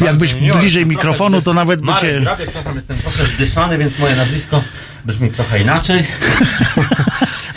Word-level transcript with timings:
Jakbyś 0.00 0.34
bliżej 0.34 0.86
mikrofonu, 0.86 1.42
to 1.42 1.54
nawet 1.54 1.80
by 1.80 1.86
Marek 1.86 2.02
cię... 2.02 2.20
Grabie, 2.20 2.44
przepraszam, 2.44 2.76
jestem 2.76 2.98
trochę 2.98 3.24
zdyszany, 3.24 3.78
więc 3.78 3.98
moje 3.98 4.16
nazwisko 4.16 4.62
brzmi 5.04 5.30
trochę 5.30 5.60
inaczej. 5.60 6.04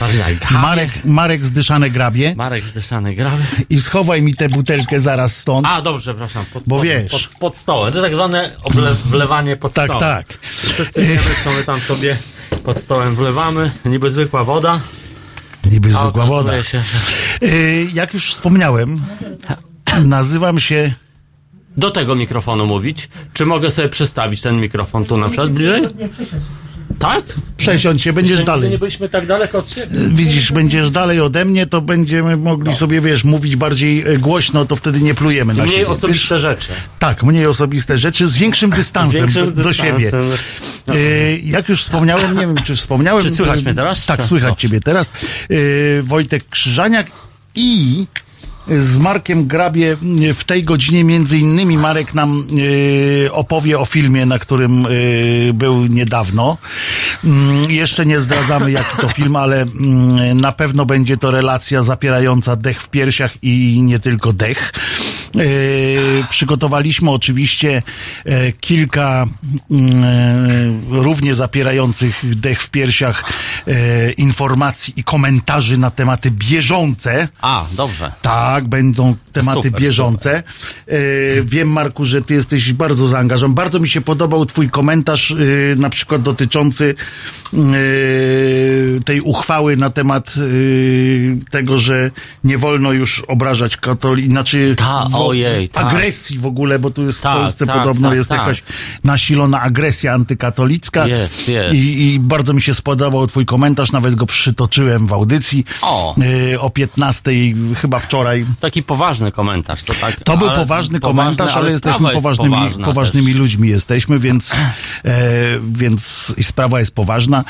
Marek. 0.01 0.51
Marek, 0.51 0.89
Marek 1.05 1.45
zdyszane 1.45 1.89
grabie 1.89 2.35
Marek 2.35 2.63
zdyszany 2.63 3.15
Grabie. 3.15 3.43
i 3.69 3.81
schowaj 3.81 4.21
mi 4.21 4.35
tę 4.35 4.49
butelkę 4.49 4.99
zaraz 4.99 5.37
stąd. 5.37 5.67
A, 5.69 5.81
dobrze, 5.81 6.01
przepraszam. 6.13 6.45
Pod, 6.45 6.63
Bo 6.67 6.75
pod, 6.75 6.85
wiesz. 6.85 7.11
Pod, 7.11 7.39
pod 7.39 7.57
stołem. 7.57 7.91
To 7.93 7.97
jest 7.97 8.05
tak 8.05 8.15
zwane 8.15 8.51
oble, 8.63 8.91
wlewanie 9.05 9.55
pod 9.55 9.73
tak, 9.73 9.91
stołem. 9.91 9.99
tak. 9.99 10.37
Wszyscy 10.51 11.01
wiemy, 11.01 11.21
co 11.43 11.51
my 11.51 11.63
tam 11.63 11.79
sobie 11.81 12.17
pod 12.63 12.79
stołem 12.79 13.15
wlewamy. 13.15 13.71
Niby 13.85 14.11
zwykła 14.11 14.43
woda. 14.43 14.79
Niby 15.65 15.91
zwykła 15.91 16.25
woda. 16.25 16.63
się, 16.63 16.83
że 17.41 17.47
Y, 17.47 17.87
jak 17.93 18.13
już 18.13 18.33
wspomniałem, 18.33 19.01
nazywam 20.05 20.59
się... 20.59 20.93
do 21.77 21.91
tego 21.91 22.15
mikrofonu 22.15 22.65
mówić. 22.65 23.09
Czy 23.33 23.45
mogę 23.45 23.71
sobie 23.71 23.89
przestawić 23.89 24.41
ten 24.41 24.61
mikrofon 24.61 25.05
tu 25.05 25.17
na 25.17 25.25
przykład 25.27 25.49
bliżej? 25.51 25.81
Tak? 26.99 27.23
Przesiądź 27.57 28.01
się, 28.03 28.13
będziesz 28.13 28.43
dalej. 28.43 28.69
nie 28.69 28.77
byliśmy 28.77 29.09
tak 29.09 29.25
daleko 29.27 29.57
od 29.57 29.69
siebie. 29.69 29.97
Widzisz, 30.11 30.51
będziesz 30.51 30.91
dalej 30.91 31.19
ode 31.21 31.45
mnie, 31.45 31.65
to 31.67 31.81
będziemy 31.81 32.37
mogli 32.37 32.75
sobie, 32.75 33.01
wiesz, 33.01 33.23
mówić 33.23 33.55
bardziej 33.55 34.03
e, 34.07 34.17
głośno, 34.17 34.65
to 34.65 34.75
wtedy 34.75 35.01
nie 35.01 35.13
plujemy 35.13 35.53
na 35.53 35.63
Mniej 35.63 35.75
siebie. 35.75 35.87
osobiste 35.89 36.35
Wiesz? 36.35 36.41
rzeczy. 36.41 36.67
Tak, 36.99 37.23
mniej 37.23 37.45
osobiste 37.45 37.97
rzeczy, 37.97 38.27
z 38.27 38.37
większym 38.37 38.69
dystansem, 38.81 39.19
większym 39.21 39.45
do, 39.45 39.51
do 39.51 39.69
dystansem. 39.69 39.99
siebie. 39.99 40.11
No. 40.87 40.95
E, 40.95 41.37
jak 41.37 41.69
już 41.69 41.81
wspomniałem, 41.83 42.33
nie 42.33 42.47
wiem, 42.47 42.55
czy 42.65 42.75
wspomniałem. 42.75 43.23
Czy 43.23 43.29
słychać 43.29 43.59
e, 43.59 43.63
mnie 43.63 43.73
teraz? 43.73 44.05
Tak, 44.05 44.25
słychać 44.25 44.59
ciebie 44.59 44.79
teraz. 44.79 45.11
E, 45.49 46.01
Wojtek 46.01 46.43
Krzyżaniak 46.49 47.07
i 47.55 48.05
z 48.79 48.97
Markiem 48.97 49.47
Grabie 49.47 49.97
w 50.35 50.43
tej 50.43 50.63
godzinie 50.63 51.03
między 51.03 51.37
innymi 51.37 51.77
Marek 51.77 52.13
nam 52.13 52.43
e, 53.25 53.31
opowie 53.31 53.79
o 53.79 53.85
filmie, 53.85 54.25
na 54.25 54.39
którym 54.39 54.85
e, 54.85 54.89
był 55.53 55.85
niedawno. 55.85 56.57
Mm, 57.23 57.71
Jeszcze 57.71 58.05
nie 58.05 58.19
zdradzamy 58.19 58.71
jaki 58.71 58.97
to 59.01 59.09
film, 59.09 59.35
ale 59.35 59.61
mm, 59.61 60.41
na 60.41 60.51
pewno 60.51 60.85
będzie 60.85 61.17
to 61.17 61.31
relacja 61.31 61.83
zapierająca 61.83 62.55
dech 62.55 62.81
w 62.81 62.89
piersiach 62.89 63.33
i 63.43 63.81
nie 63.81 63.99
tylko 63.99 64.33
dech. 64.33 64.73
E, 65.39 66.27
przygotowaliśmy 66.29 67.11
oczywiście 67.11 67.81
e, 68.25 68.51
kilka 68.51 69.25
mm, 69.71 70.03
e, 70.03 71.03
równie 71.03 71.35
zapierających 71.35 72.39
dech 72.39 72.61
w 72.61 72.69
piersiach 72.69 73.23
informacji 74.17 74.93
i 74.97 75.03
komentarzy 75.03 75.77
na 75.77 75.91
tematy 75.91 76.31
bieżące. 76.31 77.27
A, 77.41 77.65
dobrze. 77.71 78.13
Tak, 78.21 78.67
będą 78.67 79.15
tematy 79.33 79.63
Super, 79.63 79.81
bieżące. 79.81 80.43
E, 80.87 80.93
wiem, 81.43 81.71
Marku, 81.71 82.05
że 82.05 82.21
ty 82.21 82.33
jesteś 82.33 82.73
bardzo 82.73 83.07
zaangażowany. 83.07 83.55
Bardzo 83.55 83.79
mi 83.79 83.89
się 83.89 84.01
podobał 84.01 84.45
twój 84.45 84.69
komentarz, 84.69 85.35
na 85.77 85.89
przykład 85.89 86.21
dotyczący 86.21 86.95
tej 89.05 89.21
uchwały 89.21 89.77
na 89.77 89.89
temat 89.89 90.33
tego, 91.49 91.77
że 91.77 92.11
nie 92.43 92.57
wolno 92.57 92.91
już 92.91 93.19
obrażać 93.19 93.77
katolików, 93.77 94.31
znaczy 94.31 94.75
Ta, 94.77 95.07
ojej, 95.27 95.69
tak. 95.69 95.85
agresji 95.85 96.39
w 96.39 96.45
ogóle, 96.45 96.79
bo 96.79 96.89
tu 96.89 97.03
jest 97.03 97.19
w 97.19 97.21
Tak, 97.21 97.37
Polsce 97.37 97.65
tak, 97.65 97.77
podobno 97.77 98.07
tak, 98.07 98.17
jest 98.17 98.29
tak. 98.29 98.39
jakaś 98.39 98.63
nasilona 99.03 99.61
agresja 99.61 100.13
antykatolicka. 100.13 101.07
Jest, 101.07 101.47
jest. 101.49 101.73
I, 101.75 102.01
I 102.13 102.19
bardzo 102.19 102.53
mi 102.53 102.61
się 102.61 102.73
spodobał 102.73 103.27
twój 103.27 103.45
komentarz, 103.45 103.91
nawet 103.91 104.15
go 104.15 104.25
przytoczyłem 104.25 105.07
w 105.07 105.13
audycji 105.13 105.65
O. 105.81 106.15
e, 106.53 106.59
o 106.59 106.69
15 106.69 107.31
chyba 107.75 107.99
wczoraj. 107.99 108.45
Taki 108.59 108.83
poważny 108.83 109.31
komentarz, 109.31 109.83
to 109.83 109.93
tak. 109.93 110.23
To 110.23 110.37
był 110.37 110.47
ale 110.47 110.59
poważny 110.59 110.99
poważny, 110.99 111.21
komentarz, 111.23 111.57
ale, 111.57 111.71
jesteśmy 111.71 111.93
sprawa 111.93 112.11
jest 112.11 112.23
poważnymi, 112.23 112.85
poważnymi 112.85 113.27
też. 113.31 113.35
ludźmi 113.35 113.69
jesteśmy, 113.69 114.19
więc, 114.19 114.51
e, 115.05 115.13
więc 115.71 116.33
i 116.37 116.43
sprawa 116.43 116.79
jest 116.79 116.95
poważna, 116.95 117.43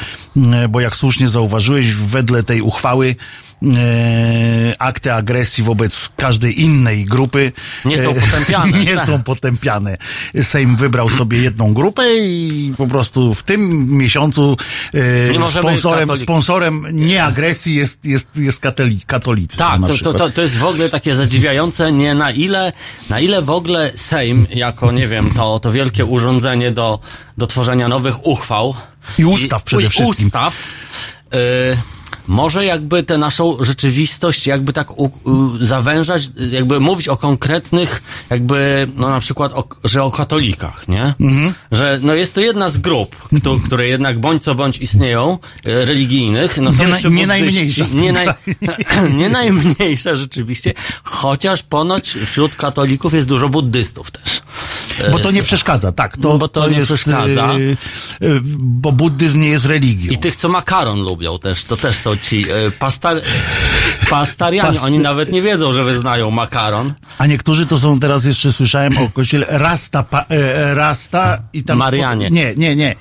bo 0.69 0.79
jak 0.79 0.95
słusznie 0.95 1.27
zauważyłeś, 1.27 1.93
wedle 1.93 2.43
tej 2.43 2.61
uchwały 2.61 3.15
akty 4.79 5.13
agresji 5.13 5.63
wobec 5.63 6.09
każdej 6.17 6.61
innej 6.61 7.05
grupy 7.05 7.51
Nie 7.85 7.97
są 7.97 8.11
e, 8.11 8.21
potępiane. 8.21 8.71
nie 8.85 8.95
Tak. 8.95 9.05
są 9.05 9.23
potępiane. 9.23 9.97
Sejm 10.41 10.75
wybrał 10.75 11.09
sobie 11.09 11.41
jedną 11.41 11.73
grupę 11.73 12.17
i 12.17 12.73
po 12.77 12.87
prostu 12.87 13.33
w 13.33 13.43
tym 13.43 13.87
miesiącu 13.97 14.57
e, 14.93 15.37
Nie 15.37 15.47
sponsorem, 15.47 16.15
sponsorem 16.15 16.85
nieagresji 16.91 17.75
jest, 17.75 18.05
jest, 18.05 18.27
jest 18.35 18.59
katoli, 18.59 18.99
katolicy. 19.07 19.57
Tak, 19.57 19.81
to, 19.81 19.97
to, 19.97 20.13
to, 20.13 20.29
to 20.29 20.41
jest 20.41 20.57
w 20.57 20.63
ogóle 20.63 20.89
takie 20.89 21.15
zadziwiające, 21.15 21.91
nie 21.91 22.15
na 22.15 22.31
ile, 22.31 22.73
na 23.09 23.19
ile 23.19 23.41
w 23.41 23.49
ogóle 23.49 23.91
Sejm, 23.95 24.47
jako, 24.49 24.91
nie 24.91 25.07
wiem, 25.07 25.31
to, 25.35 25.59
to 25.59 25.71
wielkie 25.71 26.05
urządzenie 26.05 26.71
do, 26.71 26.99
do 27.37 27.47
tworzenia 27.47 27.87
nowych 27.87 28.25
uchwał. 28.27 28.75
I 29.17 29.25
ustaw 29.25 29.63
przede 29.63 29.83
i 29.83 29.89
wszystkim. 29.89 30.27
Ustaw. 30.27 30.53
Y, 31.33 32.00
może 32.27 32.65
jakby 32.65 33.03
tę 33.03 33.17
naszą 33.17 33.57
rzeczywistość 33.63 34.47
jakby 34.47 34.73
tak 34.73 34.99
u, 34.99 35.05
u, 35.23 35.57
zawężać, 35.59 36.29
jakby 36.51 36.79
mówić 36.79 37.07
o 37.07 37.17
konkretnych, 37.17 38.03
jakby, 38.29 38.87
no 38.97 39.09
na 39.09 39.19
przykład, 39.19 39.53
o, 39.53 39.67
że 39.83 40.03
o 40.03 40.11
katolikach, 40.11 40.87
nie? 40.87 41.13
Mhm. 41.19 41.53
Że, 41.71 41.99
no 42.01 42.13
jest 42.13 42.33
to 42.33 42.41
jedna 42.41 42.69
z 42.69 42.77
grup, 42.77 43.15
kto, 43.41 43.59
które 43.65 43.87
jednak 43.87 44.19
bądź 44.19 44.43
co 44.43 44.55
bądź 44.55 44.77
istnieją, 44.77 45.37
e, 45.65 45.85
religijnych, 45.85 46.57
no 46.57 46.71
Nie 46.71 46.77
na- 46.77 46.97
nie 46.97 47.01
buddyści, 47.01 47.27
najmniejsza 47.27 47.85
nie, 47.93 48.11
naj, 48.13 48.27
nie 49.19 49.29
najmniejsza 49.29 50.15
rzeczywiście, 50.15 50.73
chociaż 51.03 51.63
ponoć 51.63 52.17
wśród 52.25 52.55
katolików 52.55 53.13
jest 53.13 53.27
dużo 53.27 53.49
buddystów 53.49 54.11
też. 54.11 54.41
Bo 55.11 55.19
to 55.19 55.31
nie 55.31 55.39
E, 55.39 55.43
przeszkadza, 55.43 55.91
tak. 55.91 56.17
To, 56.17 56.37
Bo 56.37 56.47
to 56.47 56.69
nie 56.69 56.77
jest, 56.77 56.93
przeszkadza. 56.93 57.53
y, 57.53 57.77
y, 58.27 58.39
bo 58.59 58.91
buddyzm 58.91 59.41
nie 59.41 59.47
jest 59.47 59.65
religią. 59.65 60.11
I 60.11 60.17
tych, 60.17 60.35
co 60.35 60.49
makaron 60.49 60.99
lubią 61.01 61.39
też, 61.39 61.63
to 61.65 61.77
też 61.77 61.95
są 61.97 62.10
ci 62.17 62.45
e, 62.51 62.71
pastar, 62.71 63.21
pastarianie. 64.09 64.69
Past- 64.71 64.83
Oni 64.85 64.99
nawet 64.99 65.31
nie 65.31 65.41
wiedzą, 65.41 65.73
że 65.73 65.83
wyznają 65.83 66.31
makaron. 66.31 66.93
A 67.17 67.25
niektórzy 67.27 67.65
to 67.65 67.79
są 67.79 67.99
teraz 67.99 68.25
jeszcze 68.25 68.51
słyszałem 68.51 68.97
o 68.97 69.09
kościele 69.09 69.45
Rasta, 69.49 70.03
pa, 70.03 70.25
e, 70.29 70.73
Rasta 70.75 71.39
i 71.53 71.63
tam. 71.63 71.77
Marianie. 71.77 72.29
Nie, 72.29 72.53
nie, 72.55 72.75
nie. 72.75 72.95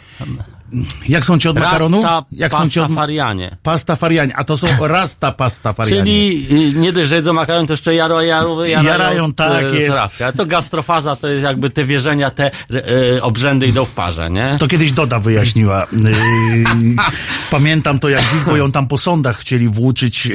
Jak 1.09 1.25
są 1.27 1.39
ci 1.39 1.49
od 1.49 1.59
makaronu? 1.59 2.03
Rasta, 2.03 2.25
Jak 2.33 2.53
są 2.53 2.69
ci 2.69 2.81
od 2.81 2.87
pastafarianie. 2.87 3.57
Pasta 3.63 3.97
farianie, 3.97 4.37
a 4.37 4.45
to 4.45 4.59
są 4.59 4.67
rasta 4.81 5.33
pasta 5.33 5.73
farianie. 5.73 6.03
Czyli 6.03 6.47
y, 6.51 6.75
nie 6.75 6.93
dość, 6.93 7.09
że 7.09 7.17
jedzą 7.17 7.33
makaron, 7.33 7.67
to 7.67 7.73
jeszcze 7.73 7.95
jaro, 7.95 8.23
jaro, 8.23 8.65
jarają, 8.65 8.89
Jarają, 8.89 9.33
tak 9.33 9.63
e, 9.65 9.77
jest. 9.77 9.93
trafia. 9.95 10.33
To 10.33 10.47
gastrofaza 10.47 11.17
to 11.17 11.29
jest 11.29 11.43
jakby 11.45 11.71
te 11.71 11.85
wierzenia, 11.85 12.31
te 12.31 12.51
e, 13.17 13.23
obrzędy 13.23 13.67
idą 13.67 13.85
w 13.85 13.91
parze, 13.91 14.31
nie? 14.31 14.57
To 14.61 14.69
kiedyś 14.69 14.93
Doda 14.93 15.19
wyjaśniła. 15.19 15.87
Pamiętam 17.51 17.99
to, 17.99 18.09
jak 18.09 18.25
bo 18.47 18.57
ją 18.57 18.73
tam 18.73 18.87
po 18.87 18.99
sądach 18.99 19.39
chcieli 19.39 19.69
włóczyć 19.69 20.29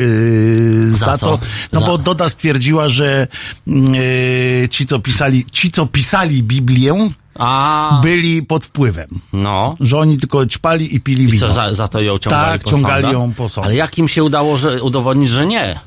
za, 0.87 1.05
Za 1.05 1.17
to. 1.17 1.39
No 1.73 1.79
Za- 1.79 1.85
bo 1.85 1.97
Doda 1.97 2.29
stwierdziła, 2.29 2.89
że 2.89 3.27
yy, 3.67 4.69
ci, 4.69 4.85
co 4.85 4.99
pisali, 4.99 5.45
ci, 5.51 5.71
co 5.71 5.85
pisali 5.85 6.43
Biblię, 6.43 7.09
A, 7.39 7.99
byli 8.03 8.43
pod 8.43 8.65
wpływem. 8.65 9.07
no. 9.33 9.75
Że 9.79 9.97
oni 9.97 10.17
tylko 10.17 10.45
ćpali 10.45 10.95
i 10.95 10.99
pili 10.99 11.23
I 11.23 11.27
wino. 11.27 11.47
co, 11.47 11.53
za, 11.53 11.73
za 11.73 11.87
to 11.87 12.01
ją 12.01 12.17
ciągali 12.17 12.51
Tak, 12.51 12.63
po 12.63 12.69
ciągali 12.69 13.03
sądach? 13.03 13.21
ją 13.21 13.33
po 13.33 13.49
sądach. 13.49 13.67
Ale 13.69 13.75
jak 13.75 13.97
im 13.97 14.07
się 14.07 14.23
udało 14.23 14.57
że, 14.57 14.83
udowodnić, 14.83 15.29
że 15.29 15.45
nie? 15.47 15.79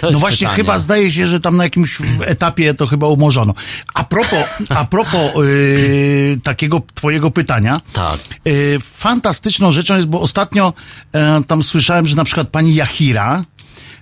To 0.00 0.06
jest 0.06 0.12
No 0.14 0.20
właśnie, 0.20 0.38
pytanie. 0.46 0.56
chyba 0.56 0.78
zdaje 0.78 1.12
się, 1.12 1.26
że 1.26 1.40
tam 1.40 1.56
na 1.56 1.64
jakimś 1.64 1.98
etapie 2.24 2.74
to 2.74 2.86
chyba 2.86 3.08
umorzono. 3.08 3.54
A 3.94 4.04
propos, 4.04 4.38
a 4.68 4.84
propos 4.84 5.30
yy, 5.36 6.40
takiego 6.42 6.82
twojego 6.94 7.30
pytania. 7.30 7.80
Tak. 7.92 8.18
Yy, 8.44 8.78
fantastyczną 8.82 9.72
rzeczą 9.72 9.96
jest, 9.96 10.08
bo 10.08 10.20
ostatnio 10.20 10.72
e, 11.12 11.42
tam 11.46 11.62
słyszałem, 11.62 12.06
że 12.06 12.16
na 12.16 12.24
przykład 12.24 12.48
pani 12.48 12.74
Jahira 12.74 13.44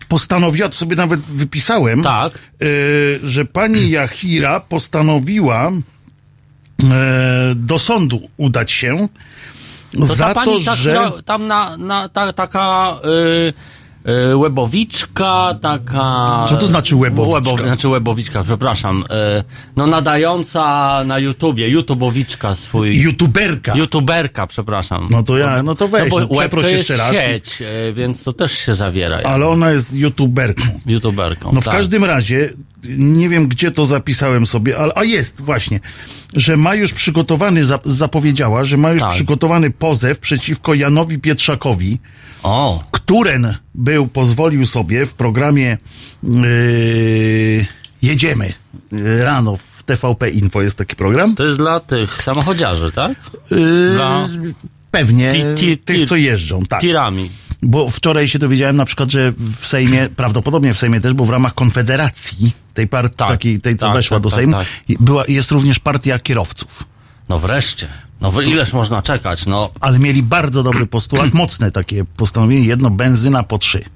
postanowiła, 0.09 0.69
to 0.69 0.75
sobie 0.75 0.97
nawet 0.97 1.21
wypisałem, 1.21 2.03
Tak. 2.03 2.33
yy, 2.61 3.21
że 3.23 3.45
pani 3.45 3.91
Jahira 3.91 4.61
postanowiła 4.61 5.71
do 7.55 7.79
sądu 7.79 8.29
udać 8.37 8.73
się 8.73 9.09
To 9.99 10.07
za 10.07 10.35
ta 10.35 10.45
to, 10.45 10.61
ta, 10.65 10.75
że... 10.75 11.11
tam 11.25 11.47
na, 11.47 11.77
na 11.77 12.09
ta, 12.09 12.33
taka 12.33 12.97
y, 14.07 14.11
y, 14.31 14.37
łebowiczka, 14.37 15.59
taka... 15.63 16.45
Co 16.49 16.57
to 16.57 16.67
znaczy 16.67 16.97
łebowiczka? 16.97 17.67
znaczy 17.67 17.89
łebowiczka, 17.89 18.45
przepraszam. 18.45 19.05
Y, 19.39 19.45
no 19.77 19.87
nadająca 19.87 21.03
na 21.05 21.19
YouTubie, 21.19 21.69
YouTubowiczka 21.69 22.55
swój... 22.55 23.01
YouTuberka. 23.01 23.75
YouTuberka, 23.75 24.47
przepraszam. 24.47 25.07
No 25.11 25.23
to 25.23 25.39
ja, 25.39 25.63
no 25.63 25.75
to 25.75 25.89
weź, 25.89 26.11
bo 26.11 26.21
no, 26.21 26.29
przeproś 26.29 26.65
to 26.65 26.71
jest 26.71 26.89
jeszcze 26.91 27.05
raz. 27.05 27.17
sieć, 27.17 27.63
y, 27.63 27.93
więc 27.93 28.23
to 28.23 28.33
też 28.33 28.53
się 28.53 28.75
zawiera. 28.75 29.17
Ale 29.25 29.49
ona 29.49 29.71
jest 29.71 29.95
YouTuberką. 29.95 30.81
YouTuberką. 30.87 31.53
No 31.53 31.61
w 31.61 31.65
tak. 31.65 31.75
każdym 31.75 32.05
razie, 32.05 32.53
nie 32.89 33.29
wiem 33.29 33.49
gdzie 33.49 33.71
to 33.71 33.85
zapisałem 33.85 34.47
sobie, 34.47 34.79
ale 34.79 34.93
a 34.97 35.05
jest 35.05 35.41
właśnie, 35.41 35.81
że 36.35 36.57
ma 36.57 36.75
już 36.75 36.93
przygotowany, 36.93 37.65
zap- 37.65 37.91
zapowiedziała, 37.91 38.65
że 38.65 38.77
ma 38.77 38.91
już 38.93 39.03
Tak. 39.03 39.11
przygotowany 39.11 39.71
pozew 39.71 40.19
przeciwko 40.19 40.75
Janowi 40.75 41.19
Pietrzakowi, 41.19 41.99
O, 42.43 42.85
któren 42.91 43.55
był, 43.75 44.07
pozwolił 44.07 44.67
sobie 44.67 45.07
w 45.07 45.15
programie 45.15 45.79
yy, 46.23 47.67
Jedziemy 48.03 48.53
rano 49.23 49.57
w 49.57 49.83
TVP 49.83 50.31
Info 50.31 50.63
jest 50.63 50.77
taki 50.79 50.97
program. 50.97 51.35
to 51.37 51.45
jest 51.47 51.59
dla 51.59 51.81
tych 51.81 52.23
samochodziarzy, 52.23 52.93
tak? 52.93 53.13
Yy, 53.51 53.91
Dla- 53.95 54.29
Pewnie 54.91 55.33
tych, 55.85 56.09
co 56.09 56.17
jeżdżą, 56.17 56.67
tak. 56.67 56.81
Tirami. 56.81 57.31
Bo 57.63 57.91
wczoraj 57.91 58.29
się 58.29 58.39
dowiedziałem 58.39 58.77
na 58.77 58.85
przykład, 58.85 59.11
że 59.11 59.33
w 59.61 59.67
Sejmie, 59.67 60.09
prawdopodobnie 60.17 60.75
w 60.75 60.79
Sejmie 60.79 61.01
też, 61.01 61.15
bo 61.15 61.25
w 61.25 61.31
ramach 61.31 61.55
Konfederacji, 61.55 62.53
tej 62.75 62.89
partii, 62.89 63.17
Tak, 63.17 63.29
takiej, 63.29 63.61
tej 63.61 63.77
co 63.77 63.87
tak, 63.87 63.95
weszła 63.95 64.17
tak, 64.17 64.23
do 64.23 64.31
tak, 64.31 64.37
Sejmu, 64.37 64.53
tak. 64.53 64.67
była, 65.01 65.25
jest 65.29 65.51
również 65.51 65.79
partia 65.79 66.19
kierowców. 66.19 66.85
No 67.29 67.39
wreszcie. 67.39 67.89
No 68.21 68.41
ileż 68.41 68.73
można 68.73 69.03
czekać, 69.03 69.47
no. 69.47 69.71
Ale 69.81 69.99
mieli 69.99 70.23
bardzo 70.23 70.63
dobry 70.63 70.87
postulat, 70.87 71.35
mocne 71.45 71.73
takie 71.73 72.05
postanowienie, 72.05 72.67
jedno 72.67 72.91
benzyna 72.91 73.43
po 73.43 73.59
trzy. 73.59 73.85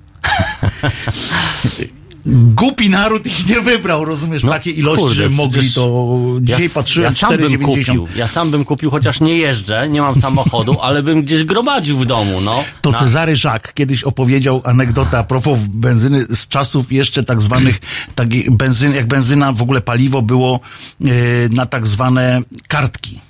Głupi 2.29 2.91
naród 2.91 3.27
ich 3.27 3.49
nie 3.49 3.61
wybrał, 3.61 4.05
rozumiesz, 4.05 4.43
w 4.43 4.45
No, 4.45 4.53
takiej 4.53 4.79
ilości, 4.79 5.01
kurde, 5.03 5.15
że 5.15 5.29
mogli 5.29 5.73
to... 5.73 6.17
Dzisiaj 6.41 6.65
s- 6.65 6.75
patrzyłem, 6.75 7.13
ja 7.13 7.19
sam 7.19 7.37
bym 7.37 7.53
4,90. 7.53 7.65
kupił, 7.65 8.09
ja 8.17 8.29
sam 8.29 8.51
bym 8.51 8.65
kupił, 8.65 8.91
chociaż 8.91 9.21
nie 9.21 9.37
jeżdżę, 9.37 9.89
nie 9.89 10.01
mam 10.03 10.21
samochodu, 10.21 10.81
ale 10.83 11.03
bym 11.03 11.23
gdzieś 11.23 11.45
gromadził 11.45 11.97
w 11.99 12.07
domu, 12.07 12.41
no. 12.41 12.65
To 12.81 12.91
Na- 12.91 12.99
Cezary 12.99 13.37
Żak 13.37 13.75
kiedyś 13.75 14.05
opowiedział 14.05 14.61
anegdotę 14.65 15.19
a 15.19 15.25
propos 15.25 15.59
benzyny 15.69 16.25
z 16.31 16.49
czasów 16.49 16.93
jeszcze 16.93 17.25
tak 17.25 17.43
zwanych, 17.43 17.81
taki 18.15 18.51
benzyn, 18.51 18.95
jak 18.95 19.07
benzyna, 19.07 19.53
w 19.53 19.63
ogóle 19.63 19.81
paliwo 19.81 20.23
było 20.23 20.61
e, 21.05 21.09
na 21.51 21.67
tak 21.67 21.87
zwane 21.87 22.43
kartki. 22.69 23.21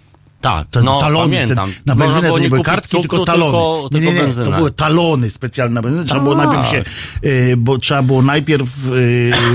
Tak, 0.47 0.67
Te 0.71 0.83
no 0.83 1.01
talony. 1.01 1.25
pamiętam. 1.37 1.73
Ten, 1.73 1.83
na 1.87 1.95
benzynę 1.95 2.29
to 2.29 2.39
nie 2.39 2.49
były 2.49 2.63
kartki, 2.63 2.89
cukru, 2.89 3.03
tylko 3.19 3.25
talony. 3.25 3.53
Tylko, 3.91 4.13
nie, 4.13 4.13
nie, 4.13 4.27
nie, 4.27 4.45
to 4.45 4.51
były 4.51 4.71
talony 4.71 5.31
specjalne 5.31 5.75
na 5.75 5.83
benzynę. 5.83 6.05
Trzeba 6.05 6.21
było 6.21 6.35
Tak. 6.37 6.47
najpierw 6.47 6.71
się, 6.71 6.85
e, 7.29 7.57
bo 7.57 7.79
trzeba 7.79 8.03
było 8.03 8.23
najpierw 8.23 8.69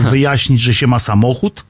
e, 0.06 0.10
wyjaśnić, 0.10 0.62
że 0.62 0.74
się 0.74 0.88
ma 0.88 1.00
samochód, 1.00 1.64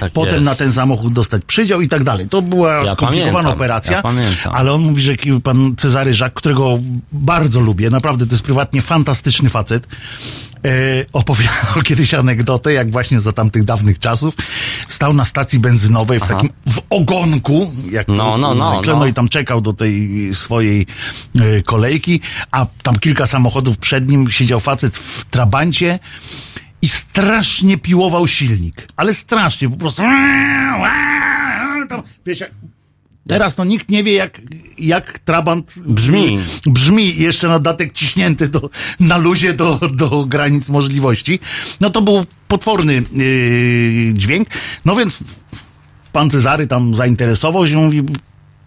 tak 0.00 0.12
potem 0.12 0.34
jest. 0.34 0.44
na 0.44 0.54
ten 0.54 0.72
samochód 0.72 1.12
dostać 1.12 1.42
przydział 1.46 1.80
i 1.80 1.88
tak 1.88 2.04
dalej. 2.04 2.28
To 2.28 2.42
była 2.42 2.72
Ja 2.74 2.92
skomplikowana 2.92 3.32
pamiętam, 3.32 3.52
operacja, 3.52 4.02
ja 4.44 4.52
ale 4.52 4.72
on 4.72 4.82
mówi, 4.82 5.02
że 5.02 5.12
pan 5.42 5.74
Cezary 5.76 6.14
Żak, 6.14 6.34
którego 6.34 6.78
bardzo 7.12 7.60
lubię, 7.60 7.90
naprawdę 7.90 8.26
to 8.26 8.32
jest 8.32 8.42
prywatnie 8.44 8.80
fantastyczny 8.80 9.48
facet, 9.48 9.86
opowiadał 11.12 11.82
kiedyś 11.88 12.14
anegdotę, 12.14 12.72
jak 12.72 12.90
właśnie 12.90 13.20
za 13.20 13.32
tamtych 13.32 13.64
dawnych 13.64 13.98
czasów 13.98 14.34
stał 14.88 15.12
na 15.12 15.24
stacji 15.24 15.58
benzynowej 15.58 16.20
w 16.20 16.26
takim, 16.26 16.50
w 16.66 16.80
ogonku, 16.90 17.72
jak 17.90 18.08
No, 18.08 18.38
no, 18.38 18.54
no, 18.54 18.74
zwykle, 18.74 18.96
no. 18.96 19.06
i 19.06 19.14
tam 19.14 19.28
czekał 19.28 19.60
do 19.60 19.72
tej 19.72 20.28
swojej 20.34 20.86
e, 21.36 21.62
kolejki, 21.62 22.20
a 22.50 22.66
tam 22.82 22.98
kilka 22.98 23.26
samochodów 23.26 23.78
przed 23.78 24.10
nim 24.10 24.30
siedział 24.30 24.60
facet 24.60 24.96
w 24.96 25.24
trabancie 25.24 25.98
i 26.82 26.88
strasznie 26.88 27.78
piłował 27.78 28.26
silnik. 28.26 28.88
Ale 28.96 29.14
strasznie, 29.14 29.70
po 29.70 29.76
prostu. 29.76 30.02
Tam, 31.88 32.02
wiesz, 32.26 32.44
teraz 33.28 33.54
to 33.54 33.64
nikt 33.64 33.88
nie 33.88 34.04
wie, 34.04 34.12
jak, 34.12 34.40
jak 34.78 35.18
trabant 35.18 35.74
Brzmi. 35.86 36.38
Brzmi 36.66 37.16
jeszcze 37.16 37.48
na 37.48 37.58
datek 37.58 37.92
ciśnięty 37.92 38.48
do, 38.48 38.70
na 39.00 39.16
luzie 39.16 39.54
do, 39.54 39.80
do 39.94 40.24
granic 40.24 40.68
możliwości. 40.68 41.40
No 41.80 41.90
to 41.90 42.02
był 42.02 42.24
potworny 42.48 43.02
yy, 43.12 44.12
dźwięk. 44.14 44.48
No 44.84 44.96
więc 44.96 45.18
pan 46.12 46.30
Cezary 46.30 46.66
tam 46.66 46.94
zainteresował 46.94 47.68
się, 47.68 47.76
mówi, 47.76 48.02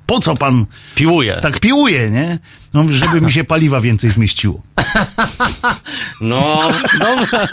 po 0.06 0.20
co 0.20 0.36
pan 0.36 0.66
Piłuje. 0.96 1.40
tak 1.42 1.60
piłuje, 1.60 2.10
nie? 2.10 2.40
No, 2.74 2.84
żeby 2.90 3.22
mi 3.22 3.32
się 3.32 3.44
paliwa 3.44 3.82
więcej 3.82 4.10
zmieściło. 4.10 4.62
No, 6.22 6.60
dobra. 7.00 7.48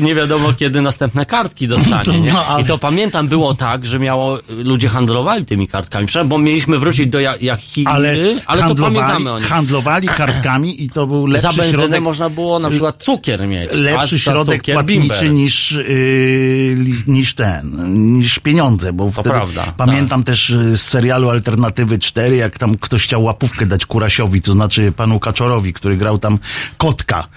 nie 0.00 0.14
wiadomo, 0.14 0.52
kiedy 0.52 0.82
następne 0.82 1.26
kartki 1.26 1.68
dostanie, 1.68 2.20
nie? 2.26 2.32
No, 2.32 2.58
I 2.60 2.64
to 2.64 2.78
pamiętam, 2.78 3.28
było 3.28 3.54
tak, 3.54 3.86
że 3.86 3.98
miało, 3.98 4.38
ludzie 4.48 4.88
handlowali 4.88 5.46
tymi 5.46 5.68
kartkami, 5.68 6.06
bo 6.24 6.38
mieliśmy 6.38 6.78
wrócić 6.78 7.06
do 7.06 7.20
ja- 7.20 7.36
Jachiry, 7.40 7.90
Ale, 7.90 8.14
ale 8.46 8.62
to 8.62 8.74
pamiętamy 8.74 9.32
o 9.32 9.38
nich. 9.38 9.48
handlowali 9.48 10.08
kartkami 10.18 10.82
i 10.82 10.90
to 10.90 11.06
był 11.06 11.26
lepszy 11.26 11.42
Za 11.42 11.52
benzynę 11.52 11.82
środek, 11.82 12.00
można 12.02 12.30
było 12.30 12.58
na 12.58 12.70
przykład 12.70 13.02
cukier 13.02 13.48
mieć. 13.48 13.74
lepszy 13.74 14.18
środek 14.18 14.60
cukier 14.60 14.74
płatniczy 14.74 15.00
bimber. 15.00 15.30
niż, 15.32 15.70
yy, 15.72 16.76
niż 17.06 17.34
ten, 17.34 17.92
niż 18.12 18.38
pieniądze, 18.38 18.92
bo 18.92 19.10
wtedy 19.10 19.30
prawda, 19.30 19.64
tak. 19.64 19.74
pamiętam 19.74 20.24
też 20.24 20.50
y, 20.50 20.76
z 20.78 20.82
serialu 20.82 21.30
Alternatywy 21.30 21.98
4, 21.98 22.36
jak 22.36 22.58
tam 22.72 22.78
ktoś 22.78 23.04
chciał 23.04 23.22
łapówkę 23.22 23.66
dać 23.66 23.86
Kurasiowi, 23.86 24.42
to 24.42 24.52
znaczy 24.52 24.92
panu 24.92 25.20
Kaczorowi, 25.20 25.72
który 25.72 25.96
grał 25.96 26.18
tam 26.18 26.38
kotka 26.76 27.28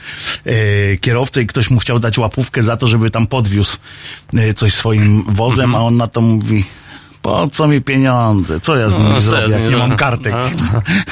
yy, 0.46 0.98
kierowcę 1.02 1.42
i 1.42 1.48
ktoś 1.48 1.70
mu 1.70 1.80
chciał 1.80 2.00
dać 2.00 2.18
łapówkę 2.18 2.64
za 2.64 2.78
to, 2.78 2.88
żeby 2.88 3.10
tam 3.10 3.28
podwiózł 3.28 3.78
yy, 4.34 4.54
coś 4.54 4.74
swoim 4.74 5.24
wozem, 5.28 5.76
a 5.76 5.80
on 5.80 5.98
na 5.98 6.08
to 6.08 6.22
mówi 6.22 6.64
po 7.26 7.48
co 7.52 7.68
mi 7.68 7.82
pieniądze? 7.82 8.60
Co 8.60 8.76
ja 8.76 8.90
z 8.90 8.96
nimi 8.98 9.10
No, 9.10 9.22
co 9.22 9.36
ja 9.36 9.42
zrobię, 9.42 9.50
jak 9.54 9.62
nimi 9.62 9.72
nie 9.74 9.78
mam 9.78 9.88
zrobię? 9.90 10.00
kartek? 10.00 10.34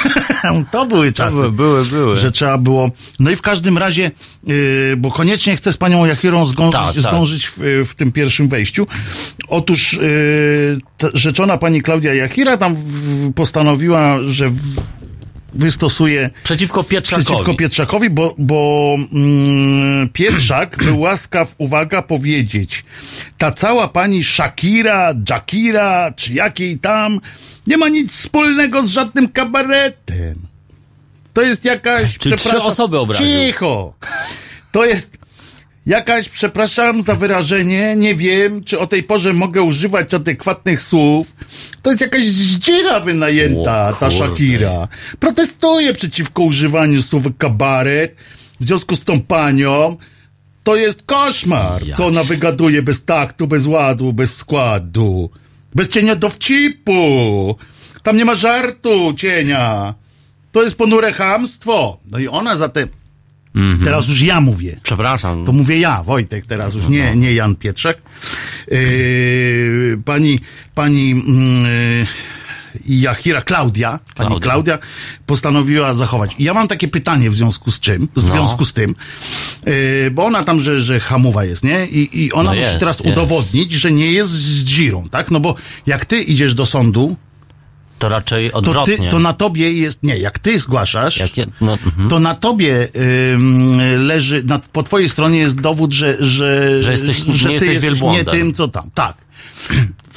to 0.72 0.86
były 0.86 1.12
czasy. 1.12 1.36
były, 1.36 1.52
były, 1.52 1.86
były. 1.86 2.18
Że 2.18 2.32
trzeba 2.32 2.58
było. 2.58 2.90
No 3.20 3.32
i 3.32 3.36
w 3.36 3.42
każdym 3.42 3.78
razie, 3.78 4.12
yy, 4.48 4.96
bo 4.98 5.12
koniecznie 5.12 5.56
chcę 5.56 5.72
z 5.72 5.78
panią 5.78 6.06
Jachirą 6.06 6.46
zgą- 6.46 6.72
Tak, 6.72 6.94
tak. 6.94 7.02
zdążyć 7.02 7.48
w, 7.48 7.86
w 7.90 7.96
tym 7.96 8.12
pierwszym 8.12 8.48
wejściu. 8.48 8.88
Otóż 9.48 9.94
yy, 9.94 11.10
rzeczona 11.14 11.58
pani 11.58 11.82
Klaudia 11.82 12.14
Jachira 12.14 12.58
tam 12.58 12.76
w, 12.76 13.34
postanowiła, 13.34 14.18
że 14.26 14.50
w, 14.50 14.60
wystosuje 15.54 16.30
Przeciwko 16.44 16.84
Pietrzakowi. 16.84 17.26
przeciwko 17.26 17.54
Pietrzakowi, 17.54 18.10
bo, 18.10 18.36
bo 18.38 18.96
mm, 19.14 20.10
Pietrzak 20.10 20.78
był 20.86 21.00
łaskaw, 21.00 21.56
uwaga, 21.58 22.02
powiedzieć, 22.02 22.86
ta 23.38 23.52
cała 23.52 23.88
pani 23.88 24.24
Shakira, 24.24 25.14
Jakira, 25.30 26.14
czy 26.16 26.34
jakiej 26.34 26.80
tam, 26.80 27.20
nie 27.68 27.78
ma 27.78 27.90
nic 27.90 28.12
wspólnego 28.12 28.88
z 28.88 28.90
żadnym 28.90 29.30
kabaretem. 29.30 30.36
To 31.34 31.42
jest 31.42 31.66
jakaś, 31.66 32.18
Czyli 32.18 32.36
trzy 32.36 32.62
osoby 32.62 33.00
obraził. 33.00 33.28
Cicho! 33.28 33.94
To 34.72 34.86
jest 34.86 35.23
jakaś, 35.86 36.30
przepraszam 36.30 37.02
za 37.02 37.16
wyrażenie, 37.16 37.96
nie 37.96 38.16
wiem, 38.16 38.64
czy 38.64 38.80
o 38.80 38.88
tej 38.88 39.04
porze 39.04 39.34
mogę 39.34 39.62
używać 39.62 40.14
adekwatnych 40.14 40.82
słów. 40.82 41.36
To 41.82 41.90
jest 41.90 42.02
jakaś 42.02 42.26
zdziera 42.26 43.00
wynajęta, 43.00 43.90
O 43.90 43.94
ta. 43.94 44.12
Shakira. 44.12 44.88
Protestuje 45.20 45.94
przeciwko 45.94 46.44
używaniu 46.44 47.02
słów 47.02 47.26
kabaret. 47.38 48.16
W 48.60 48.68
związku 48.68 48.96
z 48.96 49.02
tą 49.02 49.22
panią 49.22 49.98
to 50.64 50.76
jest 50.76 51.04
koszmar, 51.04 51.82
co 51.98 52.08
ona 52.08 52.24
wygaduje 52.24 52.82
bez 52.82 53.06
taktu, 53.06 53.48
bez 53.48 53.66
ładu, 53.68 54.14
bez 54.14 54.36
składu. 54.36 55.30
Bez 55.76 55.88
cienia 55.88 56.16
dowcipu. 56.16 57.56
Tam 58.04 58.18
nie 58.18 58.26
ma 58.26 58.36
żartu 58.36 59.14
cienia. 59.14 59.94
To 60.52 60.64
jest 60.64 60.76
ponure 60.76 61.14
chamstwo. 61.14 61.98
No 62.12 62.20
i 62.20 62.28
ona 62.28 62.56
za 63.56 63.78
te... 63.80 63.84
Teraz 63.84 64.08
już 64.08 64.22
ja 64.22 64.42
mówię. 64.42 64.80
Przepraszam. 64.84 65.46
To 65.46 65.52
mówię 65.52 65.80
ja, 65.80 66.04
Wojtek, 66.04 66.46
teraz 66.46 66.76
już 66.76 66.88
nie, 66.88 67.16
nie 67.16 67.34
Jan 67.34 67.56
Pietrzak. 67.56 67.98
Yy, 68.72 69.98
pani, 70.06 70.40
pani 70.76 71.10
yy, 71.10 72.08
Jachira, 72.88 73.42
Klaudia, 73.42 74.00
pani 74.16 74.40
Klaudia. 74.40 74.80
Postanowiła 75.26 75.94
zachować. 75.94 76.32
I 76.40 76.44
ja 76.44 76.54
mam 76.54 76.68
takie 76.68 76.88
pytanie 76.88 77.30
w 77.30 77.36
związku 77.36 77.72
z 77.72 77.80
czym, 77.80 78.08
w 78.16 78.24
No. 78.24 78.34
związku 78.34 78.66
z 78.66 78.74
tym, 78.74 78.96
yy, 79.66 80.12
bo 80.12 80.26
ona 80.26 80.44
tam, 80.44 80.60
że, 80.60 80.84
że 80.84 81.00
hamowa 81.00 81.46
jest, 81.46 81.64
nie? 81.64 81.86
I, 81.88 82.24
i 82.26 82.32
ona 82.32 82.44
No 82.44 82.50
musi 82.50 82.62
jest, 82.64 82.80
teraz 82.80 83.00
jest. 83.00 83.12
udowodnić, 83.18 83.72
że 83.72 83.92
nie 83.92 84.12
jest 84.12 84.32
z 84.32 84.64
dzirą, 84.64 85.10
tak? 85.10 85.32
No 85.32 85.40
bo 85.40 85.56
jak 85.86 86.06
ty 86.06 86.22
idziesz 86.22 86.54
do 86.54 86.66
sądu, 86.66 87.16
To 88.04 88.10
raczej 88.10 88.52
to, 88.52 88.58
odwrotnie. 88.58 88.98
ty, 88.98 89.10
to 89.10 89.20
na 89.20 89.34
tobie 89.34 89.74
jest, 89.74 90.04
nie, 90.04 90.18
jak 90.18 90.40
ty 90.40 90.60
zgłaszasz, 90.60 91.18
Jak 91.18 91.38
je, 91.38 91.46
no, 91.62 91.74
mhm. 91.86 92.10
to 92.10 92.20
na 92.20 92.36
tobie 92.36 92.88
ym, 93.34 93.78
leży, 94.08 94.44
na, 94.44 94.60
po 94.60 94.84
twojej 94.84 95.10
stronie 95.10 95.40
jest 95.40 95.62
dowód, 95.62 95.94
że, 95.94 96.18
że, 96.20 96.82
Że 96.82 96.92
jesteś- 96.92 97.28
nie 97.28 97.34
ty 97.34 97.52
jesteś 97.54 97.84
jesteś 97.84 98.02
nie 98.02 98.24
tym, 98.26 98.54
co 98.54 98.68
tam. 98.68 98.92
Tak. 98.94 99.18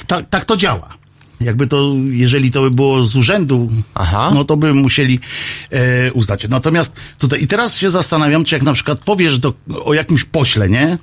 tak. 0.07 0.29
Tak 0.29 0.45
to 0.45 0.57
działa. 0.57 0.89
Jakby 1.41 1.67
to, 1.67 1.93
jeżeli 2.09 2.51
to 2.51 2.61
by 2.61 2.71
było 2.71 3.03
z 3.03 3.15
urzędu, 3.15 3.71
Aha. 3.93 4.31
no 4.33 4.43
to 4.43 4.57
by 4.57 4.73
musieli 4.73 5.19
e, 5.71 6.13
uznać. 6.13 6.47
Natomiast 6.49 6.93
tutaj, 7.19 7.43
i 7.43 7.47
teraz 7.47 7.77
się 7.77 7.89
zastanawiam, 7.89 8.45
czy 8.45 8.55
jak 8.55 8.63
na 8.63 8.73
przykład 8.73 8.99
powiesz 8.99 9.39
do, 9.39 9.53
o 9.85 9.93
jakimś 9.93 10.23
pośle, 10.23 10.69
nie? 10.69 10.97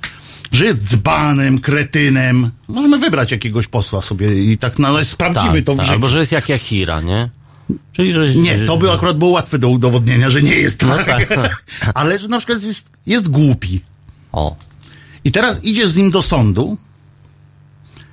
Że 0.51 0.65
jest 0.65 0.83
dzbanem, 0.83 1.59
kretynem. 1.59 2.51
Możemy 2.67 2.99
wybrać 2.99 3.31
jakiegoś 3.31 3.67
posła 3.67 4.01
sobie 4.01 4.51
i 4.51 4.57
tak 4.57 4.79
no, 4.79 5.03
sprawdzimy 5.03 5.61
to 5.61 5.73
w 5.73 5.77
tak, 5.77 5.85
życiu. 5.85 5.93
Albo 5.93 6.07
że 6.07 6.19
jest 6.19 6.31
jak 6.31 6.49
Jakira, 6.49 7.01
nie? 7.01 7.29
Czyli, 7.93 8.13
że... 8.13 8.35
Nie, 8.35 8.59
to 8.59 8.77
by 8.77 8.91
akurat 8.91 9.17
było 9.17 9.31
łatwe 9.31 9.59
do 9.59 9.69
udowodnienia, 9.69 10.29
że 10.29 10.41
nie 10.41 10.55
jest 10.55 10.81
No 10.81 10.97
tak. 10.97 11.27
tak. 11.27 11.65
Ale 11.93 12.19
że 12.19 12.27
na 12.27 12.37
przykład 12.37 12.63
jest, 12.63 12.89
jest 13.05 13.29
głupi. 13.29 13.81
O, 14.31 14.55
I 15.23 15.31
teraz 15.31 15.63
idziesz 15.63 15.89
z 15.89 15.95
nim 15.95 16.11
do 16.11 16.21
sądu 16.21 16.77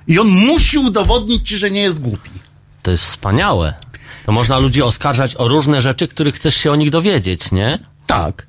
i 0.07 0.19
on 0.19 0.27
musi 0.27 0.77
udowodnić 0.77 1.49
ci, 1.49 1.57
że 1.57 1.71
nie 1.71 1.81
jest 1.81 1.99
głupi. 1.99 2.29
to 2.81 2.91
jest 2.91 3.03
wspaniałe. 3.03 3.73
To 4.25 4.31
można 4.31 4.59
ludzi 4.59 4.81
oskarżać 4.81 5.35
o 5.35 5.47
różne 5.47 5.81
rzeczy, 5.81 6.07
których 6.07 6.35
chcesz 6.35 6.55
się 6.55 6.71
o 6.71 6.75
nich 6.75 6.89
dowiedzieć, 6.89 7.51
nie? 7.51 7.79
Tak. 8.07 8.47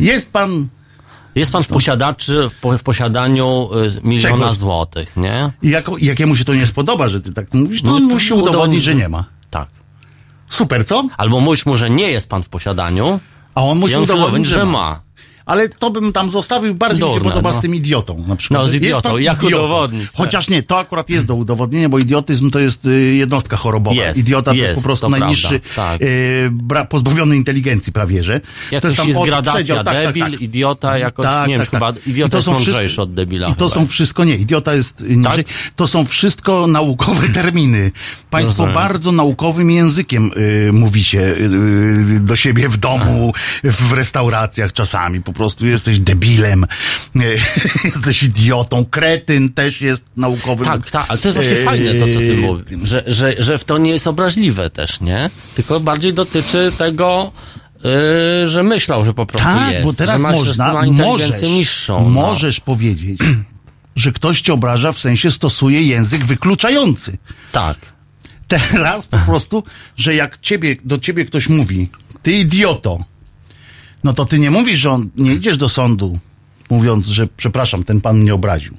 Jest 0.00 0.32
pan. 0.32 0.68
Jest 1.34 1.52
pan 1.52 1.62
w, 1.62 1.68
posiadaczy, 1.68 2.48
w, 2.48 2.60
po, 2.60 2.78
w 2.78 2.82
posiadaniu 2.82 3.68
y, 3.98 4.00
miliona 4.02 4.36
Czego? 4.44 4.54
złotych, 4.54 5.16
nie? 5.16 5.50
I 5.62 5.70
jak 6.06 6.20
jemu 6.20 6.36
się 6.36 6.44
to 6.44 6.54
nie 6.54 6.66
spodoba, 6.66 7.08
że 7.08 7.20
ty 7.20 7.32
tak 7.32 7.54
mówisz, 7.54 7.82
to 7.82 7.88
No 7.88 7.96
on 7.96 8.02
musi 8.02 8.34
udowodnić, 8.34 8.82
że 8.82 8.94
nie 8.94 9.08
ma. 9.08 9.24
Tak. 9.50 9.68
Super, 10.48 10.86
co? 10.86 11.08
Albo 11.16 11.40
mówisz 11.40 11.66
mu, 11.66 11.76
że 11.76 11.90
nie 11.90 12.10
jest 12.10 12.28
pan 12.28 12.42
w 12.42 12.48
posiadaniu, 12.48 13.20
A 13.54 13.62
on 13.62 13.78
musi 13.78 13.96
udowodnić, 13.96 14.46
że 14.46 14.64
ma. 14.64 15.00
Ale 15.48 15.68
to 15.68 15.90
bym 15.90 16.12
tam 16.12 16.30
zostawił, 16.30 16.74
bardziej 16.74 17.08
mi 17.08 17.14
się 17.14 17.20
podoba 17.20 17.50
no. 17.50 17.58
z 17.58 17.60
tym 17.60 17.74
idiotą 17.74 18.24
na 18.26 18.36
przykład. 18.36 18.60
No, 18.60 18.68
z 18.68 18.72
jest 18.72 18.84
idiotą. 18.84 19.18
Jak 19.18 19.42
idiotą. 19.42 19.64
udowodnić, 19.64 20.02
tak. 20.02 20.16
Chociaż 20.16 20.48
nie, 20.48 20.62
to 20.62 20.78
akurat 20.78 21.10
jest 21.10 21.26
do 21.26 21.34
udowodnienia, 21.34 21.88
bo 21.88 21.98
idiotyzm 21.98 22.50
to 22.50 22.60
jest 22.60 22.86
y, 22.86 23.14
jednostka 23.14 23.56
chorobowa. 23.56 23.96
Jest, 23.96 24.18
Idiota 24.18 24.50
to 24.50 24.56
jest 24.56 24.68
jest, 24.68 24.74
po 24.74 24.82
prostu 24.82 25.08
najniższy, 25.08 25.60
tak. 25.76 26.02
y, 26.02 26.48
bra, 26.52 26.84
pozbawiony 26.84 27.36
inteligencji 27.36 27.92
prawie, 27.92 28.22
że. 28.22 28.40
Jakoś 28.70 28.80
to 28.80 28.88
jest 28.88 28.96
tam 28.96 29.08
jest 29.08 29.20
gradacja, 29.22 29.74
tak, 29.76 29.84
tak, 29.84 30.06
debil, 30.06 30.22
tak. 30.22 30.40
idiota, 30.40 30.98
jakoś, 30.98 31.26
nie 31.48 31.58
wiem, 31.58 31.66
chyba 31.66 31.92
I 32.06 32.10
idiota 32.10 32.30
to 32.30 32.38
jest 32.38 32.48
mądrzejszy 32.48 33.02
od 33.02 33.14
debila 33.14 33.48
I 33.48 33.54
to 33.54 33.68
chyba. 33.68 33.80
są 33.80 33.86
wszystko, 33.86 34.24
nie, 34.24 34.36
idiota 34.36 34.74
jest 34.74 35.00
y, 35.00 35.16
niżej. 35.16 35.44
Tak? 35.44 35.54
To 35.76 35.86
są 35.86 36.04
wszystko 36.04 36.66
naukowe 36.66 37.28
terminy. 37.38 37.92
Państwo 38.30 38.50
Rozumiem. 38.50 38.74
bardzo 38.74 39.12
naukowym 39.12 39.70
językiem 39.70 40.30
y, 40.36 40.72
mówicie 40.72 41.20
y, 41.20 42.20
do 42.20 42.36
siebie 42.36 42.68
w 42.68 42.76
domu, 42.76 43.32
w 43.64 43.92
restauracjach 43.92 44.72
czasami. 44.72 45.22
Po 45.22 45.32
prostu 45.38 45.66
jesteś 45.66 45.98
debilem, 45.98 46.66
jesteś 47.84 48.22
idiotą, 48.22 48.84
kretyn 48.84 49.52
też 49.52 49.80
jest 49.80 50.02
naukowym. 50.16 50.64
Tak, 50.64 50.90
tak, 50.90 51.06
ale 51.08 51.18
to 51.18 51.28
jest 51.28 51.36
właśnie 51.36 51.56
y, 51.58 51.64
fajne 51.64 51.94
to, 51.94 52.06
co 52.06 52.18
ty 52.18 52.32
y, 52.32 52.36
mówisz, 52.36 52.64
że, 52.82 53.04
że, 53.06 53.34
że 53.38 53.58
w 53.58 53.64
to 53.64 53.78
nie 53.78 53.90
jest 53.90 54.06
obraźliwe 54.06 54.70
też, 54.70 55.00
nie? 55.00 55.30
Tylko 55.54 55.80
bardziej 55.80 56.14
dotyczy 56.14 56.72
tego, 56.78 57.32
yy, 57.84 58.48
że 58.48 58.62
myślał, 58.62 59.04
że 59.04 59.14
po 59.14 59.26
prostu 59.26 59.48
Tak, 59.48 59.72
jest. 59.72 59.84
bo 59.84 59.92
teraz 59.92 60.20
można, 60.20 60.82
możesz, 60.82 61.42
niższą. 61.42 62.00
no. 62.02 62.08
możesz 62.08 62.60
powiedzieć, 62.60 63.18
że 63.96 64.12
ktoś 64.12 64.40
cię 64.40 64.52
obraża, 64.52 64.92
w 64.92 64.98
sensie 64.98 65.30
stosuje 65.30 65.82
język 65.82 66.24
wykluczający. 66.24 67.18
Tak. 67.52 67.76
Teraz 68.48 69.06
po 69.06 69.18
prostu, 69.18 69.62
że 69.96 70.14
jak 70.14 70.38
ciebie, 70.38 70.76
do 70.84 70.98
ciebie 70.98 71.24
ktoś 71.24 71.48
mówi, 71.48 71.88
ty 72.22 72.32
idioto, 72.32 73.04
no 74.08 74.12
to 74.14 74.24
ty 74.24 74.38
nie 74.38 74.50
mówisz, 74.50 74.76
że 74.78 74.90
on, 74.90 75.10
nie 75.16 75.34
idziesz 75.34 75.56
do 75.56 75.68
sądu 75.68 76.18
mówiąc, 76.70 77.06
że 77.06 77.26
przepraszam, 77.26 77.84
ten 77.84 78.00
pan 78.00 78.18
mnie 78.18 78.34
obraził. 78.34 78.76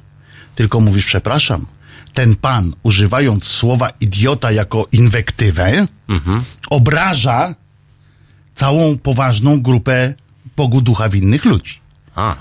Tylko 0.56 0.80
mówisz, 0.80 1.06
przepraszam, 1.06 1.66
ten 2.14 2.36
pan, 2.36 2.74
używając 2.84 3.44
słowa 3.46 3.90
idiota 4.02 4.52
jako 4.52 4.88
inwektywę, 4.92 5.88
obraża 6.70 7.56
całą 8.56 8.98
poważną 8.98 9.62
grupę 9.62 10.14
poguducha 10.56 11.10
winnych 11.10 11.46
ludzi. 11.46 11.80
A, 12.16 12.36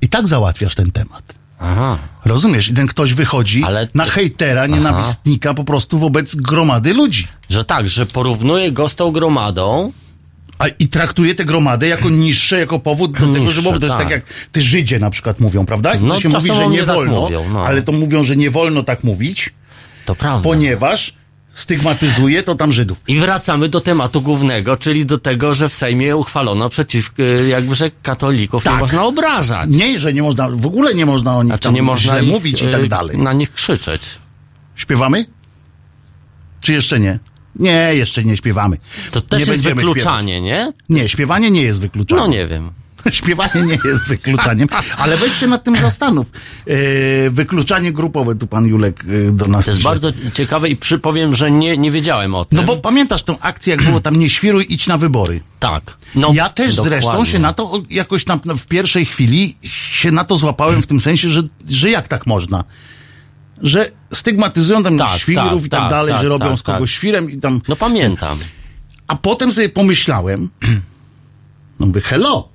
I 0.00 0.08
tak 0.08 0.28
załatwiasz 0.28 0.74
ten 0.74 0.90
temat. 0.90 1.22
aha. 1.58 1.98
Rozumiesz? 2.24 2.68
I 2.68 2.74
ten 2.74 2.86
ktoś 2.86 3.14
wychodzi 3.14 3.64
Ale- 3.64 3.88
na 3.94 4.04
hejtera, 4.04 4.66
nienawistnika 4.66 5.54
po 5.54 5.64
prostu 5.64 5.98
wobec 5.98 6.34
gromady 6.36 6.94
ludzi. 6.94 7.28
Że 7.48 7.64
tak, 7.64 7.88
że 7.88 8.06
porównuje 8.06 8.72
go 8.72 8.88
z 8.88 8.94
tą 8.96 9.10
gromadą, 9.10 9.92
A, 10.58 10.68
I 10.78 10.88
traktuje 10.88 11.34
tę 11.34 11.44
gromadę 11.44 11.88
jako 11.88 12.10
niższe, 12.10 12.58
jako 12.58 12.78
powód 12.78 13.12
do 13.12 13.18
tego, 13.26 13.38
Niższe, 13.38 13.54
że 13.54 13.62
bo 13.62 13.78
to 13.78 13.86
jest 13.86 13.98
tak 13.98 13.98
tak. 13.98 14.10
jak 14.10 14.22
ty 14.52 14.62
Żydzie 14.62 14.98
na 14.98 15.10
przykład 15.10 15.40
mówią, 15.40 15.66
prawda? 15.66 15.94
I 15.94 16.00
No, 16.04 16.14
to 16.14 16.20
się 16.20 16.28
mówi, 16.28 16.52
że 16.54 16.68
nie 16.68 16.78
tak 16.78 16.86
wolno, 16.96 17.20
mówią, 17.20 17.44
no. 17.52 17.64
ale 17.66 17.82
to 17.82 17.92
mówią, 17.92 18.24
że 18.24 18.36
nie 18.36 18.50
wolno 18.50 18.82
tak 18.82 19.04
mówić, 19.04 19.50
to 20.06 20.14
prawda. 20.14 20.44
ponieważ 20.44 21.14
stygmatyzuje 21.54 22.42
to 22.42 22.54
tam 22.54 22.72
Żydów. 22.72 22.98
I 23.08 23.18
wracamy 23.18 23.68
do 23.68 23.80
tematu 23.80 24.20
głównego, 24.20 24.76
czyli 24.76 25.06
do 25.06 25.18
tego, 25.18 25.54
że 25.54 25.68
w 25.68 25.74
Sejmie 25.74 26.16
uchwalono 26.16 26.68
przeciw, 26.68 27.10
y, 27.18 27.48
jakby, 27.48 27.74
że 27.74 27.90
katolików 28.02 28.64
nie 28.64 28.70
Tak. 28.70 28.80
można 28.80 29.04
obrażać. 29.04 29.70
Nie, 29.70 30.00
że 30.00 30.12
nie 30.12 30.22
można, 30.22 30.48
w 30.50 30.66
ogóle 30.66 30.94
nie 30.94 31.06
można 31.06 31.36
o 31.36 31.42
nich 31.42 31.48
Znaczy 31.50 31.62
tam 31.64 31.74
nie 31.74 31.82
można 31.82 32.20
ich, 32.20 32.28
mówić 32.28 32.62
i 32.62 32.66
y, 32.68 32.72
tak 32.72 32.88
dalej. 32.88 33.18
na 33.18 33.32
nich 33.32 33.52
krzyczeć. 33.52 34.02
Śpiewamy? 34.76 35.26
Czy 36.60 36.72
jeszcze 36.72 37.00
nie? 37.00 37.18
Nie, 37.56 37.94
jeszcze 37.94 38.24
nie 38.24 38.36
śpiewamy. 38.36 38.76
To 39.10 39.20
też 39.20 39.46
nie 39.46 39.52
jest 39.52 39.64
wykluczanie, 39.64 40.40
nie? 40.40 40.56
Śpiewać. 40.58 40.74
Nie, 40.88 41.08
śpiewanie 41.08 41.50
nie 41.50 41.62
jest 41.62 41.80
wykluczaniem. 41.80 42.24
No 42.24 42.32
nie 42.32 42.46
wiem. 42.46 42.70
Śpiewanie 43.10 43.62
nie 43.62 43.78
jest 43.84 44.08
wykluczaniem, 44.08 44.68
ale 44.96 45.16
weź 45.16 45.32
się 45.40 45.46
nad 45.46 45.64
tym 45.64 45.76
zastanów. 45.76 46.26
E, 46.66 47.30
wykluczanie 47.30 47.92
grupowe, 47.92 48.34
tu 48.34 48.46
pan 48.46 48.66
Julek 48.66 49.04
e, 49.28 49.32
do 49.32 49.46
nas 49.46 49.64
To 49.64 49.70
jest 49.70 49.78
pisze. 49.78 49.88
bardzo 49.88 50.12
ciekawe 50.32 50.68
i 50.68 50.76
przypowiem, 50.76 51.34
że 51.34 51.50
nie, 51.50 51.76
nie 51.76 51.90
wiedziałem 51.90 52.34
o 52.34 52.44
tym. 52.44 52.56
No 52.56 52.62
bo 52.62 52.76
pamiętasz 52.76 53.22
tą 53.22 53.38
akcję, 53.38 53.74
jak 53.74 53.84
było 53.84 54.00
tam 54.00 54.16
nie 54.16 54.28
świruj, 54.28 54.66
idź 54.68 54.86
na 54.86 54.98
wybory. 54.98 55.40
Tak. 55.60 55.96
No, 56.14 56.30
ja 56.34 56.48
też 56.48 56.74
zresztą 56.74 57.10
dokładnie. 57.10 57.32
się 57.32 57.38
na 57.38 57.52
to 57.52 57.82
jakoś 57.90 58.24
tam 58.24 58.40
w 58.58 58.66
pierwszej 58.66 59.06
chwili 59.06 59.56
się 59.62 60.10
na 60.10 60.24
to 60.24 60.36
złapałem 60.36 60.82
w 60.82 60.86
tym 60.86 61.00
sensie, 61.00 61.28
że, 61.28 61.42
że 61.68 61.90
jak 61.90 62.08
tak 62.08 62.26
można? 62.26 62.64
Że 63.62 63.90
stygmatyzują 64.12 64.82
tam 64.82 64.98
Tak, 64.98 65.18
świrów 65.20 65.44
tak, 65.44 65.66
i 65.66 65.68
tak, 65.68 65.80
tak, 65.80 65.90
dalej, 65.90 66.12
tak, 66.12 66.22
że 66.22 66.28
robią 66.28 66.48
tak, 66.48 66.58
z 66.58 66.62
kogoś 66.62 66.90
tak. 66.90 66.96
świrem 66.96 67.30
i 67.30 67.36
tam... 67.36 67.60
No 67.68 67.76
pamiętam. 67.76 68.38
A 69.06 69.16
potem 69.16 69.52
sobie 69.52 69.68
pomyślałem, 69.68 70.50
no 71.80 71.86
mówię, 71.86 72.00
hello, 72.00 72.48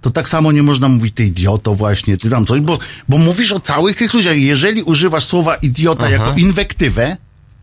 to 0.00 0.10
tak 0.10 0.28
samo 0.28 0.52
nie 0.52 0.62
można 0.62 0.88
mówić, 0.88 1.14
ty 1.14 1.24
idioto 1.24 1.74
właśnie, 1.74 2.16
ty 2.16 2.30
tam 2.30 2.46
coś, 2.46 2.60
bo, 2.60 2.78
bo 3.08 3.18
mówisz 3.18 3.52
o 3.52 3.60
całych 3.60 3.96
tych 3.96 4.14
ludziach. 4.14 4.36
Jeżeli 4.36 4.82
używasz 4.82 5.24
słowa 5.24 5.54
idiota 5.54 6.10
jako 6.10 6.32
inwektywę, 6.36 7.16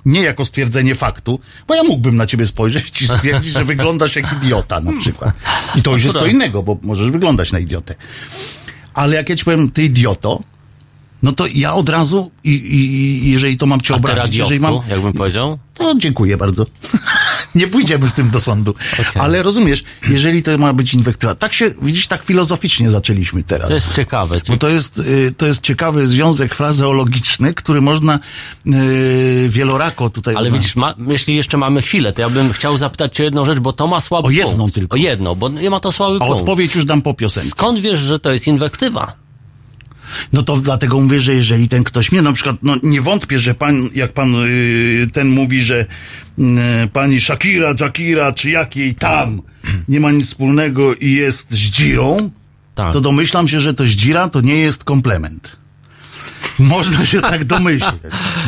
nie 0.05 0.21
jako 0.21 0.45
stwierdzenie 0.45 0.95
faktu, 0.95 1.39
bo 1.67 1.75
ja 1.75 1.83
mógłbym 1.83 2.15
na 2.15 2.25
ciebie 2.25 2.45
spojrzeć 2.45 3.01
i 3.01 3.07
stwierdzić, 3.07 3.53
że 3.53 3.65
wyglądasz 3.65 4.15
jak 4.15 4.33
idiota 4.33 4.79
na 4.79 4.99
przykład. 4.99 5.35
I 5.75 5.81
to 5.81 5.91
już 5.91 6.03
jest 6.03 6.17
co 6.17 6.27
innego, 6.27 6.63
bo 6.63 6.77
możesz 6.81 7.11
wyglądać 7.11 7.51
na 7.51 7.59
idiotę. 7.59 7.95
Ale 8.93 9.15
jak 9.15 9.29
ja 9.29 9.35
ci 9.35 9.45
powiem, 9.45 9.71
ty 9.71 9.83
idioto, 9.83 10.43
no 11.23 11.31
to 11.31 11.47
ja 11.53 11.73
od 11.73 11.89
razu, 11.89 12.31
i, 12.43 12.49
i, 12.51 13.31
jeżeli 13.31 13.57
to 13.57 13.65
mam 13.65 13.81
cię 13.81 13.93
A 13.93 13.97
obrazić, 13.97 14.35
jeżeli 14.35 14.59
mam, 14.59 14.79
jakbym 14.89 15.13
powiedział? 15.13 15.59
to 15.73 15.93
dziękuję 15.97 16.37
bardzo. 16.37 16.65
Nie 17.55 17.67
pójdziemy 17.67 18.07
z 18.07 18.13
tym 18.13 18.29
do 18.29 18.39
sądu. 18.41 18.73
Ale 19.19 19.43
rozumiesz, 19.43 19.83
jeżeli 20.09 20.43
to 20.43 20.57
ma 20.57 20.73
być 20.73 20.93
inwektywa. 20.93 21.35
Tak 21.35 21.53
się, 21.53 21.71
widzisz, 21.81 22.07
tak 22.07 22.23
filozoficznie 22.23 22.91
zaczęliśmy 22.91 23.43
teraz. 23.43 23.67
To 23.69 23.75
jest 23.75 23.95
ciekawe. 23.95 24.41
Bo 24.47 24.57
to 24.57 24.69
jest, 24.69 24.99
y, 24.99 25.33
to 25.37 25.45
jest 25.45 25.61
ciekawy 25.61 26.07
związek 26.07 26.55
frazeologiczny, 26.55 27.53
który 27.53 27.81
można 27.81 28.19
y, 28.67 29.47
wielorako 29.49 30.09
tutaj... 30.09 30.35
Ale 30.35 30.51
widzisz, 30.51 30.75
ma, 30.75 30.93
jeśli 31.07 31.35
jeszcze 31.35 31.57
mamy 31.57 31.81
chwilę, 31.81 32.11
to 32.13 32.21
ja 32.21 32.29
bym 32.29 32.53
chciał 32.53 32.77
zapytać 32.77 33.15
cię 33.15 33.23
jedną 33.23 33.45
rzecz, 33.45 33.59
bo 33.59 33.73
to 33.73 33.87
ma 33.87 34.01
słaby 34.01 34.27
O 34.27 34.31
jedną 34.31 34.57
punkt. 34.57 34.75
tylko. 34.75 34.93
O 34.93 34.97
jedną, 34.97 35.35
bo 35.35 35.49
nie 35.49 35.69
ma 35.69 35.79
to 35.79 35.91
słaby 35.91 36.15
A 36.15 36.25
punkt. 36.25 36.39
odpowiedź 36.39 36.75
już 36.75 36.85
dam 36.85 37.01
po 37.01 37.13
piosence. 37.13 37.49
Skąd 37.49 37.79
wiesz, 37.79 37.99
że 37.99 38.19
to 38.19 38.31
jest 38.31 38.47
inwektywa? 38.47 39.20
No 40.33 40.43
to 40.43 40.57
dlatego 40.57 40.99
mówię, 40.99 41.19
że 41.19 41.33
jeżeli 41.33 41.69
ten 41.69 41.83
ktoś 41.83 42.11
mnie, 42.11 42.21
na 42.21 42.33
przykład, 42.33 42.55
no 42.63 42.75
nie 42.83 43.01
wątpię, 43.01 43.39
że 43.39 43.53
pan, 43.53 43.89
jak 43.95 44.13
pan 44.13 44.35
y, 44.45 45.07
ten 45.13 45.27
mówi, 45.29 45.61
że 45.61 45.85
y, 46.39 46.43
pani 46.93 47.21
Shakira, 47.21 47.73
Jakira, 47.79 48.33
czy 48.33 48.49
jakiej 48.49 48.95
tam 48.95 49.41
nie 49.87 49.99
ma 49.99 50.11
nic 50.11 50.27
wspólnego 50.27 50.95
i 50.95 51.11
jest 51.11 51.51
zdzirą, 51.51 52.31
Tak. 52.75 52.93
to 52.93 53.01
domyślam 53.01 53.47
się, 53.47 53.59
że 53.59 53.73
to 53.73 53.85
zdzira 53.85 54.29
to 54.29 54.41
nie 54.41 54.57
jest 54.57 54.83
komplement. 54.83 55.57
Można 56.59 57.05
się 57.05 57.21
tak 57.33 57.45
domyśleć. 57.45 57.93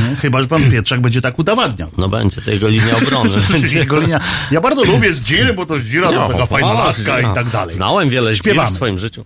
Nie? 0.10 0.16
Chyba, 0.16 0.42
że 0.42 0.48
pan 0.48 0.72
Pietrzak 0.72 1.02
będzie 1.02 1.22
tak 1.22 1.40
udowadniał. 1.40 1.90
No 1.98 2.10
będzie, 2.10 2.42
to 2.42 2.52
jego 2.52 2.68
linia 2.68 2.98
obrony. 2.98 3.30
Jego 3.74 4.00
linia. 4.00 4.20
Ja 4.52 4.62
bardzo 4.62 4.84
lubię 4.84 5.14
zdziry, 5.14 5.54
bo 5.54 5.66
to 5.66 5.80
zdzira 5.80 6.08
to 6.10 6.16
No, 6.16 6.28
taka 6.30 6.46
fajna 6.46 6.74
laska 6.74 7.20
i 7.20 7.36
tak 7.36 7.50
dalej. 7.50 7.76
Znałem 7.76 8.10
wiele 8.10 8.34
zdzir 8.34 8.44
Śpiewamy. 8.44 8.70
w 8.70 8.74
swoim 8.74 8.98
życiu. 8.98 9.26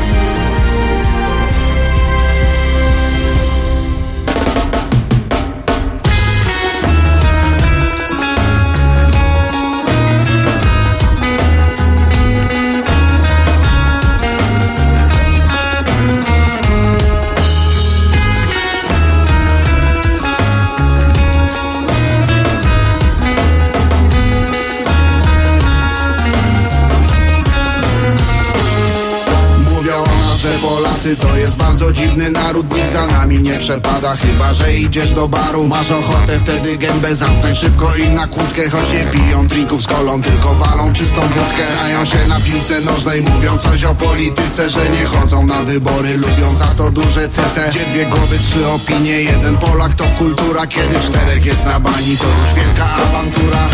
Jest 31.51 31.63
bardzo 31.63 31.93
dziwny 31.93 32.31
naród 32.31 32.75
Nikt 32.75 32.93
za 32.93 33.07
nami 33.07 33.39
nie 33.39 33.57
przepada, 33.57 34.15
chyba 34.15 34.53
że 34.53 34.73
idziesz 34.73 35.11
do 35.11 35.27
baru 35.27 35.67
Masz 35.67 35.91
ochotę 35.91 36.39
wtedy 36.39 36.77
gębę 36.77 37.15
zamknąć 37.15 37.57
szybko 37.57 37.95
im 37.95 38.15
na 38.15 38.27
kłódkę 38.27 38.69
Choć 38.69 38.91
nie 38.93 39.19
piją 39.19 39.47
drinków 39.47 39.83
z 39.83 39.87
kolą, 39.87 40.21
tylko 40.21 40.53
walą 40.53 40.93
czystą 40.93 41.21
wódkę. 41.21 41.63
Znają 41.75 42.05
się 42.05 42.27
na 42.27 42.39
piłce 42.39 42.81
nożnej, 42.81 43.21
mówią 43.21 43.57
coś 43.57 43.83
o 43.83 43.95
polityce 43.95 44.69
Że 44.69 44.89
nie 44.89 45.05
chodzą 45.05 45.45
na 45.45 45.63
wybory, 45.63 46.17
lubią 46.17 46.55
za 46.55 46.67
to 46.67 46.91
duże 46.91 47.29
cece. 47.29 47.69
Gdzie 47.69 47.85
dwie 47.85 48.05
głowy, 48.05 48.39
trzy 48.39 48.67
opinie, 48.67 49.21
jeden 49.21 49.57
Polak 49.57 49.95
to 49.95 50.03
kultura 50.17 50.67
Kiedy 50.67 50.99
czterech 50.99 51.45
jest 51.45 51.65
na 51.65 51.79
bani, 51.79 52.17
to 52.17 52.25
już 52.25 52.53
wielka 52.55 52.85
awantura 52.95 53.69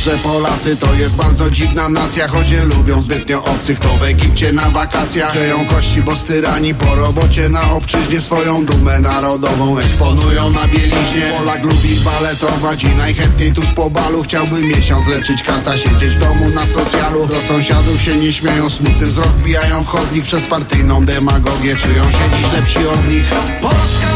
że 0.00 0.18
Polacy 0.18 0.76
to 0.76 0.94
jest 0.94 1.16
bardzo 1.16 1.50
dziwna 1.50 1.88
nacja 1.88 2.28
Choć 2.28 2.50
nie 2.50 2.64
lubią 2.64 3.00
zbytnio 3.00 3.44
obcych, 3.44 3.80
to 3.80 3.88
w 3.88 4.02
Egipcie 4.02 4.52
na 4.52 4.70
wakacjach 4.70 5.32
Grzeją 5.32 5.66
kości, 5.66 6.02
bo 6.02 6.16
styrani 6.16 6.74
po 6.74 6.94
robocie 6.94 7.48
na 7.48 7.70
obczyźnie 7.70 8.20
Swoją 8.20 8.64
dumę 8.64 9.00
narodową 9.00 9.78
eksponują 9.78 10.50
na 10.50 10.68
bieliźnie. 10.68 11.32
Polak 11.38 11.64
lubi 11.64 12.00
baletować 12.04 12.84
i 12.84 12.88
najchętniej 12.88 13.52
tuż 13.52 13.70
po 13.70 13.90
balu 13.90 14.22
Chciałby 14.22 14.62
miesiąc 14.62 15.06
leczyć 15.06 15.42
kaca, 15.42 15.76
siedzieć 15.76 16.10
w 16.10 16.18
domu 16.18 16.48
na 16.48 16.66
socjalu. 16.66 17.26
Do 17.26 17.40
sąsiadów 17.40 18.02
się 18.02 18.16
nie 18.16 18.32
śmieją, 18.32 18.70
smutny 18.70 19.06
wzrok 19.06 19.28
wbijają 19.28 19.82
w 19.82 19.86
chodnik 19.86 20.24
Przez 20.24 20.44
partyjną 20.46 21.04
demagogię 21.04 21.76
czują 21.76 22.10
się 22.10 22.36
dziś 22.36 22.52
lepsi 22.52 22.86
od 22.86 23.12
nich. 23.12 23.30
Polska 23.60 24.09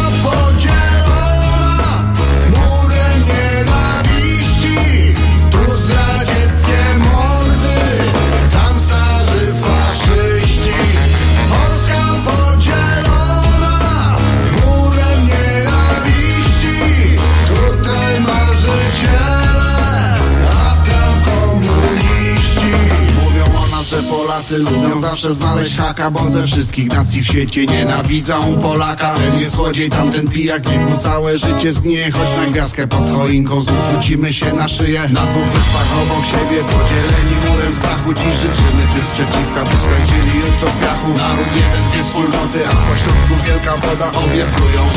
Polacy 24.35 24.59
lubią 24.59 25.01
zawsze 25.01 25.35
znaleźć 25.35 25.77
haka 25.77 26.11
Bo 26.11 26.31
ze 26.31 26.47
wszystkich 26.47 26.89
nacji 26.89 27.23
w 27.23 27.27
świecie 27.27 27.67
nienawidzą 27.67 28.59
Polaka. 28.63 29.15
Ten 29.15 29.41
jest 29.41 29.55
złodziej, 29.55 29.91
tamten 29.91 30.29
pijak, 30.29 30.71
niech 30.71 30.91
mu 30.91 30.97
całe 30.97 31.39
życie 31.39 31.73
zgnie. 31.73 32.13
Choć 32.13 32.37
na 32.37 32.47
gwiazdkę 32.47 32.87
pod 32.87 33.11
choinką 33.17 33.61
znów 33.61 33.91
rzucimy 33.93 34.33
się 34.33 34.53
na 34.53 34.69
szyję. 34.69 35.01
Na 35.13 35.27
dwóch 35.27 35.45
wyspach 35.45 35.89
obok 36.03 36.25
siebie, 36.27 36.65
podzieleni 36.65 37.35
murem 37.47 37.75
strachu 37.75 38.15
Dziś 38.15 38.35
życzymy 38.35 38.83
tym 38.95 39.05
sprzeciwka, 39.07 39.65
by 39.65 39.77
skończyli 39.85 40.37
jutro 40.37 40.69
w 40.71 40.81
piachu. 40.81 41.09
Naród 41.09 41.57
jeden, 41.57 41.89
dwie 41.91 42.03
wspólnoty, 42.03 42.59
a 42.69 42.73
pośrodku 42.91 43.35
wielka 43.47 43.77
woda 43.77 44.13
Obie 44.13 44.47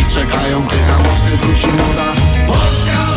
i 0.01 0.13
czekają, 0.13 0.63
gdy 0.67 0.77
na 0.89 0.97
mosty 0.97 1.31
wróci 1.41 1.67
moda. 1.67 2.13
Polska 2.47 3.16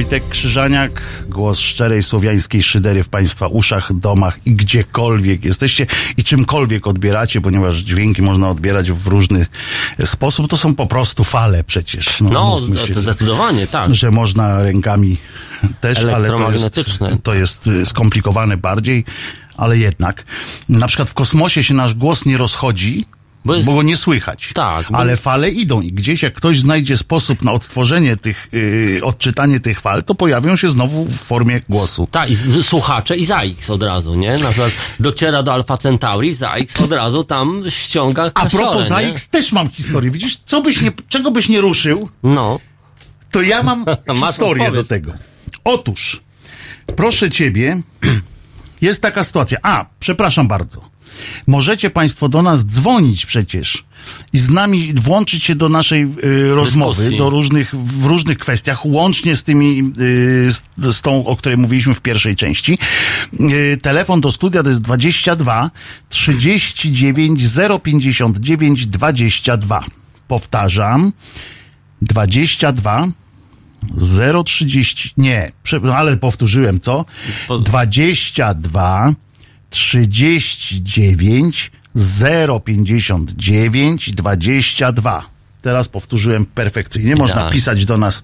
Wojtek 0.00 0.28
Krzyżaniak, 0.28 1.02
głos 1.28 1.58
szczerej 1.58 2.02
słowiańskiej 2.02 2.62
szydery 2.62 3.04
w 3.04 3.08
Państwa 3.08 3.46
uszach, 3.46 3.92
domach 3.92 4.38
i 4.46 4.52
gdziekolwiek 4.52 5.44
jesteście 5.44 5.86
i 6.16 6.24
czymkolwiek 6.24 6.86
odbieracie, 6.86 7.40
ponieważ 7.40 7.76
dźwięki 7.76 8.22
można 8.22 8.48
odbierać 8.48 8.92
w 8.92 9.06
różny 9.06 9.46
sposób. 10.04 10.50
To 10.50 10.56
są 10.56 10.74
po 10.74 10.86
prostu 10.86 11.24
fale 11.24 11.64
przecież. 11.64 12.20
No, 12.20 12.58
się, 12.86 12.94
to 12.94 13.00
zdecydowanie, 13.00 13.66
tak. 13.66 13.94
Że 13.94 14.10
można 14.10 14.62
rękami 14.62 15.16
też, 15.80 15.98
ale 15.98 16.28
to 16.28 16.52
jest, 16.52 16.80
to 17.22 17.34
jest 17.34 17.66
y, 17.66 17.86
skomplikowane 17.86 18.56
bardziej, 18.56 19.04
ale 19.56 19.78
jednak. 19.78 20.24
Na 20.68 20.88
przykład 20.88 21.08
w 21.08 21.14
kosmosie 21.14 21.62
się 21.62 21.74
nasz 21.74 21.94
głos 21.94 22.26
nie 22.26 22.36
rozchodzi, 22.36 23.06
Bo 23.44 23.54
jest- 23.54 23.66
bo 23.66 23.74
go 23.74 23.82
nie 23.82 23.96
słychać. 23.96 24.50
Tak, 24.54 24.86
bo- 24.92 24.98
Ale 24.98 25.16
fale 25.16 25.50
idą 25.50 25.80
i 25.80 25.92
gdzieś 25.92 26.22
jak 26.22 26.34
ktoś 26.34 26.60
znajdzie 26.60 26.96
sposób 26.96 27.42
na 27.42 27.52
odtworzenie 27.52 28.16
tych, 28.16 28.48
yy, 28.52 29.00
odczytanie 29.02 29.60
tych 29.60 29.80
fal, 29.80 30.02
to 30.04 30.14
pojawią 30.14 30.56
się 30.56 30.70
znowu 30.70 31.04
w 31.04 31.16
formie 31.16 31.60
głosu. 31.68 32.08
Tak, 32.10 32.30
i 32.30 32.36
słuchacze 32.62 33.16
i 33.16 33.24
ZAX 33.24 33.70
od 33.70 33.82
razu, 33.82 34.14
nie? 34.14 34.38
Na 34.38 34.48
przykład 34.50 34.70
dociera 35.00 35.42
do 35.42 35.52
Alfa 35.52 35.76
Centauri, 35.76 36.34
ZAX 36.34 36.80
od 36.80 36.92
razu 36.92 37.24
tam 37.24 37.62
ściąga 37.68 38.30
A 38.34 38.46
propos? 38.46 38.88
ZAX 38.88 39.28
też 39.28 39.52
mam 39.52 39.70
historię. 39.70 40.10
Widzisz, 40.10 40.36
co 40.46 40.62
byś 40.62 40.80
nie, 40.80 40.92
czego 41.08 41.30
byś 41.30 41.48
nie 41.48 41.60
ruszył, 41.60 42.08
No. 42.22 42.60
to 43.30 43.42
ja 43.42 43.62
mam 43.62 43.84
historię 44.26 44.62
odpowiedź. 44.64 44.84
do 44.88 44.88
tego. 44.88 45.12
Otóż, 45.64 46.20
proszę 46.96 47.30
ciebie, 47.30 47.80
jest 48.80 49.02
taka 49.02 49.24
sytuacja. 49.24 49.58
A, 49.62 49.86
przepraszam 50.00 50.48
bardzo. 50.48 50.90
Możecie 51.46 51.90
państwo 51.90 52.28
do 52.28 52.42
nas 52.42 52.64
dzwonić 52.66 53.26
przecież 53.26 53.84
i 54.32 54.38
z 54.38 54.50
nami 54.50 54.92
włączyć 54.94 55.44
się 55.44 55.54
do 55.54 55.68
naszej 55.68 56.02
y, 56.24 56.54
rozmowy, 56.54 56.96
Dyskusji. 56.96 57.18
do 57.18 57.30
różnych, 57.30 57.74
w 57.74 58.04
różnych 58.04 58.38
kwestiach, 58.38 58.86
łącznie 58.86 59.36
z 59.36 59.42
tymi, 59.42 59.78
y, 60.00 60.52
z, 60.52 60.62
z 60.78 61.00
tą, 61.00 61.26
o 61.26 61.36
której 61.36 61.58
mówiliśmy 61.58 61.94
w 61.94 62.00
pierwszej 62.00 62.36
części. 62.36 62.78
Y, 63.40 63.78
telefon 63.82 64.20
do 64.20 64.30
studia 64.32 64.62
to 64.62 64.68
jest 64.68 64.80
22 64.82 65.70
39 66.08 67.40
059 67.82 68.86
22. 68.86 69.84
Powtarzam. 70.28 71.12
22 72.02 73.08
030, 74.44 75.12
nie, 75.16 75.52
no 75.82 75.96
ale 75.96 76.16
powtórzyłem, 76.16 76.80
co? 76.80 77.04
Po- 77.48 77.58
22 77.58 79.14
39 79.70 81.70
059 82.64 84.14
22. 84.14 85.22
Teraz 85.62 85.88
powtórzyłem 85.88 86.46
perfekcyjnie. 86.46 87.16
Można 87.16 87.34
Idealnie. 87.34 87.52
pisać 87.52 87.84
do 87.84 87.98
nas 87.98 88.22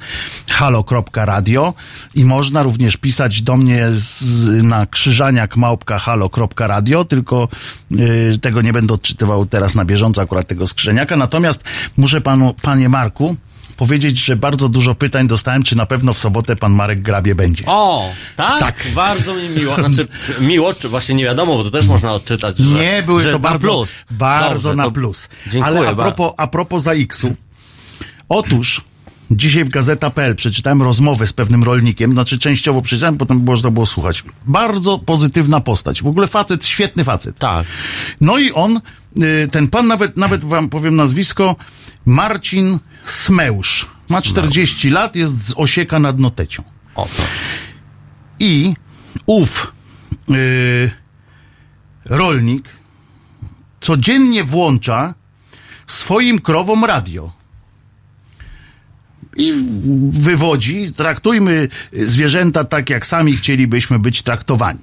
halo.radio 0.48 1.74
i 2.14 2.24
można 2.24 2.62
również 2.62 2.96
pisać 2.96 3.42
do 3.42 3.56
mnie 3.56 3.86
z, 3.90 4.44
na 4.62 4.86
krzyżaniak 4.86 5.56
małpka 5.56 5.98
halo.radio, 5.98 7.04
tylko 7.04 7.48
y, 7.92 8.38
tego 8.38 8.62
nie 8.62 8.72
będę 8.72 8.94
odczytywał 8.94 9.46
teraz 9.46 9.74
na 9.74 9.84
bieżąco 9.84 10.22
akurat 10.22 10.46
tego 10.46 10.66
skrzyżaniaka. 10.66 11.16
Natomiast 11.16 11.64
muszę 11.96 12.20
panu, 12.20 12.54
panie 12.62 12.88
Marku, 12.88 13.36
powiedzieć, 13.76 14.18
że 14.18 14.36
bardzo 14.36 14.68
dużo 14.68 14.94
pytań 14.94 15.28
dostałem, 15.28 15.62
czy 15.62 15.76
na 15.76 15.86
pewno 15.86 16.12
w 16.12 16.18
sobotę 16.18 16.56
pan 16.56 16.72
Marek 16.72 17.00
Grabie 17.02 17.34
będzie. 17.34 17.64
O, 17.66 18.10
tak? 18.36 18.60
Tak. 18.60 18.74
Bardzo 18.94 19.34
mi 19.34 19.48
miło. 19.48 19.74
Znaczy, 19.74 20.08
miło, 20.40 20.74
czy 20.74 20.88
właśnie 20.88 21.14
nie 21.14 21.24
wiadomo, 21.24 21.56
bo 21.56 21.64
to 21.64 21.70
też 21.70 21.86
można 21.86 22.12
odczytać, 22.12 22.58
że, 22.58 22.78
Nie, 22.78 23.02
były 23.02 23.20
że 23.20 23.26
to 23.26 23.32
na 23.32 23.38
bardzo, 23.38 23.58
plus. 23.68 23.90
bardzo 24.10 24.54
Dobrze, 24.54 24.74
na 24.76 24.90
plus. 24.90 25.28
Dziękuję 25.46 25.78
Ale 25.78 25.88
a 25.88 25.94
propos, 25.94 26.32
a 26.36 26.46
propos 26.46 26.82
za 26.82 26.92
X-u. 26.92 27.34
Otóż 28.28 28.80
dzisiaj 29.30 29.64
w 29.64 29.68
Gazeta.pl 29.68 30.34
przeczytałem 30.36 30.82
rozmowę 30.82 31.26
z 31.26 31.32
pewnym 31.32 31.64
rolnikiem, 31.64 32.12
znaczy 32.12 32.38
częściowo 32.38 32.82
przeczytałem, 32.82 33.16
potem 33.16 33.44
można 33.44 33.70
było 33.70 33.86
słuchać. 33.86 34.24
Bardzo 34.46 34.98
pozytywna 34.98 35.60
postać. 35.60 36.02
W 36.02 36.06
ogóle 36.06 36.26
facet, 36.26 36.66
świetny 36.66 37.04
facet. 37.04 37.38
Tak. 37.38 37.66
No 38.20 38.38
i 38.38 38.52
on, 38.52 38.80
y, 39.22 39.48
ten 39.48 39.68
pan 39.68 39.86
nawet, 39.86 40.16
nawet 40.16 40.44
wam 40.44 40.68
powiem 40.68 40.96
nazwisko, 40.96 41.56
Marcin 42.06 42.78
Smeusz. 43.04 43.86
Ma 44.08 44.22
40 44.22 44.90
lat, 44.90 45.16
jest 45.16 45.46
z 45.48 45.54
Osieka 45.56 45.98
nad 45.98 46.18
Notecią. 46.18 46.62
O. 46.94 47.08
I 48.38 48.74
ów 49.26 49.72
y, 50.30 50.90
rolnik 52.04 52.68
codziennie 53.80 54.44
włącza 54.44 55.14
swoim 55.86 56.38
krowom 56.38 56.84
radio. 56.84 57.32
I 59.38 59.52
wywodzi, 60.10 60.92
traktujmy 60.92 61.68
zwierzęta 61.92 62.64
tak, 62.64 62.90
jak 62.90 63.06
sami 63.06 63.36
chcielibyśmy 63.36 63.98
być 63.98 64.22
traktowani. 64.22 64.82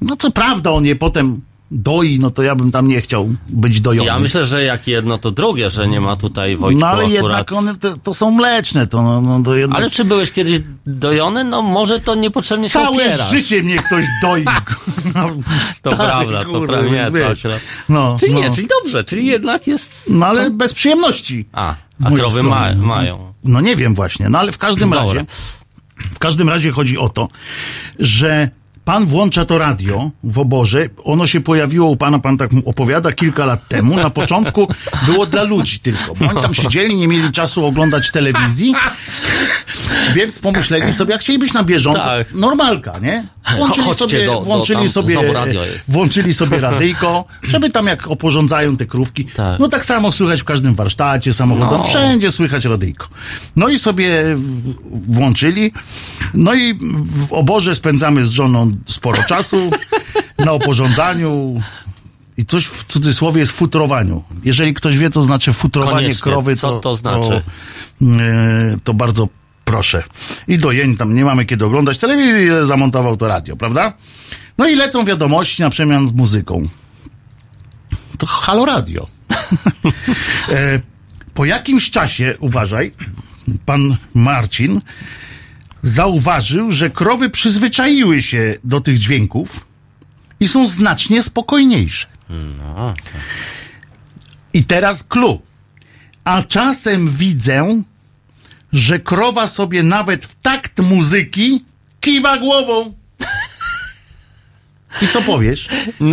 No 0.00 0.16
co 0.16 0.30
prawda 0.30 0.70
on 0.70 0.84
je 0.84 0.96
potem 0.96 1.40
doi, 1.72 2.18
no 2.18 2.30
to 2.30 2.42
ja 2.42 2.54
bym 2.54 2.72
tam 2.72 2.88
nie 2.88 3.00
chciał 3.00 3.28
być 3.48 3.80
dojony. 3.80 4.06
Ja 4.06 4.18
myślę, 4.18 4.46
że 4.46 4.64
jak 4.64 4.86
jedno, 4.86 5.18
to 5.18 5.30
drugie, 5.30 5.70
że 5.70 5.88
nie 5.88 6.00
ma 6.00 6.16
tutaj 6.16 6.56
Wojtku 6.56 6.80
no 6.80 6.86
ale 6.86 7.04
akurat... 7.04 7.12
jednak 7.12 7.52
one 7.52 7.74
to, 7.74 7.96
to 7.96 8.14
są 8.14 8.30
mleczne, 8.30 8.86
to, 8.86 9.02
no, 9.02 9.20
no, 9.20 9.42
to 9.44 9.54
jednak... 9.56 9.78
Ale 9.78 9.90
czy 9.90 10.04
byłeś 10.04 10.32
kiedyś 10.32 10.60
dojony? 10.86 11.44
No 11.44 11.62
może 11.62 12.00
to 12.00 12.14
niepotrzebnie 12.14 12.68
się 12.68 12.72
Całe 12.72 12.88
opierasz. 12.88 13.30
życie 13.30 13.62
mnie 13.62 13.76
ktoś 13.76 14.04
doi. 14.22 14.44
No, 15.14 15.28
To 15.28 15.92
stary, 15.92 15.96
prawda, 15.96 16.44
to 16.44 16.60
prawda. 16.60 16.90
Nie, 16.90 17.20
to 17.20 17.28
akurat... 17.28 17.60
No, 17.88 18.16
Czyli 18.20 18.32
no. 18.34 18.40
nie, 18.40 18.50
czyli 18.50 18.68
dobrze, 18.82 19.04
czyli 19.04 19.26
jednak 19.26 19.66
jest... 19.66 20.10
No 20.10 20.26
ale 20.26 20.50
bez 20.50 20.72
przyjemności. 20.72 21.44
A, 21.52 21.74
a 22.04 22.10
krowy 22.10 22.42
ma, 22.42 22.74
mają. 22.74 23.32
No 23.44 23.60
nie 23.60 23.76
wiem 23.76 23.94
właśnie, 23.94 24.28
no 24.28 24.38
ale 24.38 24.52
w 24.52 24.58
każdym 24.58 24.90
Dobra. 24.90 25.04
razie, 25.04 25.26
w 26.14 26.18
każdym 26.18 26.48
razie 26.48 26.70
chodzi 26.70 26.98
o 26.98 27.08
to, 27.08 27.28
że 27.98 28.50
pan 28.84 29.06
włącza 29.06 29.44
to 29.44 29.58
radio 29.58 30.10
w 30.24 30.38
oborze, 30.38 30.88
ono 31.04 31.26
się 31.26 31.40
pojawiło 31.40 31.88
u 31.90 31.96
pana, 31.96 32.18
pan 32.18 32.36
tak 32.36 32.52
mu 32.52 32.62
opowiada, 32.64 33.12
kilka 33.12 33.46
lat 33.46 33.68
temu. 33.68 33.96
Na 33.96 34.10
początku 34.10 34.68
było 35.06 35.26
dla 35.26 35.42
ludzi 35.42 35.78
tylko, 35.80 36.14
bo 36.14 36.26
oni 36.30 36.42
tam 36.42 36.54
siedzieli, 36.54 36.96
nie 36.96 37.08
mieli 37.08 37.30
czasu 37.32 37.66
oglądać 37.66 38.10
telewizji, 38.10 38.74
więc 40.14 40.38
pomyśleli 40.38 40.92
sobie, 40.92 41.12
jak 41.12 41.20
chcieli 41.20 41.38
być 41.38 41.52
na 41.52 41.62
bieżąco, 41.62 42.00
Tak. 42.00 42.32
normalka, 42.34 42.98
nie? 42.98 43.24
Włączyli 43.56 43.86
Chodźcie 43.86 44.04
sobie, 44.04 44.26
do- 44.26 44.32
do 44.34 44.40
włączyli 44.40 44.78
tam, 44.78 44.88
sobie, 44.88 45.32
radio 45.32 45.64
jest. 45.64 45.90
włączyli 45.92 46.34
sobie 46.34 46.60
radyjko, 46.60 47.24
żeby 47.42 47.70
tam 47.70 47.86
jak 47.86 48.08
oporządzają 48.08 48.76
te 48.76 48.86
krówki, 48.86 49.24
Tak. 49.24 49.60
no 49.60 49.68
tak 49.68 49.84
samo 49.84 50.12
słychać 50.12 50.40
w 50.40 50.44
każdym 50.44 50.74
warsztacie 50.74 51.32
samochodowym, 51.32 51.78
No. 51.78 51.84
wszędzie 51.84 52.30
słychać 52.30 52.64
radyjko. 52.64 53.06
No 53.56 53.68
i 53.68 53.78
sobie 53.78 54.36
włączyli, 55.08 55.72
no 56.34 56.54
i 56.54 56.74
w 57.04 57.32
oborze 57.32 57.74
spędzamy 57.74 58.24
z 58.24 58.30
żoną 58.30 58.70
sporo 58.86 59.22
czasu, 59.32 59.70
na 60.38 60.52
oporządzaniu 60.52 61.54
i 62.36 62.46
coś 62.46 62.64
w 62.66 62.84
cudzysłowie 62.84 63.40
jest 63.40 63.52
futrowaniu. 63.52 64.22
Jeżeli 64.44 64.74
ktoś 64.74 64.98
wie, 64.98 65.10
co 65.10 65.22
znaczy 65.22 65.52
futrowanie 65.52 65.92
Koniecznie. 65.96 66.22
krowy, 66.22 66.56
Co 66.56 66.70
to, 66.70 66.80
to 66.80 66.94
znaczy? 66.94 67.42
To, 67.98 68.04
yy, 68.04 68.78
to 68.84 68.94
bardzo 68.94 69.28
proszę. 69.72 70.02
I 70.48 70.58
dojeń 70.58 70.96
tam 70.96 71.14
nie 71.14 71.24
mamy 71.24 71.46
kiedy 71.46 71.64
oglądać 71.64 71.98
telewizji, 71.98 72.48
zamontował 72.62 73.16
to 73.16 73.28
radio, 73.28 73.56
prawda? 73.56 73.92
No 74.58 74.68
i 74.68 74.76
lecą 74.76 75.04
wiadomości 75.04 75.62
na 75.62 75.70
przemian 75.70 76.08
z 76.08 76.12
muzyką. 76.12 76.68
To 78.18 78.26
halo 78.26 78.64
radio. 78.64 79.06
e, 80.48 80.80
po 81.34 81.44
jakimś 81.44 81.90
czasie, 81.90 82.36
uważaj, 82.40 82.92
pan 83.66 83.96
Marcin 84.14 84.80
zauważył, 85.82 86.70
że 86.70 86.90
krowy 86.90 87.30
przyzwyczaiły 87.30 88.22
się 88.22 88.54
do 88.64 88.80
tych 88.80 88.98
dźwięków 88.98 89.66
i 90.40 90.48
są 90.48 90.68
znacznie 90.68 91.22
spokojniejsze. 91.22 92.06
I 94.52 94.64
teraz 94.64 95.04
clue. 95.04 95.42
A 96.24 96.42
czasem 96.42 97.08
widzę, 97.08 97.84
że 98.72 98.98
krowa 98.98 99.48
sobie 99.48 99.82
nawet 99.82 100.26
w 100.26 100.34
takt 100.42 100.78
muzyki 100.78 101.64
kiwa 102.00 102.38
głową. 102.38 102.94
I 105.02 105.08
co 105.08 105.22
powiesz? 105.22 105.68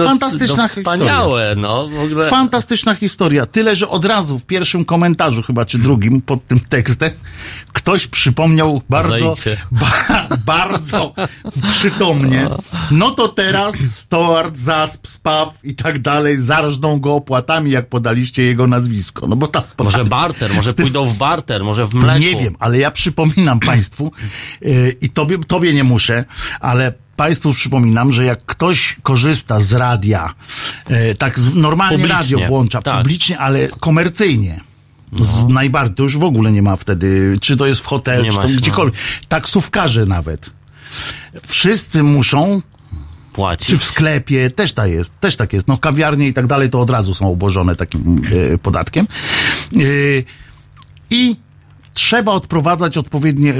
Fantastyczna 0.06 0.56
no, 0.56 0.68
historia. 0.68 0.84
Wspaniałe, 0.84 1.56
no. 1.58 1.88
W 1.88 2.00
ogóle... 2.00 2.30
Fantastyczna 2.30 2.96
historia. 2.96 3.46
Tyle, 3.46 3.76
że 3.76 3.90
od 3.90 4.06
razu 4.06 4.40
w 4.40 4.46
pierwszym 4.46 4.86
komentarzu, 4.86 5.44
chyba 5.44 5.66
czy 5.66 5.78
drugim, 5.78 6.22
pod 6.22 6.48
tym 6.48 6.60
tekstem, 6.60 7.12
ktoś 7.74 8.08
przypomniał 8.08 8.82
bardzo, 8.90 9.36
ba, 9.72 9.92
bardzo 10.46 11.14
przytomnie. 11.70 12.50
No 12.92 13.12
to 13.12 13.28
teraz 13.28 13.76
Stewart, 13.76 14.58
Zasp, 14.58 15.08
Spaw 15.08 15.60
i 15.64 15.76
tak 15.76 16.00
dalej 16.00 16.38
zarżną 16.38 17.00
go 17.00 17.16
opłatami, 17.16 17.72
jak 17.72 17.90
podaliście 17.90 18.44
jego 18.44 18.68
nazwisko. 18.68 19.28
No 19.28 19.36
bo 19.36 19.48
tak. 19.48 19.66
Może 19.78 20.06
barter, 20.06 20.54
może 20.54 20.74
pójdą 20.74 21.06
w 21.06 21.18
barter, 21.18 21.64
może 21.64 21.86
w 21.86 21.94
mleku. 21.94 22.20
Nie 22.20 22.36
wiem, 22.36 22.56
ale 22.60 22.78
ja 22.78 22.92
przypominam 22.92 23.60
Państwu 23.60 24.12
yy, 24.62 24.96
i 25.02 25.10
tobie, 25.10 25.38
tobie 25.48 25.74
nie 25.74 25.84
muszę, 25.84 26.26
ale 26.60 26.94
Państwu 27.16 27.54
przypominam, 27.54 28.14
że 28.14 28.26
jak 28.26 28.46
ktoś 28.46 28.96
korzysta 29.04 29.60
z 29.60 29.74
radia, 29.74 30.34
yy, 30.90 31.16
tak 31.16 31.38
normalnie 31.56 31.98
Publicznie, 31.98 32.18
radio 32.18 32.48
włącza, 32.48 32.82
tak. 32.82 32.98
publicznie, 32.98 33.40
ale 33.40 33.68
komercyjnie. 33.68 34.69
Z 35.20 35.48
najbardziej, 35.48 35.96
to 35.96 36.04
już 36.04 36.18
w 36.18 36.24
ogóle 36.24 36.52
nie 36.52 36.62
ma 36.62 36.76
wtedy, 36.76 37.38
czy 37.42 37.58
to 37.58 37.66
jest 37.66 37.82
w 37.82 37.86
hotelu, 37.86 38.32
czy 38.32 38.36
to 38.36 38.48
się, 38.48 38.54
no. 38.54 38.60
gdziekolwiek. 38.60 38.96
Taksówkarze 39.30 40.06
nawet. 40.06 40.50
Wszyscy 41.48 42.04
muszą 42.04 42.62
Płacić. 43.34 43.68
czy 43.68 43.78
w 43.78 43.84
sklepie, 43.84 44.52
też 44.52 44.74
tak 44.74 44.92
jest, 44.92 45.20
też 45.20 45.36
tak 45.36 45.54
jest. 45.54 45.68
No 45.68 45.78
kawiarnie 45.78 46.28
i 46.28 46.34
tak 46.34 46.48
dalej 46.48 46.70
to 46.70 46.82
od 46.82 46.90
razu 46.90 47.14
są 47.14 47.32
obłożone 47.32 47.76
takim 47.76 48.22
e, 48.54 48.58
podatkiem. 48.58 49.08
E, 49.76 49.80
I 51.10 51.36
trzeba 51.94 52.32
odprowadzać 52.32 52.98
odpowiednie 52.98 53.54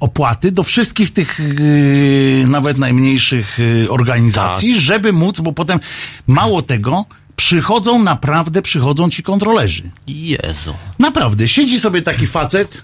opłaty 0.00 0.52
do 0.52 0.62
wszystkich 0.62 1.10
tych 1.12 1.40
e, 1.40 2.46
nawet 2.46 2.78
najmniejszych 2.78 3.58
e, 3.84 3.90
organizacji, 3.90 4.72
Tak. 4.72 4.82
żeby 4.82 5.12
móc, 5.12 5.40
bo 5.40 5.52
potem 5.52 5.80
mało 6.26 6.62
tego, 6.62 7.04
przychodzą 7.38 8.02
naprawdę, 8.02 8.62
przychodzą 8.62 9.10
ci 9.10 9.22
kontrolerzy. 9.22 9.82
Jezu. 10.06 10.74
Naprawdę, 10.98 11.48
siedzi 11.48 11.80
sobie 11.80 12.02
taki 12.02 12.26
facet, 12.26 12.82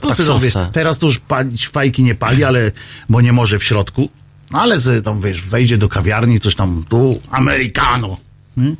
Tak 0.00 0.16
sobie, 0.16 0.50
teraz 0.72 0.98
to 0.98 1.06
już 1.06 1.18
palić 1.18 1.68
fajki 1.68 2.02
nie 2.02 2.14
pali, 2.14 2.44
ale, 2.44 2.72
bo 3.08 3.20
nie 3.20 3.32
może 3.32 3.58
w 3.58 3.64
środku, 3.64 4.08
no 4.50 4.60
ale 4.60 4.80
sobie 4.80 5.02
tam, 5.02 5.20
wiesz, 5.20 5.42
wejdzie 5.42 5.78
do 5.78 5.88
kawiarni, 5.88 6.40
coś 6.40 6.54
tam, 6.54 6.84
tu, 6.88 7.20
americano. 7.30 8.16
Hmm? 8.54 8.76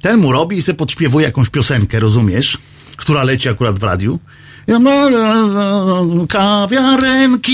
Ten 0.00 0.20
mu 0.20 0.32
robi 0.32 0.56
i 0.56 0.62
sobie 0.62 0.76
podśpiewuje 0.76 1.26
jakąś 1.26 1.50
piosenkę, 1.50 2.00
rozumiesz, 2.00 2.58
która 2.96 3.22
leci 3.22 3.48
akurat 3.48 3.78
w 3.78 3.82
radiu. 3.82 4.18
Tam, 4.66 4.82
no, 4.82 5.10
no, 5.10 6.04
no, 6.04 6.26
Kawiarenki, 6.26 7.52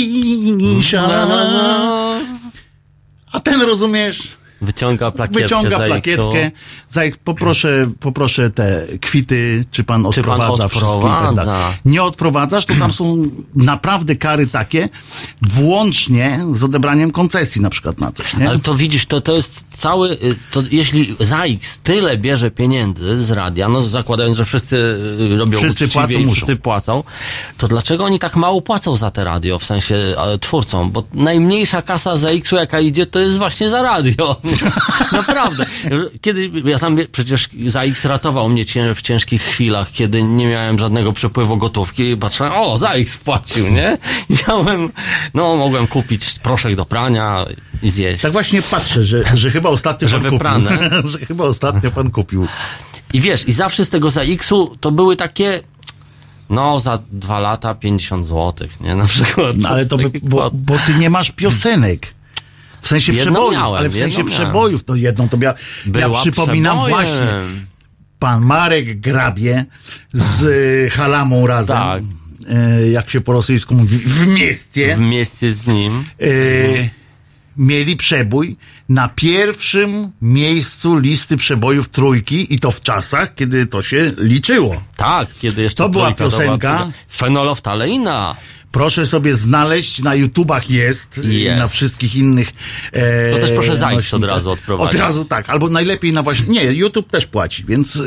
siara. 0.83 1.27
A 3.33 3.41
ten, 3.41 3.63
rozumiesz, 3.63 4.37
Wyciąga 4.63 5.11
plakietkę 5.11 5.43
wyciąga 5.43 5.71
za 5.71 5.77
plakietkę, 5.77 6.51
za, 6.89 7.01
poproszę, 7.25 7.91
poproszę 8.01 8.51
te 8.51 8.87
kwity, 9.01 9.65
czy 9.71 9.85
pan 9.85 10.07
Czy 10.15 10.23
pan 10.23 10.41
odprowadza 10.41 10.69
wszystkie 10.69 10.99
i 10.99 11.27
tak 11.27 11.35
dalej. 11.35 11.75
Nie 11.85 12.03
odprowadzasz, 12.03 12.67
to 12.67 12.75
tam 12.75 12.93
są 12.93 13.31
naprawdę 13.55 14.17
kary 14.17 14.47
takie, 14.47 14.89
włącznie 15.43 16.41
z 16.51 16.65
odebraniem 16.65 17.11
koncesji 17.11 17.61
na 17.61 17.71
przykład 17.71 18.01
na 18.01 18.13
coś, 18.13 18.37
nie? 18.37 18.49
Ale 18.49 18.59
to 18.59 18.75
widzisz, 18.75 19.07
to, 19.07 19.21
to 19.21 19.35
jest 19.35 19.65
cały, 19.71 20.11
y, 20.11 20.37
to 20.51 20.63
jeśli 20.71 21.17
ZAX 21.21 21.79
tyle 21.83 22.19
bierze 22.19 22.51
pieniędzy 22.51 23.23
z 23.23 23.31
radia, 23.31 23.69
no 23.69 23.81
zakładając, 23.81 24.37
że 24.37 24.45
wszyscy 24.45 24.77
y, 25.33 25.37
robią 25.39 25.59
Wszyscy 25.59 25.89
płacą, 25.89 26.13
i 26.13 26.19
muszą. 26.19 26.35
wszyscy 26.35 26.57
płacą, 26.57 27.03
to 27.59 27.69
dlaczego 27.69 28.05
oni 28.05 28.19
tak 28.19 28.37
mało 28.37 28.63
płacą 28.63 28.97
za 28.97 29.11
te 29.11 29.25
radio, 29.25 29.59
w 29.59 29.65
sensie 29.65 30.17
twórcom? 30.41 30.91
Bo 30.91 31.05
najmniejsza 31.15 31.83
kasa 31.83 32.17
ZAX-u 32.17 32.57
jaka 32.57 32.81
idzie, 32.81 33.07
to 33.07 33.19
jest 33.19 33.39
właśnie 33.39 33.69
za 33.71 33.83
radio. 33.83 34.37
Naprawdę. 35.13 35.67
Kiedy, 36.21 36.51
ja 36.65 36.79
tam, 36.79 36.97
przecież 37.13 37.49
ZAX 37.67 38.05
ratował 38.05 38.49
mnie 38.49 38.65
w 38.95 39.03
ciężkich 39.03 39.43
chwilach, 39.43 39.91
kiedy 39.91 40.23
nie 40.23 40.47
miałem 40.47 40.79
żadnego 40.79 41.13
przepływu 41.13 41.57
gotówki 41.57 42.11
i 42.11 42.17
patrzyłem, 42.17 42.53
o, 42.53 42.79
ZAX 42.79 43.15
wpłacił, 43.15 43.69
nie? 43.69 43.99
I 44.31 44.35
miałem, 44.49 44.91
no, 45.35 45.57
mogłem 45.57 45.87
kupić 45.87 46.39
proszek 46.39 46.77
do 46.77 46.85
prania 46.85 47.45
i 47.83 47.91
zjeść. 47.91 48.23
Tak 48.23 48.33
właśnie 48.33 48.63
patrzę, 48.63 49.05
że, 49.05 49.25
że 49.35 49.51
chyba 49.51 49.69
ostatnio 49.69 50.09
Że 50.09 50.21
pan 50.21 50.31
wyprane. 50.31 50.79
kupił. 50.79 51.09
że 51.13 51.19
chyba 51.19 51.45
ostatnio 51.45 51.91
pan 51.91 52.11
kupił. 52.11 52.47
I 53.13 53.21
wiesz, 53.21 53.49
i 53.49 53.53
zawsze 53.53 53.85
z 53.85 53.91
tego 53.91 54.11
ZAX-u 54.11 54.77
to 54.81 54.91
były 54.91 55.17
takie, 55.17 55.61
no, 56.51 56.81
za 56.81 56.99
dwa 57.13 57.39
lata 57.41 57.75
50 57.75 58.27
złotych, 58.27 58.81
nie? 58.81 58.95
Na 58.95 59.05
przykład. 59.05 59.57
No, 59.59 59.69
ale 59.69 59.87
to 59.87 59.97
by, 59.97 60.11
bo, 60.23 60.51
bo 60.55 60.79
ty 60.87 60.95
nie 60.95 61.11
masz 61.11 61.31
piosenek. 61.31 62.15
W 62.83 62.89
sensie 62.89 63.13
Jedną 63.13 63.33
przebojów, 63.33 63.53
miałem, 63.61 63.75
ale 63.79 63.89
w 63.89 63.93
sensie 63.93 64.19
miałem. 64.19 64.27
przebojów, 64.27 64.85
to 64.85 64.95
jedną 64.95 65.29
to 65.29 65.37
ja, 65.41 65.55
ja 65.87 65.91
Była 66.09 66.21
przypominam 66.21 66.79
przebojem. 66.79 67.07
właśnie 67.07 67.27
pan 68.19 68.45
Marek 68.45 69.01
Grabie 69.01 69.65
z 70.13 70.43
y, 70.43 70.91
Halamą 70.91 71.47
razem. 71.47 71.77
Tak. 71.77 72.03
Y, 72.83 72.91
jak 72.91 73.11
się 73.11 73.21
po 73.21 73.33
rosyjsku 73.33 73.75
mówi, 73.75 73.99
w 73.99 74.27
mieście. 74.27 74.97
W 74.97 75.01
mieście 75.01 75.53
z 75.53 75.67
nim. 75.67 76.05
y, 76.23 76.91
mieli 77.57 77.97
przebój 77.97 78.57
na 78.89 79.09
pierwszym 79.09 80.13
miejscu 80.23 80.97
listy 80.99 81.37
przebojów 81.37 81.89
trójki 81.89 82.55
i 82.55 82.59
to 82.59 82.71
w 82.71 82.81
czasach, 82.81 83.35
kiedy 83.35 83.67
to 83.67 83.83
się 83.83 84.13
liczyło. 84.19 84.83
Tak, 84.97 85.29
kiedy 85.41 85.63
jeszcze 85.63 85.83
To 85.85 85.89
była 85.89 86.13
piosenka? 86.13 86.77
była- 86.77 86.91
Fenoloftaleina. 87.13 88.37
Proszę 88.73 89.07
sobie 89.07 89.35
znaleźć, 89.35 90.03
na 90.03 90.15
YouTubach 90.15 90.71
jest, 90.71 91.21
i 91.25 91.43
Jest. 91.43 91.59
na 91.59 91.69
wszystkich 91.69 92.15
innych. 92.17 92.53
E, 92.93 93.33
To 93.33 93.39
też 93.39 93.53
proszę 93.53 93.77
zajść 93.77 94.15
od 94.15 94.25
razu 94.25 94.51
odprowadzić. 94.51 94.95
Od 94.95 95.01
razu 95.01 95.25
tak, 95.25 95.51
albo 95.51 95.69
najlepiej 95.69 96.13
na 96.13 96.23
właśnie. 96.23 96.47
Nie, 96.49 96.65
YouTube 96.65 97.11
też 97.11 97.27
płaci, 97.27 97.65
więc, 97.65 97.97
e, 97.97 98.01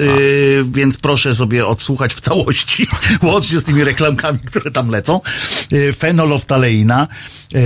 więc 0.63 0.97
proszę 0.97 1.35
sobie 1.35 1.67
odsłuchać 1.67 2.13
w 2.13 2.21
całości, 2.21 2.87
łącznie 3.23 3.59
z 3.59 3.63
tymi 3.63 3.83
reklamkami, 3.83 4.39
które 4.39 4.71
tam 4.71 4.89
lecą. 4.89 5.21
E, 5.71 5.93
fenoloftaleina, 5.93 7.07
e, 7.55 7.59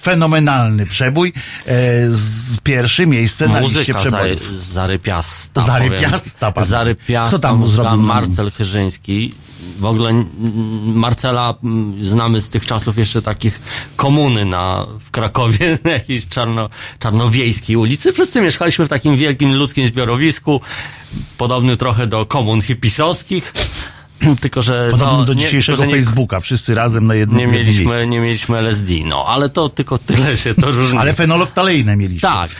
fenomenalny 0.00 0.86
przebój, 0.86 1.32
e, 1.66 1.72
z 2.08 2.58
pierwsze 2.62 3.06
miejsce 3.06 3.48
na 3.48 3.60
liście 3.60 3.78
Muzyka 3.78 3.98
przebojów. 4.00 4.64
zarypiasta. 4.72 5.60
Zarypiasta, 5.60 6.38
powiem. 6.38 6.54
pan. 6.54 6.64
Zarypiasta. 6.64 7.30
Co 7.30 7.38
tam 7.38 7.54
mu 7.54 7.60
muzyka, 7.60 7.82
zrobił? 7.82 8.06
Marcel 8.06 8.50
Chyrzyński. 8.50 9.32
W 9.78 9.84
ogóle 9.84 10.24
Marcela 10.84 11.54
znamy 12.02 12.40
z 12.40 12.48
tych 12.48 12.66
czasów 12.66 12.98
jeszcze 12.98 13.22
takich 13.22 13.60
komuny 13.96 14.44
na, 14.44 14.86
w 15.00 15.10
Krakowie, 15.10 15.58
na 15.84 15.90
jakiejś 15.90 16.28
czarno, 16.28 16.68
czarnowiejskiej 16.98 17.76
ulicy. 17.76 18.12
Wszyscy 18.12 18.40
mieszkaliśmy 18.42 18.86
w 18.86 18.88
takim 18.88 19.16
wielkim 19.16 19.52
ludzkim 19.54 19.86
zbiorowisku, 19.86 20.60
podobny 21.38 21.76
trochę 21.76 22.06
do 22.06 22.26
komun 22.26 22.60
hipisowskich. 22.62 23.52
Tylko, 24.40 24.62
że 24.62 24.88
Podobno 24.90 25.16
no, 25.18 25.24
do 25.24 25.32
nie- 25.34 25.40
dzisiejszego 25.40 25.78
tylko, 25.78 25.94
nie- 25.96 26.02
Facebooka, 26.02 26.40
wszyscy 26.40 26.74
razem 26.74 27.06
na 27.06 27.14
jednym 27.14 27.38
nie 27.38 27.46
miejscu. 27.46 27.64
mieliśmy, 27.66 28.06
nie 28.06 28.20
mieliśmy 28.20 28.58
LSD, 28.58 28.92
no, 29.04 29.24
ale 29.28 29.48
to 29.48 29.68
tylko 29.68 29.98
tyle 29.98 30.36
się 30.36 30.54
to 30.54 30.70
różni. 30.72 30.98
Ale 30.98 31.12
fenoloftaleinę 31.12 31.96
mieliście. 31.96 32.28
Tak. 32.28 32.50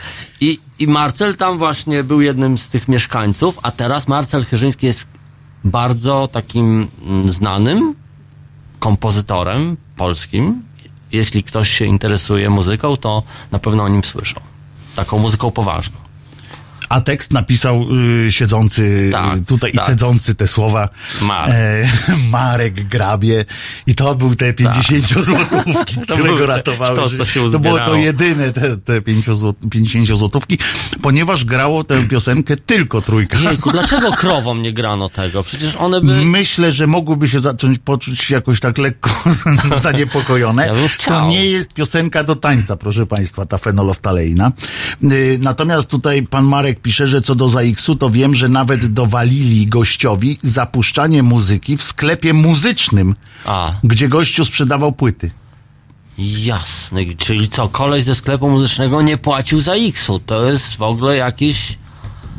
I, 0.41 0.59
I 0.79 0.87
Marcel 0.87 1.35
tam 1.37 1.57
właśnie 1.57 2.03
był 2.03 2.21
jednym 2.21 2.57
z 2.57 2.69
tych 2.69 2.87
mieszkańców, 2.87 3.59
a 3.63 3.71
teraz 3.71 4.07
Marcel 4.07 4.45
Chyrzyński 4.45 4.85
jest 4.85 5.07
bardzo 5.63 6.27
takim 6.27 6.87
mm, 7.05 7.31
znanym 7.31 7.95
kompozytorem 8.79 9.77
polskim. 9.97 10.63
Jeśli 11.11 11.43
ktoś 11.43 11.69
się 11.69 11.85
interesuje 11.85 12.49
muzyką, 12.49 12.97
to 12.97 13.23
na 13.51 13.59
pewno 13.59 13.83
o 13.83 13.89
nim 13.89 14.03
słyszą. 14.03 14.41
Taką 14.95 15.19
muzyką 15.19 15.51
poważną. 15.51 15.97
A 16.91 17.01
tekst 17.01 17.31
napisał 17.33 17.85
y, 18.27 18.31
siedzący 18.31 19.09
Tak, 19.11 19.37
y, 19.37 19.45
tutaj 19.45 19.71
tak. 19.71 19.83
i 19.83 19.87
cedzący 19.87 20.35
te 20.35 20.47
słowa 20.47 20.89
Marek. 21.21 21.55
E, 21.55 21.87
Marek 22.31 22.87
Grabie. 22.87 23.45
I 23.87 23.95
to 23.95 24.15
był 24.15 24.35
te 24.35 24.53
50 24.53 25.07
złotówki, 25.25 25.95
które 26.03 26.05
Tak. 26.07 26.17
były 26.17 26.39
go 26.39 26.47
te- 26.47 26.53
ratowały. 26.53 26.95
to, 26.95 27.09
co 27.17 27.25
się 27.25 27.51
to 27.51 27.59
było 27.59 27.77
to 27.79 27.95
jedyne 27.95 28.53
te, 28.53 28.77
te 28.77 29.01
50, 29.01 29.37
zł, 29.39 29.53
50 29.71 30.07
złotówki, 30.07 30.57
ponieważ 31.01 31.45
grało 31.45 31.83
tę 31.83 32.07
piosenkę 32.07 32.57
tylko 32.57 33.01
trójka. 33.01 33.37
Jejku, 33.39 33.71
dlaczego 33.71 34.11
krowom 34.11 34.61
nie 34.61 34.73
grano 34.73 35.09
tego? 35.09 35.43
Przecież 35.43 35.75
one 35.75 36.01
by... 36.01 36.25
Myślę, 36.25 36.71
że 36.71 36.87
mogłyby 36.87 37.27
się 37.27 37.39
zacząć 37.39 37.79
poczuć 37.79 38.29
jakoś 38.29 38.59
tak 38.59 38.77
lekko 38.77 39.09
zaniepokojone. 39.81 40.67
Ja 40.67 40.73
to 41.05 41.27
nie 41.29 41.45
jest 41.45 41.73
piosenka 41.73 42.23
do 42.23 42.35
tańca, 42.35 42.75
proszę 42.75 43.05
Państwa, 43.05 43.45
ta 43.45 43.57
fenoloftaleina. 43.57 44.51
Y, 45.03 45.37
Natomiast 45.41 45.89
tutaj 45.89 46.23
pan 46.23 46.45
Marek 46.45 46.80
pisze, 46.81 47.07
że 47.07 47.21
co 47.21 47.35
do 47.35 47.49
ZAX-u, 47.49 47.95
to 47.95 48.09
wiem, 48.09 48.35
że 48.35 48.47
nawet 48.47 48.85
dowalili 48.85 49.65
gościowi 49.67 50.37
zapuszczanie 50.41 51.23
muzyki 51.23 51.77
w 51.77 51.83
sklepie 51.83 52.33
muzycznym, 52.33 53.15
A. 53.45 53.71
gdzie 53.83 54.09
gościu 54.09 54.45
sprzedawał 54.45 54.91
płyty. 54.91 55.31
Jasny, 56.17 57.15
czyli 57.17 57.49
co, 57.49 57.69
koleś 57.69 58.03
ze 58.03 58.15
sklepu 58.15 58.49
muzycznego 58.49 59.01
nie 59.01 59.17
płacił 59.17 59.61
za 59.61 59.73
X-u. 59.73 60.19
To 60.19 60.51
jest 60.51 60.77
w 60.77 60.81
ogóle 60.81 61.15
jakiś... 61.15 61.77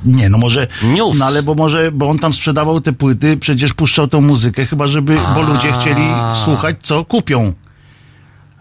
Nie, 0.04 0.28
no 0.28 0.38
może, 0.38 0.66
News. 0.82 1.18
no 1.18 1.24
ale 1.24 1.42
bo 1.42 1.54
może, 1.54 1.92
bo 1.92 2.08
on 2.08 2.18
tam 2.18 2.32
sprzedawał 2.32 2.80
te 2.80 2.92
płyty, 2.92 3.36
przecież 3.36 3.74
puszczał 3.74 4.06
tą 4.08 4.20
muzykę, 4.20 4.66
chyba 4.66 4.86
żeby, 4.86 5.18
bo 5.34 5.42
ludzie 5.42 5.72
chcieli 5.72 6.04
słuchać, 6.44 6.76
co 6.82 7.04
kupią. 7.04 7.52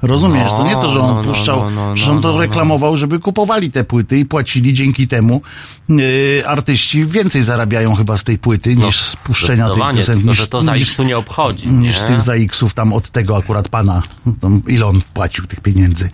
Rozumiesz, 0.02 0.52
to 0.52 0.64
nie 0.64 0.72
to, 0.74 0.90
że 0.90 1.00
No, 1.00 1.10
on 1.10 1.16
no, 1.16 1.24
puszczał, 1.24 1.60
no, 1.60 1.70
no, 1.72 1.98
że 1.98 2.10
on 2.10 2.16
no, 2.16 2.22
to 2.22 2.32
no, 2.32 2.38
reklamował, 2.40 2.98
żeby 2.98 3.20
kupowali 3.20 3.72
te 3.72 3.84
płyty 3.84 4.20
i 4.20 4.26
płacili 4.26 4.74
dzięki 4.74 5.08
temu. 5.08 5.42
Yy, 5.90 6.44
artyści 6.48 7.06
więcej 7.06 7.44
zarabiają 7.44 7.96
chyba 7.96 8.18
z 8.18 8.24
tej 8.24 8.38
płyty 8.38 8.76
niż 8.76 9.00
z 9.02 9.16
puszczenia 9.16 9.70
tej 9.70 9.80
No, 9.80 9.94
piosenki. 9.94 10.28
niż, 10.28 10.38
że 10.38 10.48
to 10.48 10.62
za 10.62 10.76
niż, 10.76 10.88
X-u 10.90 11.04
nie 11.04 11.18
obchodzi. 11.18 11.68
niż 11.68 11.96
nie? 12.00 12.02
z 12.06 12.08
tych 12.08 12.22
ZAX-ów 12.22 12.74
tam 12.74 12.94
od 12.94 13.10
tego 13.10 13.38
akurat 13.38 13.70
pana, 13.70 14.02
tam 14.42 14.62
ile 14.68 14.86
on 14.86 15.02
wpłacił 15.02 15.46
tych 15.46 15.60
pieniędzy. 15.60 16.10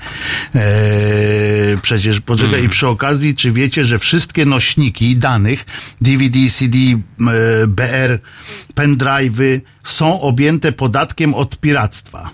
Eee, 0.55 0.61
przecież, 1.81 2.21
poczekaj, 2.21 2.49
Hmm. 2.51 2.65
i 2.65 2.69
przy 2.69 2.87
okazji, 2.87 3.35
czy 3.35 3.51
wiecie, 3.51 3.85
że 3.85 3.99
wszystkie 3.99 4.45
nośniki 4.45 5.15
danych, 5.17 5.65
DVD, 6.01 6.39
CD, 6.49 6.77
e, 6.77 6.97
BR, 7.67 8.19
pendrive'y 8.75 9.61
są 9.83 10.21
objęte 10.21 10.71
podatkiem 10.71 11.33
od 11.33 11.57
piractwa? 11.59 12.29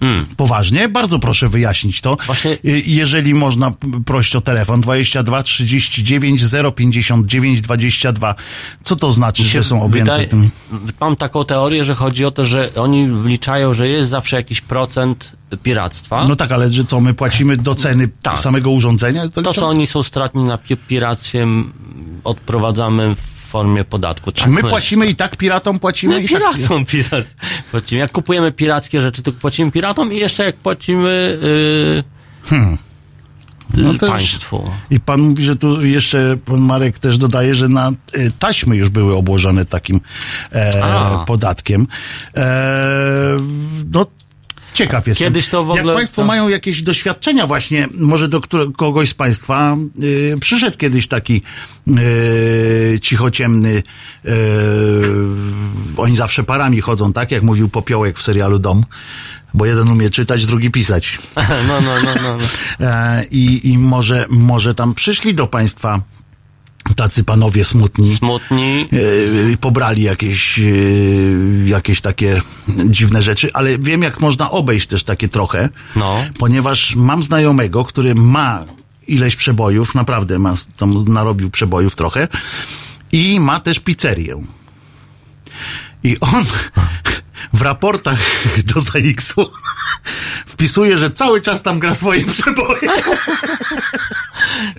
Mm. 0.00 0.26
Poważnie? 0.36 0.88
Bardzo 0.88 1.18
proszę 1.18 1.48
wyjaśnić 1.48 2.00
to. 2.00 2.16
Właśnie- 2.26 2.52
Y, 2.64 2.82
Jeżeli 2.86 3.34
można 3.34 3.72
prosić 4.04 4.36
o 4.36 4.40
telefon 4.40 4.80
22 4.80 5.42
39 5.42 6.42
059 6.76 7.60
22. 7.60 8.34
Co 8.84 8.96
to 8.96 9.10
znaczy, 9.12 9.44
że 9.44 9.64
są 9.64 9.82
objęte 9.82 10.10
wydaje- 10.12 10.28
tym? 10.28 10.50
Mam 11.00 11.16
taką 11.16 11.44
teorię, 11.44 11.84
że 11.84 11.94
chodzi 11.94 12.24
o 12.24 12.30
to, 12.30 12.44
że 12.44 12.70
oni 12.76 13.06
wliczają, 13.08 13.74
że 13.74 13.88
jest 13.88 14.08
zawsze 14.10 14.36
jakiś 14.36 14.60
procent 14.60 15.32
piractwa. 15.62 16.24
No 16.28 16.36
tak, 16.36 16.52
ale 16.52 16.72
że 16.72 16.84
co, 16.84 17.00
my 17.00 17.14
płacimy 17.14 17.56
do 17.56 17.74
ceny 17.74 18.08
Tak. 18.22 18.38
samego 18.38 18.70
urządzenia? 18.70 19.28
to, 19.28 19.52
co 19.54 19.68
oni 19.68 19.86
są 19.86 20.02
stratni 20.02 20.42
na 20.44 20.58
pi- 20.58 20.76
piractwie, 20.76 21.46
odprowadzamy 22.24 23.14
w 23.14 23.37
formie 23.48 23.84
podatku. 23.84 24.32
Czy 24.32 24.48
my 24.48 24.60
płacimy 24.60 25.06
i 25.06 25.14
tak 25.14 25.36
piratom 25.36 25.78
płacimy? 25.78 26.14
My 26.14 26.20
i 26.20 26.28
tak... 26.28 26.38
piratom 26.38 26.84
pirat. 26.92 27.26
Płacimy. 27.70 28.00
Jak 28.00 28.12
kupujemy 28.12 28.52
pirackie 28.52 29.00
rzeczy, 29.00 29.22
to 29.22 29.32
płacimy 29.32 29.70
piratom 29.70 30.12
i 30.12 30.16
jeszcze 30.16 30.44
jak 30.44 30.56
płacimy 30.56 31.38
yy, 31.42 32.78
No 33.76 33.94
to 33.94 34.06
już- 34.06 34.14
państwu. 34.14 34.70
I 34.90 35.00
pan 35.00 35.20
mówi, 35.20 35.44
że 35.44 35.56
tu 35.56 35.86
jeszcze 35.86 36.38
pan 36.44 36.60
Marek 36.60 36.98
też 36.98 37.18
dodaje, 37.18 37.54
że 37.54 37.68
na 37.68 37.90
y, 38.16 38.32
taśmy 38.38 38.76
już 38.76 38.88
były 38.88 39.16
obłożone 39.16 39.66
takim 39.66 40.00
e, 40.52 41.24
podatkiem. 41.26 41.86
E, 42.36 43.36
no 43.92 44.06
Ciekaw 44.78 45.06
jestem. 45.06 45.26
Kiedyś 45.26 45.48
to 45.48 45.64
w 45.64 45.70
ogóle- 45.70 45.86
Jak 45.86 45.94
Państwo 45.96 46.22
to- 46.22 46.28
mają 46.28 46.48
jakieś 46.48 46.82
doświadczenia 46.82 47.46
właśnie, 47.46 47.88
może 47.94 48.28
do 48.28 48.40
kogoś 48.76 49.08
z 49.08 49.14
Państwa 49.14 49.76
y, 50.02 50.36
przyszedł 50.40 50.76
kiedyś 50.78 51.08
taki 51.08 51.42
y, 51.88 52.98
cichociemny, 53.00 53.82
y, 54.24 54.30
oni 55.96 56.16
zawsze 56.16 56.44
parami 56.44 56.80
chodzą, 56.80 57.12
tak? 57.12 57.30
Jak 57.30 57.42
mówił 57.42 57.68
Popiołek 57.68 58.18
w 58.18 58.22
serialu 58.22 58.58
Dom. 58.58 58.84
Bo 59.54 59.66
jeden 59.66 59.88
umie 59.88 60.10
czytać, 60.10 60.46
drugi 60.46 60.70
pisać. 60.70 61.18
No, 61.68 61.80
no, 61.80 61.92
no, 62.04 62.14
no. 62.22 62.36
no. 62.38 62.38
E, 62.86 63.24
I, 63.30 63.68
i 63.70 63.78
może, 63.78 64.26
może 64.28 64.74
tam 64.74 64.94
przyszli 64.94 65.34
do 65.34 65.46
państwa 65.46 66.00
tacy 66.96 67.24
panowie 67.24 67.64
smutni. 67.64 68.16
Smutni. 68.16 68.88
e, 69.52 69.56
pobrali 69.56 70.02
jakieś, 70.02 70.58
e, 70.58 70.62
jakieś 71.64 72.00
takie 72.00 72.42
dziwne 72.86 73.22
rzeczy, 73.22 73.48
ale 73.52 73.78
wiem, 73.78 74.02
jak 74.02 74.20
można 74.20 74.50
obejść 74.50 74.86
też 74.86 75.04
takie 75.04 75.28
trochę, 75.28 75.68
No. 75.96 76.24
ponieważ 76.38 76.96
mam 76.96 77.22
znajomego, 77.22 77.84
który 77.84 78.14
ma 78.14 78.64
ileś 79.06 79.36
przebojów, 79.36 79.94
naprawdę 79.94 80.38
ma, 80.38 80.54
tam 80.76 81.04
narobił 81.06 81.50
przebojów 81.50 81.94
trochę 81.96 82.28
i 83.12 83.40
ma 83.40 83.60
też 83.60 83.78
pizzerię. 83.80 84.42
I 86.04 86.16
on 86.20 86.44
w 87.52 87.62
raportach 87.62 88.18
do 88.74 88.80
ZAX-u 88.80 89.50
wpisuje, 90.46 90.98
że 90.98 91.10
cały 91.10 91.40
czas 91.40 91.62
tam 91.62 91.78
gra 91.78 91.94
swoje 91.94 92.24
przeboje. 92.26 92.88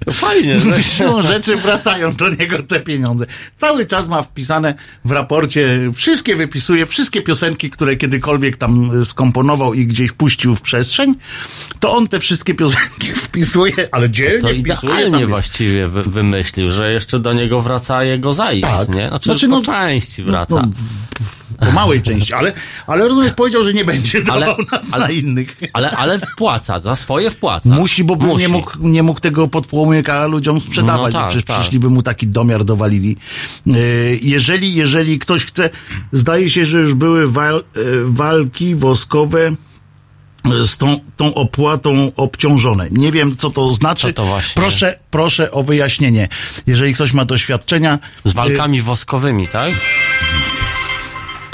To 0.06 0.14
fajnie, 0.14 0.60
że... 0.60 0.84
Siłą 0.84 1.22
rzeczy 1.22 1.56
wracają 1.56 2.14
do 2.16 2.30
niego 2.30 2.64
te 2.64 2.80
pieniądze. 2.80 3.26
Cały 3.58 3.86
czas 3.86 4.08
ma 4.08 4.24
wpisane 4.24 4.74
w 5.06 5.12
raporcie, 5.12 5.92
wszystkie 5.96 6.36
wypisuje, 6.36 6.86
wszystkie 6.86 7.22
piosenki, 7.22 7.70
które 7.70 7.96
kiedykolwiek 7.96 8.58
tam 8.58 9.06
skomponował 9.06 9.74
i 9.74 9.88
gdzieś 9.88 10.12
puścił 10.12 10.56
w 10.56 10.62
przestrzeń, 10.62 11.16
to 11.80 11.94
on 11.96 12.08
te 12.08 12.20
wszystkie 12.20 12.54
piosenki 12.54 13.08
wpisuje, 13.26 13.88
ale 13.92 14.10
dzielnie 14.10 14.40
To 14.42 14.48
wpisuje. 14.48 14.94
idealnie 14.94 15.20
tam- 15.20 15.30
właściwie 15.30 15.88
wy, 15.88 16.02
wymyślił, 16.04 16.72
że 16.72 16.92
jeszcze 16.92 17.20
do 17.20 17.34
niego 17.34 17.62
wraca 17.62 18.04
jego 18.04 18.34
zajść, 18.34 18.62
Tak. 18.64 18.90
nie? 18.90 19.08
Znaczy, 19.08 19.30
Znaczy, 19.30 19.48
po 19.48 19.56
no, 19.60 19.64
części 19.66 20.22
no, 20.26 20.32
wraca. 20.32 20.56
no, 20.56 20.70
po 21.60 21.72
małej 21.72 22.02
części, 22.02 22.34
ale, 22.34 22.54
ale 22.88 23.08
rozumiesz, 23.08 23.32
powiedział, 23.34 23.64
że 23.64 23.74
nie 23.74 23.86
będzie 23.86 24.22
Ale- 24.32 24.46
dawał 24.46 24.66
na, 24.72 24.80
ale- 24.92 25.06
na 25.06 25.12
innych. 25.12 25.58
Ale, 25.74 25.92
ale 25.92 26.20
wpłaca, 26.20 26.80
za 26.80 26.96
swoje 26.96 27.32
wpłaca. 27.32 27.70
Musi, 27.70 28.04
bo 28.04 28.16
Musi. 28.16 28.42
Nie, 28.42 28.48
mógł, 28.50 28.72
nie 28.80 29.04
mógł 29.04 29.20
tego 29.20 29.48
podpłomyka 29.48 30.26
ludziom 30.26 30.62
sprzedawać, 30.62 31.14
No 31.14 31.20
bo 31.20 31.24
tak, 31.24 31.30
przecież 31.30 31.46
tak. 31.46 31.60
przyszliby 31.60 31.90
mu 31.90 32.02
taki 32.02 32.28
domiar 32.28 32.64
dowalili. 32.66 33.18
E, 33.68 33.72
Jeżeli, 34.22 34.76
jeżeli 34.76 35.20
ktoś 35.20 35.46
chce, 35.46 35.70
zdaje 36.12 36.50
się, 36.50 36.66
że 36.66 36.80
już 36.80 36.94
były 36.94 37.32
wal, 37.32 37.58
e, 37.58 37.80
walki 38.04 38.76
woskowe 38.76 39.52
z 40.64 40.78
tą, 40.78 41.00
tą 41.18 41.34
opłatą 41.34 42.12
obciążone. 42.16 42.88
Nie 42.92 43.12
wiem, 43.12 43.38
co 43.38 43.50
to 43.50 43.72
znaczy. 43.72 44.08
Co 44.08 44.14
to 44.14 44.26
właśnie? 44.26 44.62
Proszę, 44.62 45.00
proszę 45.12 45.52
o 45.52 45.64
wyjaśnienie. 45.64 46.28
Jeżeli 46.68 46.94
ktoś 46.94 47.14
ma 47.14 47.26
doświadczenia. 47.26 48.00
Z 48.24 48.34
walkami 48.34 48.82
woskowymi, 48.82 49.48
tak? 49.48 49.74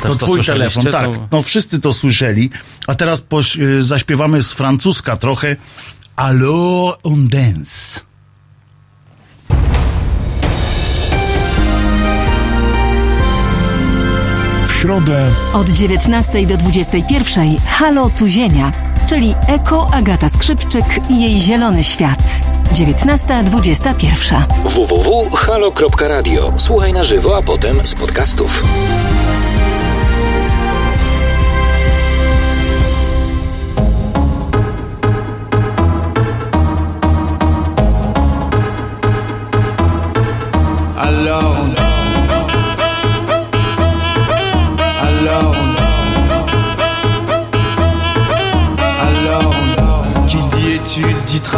Też 0.08 0.18
To 0.18 0.26
twój 0.26 0.44
telefon, 0.44 0.84
tak. 0.86 1.06
To- 1.06 1.28
No 1.32 1.42
wszyscy 1.42 1.80
to 1.82 1.94
słyszeli. 1.94 2.50
A 2.88 2.96
teraz 2.96 3.22
poś, 3.22 3.58
y, 3.58 3.84
zaśpiewamy 3.84 4.44
z 4.44 4.52
francuska 4.52 5.18
trochę. 5.18 5.56
Alors 6.16 6.98
on 7.04 7.28
dance. 7.28 8.00
W 14.68 14.74
środę 14.74 15.32
Od 15.54 15.70
19 15.70 16.46
do 16.48 16.58
21 16.58 17.58
Halo 17.68 18.10
tu 18.10 18.28
Ziemia, 18.28 18.72
czyli 19.10 19.36
Eko 19.48 19.88
Agata 19.94 20.30
Skrzypczyk 20.30 20.86
i 21.10 21.22
jej 21.22 21.40
zielony 21.42 21.84
świat. 21.84 22.20
19.21. 22.74 24.44
www.halo.radio. 24.66 26.54
Słuchaj 26.58 26.94
na 26.94 27.04
żywo, 27.04 27.38
a 27.38 27.42
potem 27.42 27.88
z 27.88 27.96
podcastów. 27.96 28.64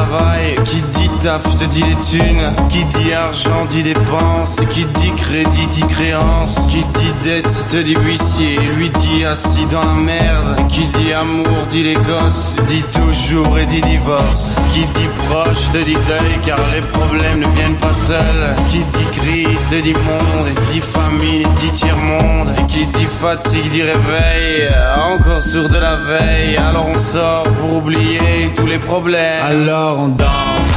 Travail 0.07 0.55
Qui 0.65 0.86
te 1.27 1.65
dit 1.65 1.83
les 1.83 1.95
Qui 2.69 2.85
dit 2.85 3.13
argent 3.13 3.65
dit 3.69 3.83
dépenses. 3.83 4.57
Qui 4.71 4.85
dit 4.85 5.11
crédit 5.17 5.67
dit 5.67 5.85
créance. 5.87 6.55
Qui 6.69 6.77
dit 6.77 7.13
dette 7.23 7.65
te 7.69 7.77
dit 7.77 7.95
huissier. 7.95 8.57
Lui 8.77 8.89
dit 8.89 9.25
assis 9.25 9.65
dans 9.65 9.81
la 9.81 9.93
merde. 9.93 10.55
Qui 10.69 10.85
dit 10.87 11.11
amour 11.11 11.65
dit 11.69 11.83
les 11.83 11.95
gosses. 11.95 12.55
Dit 12.67 12.83
toujours 12.83 13.57
et 13.59 13.65
dit 13.65 13.81
divorce. 13.81 14.57
Qui 14.73 14.79
dit 14.79 15.09
proche 15.29 15.69
te 15.73 15.79
dit 15.79 15.97
deuil 16.07 16.39
Car 16.45 16.59
les 16.73 16.81
problèmes 16.81 17.39
ne 17.39 17.49
viennent 17.55 17.75
pas 17.75 17.93
seuls. 17.93 18.55
Qui 18.69 18.79
dit 18.79 19.19
crise 19.19 19.67
te 19.69 19.81
dit 19.81 19.93
monde. 19.93 20.47
Et 20.47 20.73
dit 20.73 20.79
famine 20.79 21.47
dit 21.59 21.71
tiers-monde. 21.71 22.53
Et 22.57 22.65
qui 22.67 22.85
dit 22.85 23.05
fatigue 23.05 23.69
dit 23.69 23.83
réveil. 23.83 24.69
Encore 25.11 25.43
sourd 25.43 25.67
de 25.67 25.77
la 25.77 25.97
veille. 25.97 26.55
Alors 26.57 26.87
on 26.87 26.99
sort 26.99 27.43
pour 27.43 27.79
oublier 27.79 28.53
tous 28.55 28.65
les 28.65 28.79
problèmes. 28.79 29.45
Alors 29.45 29.99
on 29.99 30.07
danse 30.07 30.76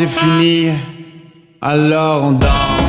C'est 0.00 0.06
fini, 0.06 0.70
alors 1.60 2.24
on 2.24 2.32
danse. 2.32 2.79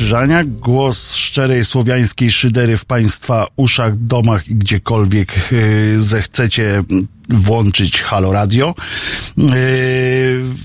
Wojtek 0.00 0.08
Krzyżaniak, 0.08 0.58
głos 0.58 1.14
szczerej 1.14 1.64
słowiańskiej 1.64 2.30
szydery 2.30 2.76
w 2.76 2.84
Państwa 2.84 3.46
uszach, 3.56 3.96
domach 3.96 4.48
i 4.48 4.54
gdziekolwiek 4.54 5.32
e, 5.36 6.00
zechcecie 6.00 6.84
włączyć 7.28 8.02
Halo 8.02 8.32
Radio. 8.32 8.74
E, 9.38 9.52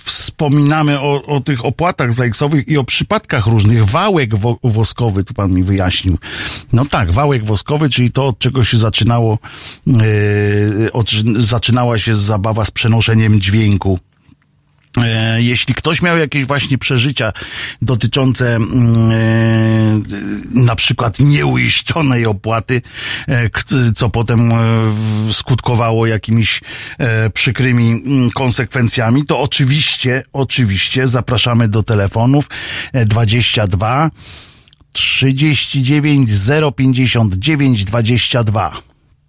Wspominamy 0.03 0.99
o, 0.99 1.25
o 1.25 1.39
tych 1.39 1.65
opłatach 1.65 2.13
zajksowych 2.13 2.67
i 2.67 2.77
o 2.77 2.83
przypadkach 2.83 3.47
różnych. 3.47 3.85
Wałek 3.85 4.35
wo, 4.35 4.59
woskowy, 4.63 5.23
tu 5.23 5.33
pan 5.33 5.51
mi 5.51 5.63
wyjaśnił. 5.63 6.17
No 6.73 6.85
tak, 6.85 7.11
wałek 7.11 7.45
woskowy, 7.45 7.89
czyli 7.89 8.11
to, 8.11 8.27
od 8.27 8.39
czego 8.39 8.63
się 8.63 8.77
zaczynało, 8.77 9.39
e, 9.87 10.91
od, 10.91 11.11
zaczynała 11.37 11.97
się 11.97 12.13
zabawa 12.13 12.65
z 12.65 12.71
przenoszeniem 12.71 13.41
dźwięku 13.41 13.99
Jeśli 15.37 15.75
ktoś 15.75 16.01
miał 16.01 16.17
jakieś 16.17 16.45
właśnie 16.45 16.77
przeżycia 16.77 17.33
dotyczące 17.81 18.55
mm, 18.55 19.11
e, 19.11 19.15
na 20.51 20.75
przykład 20.75 21.19
nieuiszczonej 21.19 22.25
opłaty, 22.25 22.81
e, 23.27 23.49
co 23.95 24.09
potem 24.09 24.51
e, 24.51 24.55
skutkowało 25.33 26.05
jakimiś 26.05 26.61
e, 26.97 27.29
przykrymi 27.29 27.91
mm, 27.91 28.31
konsekwencjami, 28.31 29.25
to 29.25 29.39
oczywiście, 29.39 30.23
oczywiście 30.33 31.07
zapraszamy 31.07 31.67
do 31.67 31.83
telefonów 31.83 32.49
e, 32.93 33.05
22 33.05 34.11
39 34.91 36.29
059 36.75 37.85
22. 37.85 38.71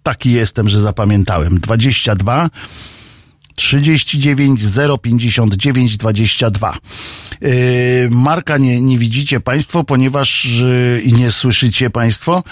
Taki 0.03 0.31
jestem, 0.31 0.69
że 0.69 0.81
zapamiętałem. 0.81 1.59
22 1.59 2.49
39 3.57 4.61
059 5.01 5.97
22. 5.97 6.77
Yy, 7.41 7.49
Marka 8.11 8.57
nie, 8.57 8.81
nie 8.81 8.97
widzicie 8.97 9.39
Państwo, 9.39 9.83
ponieważ 9.83 10.45
yy, 10.45 11.01
i 11.01 11.13
nie 11.13 11.31
słyszycie 11.31 11.89
Państwo, 11.89 12.43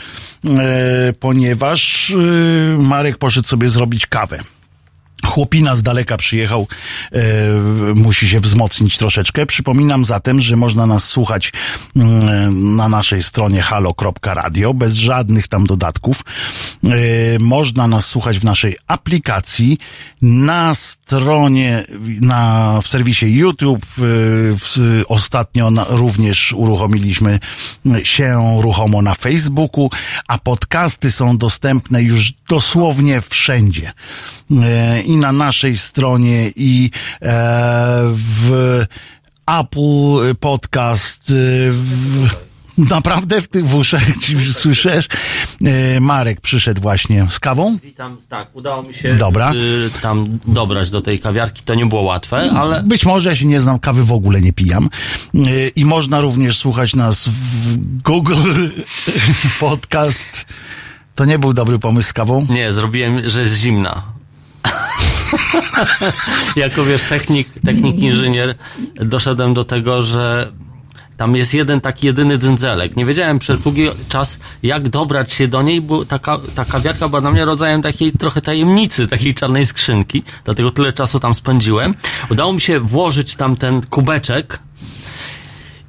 yy, 0.43 0.51
ponieważ 1.19 2.09
yy, 2.09 2.77
Marek 2.79 3.17
poszedł 3.17 3.47
sobie 3.47 3.69
zrobić 3.69 4.07
kawę. 4.07 4.54
Chłopina 5.25 5.75
z 5.75 5.83
daleka 5.83 6.17
przyjechał, 6.17 6.67
e, 7.11 7.21
musi 7.95 8.29
się 8.29 8.39
wzmocnić 8.39 8.97
troszeczkę. 8.97 9.45
Przypominam 9.45 10.05
zatem, 10.05 10.41
że 10.41 10.55
można 10.55 10.85
nas 10.85 11.03
słuchać 11.03 11.53
mm, 11.95 12.75
na 12.75 12.89
naszej 12.89 13.23
stronie 13.23 13.61
halo.radio 13.61 14.73
bez 14.73 14.93
żadnych 14.93 15.47
tam 15.47 15.65
dodatków. 15.65 16.23
E, 16.83 16.89
można 17.39 17.87
nas 17.87 18.05
słuchać 18.05 18.39
w 18.39 18.43
naszej 18.43 18.75
aplikacji, 18.87 19.77
na 20.21 20.75
stronie, 20.75 21.85
na, 22.21 22.79
w 22.81 22.87
serwisie 22.87 23.25
YouTube. 23.25 23.83
E, 23.83 24.01
w, 24.57 25.03
ostatnio 25.07 25.71
na, 25.71 25.85
również 25.89 26.53
uruchomiliśmy 26.53 27.39
się 28.03 28.59
ruchomo 28.61 29.01
na 29.01 29.13
Facebooku, 29.13 29.89
a 30.27 30.37
podcasty 30.37 31.11
są 31.11 31.37
dostępne 31.37 32.03
już 32.03 32.33
dosłownie 32.49 33.21
wszędzie. 33.21 33.93
E, 34.51 35.01
I 35.15 35.17
na 35.17 35.31
naszej 35.31 35.77
stronie, 35.77 36.51
i 36.55 36.89
e, 37.21 37.27
w 38.13 38.51
Apple 39.59 40.35
Podcast, 40.39 41.29
e, 41.29 41.33
w, 41.71 42.27
naprawdę 42.77 43.41
w 43.41 43.47
tych 43.47 43.75
uszach 43.75 44.03
ci 44.23 44.53
słyszysz? 44.53 45.07
E, 45.65 45.99
Marek 45.99 46.41
przyszedł 46.41 46.81
właśnie 46.81 47.27
z 47.29 47.39
kawą. 47.39 47.77
Witam, 47.83 48.17
tak, 48.29 48.55
udało 48.55 48.83
mi 48.83 48.93
się 48.93 49.15
Dobra. 49.15 49.53
y, 49.53 49.89
tam 50.01 50.39
dobrać 50.47 50.89
do 50.89 51.01
tej 51.01 51.19
kawiarki. 51.19 51.61
To 51.65 51.75
nie 51.75 51.85
było 51.85 52.01
łatwe, 52.01 52.51
ale 52.51 52.83
Być 52.83 53.05
może 53.05 53.29
ja 53.29 53.35
się 53.35 53.45
nie 53.45 53.59
znam, 53.61 53.79
kawy 53.79 54.03
w 54.03 54.11
ogóle 54.13 54.41
nie 54.41 54.53
pijam. 54.53 54.89
E, 55.35 55.67
I 55.75 55.85
można 55.85 56.21
również 56.21 56.57
słuchać 56.57 56.95
nas 56.95 57.27
w 57.27 57.77
Google 58.01 58.69
Podcast. 59.59 60.45
To 61.15 61.25
nie 61.25 61.39
był 61.39 61.53
dobry 61.53 61.79
pomysł 61.79 62.09
z 62.09 62.13
kawą. 62.13 62.47
nie, 62.49 62.73
zrobiłem, 62.73 63.29
że 63.29 63.41
jest 63.41 63.57
zimna. 63.57 64.14
jako 66.55 66.85
wiesz, 66.85 67.03
technik, 67.03 67.47
technik 67.65 67.99
inżynier, 67.99 68.55
doszedłem 68.95 69.53
do 69.53 69.63
tego, 69.63 70.01
że 70.01 70.51
tam 71.17 71.35
jest 71.35 71.53
jeden 71.53 71.81
taki 71.81 72.07
jedyny 72.07 72.37
dzyndzelek. 72.37 72.95
Nie 72.95 73.05
wiedziałem 73.05 73.39
przez 73.39 73.59
długi 73.59 73.87
czas, 74.09 74.39
jak 74.63 74.89
dobrać 74.89 75.31
się 75.31 75.47
do 75.47 75.61
niej, 75.61 75.81
bo 75.81 76.05
taka, 76.05 76.39
ta 76.55 76.65
kawiarka 76.65 77.09
była 77.09 77.21
dla 77.21 77.31
mnie 77.31 77.45
rodzajem 77.45 77.81
takiej 77.81 78.11
trochę 78.11 78.41
tajemnicy, 78.41 79.07
takiej 79.07 79.33
czarnej 79.33 79.65
skrzynki. 79.65 80.23
Dlatego 80.45 80.71
tyle 80.71 80.93
czasu 80.93 81.19
tam 81.19 81.35
spędziłem. 81.35 81.93
Udało 82.29 82.53
mi 82.53 82.61
się 82.61 82.79
włożyć 82.79 83.35
tam 83.35 83.55
ten 83.55 83.81
kubeczek 83.81 84.59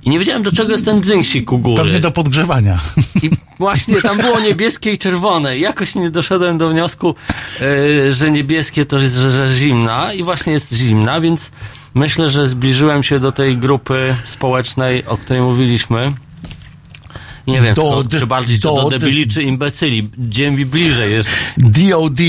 i 0.07 0.11
nie 0.11 0.19
wiedziałem, 0.19 0.43
do 0.43 0.53
czego 0.53 0.73
jest 0.73 0.85
ten 0.85 1.03
dzynksik 1.03 1.53
u 1.53 1.59
góry. 1.59 1.83
Pewnie 1.83 2.01
do 2.01 2.11
podgrzewania. 2.11 2.81
I 3.23 3.31
właśnie 3.59 4.03
tam 4.03 4.19
było 4.19 4.41
niebieskie 4.41 4.93
i 4.93 4.99
czerwone. 4.99 5.59
I 5.59 5.61
Jakoś 5.61 5.95
nie 5.95 6.11
doszedłem 6.11 6.59
do 6.59 6.69
wniosku, 6.69 7.15
e, 7.61 8.13
że 8.13 8.31
niebieskie 8.31 8.87
to 8.87 8.99
jest, 8.99 9.17
że, 9.17 9.31
że 9.31 9.49
zimna 9.55 10.13
i 10.13 10.23
właśnie 10.23 10.53
jest 10.53 10.75
zimna, 10.75 11.21
więc 11.21 11.51
myślę, 11.95 12.29
że 12.29 12.47
zbliżyłem 12.47 13.03
się 13.03 13.21
do 13.21 13.33
tej 13.33 13.57
grupy 13.57 14.17
społecznej, 14.25 15.07
o 15.07 15.17
której 15.17 15.43
mówiliśmy. 15.43 16.13
Nie 17.47 17.63
wiem, 17.63 17.75
Do 17.75 18.05
kto, 18.09 18.19
czy 18.19 18.27
bardziej 18.27 18.59
do 18.59 18.75
do, 18.75 18.91
de- 18.91 18.99
debili, 18.99 19.29
czy 19.29 19.43
imbecyli. 19.43 20.11
Gdzie 20.19 20.51
mi 20.51 20.67
bliżej 20.67 21.13
jest. 21.13 21.29
DOD 21.59 22.21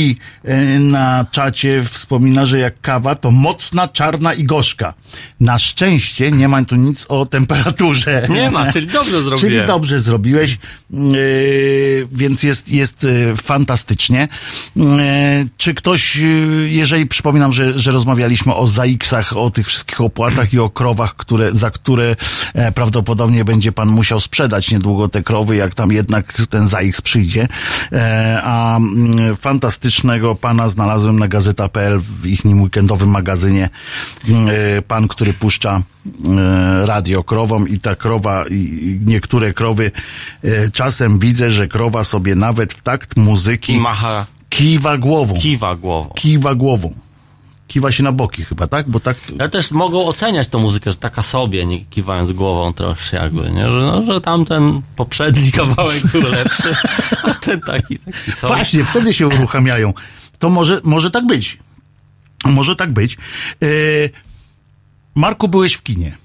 e, 0.44 0.80
na 0.80 1.26
czacie 1.32 1.84
wspomina, 1.92 2.46
że 2.46 2.60
jak 2.60 2.82
kawa 2.82 3.16
to 3.16 3.32
mocna, 3.32 3.88
czarna 3.88 4.34
i 4.34 4.44
gorzka. 4.44 4.94
Na 5.40 5.58
szczęście 5.60 6.32
nie 6.32 6.48
ma 6.48 6.66
tu 6.66 6.76
nic 6.76 7.06
o 7.10 7.26
temperaturze. 7.26 8.28
Nie 8.30 8.52
ma, 8.52 8.72
czyli 8.72 8.88
dobrze 8.88 9.22
zrobiłem. 9.24 9.40
Czyli 9.40 9.68
dobrze 9.68 10.00
zrobiłeś, 10.00 10.58
yy, 10.90 12.08
więc 12.12 12.44
jest, 12.44 12.72
jest 12.72 13.04
yy, 13.04 13.36
fantastycznie. 13.36 14.28
Czy 15.58 15.74
ktoś, 15.74 16.20
jeżeli 16.66 17.06
przypominam, 17.08 17.54
że, 17.54 17.80
że 17.80 17.92
rozmawialiśmy 17.92 18.56
o 18.56 18.68
ZAX-ach, 18.68 19.38
o 19.38 19.50
tych 19.50 19.68
wszystkich 19.68 20.02
opłatach 20.02 20.54
i 20.54 20.60
o 20.60 20.70
krowach, 20.70 21.16
które, 21.16 21.56
za 21.56 21.72
które 21.72 22.16
e, 22.54 22.72
prawdopodobnie 22.72 23.46
będzie 23.46 23.72
pan 23.72 23.90
musiał 23.90 24.20
sprzedać 24.20 24.72
niedługo 24.72 25.07
te 25.08 25.24
krowy, 25.24 25.56
jak 25.56 25.76
tam 25.76 25.92
jednak 25.92 26.34
ten 26.50 26.68
ZAX 26.68 27.02
przyjdzie. 27.02 27.48
E, 27.92 28.42
a 28.44 28.78
mm, 28.78 29.36
fantastycznego 29.36 30.36
pana 30.36 30.70
znalazłem 30.70 31.20
na 31.20 31.28
gazeta.pl 31.28 32.00
w 32.00 32.26
ich 32.26 32.46
weekendowym 32.46 33.10
magazynie. 33.10 33.70
E, 34.30 34.82
pan, 34.82 35.08
który 35.08 35.34
puszcza 35.34 35.76
e, 35.78 36.86
radio 36.86 37.24
krową 37.24 37.66
i 37.66 37.80
ta 37.80 37.96
krowa, 37.96 38.46
i 38.48 39.00
niektóre 39.06 39.54
krowy, 39.54 39.92
czasem 40.74 41.20
widzę, 41.20 41.52
że 41.52 41.68
krowa 41.68 42.04
sobie 42.04 42.36
nawet 42.36 42.74
w 42.74 42.82
takt 42.82 43.18
muzyki 43.18 43.80
macha, 43.80 44.26
kiwa 44.50 44.98
głową. 44.98 45.36
kiwa 45.36 45.76
głową. 45.76 46.10
Kiwa 46.16 46.56
głową. 46.56 47.07
Kiwa 47.68 47.92
się 47.92 48.04
na 48.04 48.12
boki 48.12 48.46
chyba, 48.46 48.68
tak? 48.68 48.90
Bo 48.90 49.00
tak... 49.00 49.18
Ja 49.40 49.50
też 49.50 49.72
mogą 49.72 50.06
oceniać 50.06 50.48
tą 50.48 50.60
muzykę, 50.60 50.92
że 50.92 50.98
taka 50.98 51.24
sobie, 51.24 51.66
nie 51.66 51.86
kiwając 51.86 52.32
głową 52.32 52.74
troszkę 52.74 53.18
jakby, 53.18 53.52
nie? 53.52 53.72
Że, 53.72 53.80
no, 53.80 54.06
że 54.06 54.22
tamten 54.22 54.82
poprzedni 54.96 55.52
kawałek 55.62 56.08
był 56.08 56.22
lepszy, 56.22 56.76
a 57.24 57.34
ten 57.34 57.62
taki, 57.62 58.00
taki 58.00 58.32
sobie. 58.32 58.56
Właśnie, 58.56 58.84
wtedy 58.84 59.14
się 59.14 59.28
uruchamiają. 59.28 59.94
To 60.40 60.50
może, 60.50 60.82
może 60.84 61.12
tak 61.12 61.26
być. 61.26 61.58
Może 62.46 62.76
tak 62.76 62.94
być. 62.94 63.18
E, 63.64 63.68
Marku, 65.16 65.48
byłeś 65.48 65.74
w 65.74 65.84
kinie. 65.84 66.18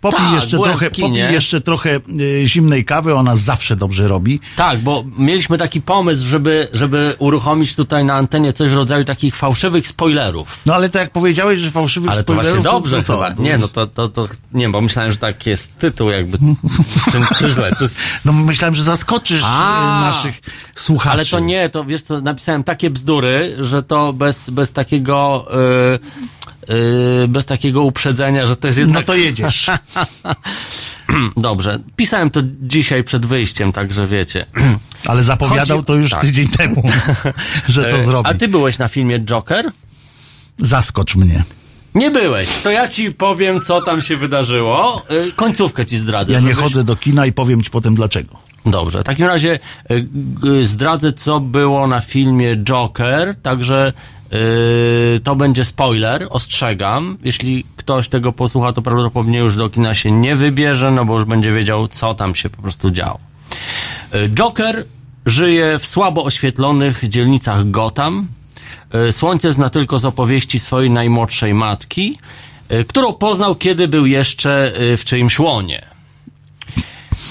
Popij 0.00 0.18
Tak, 0.18 0.34
jeszcze 0.34 0.58
trochę, 0.58 0.90
popij 0.90 1.12
jeszcze 1.14 1.60
trochę 1.60 1.90
e, 1.96 2.00
zimnej 2.46 2.84
kawy, 2.84 3.14
ona 3.14 3.36
zawsze 3.36 3.76
dobrze 3.76 4.08
robi. 4.08 4.40
Tak, 4.56 4.80
bo 4.82 5.04
mieliśmy 5.18 5.58
taki 5.58 5.80
pomysł, 5.80 6.26
żeby, 6.26 6.68
żeby 6.72 7.14
uruchomić 7.18 7.76
tutaj 7.76 8.04
na 8.04 8.14
antenie 8.14 8.52
coś 8.52 8.70
w 8.70 8.74
rodzaju 8.74 9.04
takich 9.04 9.36
fałszywych 9.36 9.86
spoilerów. 9.86 10.60
No 10.66 10.74
ale 10.74 10.88
to 10.88 10.98
jak 10.98 11.10
powiedziałeś, 11.10 11.58
że 11.58 11.70
fałszywych 11.70 12.10
Ale 12.10 12.24
to 12.24 12.34
właśnie 12.34 12.50
spoilerów, 12.50 12.82
dobrze 12.82 12.96
to, 12.96 13.02
to 13.02 13.06
co? 13.06 13.14
chyba. 13.14 13.36
To- 13.36 13.42
Nie, 13.42 13.58
no 13.58 13.68
to, 13.68 13.86
to, 13.86 14.08
to, 14.08 14.28
nie, 14.52 14.68
bo 14.68 14.80
myślałem, 14.80 15.12
że 15.12 15.18
tak 15.18 15.46
jest 15.46 15.78
tytuł 15.78 16.10
jakby, 16.10 16.38
czy, 17.12 17.18
czy 17.38 17.48
źle, 17.48 17.72
czy... 17.78 17.88
No 18.24 18.32
myślałem, 18.32 18.74
że 18.74 18.82
zaskoczysz 18.82 19.42
A. 19.44 20.00
e, 20.00 20.04
naszych 20.04 20.40
słuchaczy. 20.74 21.12
Ale 21.12 21.24
to 21.24 21.40
nie, 21.40 21.68
to 21.68 21.84
wiesz 21.84 22.02
co, 22.02 22.20
napisałem 22.20 22.64
takie 22.64 22.90
bzdury, 22.90 23.56
że 23.58 23.82
to 23.82 24.12
bez, 24.12 24.50
bez 24.50 24.72
takiego 24.72 25.46
yy, 25.50 25.98
bez 27.28 27.46
takiego 27.46 27.82
uprzedzenia, 27.82 28.46
że 28.46 28.56
to 28.56 28.66
jest 28.66 28.78
jednak... 28.78 29.02
No 29.02 29.06
to 29.06 29.14
jedziesz. 29.14 29.70
Dobrze. 31.36 31.78
Pisałem 31.96 32.30
to 32.30 32.40
dzisiaj 32.62 33.04
przed 33.04 33.26
wyjściem, 33.26 33.72
także 33.72 34.06
wiecie. 34.06 34.46
Ale 35.06 35.22
zapowiadał 35.22 35.76
Chodzi- 35.78 35.86
to 35.86 35.94
już 35.94 36.10
tak. 36.10 36.20
tydzień 36.20 36.48
temu, 36.48 36.82
że 37.68 37.82
to 37.84 37.96
E, 37.96 38.04
zrobi. 38.04 38.30
A 38.30 38.34
ty 38.34 38.48
byłeś 38.48 38.78
na 38.78 38.88
filmie 38.88 39.18
Joker? 39.20 39.70
Zaskocz 40.58 41.16
mnie. 41.16 41.44
Nie 41.94 42.10
byłeś. 42.10 42.48
To 42.62 42.70
ja 42.70 42.88
ci 42.88 43.10
powiem, 43.12 43.60
co 43.60 43.82
tam 43.82 44.02
się 44.02 44.16
wydarzyło. 44.16 45.02
Y, 45.28 45.32
Końcówkę 45.32 45.86
ci 45.86 45.96
zdradzę. 45.98 46.32
Ja 46.32 46.40
nie 46.40 46.48
żebyś- 46.48 46.62
chodzę 46.64 46.84
do 46.84 46.96
kina 46.96 47.26
i 47.26 47.32
powiem 47.32 47.62
ci 47.62 47.70
potem 47.70 47.94
dlaczego. 47.94 48.36
Dobrze, 48.66 49.00
w 49.00 49.04
takim 49.04 49.26
razie 49.26 49.58
g- 49.90 50.66
zdradzę, 50.66 51.12
co 51.12 51.40
było 51.40 51.86
na 51.86 52.00
filmie 52.00 52.56
Joker, 52.56 53.34
także 53.42 53.92
y, 54.32 55.20
to 55.24 55.36
będzie 55.36 55.64
spoiler, 55.64 56.26
ostrzegam. 56.30 57.18
Jeśli 57.24 57.64
ktoś 57.76 58.08
tego 58.08 58.32
posłucha, 58.32 58.72
to 58.72 58.82
prawdopodobnie 58.82 59.38
już 59.38 59.56
do 59.56 59.70
kina 59.70 59.94
się 59.94 60.10
nie 60.10 60.36
wybierze, 60.36 60.90
no 60.90 61.04
bo 61.04 61.14
już 61.14 61.24
będzie 61.24 61.52
wiedział, 61.52 61.88
co 61.88 62.14
tam 62.14 62.34
się 62.34 62.50
po 62.50 62.62
prostu 62.62 62.90
działo. 62.90 63.20
Y, 64.14 64.28
Joker 64.28 64.84
żyje 65.26 65.78
w 65.78 65.86
słabo 65.86 66.24
oświetlonych 66.24 67.08
dzielnicach 67.08 67.70
Gotham. 67.70 68.26
Y, 69.08 69.12
Słońce 69.12 69.52
zna 69.52 69.70
tylko 69.70 69.98
z 69.98 70.04
opowieści 70.04 70.58
swojej 70.58 70.90
najmłodszej 70.90 71.54
matki, 71.54 72.18
y, 72.72 72.84
którą 72.84 73.12
poznał, 73.12 73.54
kiedy 73.54 73.88
był 73.88 74.06
jeszcze 74.06 74.72
y, 74.80 74.96
w 74.96 75.04
czyimś 75.04 75.38
łonie. 75.38 75.86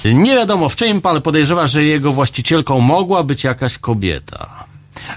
Nie 0.06 0.36
wiadomo 0.36 0.70
w 0.70 0.76
czym, 0.76 1.02
ale 1.04 1.22
podejrzewa, 1.22 1.68
że 1.68 1.84
jego 1.84 2.14
właścicielką 2.14 2.80
mogła 2.80 3.24
być 3.24 3.44
jakaś 3.44 3.78
kobieta. 3.78 4.67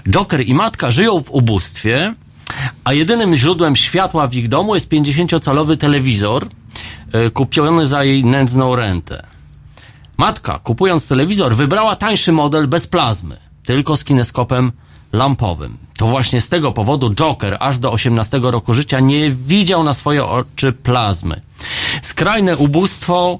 Joker 0.09 0.47
i 0.47 0.53
matka 0.53 0.91
żyją 0.91 1.23
w 1.23 1.31
ubóstwie, 1.31 2.13
a 2.83 2.93
jedynym 2.93 3.35
źródłem 3.35 3.75
światła 3.75 4.27
w 4.27 4.33
ich 4.33 4.47
domu 4.47 4.75
jest 4.75 4.89
50-calowy 4.89 5.77
telewizor 5.77 6.47
y, 7.27 7.31
kupiony 7.31 7.87
za 7.87 8.03
jej 8.03 8.25
nędzną 8.25 8.75
rentę. 8.75 9.25
Matka, 10.17 10.59
kupując 10.59 11.07
telewizor, 11.07 11.55
wybrała 11.55 11.95
tańszy 11.95 12.31
model 12.31 12.67
bez 12.67 12.87
plazmy, 12.87 13.37
tylko 13.63 13.97
z 13.97 14.03
kineskopem 14.03 14.71
lampowym. 15.13 15.77
To 15.97 16.07
właśnie 16.07 16.41
z 16.41 16.49
tego 16.49 16.71
powodu 16.71 17.13
Joker 17.13 17.57
aż 17.59 17.79
do 17.79 17.91
18 17.91 18.39
roku 18.43 18.73
życia 18.73 18.99
nie 18.99 19.31
widział 19.31 19.83
na 19.83 19.93
swoje 19.93 20.25
oczy 20.25 20.73
plazmy. 20.73 21.41
Skrajne 22.01 22.57
ubóstwo 22.57 23.39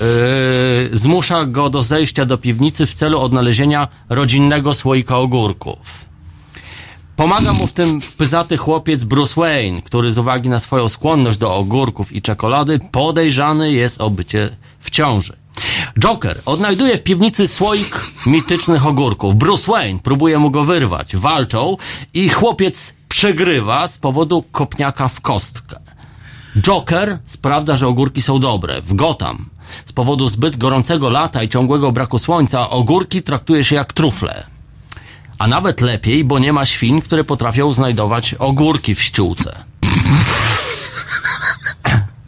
yy, 0.00 0.98
zmusza 0.98 1.44
go 1.44 1.70
do 1.70 1.82
zejścia 1.82 2.26
do 2.26 2.38
piwnicy 2.38 2.86
w 2.86 2.94
celu 2.94 3.20
odnalezienia 3.20 3.88
rodzinnego 4.08 4.74
słoika 4.74 5.18
ogórków. 5.18 6.08
Pomaga 7.16 7.52
mu 7.52 7.66
w 7.66 7.72
tym 7.72 8.00
pyzaty 8.18 8.56
chłopiec 8.56 9.04
Bruce 9.04 9.40
Wayne, 9.40 9.82
który 9.82 10.10
z 10.10 10.18
uwagi 10.18 10.48
na 10.48 10.60
swoją 10.60 10.88
skłonność 10.88 11.38
do 11.38 11.54
ogórków 11.54 12.12
i 12.12 12.22
czekolady 12.22 12.80
podejrzany 12.92 13.72
jest 13.72 14.00
o 14.00 14.10
bycie 14.10 14.56
w 14.80 14.90
ciąży. 14.90 15.36
Joker 15.98 16.40
odnajduje 16.46 16.98
w 16.98 17.02
piwnicy 17.02 17.48
słoik 17.48 18.06
mitycznych 18.26 18.86
ogórków. 18.86 19.36
Bruce 19.36 19.72
Wayne 19.72 19.98
próbuje 19.98 20.38
mu 20.38 20.50
go 20.50 20.64
wyrwać. 20.64 21.16
Walczą 21.16 21.76
i 22.14 22.28
chłopiec 22.28 22.94
przegrywa 23.08 23.86
z 23.86 23.98
powodu 23.98 24.44
kopniaka 24.52 25.08
w 25.08 25.20
kostkę. 25.20 25.80
Joker 26.60 27.18
sprawdza, 27.24 27.76
że 27.76 27.88
ogórki 27.88 28.22
są 28.22 28.38
dobre. 28.38 28.82
W 28.82 28.94
Gotham 28.94 29.46
z 29.86 29.92
powodu 29.92 30.28
zbyt 30.28 30.56
gorącego 30.56 31.08
lata 31.10 31.42
i 31.42 31.48
ciągłego 31.48 31.92
braku 31.92 32.18
słońca 32.18 32.70
ogórki 32.70 33.22
traktuje 33.22 33.64
się 33.64 33.76
jak 33.76 33.92
trufle. 33.92 34.46
A 35.38 35.48
nawet 35.48 35.80
lepiej, 35.80 36.24
bo 36.24 36.38
nie 36.38 36.52
ma 36.52 36.64
świn, 36.64 37.00
które 37.00 37.24
potrafią 37.24 37.72
znajdować 37.72 38.34
ogórki 38.34 38.94
w 38.94 39.02
ściółce. 39.02 39.64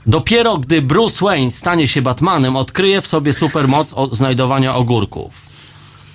Dopiero 0.07 0.59
gdy 0.59 0.83
Bruce 0.83 1.25
Wayne 1.25 1.51
stanie 1.51 1.89
się 1.89 2.03
Batmanem, 2.03 2.57
odkryje 2.57 3.01
w 3.01 3.07
sobie 3.07 3.33
supermoc 3.33 3.93
o 3.95 4.15
znajdowania 4.15 4.75
ogórków. 4.75 5.51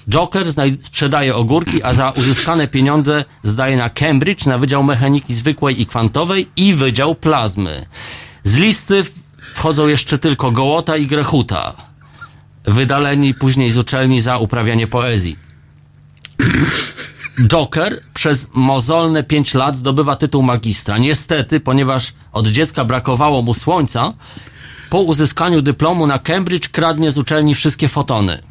Joker 0.09 0.47
sprzedaje 0.81 1.35
ogórki, 1.35 1.83
a 1.83 1.93
za 1.93 2.09
uzyskane 2.09 2.67
pieniądze 2.67 3.25
zdaje 3.43 3.77
na 3.77 3.89
Cambridge 3.89 4.45
na 4.45 4.57
Wydział 4.57 4.83
Mechaniki 4.83 5.33
Zwykłej 5.33 5.81
i 5.81 5.85
Kwantowej 5.85 6.47
i 6.55 6.73
Wydział 6.73 7.15
Plazmy. 7.15 7.85
Z 8.43 8.55
listy 8.55 9.03
wchodzą 9.55 9.87
jeszcze 9.87 10.17
tylko 10.17 10.51
Gołota 10.51 10.97
i 10.97 11.07
Grechuta, 11.07 11.75
wydaleni 12.65 13.33
później 13.33 13.69
z 13.69 13.77
uczelni 13.77 14.21
za 14.21 14.37
uprawianie 14.37 14.87
poezji. 14.87 15.35
Joker 17.47 18.01
przez 18.13 18.47
mozolne 18.53 19.23
5 19.23 19.53
lat 19.53 19.75
zdobywa 19.75 20.15
tytuł 20.15 20.43
magistra. 20.43 20.97
Niestety, 20.97 21.59
ponieważ 21.59 22.13
od 22.31 22.47
dziecka 22.47 22.85
brakowało 22.85 23.41
mu 23.41 23.53
słońca, 23.53 24.13
po 24.89 25.01
uzyskaniu 25.01 25.61
dyplomu 25.61 26.07
na 26.07 26.19
Cambridge 26.19 26.69
kradnie 26.69 27.11
z 27.11 27.17
uczelni 27.17 27.55
wszystkie 27.55 27.87
fotony. 27.87 28.41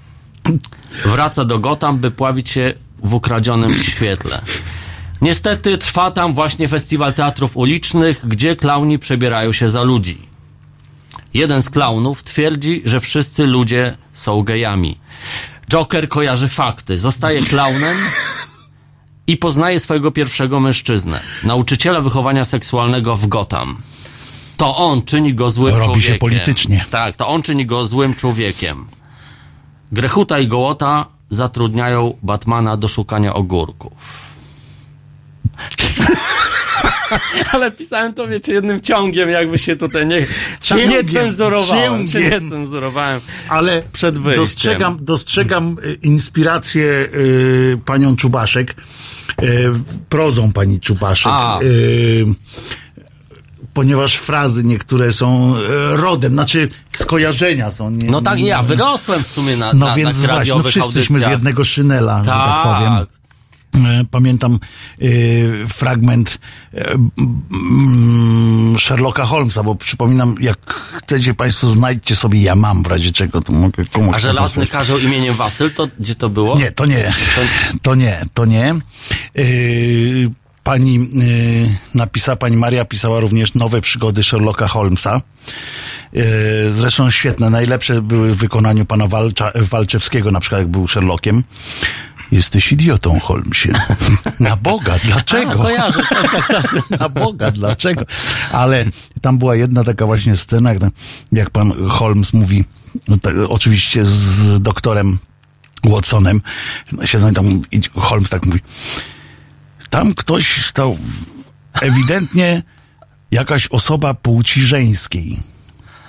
Wraca 1.04 1.44
do 1.44 1.58
Gotham, 1.58 1.98
by 1.98 2.10
pławić 2.10 2.50
się 2.50 2.74
w 2.98 3.14
ukradzionym 3.14 3.74
świetle. 3.74 4.40
Niestety 5.22 5.78
trwa 5.78 6.10
tam 6.10 6.34
właśnie 6.34 6.68
festiwal 6.68 7.14
teatrów 7.14 7.56
ulicznych, 7.56 8.28
gdzie 8.28 8.56
klauni 8.56 8.98
przebierają 8.98 9.52
się 9.52 9.70
za 9.70 9.82
ludzi. 9.82 10.33
Jeden 11.34 11.62
z 11.62 11.70
klaunów 11.70 12.22
twierdzi, 12.22 12.82
że 12.84 13.00
wszyscy 13.00 13.46
ludzie 13.46 13.96
są 14.12 14.42
gejami. 14.42 14.98
Joker 15.70 16.08
kojarzy 16.08 16.48
fakty, 16.48 16.98
zostaje 16.98 17.40
klaunem 17.40 17.96
i 19.26 19.36
poznaje 19.36 19.80
swojego 19.80 20.10
pierwszego 20.10 20.60
mężczyznę, 20.60 21.20
nauczyciela 21.44 22.00
wychowania 22.00 22.44
seksualnego 22.44 23.16
w 23.16 23.26
Gotham. 23.26 23.76
To 24.56 24.76
on 24.76 25.02
czyni 25.02 25.34
go 25.34 25.50
złym 25.50 25.74
Robi 25.74 25.82
się 25.84 26.18
człowiekiem. 26.18 26.18
politycznie. 26.18 26.84
Tak, 26.90 27.16
to 27.16 27.28
on 27.28 27.42
czyni 27.42 27.66
go 27.66 27.86
złym 27.86 28.14
człowiekiem. 28.14 28.86
Grechuta 29.92 30.38
i 30.38 30.48
Gołota 30.48 31.06
zatrudniają 31.30 32.14
Batmana 32.22 32.76
do 32.76 32.88
szukania 32.88 33.34
ogórków. 33.34 33.92
Ale 37.52 37.70
pisałem 37.70 38.14
to, 38.14 38.28
wiecie, 38.28 38.52
jednym 38.52 38.80
ciągiem, 38.80 39.30
jakby 39.30 39.58
się 39.58 39.76
tutaj 39.76 40.06
nie, 40.06 40.26
tak 40.68 40.78
nie 40.88 41.04
cenzurowałem. 41.04 42.06
Się 42.06 42.20
nie 42.20 42.50
cenzurowałem. 42.50 43.20
Ale 43.48 43.82
Przed 43.92 44.18
wyjściem. 44.18 44.44
dostrzegam, 44.44 44.98
dostrzegam 45.00 45.76
y, 45.84 45.98
inspirację 46.02 46.84
y, 46.84 47.78
panią 47.84 48.16
Czubaszek, 48.16 48.74
y, 49.42 49.70
prozą 50.08 50.52
pani 50.52 50.80
Czubaszek. 50.80 51.32
A. 51.34 51.60
Y, 51.62 52.24
ponieważ 53.74 54.16
frazy 54.16 54.64
niektóre 54.64 55.12
są 55.12 55.54
rodem, 55.92 56.32
znaczy 56.32 56.68
skojarzenia 56.92 57.70
są. 57.70 57.90
Nie, 57.90 58.10
No 58.10 58.20
tak, 58.20 58.40
ja 58.40 58.62
wyrosłem 58.62 59.24
w 59.24 59.28
sumie 59.28 59.56
na, 59.56 59.72
No 59.72 59.86
na 59.86 59.94
więc 59.94 60.08
tak 60.08 60.16
właśnie, 60.16 60.28
no 60.28 60.38
radiowych 60.38 60.66
wszyscyśmy 60.66 61.20
z 61.20 61.26
jednego 61.26 61.64
szynela, 61.64 62.24
że 62.24 62.30
tak 62.30 62.62
powiem. 62.62 63.06
E, 63.74 64.04
Pamiętam 64.10 64.58
y, 65.02 65.64
fragment 65.68 66.38
y, 66.74 66.78
mm, 66.78 68.78
Sherlocka 68.78 69.24
Holmesa, 69.24 69.62
bo 69.62 69.74
przypominam, 69.74 70.34
jak 70.40 70.74
chcecie 70.74 71.34
Państwo, 71.34 71.66
znajdźcie 71.66 72.16
sobie, 72.16 72.42
ja 72.42 72.56
mam 72.56 72.82
w 72.82 72.86
razie 72.86 73.12
czego, 73.12 73.40
to 73.40 73.52
mogę 73.52 73.86
komuś 73.86 74.16
A 74.16 74.18
żelazny 74.18 74.66
karzeł 74.66 74.98
imieniem 74.98 75.34
Wasyl, 75.34 75.70
to 75.70 75.88
gdzie 75.98 76.14
to 76.14 76.28
było? 76.28 76.58
Nie, 76.58 76.72
to 76.72 76.86
nie. 76.86 77.12
To 77.82 77.94
nie, 78.04 78.22
to 78.34 78.44
nie. 78.44 78.74
Pani 80.62 81.08
napisała, 81.94 82.36
pani 82.36 82.56
Maria 82.56 82.84
pisała 82.84 83.20
również 83.20 83.54
nowe 83.54 83.80
przygody 83.80 84.22
Sherlocka 84.22 84.68
Holmesa. 84.68 85.20
Zresztą 86.70 87.10
świetne, 87.10 87.50
najlepsze 87.50 88.02
były 88.02 88.34
w 88.34 88.38
wykonaniu 88.38 88.84
pana 88.84 89.08
Walcza, 89.08 89.52
Walczewskiego, 89.54 90.30
na 90.30 90.40
przykład 90.40 90.60
jak 90.60 90.68
był 90.68 90.88
Sherlockiem. 90.88 91.44
Jesteś 92.32 92.72
idiotą, 92.72 93.20
Holmesie. 93.20 93.72
Na 94.40 94.56
Boga, 94.56 94.94
dlaczego? 95.04 95.68
A, 95.78 95.92
tak, 95.92 96.30
tak, 96.30 96.48
tak. 96.48 96.90
Na 97.00 97.08
Boga, 97.08 97.50
dlaczego? 97.50 98.04
Ale 98.52 98.84
tam 99.20 99.38
była 99.38 99.56
jedna 99.56 99.84
taka 99.84 100.06
właśnie 100.06 100.36
scena, 100.36 100.72
jak, 100.72 100.82
jak 101.32 101.50
pan 101.50 101.88
Holmes 101.88 102.32
mówi, 102.32 102.64
no 103.08 103.16
oczywiście 103.48 104.04
z 104.04 104.60
doktorem 104.60 105.18
Watsonem, 105.84 106.40
siedzą 107.04 107.30
i 107.30 107.34
tam 107.34 107.62
i 107.72 107.80
Holmes 107.94 108.30
tak 108.30 108.46
mówi, 108.46 108.60
tam 109.90 110.14
ktoś 110.14 110.66
stał 110.66 110.98
ewidentnie 111.80 112.62
jakaś 113.30 113.68
osoba 113.68 114.14
płci 114.14 114.60
żeńskiej. 114.60 115.40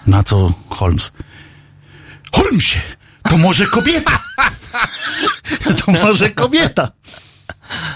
Na 0.08 0.24
co 0.24 0.54
Holmes? 0.70 1.12
Holmesie, 2.32 2.80
to 3.30 3.38
może 3.38 3.66
kobieta. 3.68 4.20
to 5.86 5.92
może 5.92 6.30
kobieta. 6.30 6.92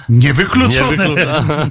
Niewykluczone. 0.10 0.98
Niewykluczone. 0.98 1.70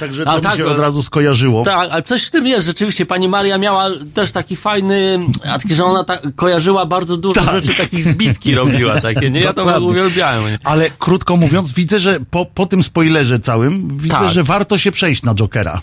Także 0.00 0.24
to 0.24 0.36
mi 0.36 0.42
tak, 0.42 0.56
się 0.56 0.64
no. 0.64 0.70
od 0.70 0.78
razu 0.78 1.02
skojarzyło. 1.02 1.64
Tak, 1.64 1.90
ale 1.90 2.02
coś 2.02 2.24
w 2.24 2.30
tym 2.30 2.46
jest. 2.46 2.66
Rzeczywiście 2.66 3.06
pani 3.06 3.28
Maria 3.28 3.58
miała 3.58 3.90
też 4.14 4.32
taki 4.32 4.56
fajny, 4.56 5.18
taki, 5.44 5.74
że 5.74 5.84
ona 5.84 6.04
ta, 6.04 6.18
kojarzyła 6.36 6.86
bardzo 6.86 7.16
dużo 7.16 7.40
Tak. 7.40 7.50
rzeczy, 7.54 7.74
takich 7.74 8.02
zbitki 8.02 8.54
robiła 8.54 9.00
takie, 9.00 9.30
nie? 9.30 9.40
Ja 9.40 9.46
to 9.46 9.52
Dokładnie. 9.64 9.88
uwielbiałem. 9.88 10.58
Ale 10.64 10.90
krótko 10.98 11.36
mówiąc, 11.36 11.72
widzę, 11.72 11.98
że 11.98 12.20
po, 12.30 12.46
po 12.46 12.66
tym 12.66 12.82
spoilerze 12.82 13.38
całym, 13.38 13.98
widzę, 13.98 14.16
Tak. 14.16 14.30
że 14.30 14.42
warto 14.42 14.78
się 14.78 14.92
przejść 14.92 15.22
na 15.22 15.34
Jokera. 15.34 15.80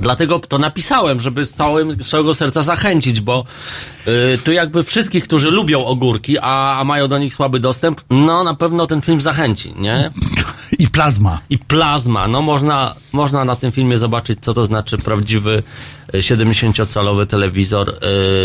Dlatego 0.00 0.38
to 0.38 0.58
napisałem, 0.58 1.20
żeby 1.20 1.46
z, 1.46 1.52
całym, 1.54 1.92
z 2.04 2.08
całego 2.08 2.34
serca 2.34 2.62
zachęcić, 2.62 3.20
bo 3.20 3.44
y, 4.34 4.38
tu 4.44 4.52
jakby 4.52 4.82
wszystkich, 4.82 5.24
którzy 5.24 5.50
lubią 5.50 5.84
ogórki, 5.84 6.38
a, 6.38 6.78
a 6.78 6.84
mają 6.84 7.08
do 7.08 7.18
nich 7.18 7.34
słaby 7.34 7.60
dostęp, 7.60 8.00
no 8.10 8.44
na 8.44 8.54
pewno 8.54 8.86
ten 8.86 9.02
film 9.02 9.20
zachęci, 9.20 9.74
nie? 9.78 10.10
I 10.78 10.88
plazma. 10.88 11.40
I 11.50 11.58
plazma. 11.58 12.28
No 12.28 12.42
można, 12.42 12.94
można 13.12 13.44
na 13.44 13.56
tym 13.56 13.72
filmie 13.72 13.98
zobaczyć, 13.98 14.38
co 14.42 14.54
to 14.54 14.64
znaczy 14.64 14.98
prawdziwy 14.98 15.62
y, 16.14 16.18
70-calowy 16.18 17.26
telewizor 17.26 17.90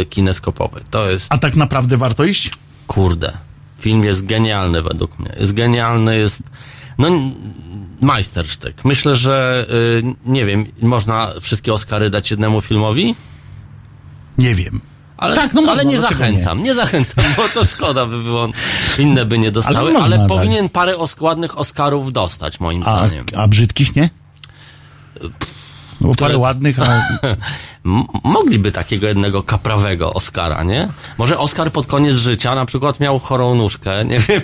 y, 0.01 0.05
kineskopowy. 0.05 0.81
To 0.91 1.09
jest, 1.09 1.27
A 1.29 1.37
tak 1.37 1.55
naprawdę 1.55 1.97
warto 1.97 2.23
iść? 2.23 2.51
kurde, 2.87 3.31
film 3.79 4.03
jest 4.03 4.25
genialny 4.25 4.81
według 4.81 5.19
mnie. 5.19 5.35
Jest 5.39 5.53
genialny, 5.53 6.19
jest, 6.19 6.43
no 6.97 7.09
majstersztyk. 8.01 8.85
Myślę, 8.85 9.15
że, 9.15 9.65
y, 9.99 10.03
nie 10.25 10.45
wiem, 10.45 10.65
można 10.81 11.33
wszystkie 11.41 11.73
Oscary 11.73 12.09
dać 12.09 12.31
jednemu 12.31 12.61
filmowi? 12.61 13.15
Nie 14.37 14.55
wiem. 14.55 14.81
Ale, 15.17 15.35
Tak, 15.35 15.53
no 15.53 15.61
ale 15.61 15.67
można, 15.67 15.83
nie 15.83 15.97
dlaczego 15.97 16.19
zachęcam, 16.19 16.63
nie? 16.63 16.75
zachęcam, 16.75 17.25
bo 17.37 17.49
to 17.49 17.65
szkoda 17.65 18.05
by 18.05 18.23
było, 18.23 18.47
inne 18.99 19.25
by 19.25 19.39
nie 19.39 19.51
dostały, 19.51 19.77
Ale 19.77 19.89
ale, 19.89 19.99
można 19.99 20.17
dać. 20.17 20.27
powinien 20.27 20.69
parę 20.69 20.93
ładnych 21.19 21.57
Oscarów 21.57 22.13
dostać, 22.13 22.59
moim 22.59 22.83
A, 22.85 22.97
zdaniem. 23.07 23.25
a 23.37 23.47
brzydkich 23.47 23.95
nie? 23.95 24.09
No 25.21 26.07
bo 26.07 26.07
parę 26.07 26.15
Które- 26.15 26.37
ładnych, 26.37 26.79
a 26.79 27.01
mogliby 28.23 28.71
takiego 28.71 29.07
jednego 29.07 29.43
kaprawego 29.43 30.13
Oscara, 30.13 30.63
nie? 30.63 30.89
Może 31.17 31.37
Oscar 31.37 31.71
pod 31.71 31.87
koniec 31.87 32.15
życia 32.15 32.55
na 32.55 32.65
przykład 32.65 32.99
miał 32.99 33.19
chorą 33.19 33.55
nóżkę, 33.55 34.05
nie 34.05 34.19
wiem. 34.19 34.41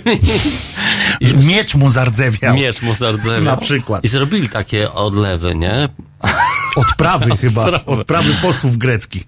I 1.20 1.34
miecz 1.46 1.74
mu 1.74 1.90
zardzewiał. 1.90 2.54
miecz 2.54 2.82
mu 2.82 2.94
zardzewiał. 2.94 3.42
Na 3.42 3.56
przykład. 3.56 4.04
I 4.04 4.08
zrobili 4.08 4.48
takie 4.48 4.92
odlewy, 4.92 5.54
nie? 5.54 5.88
Odprawy 6.76 7.36
chyba, 7.36 7.84
odprawy 7.86 8.34
posłów 8.42 8.76
greckich. 8.78 9.22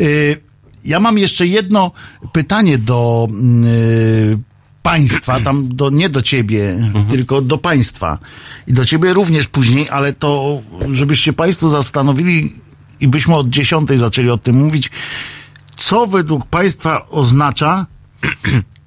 Y, 0.00 0.40
Ja 0.84 1.00
mam 1.00 1.18
jeszcze 1.18 1.46
jedno 1.46 1.90
pytanie 2.32 2.78
do 2.78 3.28
y, 3.64 4.38
państwa, 4.82 5.40
tam 5.40 5.68
do, 5.76 5.90
nie 5.90 6.08
do 6.08 6.22
ciebie, 6.22 6.78
tylko 7.10 7.40
do 7.40 7.58
państwa. 7.58 8.18
I 8.66 8.72
do 8.72 8.84
ciebie 8.84 9.12
również 9.12 9.46
później, 9.46 9.88
ale 9.90 10.12
to, 10.12 10.60
żebyście 10.92 11.32
państwo 11.32 11.68
zastanowili 11.68 12.54
i 13.00 13.08
byśmy 13.08 13.36
od 13.36 13.48
dziesiątej 13.48 13.98
zaczęli 13.98 14.30
o 14.30 14.38
tym 14.38 14.56
mówić, 14.56 14.90
co 15.76 16.06
według 16.06 16.46
państwa 16.46 17.08
oznacza 17.10 17.86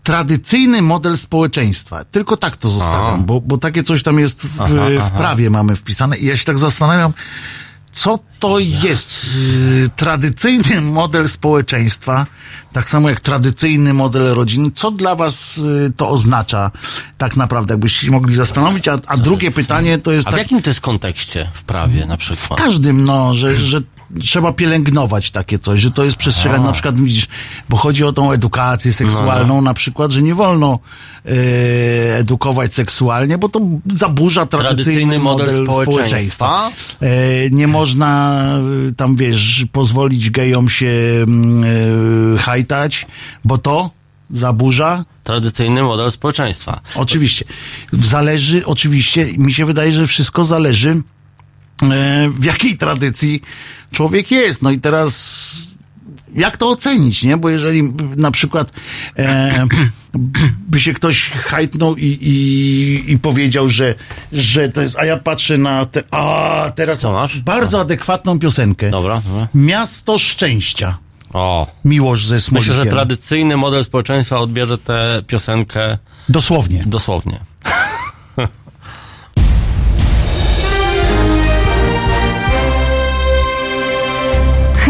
tradycyjny 0.04 0.82
model 0.82 1.18
społeczeństwa. 1.18 2.06
Tylko 2.06 2.38
tak 2.38 2.58
to 2.58 2.70
zostawiam, 2.70 3.24
bo, 3.26 3.42
bo 3.42 3.58
takie 3.58 3.84
coś 3.84 4.04
tam 4.04 4.20
jest 4.20 4.42
w, 4.42 4.62
Aha, 4.62 4.74
w 4.74 4.98
aha. 5.00 5.12
prawie 5.18 5.50
mamy 5.50 5.76
wpisane 5.76 6.18
i 6.18 6.26
ja 6.26 6.38
się 6.38 6.46
tak 6.46 6.60
zastanawiam, 6.60 7.14
co 7.94 8.20
to 8.40 8.60
jest 8.60 9.26
y, 9.86 9.90
tradycyjny 9.96 10.82
model 10.82 11.30
społeczeństwa, 11.30 12.26
tak 12.74 12.90
samo 12.90 13.10
jak 13.10 13.20
tradycyjny 13.20 13.94
model 13.94 14.34
rodziny. 14.36 14.72
Co 14.76 14.92
dla 14.92 15.16
was 15.16 15.58
y, 15.58 15.94
to 15.98 16.10
oznacza 16.10 16.72
tak 17.18 17.38
naprawdę, 17.38 17.74
jakbyście 17.74 18.06
się 18.06 18.12
mogli 18.12 18.36
zastanowić? 18.36 18.88
A, 18.88 19.00
a 19.08 19.18
drugie 19.18 19.52
pytanie 19.52 19.98
to 19.98 20.12
jest 20.12 20.28
A 20.28 20.32
w 20.32 20.34
tak, 20.34 20.42
jakim 20.42 20.62
to 20.62 20.70
jest 20.70 20.82
kontekście 20.82 21.50
w 21.54 21.64
prawie 21.64 22.06
na 22.06 22.18
przykład? 22.18 22.60
każdym, 22.60 23.06
no, 23.06 23.36
że, 23.36 23.56
że 23.56 23.80
trzeba 24.22 24.54
pielęgnować 24.54 25.32
takie 25.32 25.60
coś, 25.60 25.80
że 25.80 25.92
to 25.92 26.04
jest 26.04 26.18
przestrzegane, 26.18 26.64
na 26.64 26.72
przykład 26.72 26.98
widzisz, 27.00 27.28
bo 27.70 27.78
chodzi 27.78 28.04
o 28.04 28.14
tą 28.14 28.32
edukację 28.32 28.94
seksualną, 28.94 29.62
na 29.62 29.74
przykład, 29.74 30.12
że 30.12 30.22
nie 30.22 30.36
wolno 30.36 30.80
e, 31.26 32.18
edukować 32.18 32.74
seksualnie, 32.74 33.38
bo 33.38 33.50
to 33.50 33.60
zaburza 33.86 34.46
tradycyjny, 34.46 34.84
Tradycyjny 34.84 35.20
model 35.20 35.64
model, 35.64 35.84
społeczeństwa. 35.86 36.72
E, 37.02 37.50
nie 37.50 37.68
można 37.68 38.42
e, 38.90 38.94
tam, 38.96 39.16
wiesz, 39.16 39.66
pozwolić 39.72 40.30
gejom 40.30 40.70
się 40.70 41.24
mm, 41.28 42.38
hajtać, 42.38 43.08
bo 43.46 43.58
to 43.58 43.90
zaburza 44.30 45.06
Tradycyjny 45.24 45.84
model 45.84 46.12
społeczeństwa. 46.12 46.82
Oczywiście. 46.96 47.46
Zależy, 47.94 48.66
oczywiście, 48.66 49.26
mi 49.38 49.54
się 49.54 49.66
wydaje, 49.66 49.92
że 49.92 50.08
wszystko 50.08 50.44
zależy, 50.44 51.02
w 52.40 52.46
jakiej 52.46 52.78
tradycji 52.78 53.42
człowiek 53.92 54.32
jest. 54.32 54.62
No 54.62 54.72
i 54.72 54.80
teraz 54.80 55.74
jak 56.36 56.58
to 56.58 56.70
ocenić, 56.70 57.24
nie? 57.24 57.38
Bo 57.38 57.50
jeżeli 57.50 57.84
na 58.18 58.32
przykład 58.32 58.72
e, 59.18 59.66
by 60.68 60.80
się 60.80 60.94
ktoś 60.94 61.30
hajtnął 61.30 61.96
i, 61.98 62.06
i, 62.22 63.12
i 63.12 63.20
powiedział, 63.20 63.70
że, 63.70 63.96
że 64.32 64.70
to 64.70 64.82
jest, 64.82 64.98
a 65.00 65.06
ja 65.06 65.18
patrzę 65.18 65.58
na 65.58 65.86
te, 65.86 66.04
a 66.12 66.72
teraz 66.76 67.00
Co 67.00 67.12
masz? 67.12 67.40
bardzo 67.40 67.80
adekwatną 67.82 68.40
piosenkę. 68.40 68.90
Dobra, 68.90 69.22
dobra. 69.28 69.48
Miasto 69.56 70.18
Szczęścia. 70.20 70.98
O. 71.34 71.68
Miłość 71.86 72.26
ze 72.28 72.40
Smolikiem. 72.42 72.74
Myślę, 72.74 72.86
że 72.86 72.92
tradycyjny 72.92 73.58
model 73.58 73.84
społeczeństwa 73.84 74.38
odbierze 74.38 74.78
tę 74.78 75.24
piosenkę 75.28 75.98
Dosłownie. 76.30 76.84
dosłownie. 76.88 77.40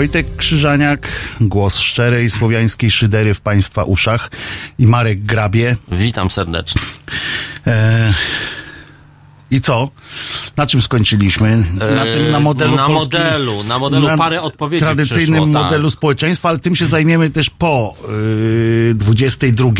Wojtek 0.00 0.36
Krzyżaniak, 0.36 1.08
głos 1.40 1.78
szczerej 1.78 2.30
słowiańskiej 2.30 2.90
szydery 2.90 3.34
w 3.34 3.40
Państwa 3.40 3.84
uszach 3.84 4.30
i 4.78 4.86
Marek 4.86 5.20
Grabie. 5.20 5.76
Witam 5.92 6.30
serdecznie. 6.30 6.82
E, 7.66 8.14
I 9.50 9.60
co? 9.60 9.88
Na 10.56 10.66
czym 10.66 10.82
skończyliśmy? 10.82 11.64
Na 11.96 12.04
tym, 12.04 12.30
na 12.30 12.40
modelu 12.40 12.74
E, 12.74 12.76
na 12.76 12.86
polskim- 12.86 13.18
modelu, 13.20 13.64
na 13.64 13.78
modelu 13.78 14.08
parę 14.18 14.42
odpowiedzi 14.42 14.80
Tradycyjnym 14.80 15.42
przyszło, 15.42 15.54
tak. 15.54 15.62
modelu 15.62 15.90
społeczeństwa, 15.90 16.48
ale 16.48 16.58
tym 16.58 16.76
się 16.76 16.86
zajmiemy 16.86 17.30
też 17.30 17.50
po 17.50 17.94
yy, 18.88 18.94
22, 18.94 19.70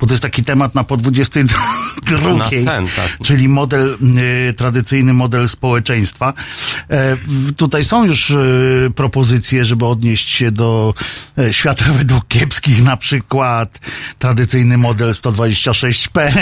bo 0.00 0.06
to 0.06 0.12
jest 0.12 0.22
taki 0.22 0.42
temat 0.44 0.74
na 0.74 0.84
po 0.84 0.96
22, 0.96 2.34
Na 2.36 2.48
sen, 2.50 2.64
tak. 2.96 3.18
czyli 3.24 3.48
model, 3.48 3.96
yy, 4.46 4.52
tradycyjny 4.52 5.12
model 5.12 5.48
społeczeństwa. 5.48 6.32
E, 6.90 7.16
tutaj 7.56 7.84
są 7.84 8.04
już 8.06 8.30
yy, 8.30 8.90
propozycje, 8.96 9.64
żeby 9.64 9.86
odnieść 9.86 10.28
się 10.28 10.50
do 10.52 10.94
e, 11.38 11.52
świata 11.52 11.84
według 11.98 12.28
kiepskich, 12.28 12.82
na 12.84 12.96
przykład 12.96 13.78
tradycyjny 14.18 14.78
model 14.78 15.10
126p. 15.10 16.32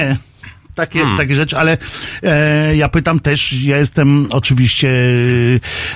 Takie, 0.74 0.98
Hmm. 0.98 1.18
takie 1.18 1.34
rzeczy, 1.34 1.58
ale 1.58 1.76
e, 2.22 2.76
ja 2.76 2.88
pytam 2.88 3.20
też, 3.20 3.52
ja 3.52 3.76
jestem 3.76 4.26
oczywiście 4.30 4.88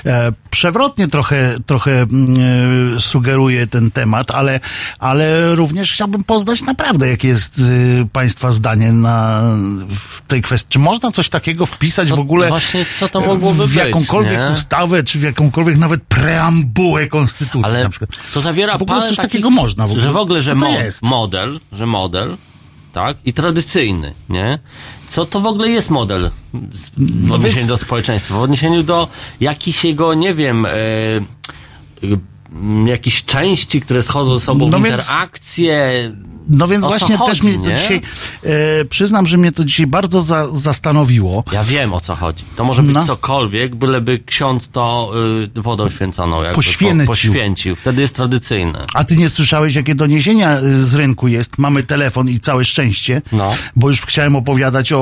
e, 0.06 0.32
przewrotnie 0.50 1.08
trochę, 1.08 1.54
trochę 1.66 1.92
mm, 2.02 2.36
e, 2.96 3.00
sugeruję 3.00 3.66
ten 3.66 3.90
temat, 3.90 4.30
ale, 4.30 4.60
ale 4.98 5.54
również 5.54 5.92
chciałbym 5.92 6.24
poznać 6.24 6.62
naprawdę, 6.62 7.08
jakie 7.08 7.28
jest 7.28 7.58
e, 7.58 7.62
Państwa 8.12 8.50
zdanie 8.52 8.92
na, 8.92 9.42
w 9.88 10.22
tej 10.22 10.42
kwestii. 10.42 10.68
Czy 10.72 10.78
można 10.78 11.10
coś 11.10 11.28
takiego 11.28 11.66
wpisać 11.66 12.08
Co- 12.08 12.16
w 12.16 12.20
ogóle 12.20 12.48
właśnie 12.48 12.86
co 12.98 13.08
to 13.08 13.20
mogłoby 13.20 13.64
w 13.66 13.68
być, 13.68 13.76
jakąkolwiek 13.76 14.32
nie? 14.38 14.50
ustawę, 14.54 15.02
czy 15.04 15.18
w 15.18 15.22
jakąkolwiek 15.22 15.76
nawet 15.78 16.02
preambułę 16.02 17.06
konstytucji 17.06 17.64
Ale 17.64 17.82
na 17.84 17.88
przykład? 17.90 18.10
to 18.34 18.40
zawiera 18.40 18.78
w 18.78 18.82
ogóle 18.82 19.06
coś 19.08 19.16
takiego 19.16 19.50
można 19.50 19.86
w 19.86 19.90
ogóle. 19.90 20.04
Że 20.04 20.12
w 20.12 20.16
ogóle, 20.16 20.42
że 20.42 20.54
mo- 20.54 20.68
model, 21.02 21.60
że 21.72 21.86
model, 21.86 22.36
tak, 22.92 23.16
i 23.24 23.32
tradycyjny, 23.32 24.14
nie? 24.28 24.58
Co 25.06 25.26
to 25.26 25.40
w 25.40 25.46
ogóle 25.46 25.68
jest 25.68 25.90
model 25.90 26.30
w 26.96 27.32
odniesieniu 27.32 27.66
do 27.66 27.78
społeczeństwa, 27.78 28.34
w 28.34 28.42
odniesieniu 28.42 28.82
do 28.82 29.08
jakichś 29.40 29.84
jego, 29.84 30.14
nie 30.14 30.34
wiem, 30.34 30.66
e, 30.66 30.70
m, 32.52 32.86
jakichś 32.86 33.24
części, 33.24 33.80
które 33.80 34.02
schodzą 34.02 34.38
ze 34.38 34.44
sobą 34.44 34.68
No 34.68 34.78
w 34.78 34.82
więc- 34.82 35.02
interakcje. 35.02 36.12
No 36.50 36.68
więc 36.68 36.84
właśnie 36.84 37.16
chodzi, 37.16 37.30
też 37.30 37.42
mnie 37.42 37.58
to 37.58 37.70
nie? 37.70 37.76
dzisiaj, 37.76 38.00
e, 38.44 38.84
przyznam, 38.84 39.26
że 39.26 39.36
mnie 39.38 39.52
to 39.52 39.64
dzisiaj 39.64 39.86
bardzo 39.86 40.20
za, 40.20 40.46
zastanowiło. 40.54 41.44
Ja 41.52 41.64
wiem 41.64 41.92
o 41.94 42.00
co 42.00 42.16
chodzi. 42.16 42.44
To 42.56 42.64
może 42.64 42.82
być 42.82 42.94
No. 42.94 43.04
cokolwiek, 43.04 43.74
byleby 43.74 44.18
ksiądz 44.26 44.68
to 44.68 45.10
y, 45.56 45.62
wodą 45.62 45.90
święconą 45.90 46.42
jakby 46.42 46.54
Poświęcił. 46.54 47.00
Po, 47.06 47.12
poświęcił. 47.12 47.76
Wtedy 47.76 48.00
jest 48.02 48.14
tradycyjne. 48.14 48.84
A 48.94 49.04
ty 49.04 49.16
nie 49.16 49.28
słyszałeś, 49.28 49.74
jakie 49.74 49.94
doniesienia 49.94 50.58
z 50.74 50.94
rynku 50.94 51.28
jest? 51.28 51.58
Mamy 51.58 51.82
telefon 51.82 52.28
i 52.28 52.40
całe 52.40 52.64
szczęście. 52.64 53.22
No. 53.32 53.54
Bo 53.76 53.88
już 53.88 54.00
chciałem 54.00 54.36
opowiadać 54.36 54.92
o, 54.92 54.98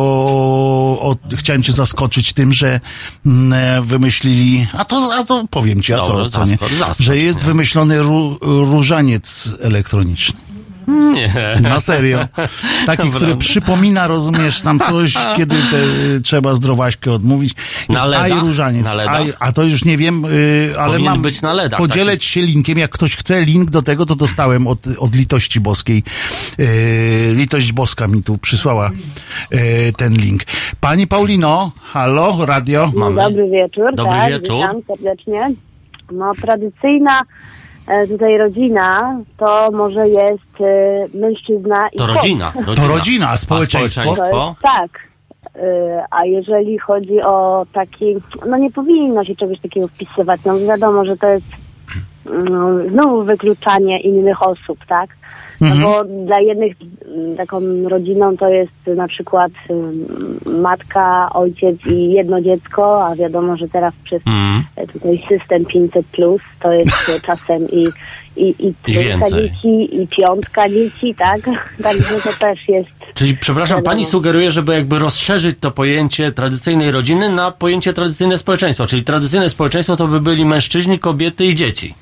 o 1.00 1.16
chciałem 1.36 1.62
cię 1.62 1.72
zaskoczyć 1.72 2.32
tym, 2.32 2.52
że 2.52 2.80
mm, 3.26 3.52
e, 3.52 3.82
wymyślili, 3.82 4.66
a 4.72 4.84
to, 4.84 5.10
a 5.14 5.24
to 5.24 5.44
powiem 5.50 5.82
ci, 5.82 5.92
a 5.92 5.96
co, 5.98 6.28
co 6.28 6.44
nie? 6.44 6.50
zaskocz, 6.50 6.72
zaskocz 6.72 7.06
że 7.06 7.18
jest 7.18 7.35
mnie. 7.36 7.44
wymyślony 7.46 7.98
ró, 8.02 8.36
różaniec 8.42 9.54
elektroniczny. 9.60 10.40
Nie. 10.88 11.32
Na 11.60 11.80
serio. 11.80 12.18
Taki, 12.86 13.02
Dobra. 13.02 13.16
który 13.16 13.36
przypomina, 13.36 14.06
rozumiesz, 14.06 14.60
tam 14.62 14.80
coś, 14.80 15.14
kiedy 15.36 15.56
te, 15.56 15.76
trzeba 16.20 16.54
zdrowaśkę 16.54 17.12
odmówić. 17.12 17.54
Jest 17.88 17.88
Na 17.88 18.04
LEDach? 18.06 18.24
aj 18.24 18.40
różaniec. 18.40 18.84
Na 18.84 18.94
LEDach? 18.94 19.20
Aj, 19.20 19.32
a 19.40 19.52
to 19.52 19.62
już 19.62 19.84
nie 19.84 19.96
wiem, 19.96 20.24
y, 20.24 20.72
ale 20.78 20.86
Powinien 20.92 21.12
mam 21.12 21.22
być 21.22 21.42
na 21.42 21.52
LEDach 21.52 21.78
podzieleć 21.78 22.24
się 22.24 22.42
linkiem. 22.42 22.78
Jak 22.78 22.90
ktoś 22.90 23.16
chce 23.16 23.44
link 23.44 23.70
do 23.70 23.82
tego, 23.82 24.06
to 24.06 24.16
dostałem 24.16 24.66
od, 24.66 24.78
od 24.98 25.14
Litości 25.14 25.60
Boskiej. 25.60 26.02
Y, 26.60 27.32
Litość 27.34 27.72
Boska 27.72 28.08
mi 28.08 28.22
tu 28.22 28.38
przysłała 28.38 28.90
y, 29.52 29.92
ten 29.96 30.14
link. 30.14 30.42
Pani 30.80 31.06
Paulino, 31.06 31.72
halo, 31.82 32.46
radio. 32.46 32.92
Mamy. 32.94 33.22
Dobry 33.22 33.50
wieczór. 33.50 33.94
Dobry 33.94 34.12
tak, 34.12 34.30
wieczór. 34.32 34.56
Witam 34.56 34.82
serdecznie. 34.96 35.50
No, 36.12 36.32
tradycyjna 36.42 37.22
e, 37.88 38.06
tutaj 38.06 38.38
rodzina, 38.38 39.18
to 39.36 39.70
może 39.72 40.08
jest 40.08 40.60
e, 40.60 41.18
mężczyzna 41.18 41.88
i 41.92 41.96
To 41.96 42.04
chłop. 42.04 42.16
rodzina. 42.16 42.52
To 42.76 42.88
rodzina, 42.88 43.30
a 43.30 43.36
społeczeństwo? 43.36 44.02
To 44.02 44.08
jest, 44.08 44.60
tak. 44.62 44.90
Y, 45.56 45.60
A 46.10 46.24
jeżeli 46.24 46.78
chodzi 46.78 47.22
o 47.22 47.66
taki, 47.72 48.14
no 48.48 48.56
nie 48.56 48.70
powinno 48.70 49.24
się 49.24 49.36
czegoś 49.36 49.60
takiego 49.60 49.88
wpisywać. 49.88 50.40
No 50.44 50.58
wiadomo, 50.58 51.04
że 51.04 51.16
to 51.16 51.26
jest 51.28 51.46
no, 52.50 52.88
znowu 52.90 53.22
wykluczanie 53.24 54.00
innych 54.00 54.42
osób, 54.42 54.78
tak? 54.88 55.10
No 55.60 55.66
Mhm. 55.66 55.82
bo 55.82 56.04
dla 56.26 56.40
jednych 56.40 56.72
mm, 57.16 57.36
taką 57.36 57.60
rodziną 57.88 58.36
to 58.36 58.48
jest 58.48 58.72
na 58.96 59.08
przykład 59.08 59.52
ym, 59.70 60.06
matka, 60.62 61.28
ojciec 61.32 61.76
i 61.86 62.10
jedno 62.12 62.40
dziecko, 62.40 63.06
a 63.06 63.16
wiadomo, 63.16 63.56
że 63.56 63.68
teraz 63.68 63.94
przez 64.04 64.22
Mm. 64.26 64.62
e, 64.76 64.86
tutaj 64.86 65.24
system 65.28 65.64
500 65.64 66.06
plus 66.06 66.40
to 66.60 66.72
jest 66.72 66.90
czasem 67.26 67.62
i, 67.72 67.88
i, 68.36 68.54
i 68.68 68.74
trójka 68.92 69.30
dzieci, 69.30 70.02
i 70.02 70.08
piątka 70.08 70.68
dzieci, 70.68 71.14
tak? 71.18 71.40
Także 71.82 72.14
to 72.24 72.30
też 72.46 72.68
jest 72.68 72.88
Czyli, 73.14 73.36
przepraszam, 73.36 73.76
Wiadomo. 73.76 73.90
pani 73.90 74.04
sugeruje, 74.04 74.50
żeby 74.50 74.74
jakby 74.74 74.98
rozszerzyć 74.98 75.56
to 75.60 75.70
pojęcie 75.70 76.32
tradycyjnej 76.32 76.90
rodziny 76.90 77.28
na 77.28 77.50
pojęcie 77.50 77.92
tradycyjne 77.92 78.38
społeczeństwa. 78.38 78.86
Czyli 78.86 79.04
tradycyjne 79.04 79.50
społeczeństwo 79.50 79.96
to 79.96 80.06
by 80.06 80.20
byli 80.20 80.44
mężczyźni, 80.44 80.98
kobiety 80.98 81.44
i 81.44 81.54
dzieci. 81.54 81.94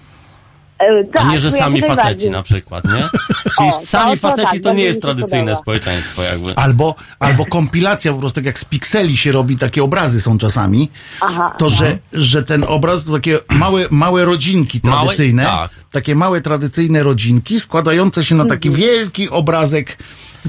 E, 0.78 1.04
tak, 1.04 1.22
A 1.22 1.24
nie, 1.24 1.40
że 1.40 1.50
to 1.50 1.56
sami 1.56 1.82
faceci 1.82 2.30
na 2.30 2.42
przykład, 2.42 2.84
nie? 2.84 3.08
Czyli 3.58 3.68
O, 3.68 3.72
sami 3.72 4.10
to- 4.10 4.16
to 4.16 4.28
faceci 4.28 4.52
tak, 4.52 4.60
to 4.62 4.72
nie 4.72 4.82
jest 4.84 5.02
tradycyjne 5.02 5.44
podoba. 5.44 5.60
społeczeństwo 5.62 6.22
jakby. 6.22 6.54
Albo, 6.56 6.94
albo 7.18 7.46
kompilacja 7.46 8.12
po 8.12 8.18
prostu, 8.18 8.34
tak 8.34 8.44
jak 8.44 8.58
z 8.58 8.64
pikseli 8.64 9.16
się 9.16 9.32
robi, 9.32 9.56
takie 9.58 9.84
obrazy 9.84 10.20
są 10.20 10.38
czasami, 10.38 10.90
Aha, 11.20 11.54
to 11.58 11.68
że, 11.68 11.98
że 12.12 12.42
ten 12.42 12.64
obraz 12.68 13.04
to 13.04 13.12
takie 13.12 13.38
małe, 13.50 13.84
małe 13.90 14.24
rodzinki 14.24 14.80
Małe? 14.84 14.96
tradycyjne, 15.02 15.44
Tak. 15.44 15.70
takie 15.92 16.14
małe 16.14 16.40
tradycyjne 16.40 17.02
rodzinki 17.02 17.60
składające 17.60 18.24
się 18.24 18.34
na 18.34 18.44
taki 18.44 18.68
Mhm. 18.68 18.86
wielki 18.86 19.30
obrazek, 19.30 19.98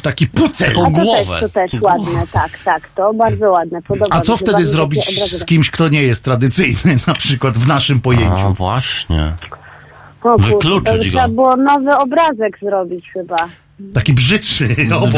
taki 0.02 0.28
pucel. 0.28 0.72
A 0.72 0.92
to 0.92 0.92
też, 1.16 1.40
to 1.40 1.50
też 1.50 1.82
ładne, 1.82 2.28
tak, 2.32 2.52
tak, 2.66 2.90
to 2.96 3.14
bardzo 3.14 3.52
ładne, 3.52 3.82
podoba 3.82 4.16
A 4.16 4.22
co 4.22 4.38
wtedy 4.38 4.66
zrobić 4.66 5.30
z 5.32 5.46
kimś, 5.46 5.72
kto 5.72 5.90
nie 5.90 6.04
jest 6.04 6.24
tradycyjny, 6.24 6.98
na 7.08 7.14
przykład 7.14 7.58
w 7.58 7.68
naszym 7.68 8.00
pojęciu? 8.02 8.48
A, 8.48 8.50
właśnie. 8.50 9.34
Kurczę, 10.34 10.48
Wykluczyć 10.48 10.88
to 10.92 10.98
go. 10.98 11.04
Trzeba 11.04 11.28
było 11.28 11.56
nowy 11.58 11.96
obrazek 11.96 12.60
zrobić 12.62 13.12
chyba. 13.14 13.38
Taki 13.94 14.14
brzydszy, 14.14 14.76
no, 14.90 15.00
bo, 15.00 15.18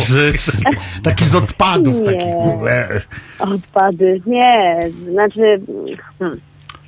taki 1.04 1.26
z 1.26 1.36
odpadów. 1.36 1.96
Nie. 2.02 2.06
Taki, 2.06 2.26
e, 2.70 3.02
Odpady, 3.40 4.22
nie, 4.26 4.80
znaczy... 5.12 5.62
Hmm. 6.20 6.40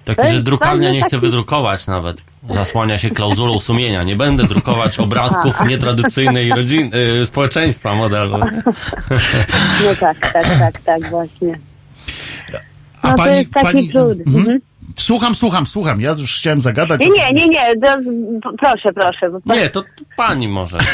Taki, 0.05 0.27
że 0.27 0.41
drukarnia 0.43 0.91
nie 0.91 1.01
chce 1.01 1.09
taki- 1.09 1.21
wydrukować 1.21 1.87
nawet. 1.87 2.23
Zasłania 2.49 2.97
się 2.97 3.09
klauzulą 3.09 3.59
sumienia. 3.59 4.03
Nie 4.03 4.15
będę 4.15 4.43
drukować 4.43 4.99
obrazków 4.99 5.55
Aha. 5.55 5.65
nietradycyjnej 5.65 6.49
rodziny, 6.49 6.97
y, 7.21 7.25
społeczeństwa 7.25 7.95
modelu. 7.95 8.37
No 9.85 9.95
tak, 9.99 10.33
tak, 10.33 10.57
tak, 10.59 10.81
tak, 10.81 11.09
właśnie. 11.09 11.59
A 13.01 13.09
No 13.09 13.17
to 13.17 13.23
pani, 13.23 13.35
jest 13.37 13.51
taki 13.51 13.65
pani, 13.65 13.89
trud. 13.89 14.17
mhm. 14.27 14.59
Słucham, 15.01 15.35
słucham, 15.35 15.67
słucham. 15.67 16.01
Ja 16.01 16.09
już 16.11 16.37
chciałem 16.37 16.61
zagadać. 16.61 16.99
Nie, 17.01 17.09
nie, 17.09 17.33
nie, 17.33 17.47
nie, 17.47 17.75
proszę, 18.59 18.93
proszę. 18.93 19.29
Bo 19.45 19.55
Nie, 19.55 19.69
to 19.69 19.83
pani 20.17 20.47
może. 20.47 20.77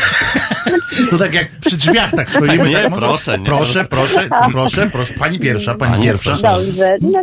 To 1.10 1.18
tak 1.18 1.34
jak 1.34 1.48
przy 1.66 1.78
drzwiach 1.78 2.12
tak 2.12 2.30
stoimy. 2.30 2.70
Nie, 2.70 2.78
tak, 2.78 2.96
proszę, 2.96 3.40
nie, 3.40 3.46
proszę, 3.46 3.86
proszę, 3.86 4.20
proszę. 4.30 4.50
proszę, 4.54 4.90
proszę. 4.90 5.14
Pani 5.14 5.40
pierwsza, 5.40 5.76
pani, 5.76 5.92
Pani 5.92 6.04
pierwsza. 6.04 6.34
Dobrze. 6.36 6.96
No, 7.02 7.20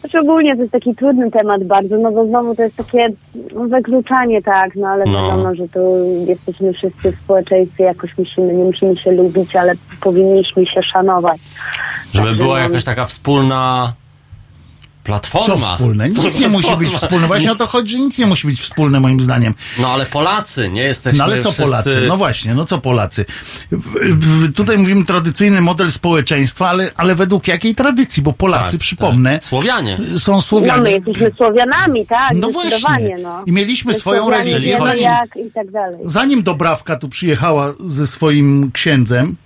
znaczy 0.00 0.20
ogólnie 0.20 0.56
to 0.56 0.60
jest 0.62 0.72
taki 0.72 0.94
trudny 0.94 1.30
temat 1.30 1.64
bardzo, 1.64 1.98
no 1.98 2.12
bo 2.12 2.26
znowu 2.26 2.54
to 2.54 2.62
jest 2.62 2.76
takie 2.76 3.08
no, 3.54 3.68
wykluczanie, 3.68 4.42
tak, 4.42 4.76
no 4.76 4.88
ale 4.88 5.04
No. 5.04 5.12
wiadomo, 5.30 5.54
że 5.54 5.68
tu 5.68 5.80
jesteśmy 6.26 6.72
wszyscy 6.72 7.12
w 7.12 7.20
społeczeństwie, 7.20 7.84
jakoś 7.84 8.18
musimy, 8.18 8.54
nie 8.54 8.64
musimy 8.64 8.96
się 8.96 9.12
lubić, 9.12 9.56
ale 9.56 9.72
powinniśmy 10.00 10.66
się 10.66 10.82
szanować. 10.82 11.40
Żeby 12.14 12.34
była 12.34 12.56
no, 12.56 12.62
jakaś 12.62 12.84
taka 12.84 13.04
wspólna 13.06 13.92
platforma. 15.06 15.46
Co 15.46 15.58
wspólne? 15.58 16.08
Nic 16.08 16.40
nie 16.40 16.48
musi 16.48 16.76
być 16.76 16.90
wspólne. 16.94 17.26
Właśnie 17.26 17.52
o 17.52 17.54
to 17.54 17.66
chodzi, 17.66 17.96
że 17.96 18.02
nic 18.02 18.18
nie 18.18 18.26
musi 18.26 18.46
być 18.46 18.60
wspólne 18.60 19.00
moim 19.00 19.20
zdaniem. 19.20 19.54
No 19.78 19.88
ale 19.88 20.06
Polacy, 20.06 20.70
nie 20.70 20.82
jesteśmy 20.82 21.18
No 21.18 21.24
ale 21.24 21.38
co 21.38 21.52
wszyscy... 21.52 21.62
Polacy? 21.62 22.04
No 22.08 22.16
właśnie, 22.16 22.54
no 22.54 22.64
co 22.64 22.78
Polacy? 22.78 23.24
W, 23.70 24.16
w, 24.16 24.52
tutaj 24.52 24.78
mówimy 24.78 25.04
tradycyjny 25.04 25.60
model 25.60 25.90
społeczeństwa, 25.90 26.68
ale, 26.68 26.90
ale 26.96 27.14
według 27.14 27.48
jakiej 27.48 27.74
tradycji? 27.74 28.22
Bo 28.22 28.32
Polacy, 28.32 28.72
Tak, 28.72 28.80
przypomnę, 28.80 29.32
tak. 29.32 29.44
Słowianie. 29.44 29.98
są 30.18 30.32
No 30.32 30.36
my 30.36 30.42
Słowianie. 30.42 30.90
jesteśmy 30.90 31.32
Słowianami, 31.36 32.06
tak, 32.06 32.32
No 32.34 32.50
właśnie. 32.50 33.16
no. 33.22 33.42
I 33.46 33.52
mieliśmy 33.52 33.92
My 33.92 33.98
swoją 33.98 34.22
Słowianie 34.22 34.52
religię. 34.52 34.78
Zanim- 34.78 35.02
jak 35.02 35.36
i 35.36 35.50
tak 35.54 35.70
dalej. 35.70 35.98
Zanim 36.04 36.42
Dobrawka 36.42 36.96
tu 36.96 37.08
przyjechała 37.08 37.74
ze 37.80 38.06
swoim 38.06 38.70
księdzem, 38.72 39.36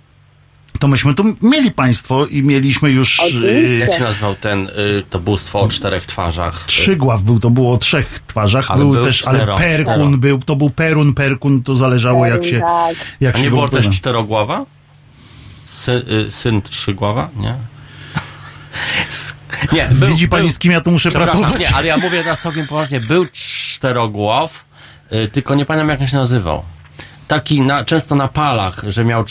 to 0.81 0.87
myśmy 0.87 1.13
tu 1.13 1.23
mieli 1.41 1.71
państwo 1.71 2.25
i 2.25 2.43
mieliśmy 2.43 2.91
już 2.91 3.19
Oczywiście. 3.19 3.77
Jak 3.77 3.93
się 3.93 4.03
nazywał 4.03 4.35
ten, 4.35 4.67
y, 4.67 5.03
to 5.09 5.19
bóstwo 5.19 5.61
o 5.61 5.69
czterech 5.69 6.05
twarzach? 6.05 6.65
Trzygław 6.65 7.21
był, 7.21 7.39
to 7.39 7.49
było 7.49 7.73
o 7.73 7.77
trzech 7.77 8.19
twarzach, 8.27 8.71
Ale 8.71 8.79
był, 8.79 8.93
był 8.93 9.03
też, 9.03 9.27
ale 9.27 9.37
cztero, 9.37 9.57
Perkun 9.57 9.93
cztero. 9.93 10.17
był, 10.17 10.39
to 10.39 10.55
był 10.55 10.69
Perun, 10.69 11.13
Perkun, 11.13 11.63
to 11.63 11.75
zależało 11.75 12.25
jak 12.25 12.45
się, 12.45 12.59
tak. 12.59 12.95
jak 13.21 13.35
A 13.35 13.37
się 13.37 13.43
nie 13.43 13.49
go 13.49 13.55
było 13.55 13.69
też 13.69 13.89
czterogława? 13.89 14.65
Sy, 15.65 16.05
y, 16.27 16.31
syn 16.31 16.61
trzygława? 16.61 17.29
Nie? 17.35 17.55
Nie, 19.73 19.87
był, 19.91 20.07
Widzi 20.07 20.27
pani, 20.27 20.43
był, 20.43 20.51
z 20.51 20.59
kim 20.59 20.71
ja 20.71 20.81
tu 20.81 20.91
muszę 20.91 21.11
pracować? 21.11 21.59
Nie, 21.59 21.75
ale 21.75 21.87
ja 21.87 21.97
mówię 21.97 22.23
teraz 22.23 22.41
całkiem 22.41 22.67
poważnie. 22.67 22.99
Był 22.99 23.25
czterogław, 23.31 24.65
y, 25.13 25.27
tylko 25.27 25.55
nie 25.55 25.65
pamiętam 25.65 25.89
jak 25.89 26.01
on 26.01 26.07
się 26.07 26.17
nazywał. 26.17 26.63
Taki 27.31 27.61
na, 27.61 27.85
często 27.85 28.15
na 28.15 28.27
palach, 28.27 28.83
że 28.87 29.05
miał 29.05 29.23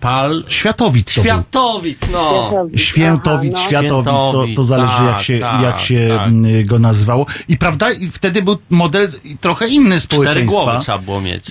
pal. 0.00 0.44
Światowit 0.48 1.14
to 1.14 1.22
był. 1.22 1.30
Światowit, 1.32 1.98
no. 2.12 2.52
Świętowit, 2.76 3.52
Aha, 3.54 3.62
no. 3.62 3.68
światowit, 3.68 4.12
to, 4.12 4.44
to 4.56 4.64
zależy 4.64 5.04
jak 5.04 5.12
tak, 5.12 5.22
się, 5.22 5.38
tak, 5.38 5.62
jak 5.62 5.80
się 5.80 6.08
tak. 6.18 6.66
go 6.66 6.78
nazywało. 6.78 7.26
I 7.48 7.58
prawda, 7.58 7.90
i 7.90 8.06
wtedy 8.06 8.42
był 8.42 8.56
model 8.70 9.12
trochę 9.40 9.68
inny 9.68 9.86
Cztery 9.86 10.00
społeczeństwa. 10.00 10.62
głowy 10.64 10.80
trzeba 10.80 10.98
było 10.98 11.20
mieć. 11.20 11.46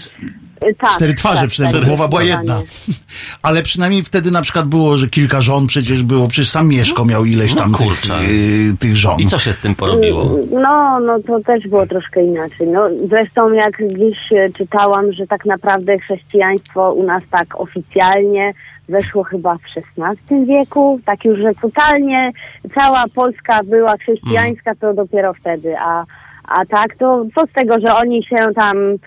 Y, 0.64 0.76
Tak, 0.76 0.92
Cztery 0.92 1.14
twarze 1.14 1.42
tak, 1.42 1.50
przynajmniej, 1.50 1.82
tak, 1.82 1.90
głowa 1.90 2.08
była 2.08 2.24
jedna. 2.24 2.62
Ale 3.42 3.64
przynajmniej 3.64 4.04
wtedy 4.04 4.32
na 4.32 4.42
przykład 4.42 4.68
było, 4.68 4.98
że 4.98 5.08
kilka 5.08 5.42
żon 5.42 5.68
przecież 5.68 6.04
było, 6.04 6.28
przecież 6.28 6.50
sam 6.50 6.68
Mieszko 6.68 7.06
miał 7.06 7.26
ileś 7.26 7.56
No 7.56 7.62
tam 7.62 7.74
tych, 7.74 7.88
kurczę. 7.88 8.20
y, 8.22 8.78
tych 8.80 8.96
żon. 8.96 9.20
I 9.20 9.26
co 9.26 9.40
się 9.40 9.54
z 9.54 9.58
tym 9.58 9.76
porobiło? 9.76 10.40
No, 10.52 11.00
no 11.00 11.20
to 11.28 11.40
też 11.40 11.68
było 11.68 11.88
troszkę 11.88 12.24
inaczej. 12.24 12.68
No, 12.68 12.88
zresztą 13.10 13.52
jak 13.54 13.78
gdzieś 13.78 14.18
e, 14.32 14.50
czytałam, 14.58 15.14
że 15.14 15.28
tak 15.28 15.46
naprawdę 15.46 16.00
chrześcijaństwo 16.00 16.94
u 16.94 17.04
nas 17.04 17.24
tak 17.32 17.60
oficjalnie 17.60 18.54
weszło 18.90 19.24
chyba 19.24 19.56
w 19.58 19.62
XVI 20.02 20.46
wieku, 20.46 21.00
tak 21.06 21.26
już, 21.26 21.40
że 21.40 21.52
totalnie 21.62 22.32
cała 22.76 23.06
Polska 23.16 23.64
była 23.64 23.98
chrześcijańska, 23.98 24.76
to 24.76 24.94
dopiero 24.94 25.34
wtedy, 25.34 25.76
a, 25.80 26.06
a 26.48 26.66
tak 26.66 26.96
to 26.96 27.24
co 27.36 27.46
z 27.48 27.52
tego, 27.52 27.80
że 27.80 27.96
oni 27.96 28.24
się 28.24 28.38
tam, 28.56 28.78
y, 28.78 28.98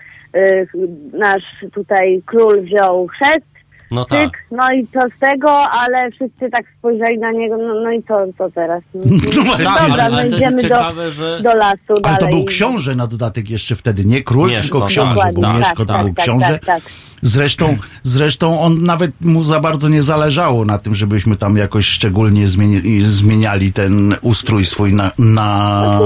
nasz 1.13 1.43
tutaj 1.73 2.21
król 2.25 2.61
wziął 2.61 3.07
chrzest, 3.07 3.45
No 3.91 4.05
tak. 4.05 4.19
Tyk, 4.19 4.37
no 4.51 4.71
i 4.73 4.87
co 4.87 4.99
z 5.17 5.19
tego, 5.19 5.51
ale 5.51 6.11
wszyscy 6.11 6.49
tak 6.51 6.65
spojrzeli 6.79 7.17
na 7.19 7.31
niego, 7.31 7.57
no, 7.57 7.73
no 7.83 7.91
i 7.91 8.03
co, 8.03 8.25
co 8.37 8.51
teraz? 8.51 8.83
No, 8.93 9.01
No 9.35 9.43
właśnie. 9.43 9.65
Tak, 9.65 9.87
dobra, 9.87 10.03
ale- 10.03 10.11
no 10.11 10.17
ale 10.17 10.29
to 10.29 10.35
jest 10.35 10.37
idziemy 10.37 10.61
ciekawe, 10.61 11.05
do, 11.05 11.11
że- 11.11 11.39
do 11.43 11.53
lasu 11.53 11.81
Ale 11.89 12.01
dalej. 12.01 12.17
to 12.19 12.27
był 12.27 12.45
książę 12.45 12.95
na 12.95 13.07
dodatek 13.07 13.49
jeszcze 13.49 13.75
wtedy, 13.75 14.05
nie 14.05 14.23
król, 14.23 14.49
Mieszko, 14.49 14.61
tylko 14.61 14.79
tak, 14.79 14.89
książę 14.89 15.09
Dokładnie, 15.09 15.33
był. 15.33 15.41
tak, 15.51 15.59
Mieszko 15.59 15.85
to 15.85 15.93
tak, 15.93 16.05
był 16.05 16.13
tak, 16.13 16.23
książę. 16.25 16.45
tak, 16.47 16.65
tak. 16.65 16.83
Zresztą, 17.21 17.77
zresztą 18.03 18.59
on 18.59 18.83
nawet 18.83 19.11
mu 19.21 19.43
za 19.43 19.59
bardzo 19.59 19.89
nie 19.89 20.03
zależało 20.03 20.65
na 20.65 20.77
tym, 20.77 20.95
żebyśmy 20.95 21.35
tam 21.35 21.57
jakoś 21.57 21.85
szczególnie 21.85 22.47
zmieni, 22.47 23.01
zmieniali 23.01 23.73
ten 23.73 24.15
ustrój 24.21 24.65
swój 24.65 24.93
na, 24.93 25.11
na 25.19 25.99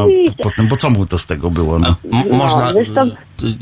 potem, 0.44 0.68
bo 0.68 0.76
co 0.76 0.90
mu 0.90 1.06
to 1.06 1.18
z 1.18 1.26
tego 1.26 1.52
było? 1.52 1.80
No? 1.80 1.96
M- 2.14 2.38
można 2.38 2.74
zresztą- 2.74 3.08
y, 3.08 3.12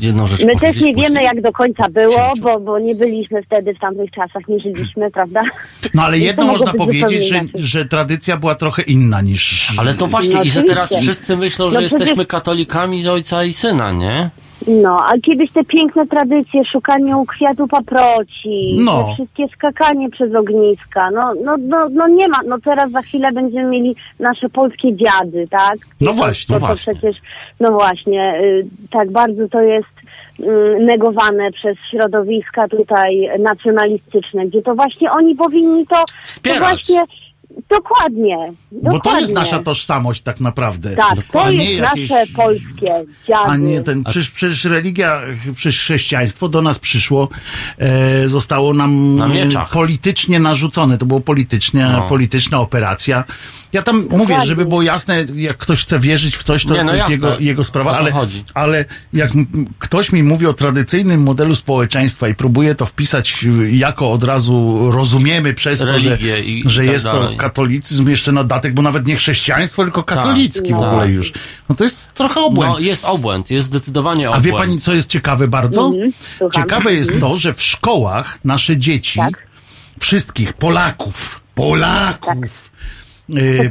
jedną 0.00 0.26
rzecz 0.26 0.44
My 0.44 0.56
też 0.56 0.80
nie 0.80 0.94
wiemy, 0.94 1.22
jak 1.22 1.40
do 1.40 1.52
końca 1.52 1.88
było, 1.88 2.32
bo, 2.40 2.60
bo 2.60 2.78
nie 2.78 2.94
byliśmy 2.94 3.42
wtedy 3.42 3.74
w 3.74 3.78
tamtych 3.78 4.10
czasach, 4.10 4.48
nie 4.48 4.60
żyliśmy, 4.60 5.10
prawda? 5.10 5.42
no 5.94 6.02
ale 6.02 6.18
jedno 6.18 6.46
można 6.46 6.72
powiedzieć, 6.72 7.28
że, 7.28 7.40
że 7.54 7.84
tradycja 7.84 8.36
była 8.36 8.54
trochę 8.54 8.82
inna 8.82 9.20
niż... 9.22 9.72
Ale 9.78 9.94
to 9.94 10.06
właśnie, 10.06 10.34
No 10.34 10.42
i 10.42 10.50
że 10.50 10.62
teraz 10.62 10.94
wszyscy 11.02 11.36
myślą, 11.36 11.70
że 11.70 11.74
No 11.74 11.80
jesteśmy 11.80 12.06
przecież- 12.06 12.26
katolikami 12.26 13.02
z 13.02 13.06
ojca 13.06 13.44
i 13.44 13.52
syna, 13.52 13.92
nie? 13.92 14.30
No, 14.66 15.04
a 15.06 15.18
kiedyś 15.22 15.50
te 15.52 15.64
piękne 15.64 16.06
tradycje, 16.06 16.64
szukanie 16.64 17.16
u 17.16 17.26
kwiatu 17.26 17.68
paproci, 17.68 18.76
No. 18.78 19.04
te 19.04 19.14
wszystkie 19.14 19.48
skakanie 19.48 20.10
przez 20.10 20.34
ogniska, 20.34 21.10
no, 21.10 21.32
no, 21.44 21.56
no, 21.58 21.88
no 21.90 22.08
nie 22.08 22.28
ma, 22.28 22.38
no 22.46 22.58
teraz 22.64 22.90
za 22.90 23.02
chwilę 23.02 23.32
będziemy 23.32 23.70
mieli 23.70 23.96
nasze 24.18 24.48
polskie 24.48 24.96
dziady, 24.96 25.46
tak? 25.50 25.76
No 26.00 26.12
właśnie, 26.12 26.54
to, 26.54 26.60
to 26.60 26.66
właśnie. 26.66 26.92
przecież, 26.94 27.16
no 27.60 27.72
właśnie, 27.72 28.40
y, 28.44 28.66
tak 28.90 29.10
bardzo 29.10 29.48
to 29.48 29.60
jest 29.60 29.88
y, 30.40 30.78
negowane 30.80 31.52
przez 31.52 31.76
środowiska 31.90 32.68
tutaj 32.68 33.28
nacjonalistyczne, 33.38 34.46
gdzie 34.46 34.62
to 34.62 34.74
właśnie 34.74 35.12
oni 35.12 35.34
powinni 35.36 35.86
to, 35.86 35.96
to 35.96 36.04
Wspierać. 36.24 36.60
właśnie 36.60 37.02
Dokładnie. 37.70 38.36
Bo 38.72 38.90
to 38.90 38.96
dokładnie. 38.96 39.20
jest 39.20 39.34
nasza 39.34 39.58
tożsamość 39.58 40.22
tak 40.22 40.40
naprawdę. 40.40 40.96
Tak, 40.96 41.18
to 41.32 41.50
jest 41.50 41.72
jakieś... 41.72 42.10
nasze 42.10 42.32
polskie 42.36 42.86
dziady. 43.28 43.50
A 43.50 43.56
nie 43.56 43.82
ten, 43.82 44.04
przecież, 44.04 44.30
przecież 44.30 44.64
religia, 44.64 45.20
przecież 45.54 45.80
chrześcijaństwo 45.80 46.48
do 46.48 46.62
nas 46.62 46.78
przyszło, 46.78 47.28
e, 47.78 48.28
zostało 48.28 48.74
nam 48.74 49.16
Na 49.16 49.64
politycznie 49.72 50.40
narzucone. 50.40 50.98
To 50.98 51.06
było 51.06 51.20
politycznie, 51.20 51.88
No. 51.92 52.08
polityczna 52.08 52.60
operacja. 52.60 53.24
Ja 53.72 53.82
tam 53.82 54.06
mówię, 54.10 54.36
żeby 54.44 54.66
było 54.66 54.82
jasne, 54.82 55.24
jak 55.34 55.56
ktoś 55.56 55.82
chce 55.82 55.98
wierzyć 56.00 56.36
w 56.36 56.42
coś, 56.42 56.64
to, 56.64 56.74
Nie, 56.74 56.84
no 56.84 56.90
to 56.90 56.96
jest 56.96 57.08
jego, 57.08 57.38
jego 57.38 57.64
sprawa, 57.64 57.90
to 57.92 57.98
ale, 57.98 58.12
chodzi. 58.12 58.44
ale 58.54 58.84
jak 59.12 59.30
ktoś 59.78 60.12
mi 60.12 60.22
mówi 60.22 60.46
o 60.46 60.52
tradycyjnym 60.52 61.22
modelu 61.22 61.54
społeczeństwa 61.54 62.28
i 62.28 62.34
próbuje 62.34 62.74
to 62.74 62.86
wpisać 62.86 63.44
jako 63.72 64.12
od 64.12 64.24
razu 64.24 64.78
rozumiemy 64.90 65.54
przez 65.54 65.78
to, 65.78 65.86
że, 65.86 65.92
Religię 65.92 66.40
i- 66.40 66.62
że 66.66 66.82
i 66.84 66.86
tak 66.86 66.92
jest 66.92 67.04
to 67.04 67.12
dalej. 67.22 67.36
katolicyzm 67.36 68.08
jeszcze 68.08 68.32
na 68.32 68.44
datek, 68.44 68.74
bo 68.74 68.82
nawet 68.82 69.06
nie 69.06 69.16
chrześcijaństwo, 69.16 69.82
tylko 69.82 70.02
katolicki 70.02 70.74
w 70.74 70.78
tak. 70.78 70.86
ogóle 70.88 71.08
już. 71.08 71.32
No 71.68 71.74
to 71.74 71.84
jest 71.84 72.12
trochę 72.14 72.40
obłęd. 72.40 72.72
No, 72.74 72.78
jest 72.78 73.04
obłęd, 73.04 73.50
jest 73.50 73.66
zdecydowanie 73.66 74.26
A 74.26 74.28
obłęd. 74.28 74.44
wie 74.46 74.52
pani, 74.52 74.80
co 74.80 74.94
jest 74.94 75.08
ciekawe 75.08 75.48
bardzo? 75.48 75.86
Mhm. 75.86 76.12
Ciekawe 76.54 76.94
jest 76.94 77.10
Mhm. 77.10 77.20
to, 77.32 77.36
że 77.36 77.54
w 77.54 77.62
szkołach 77.62 78.38
nasze 78.44 78.76
dzieci, 78.76 79.18
Tak. 79.18 79.32
wszystkich 80.00 80.52
Polaków, 80.52 81.40
Polaków, 81.54 82.34
e, 82.68 82.71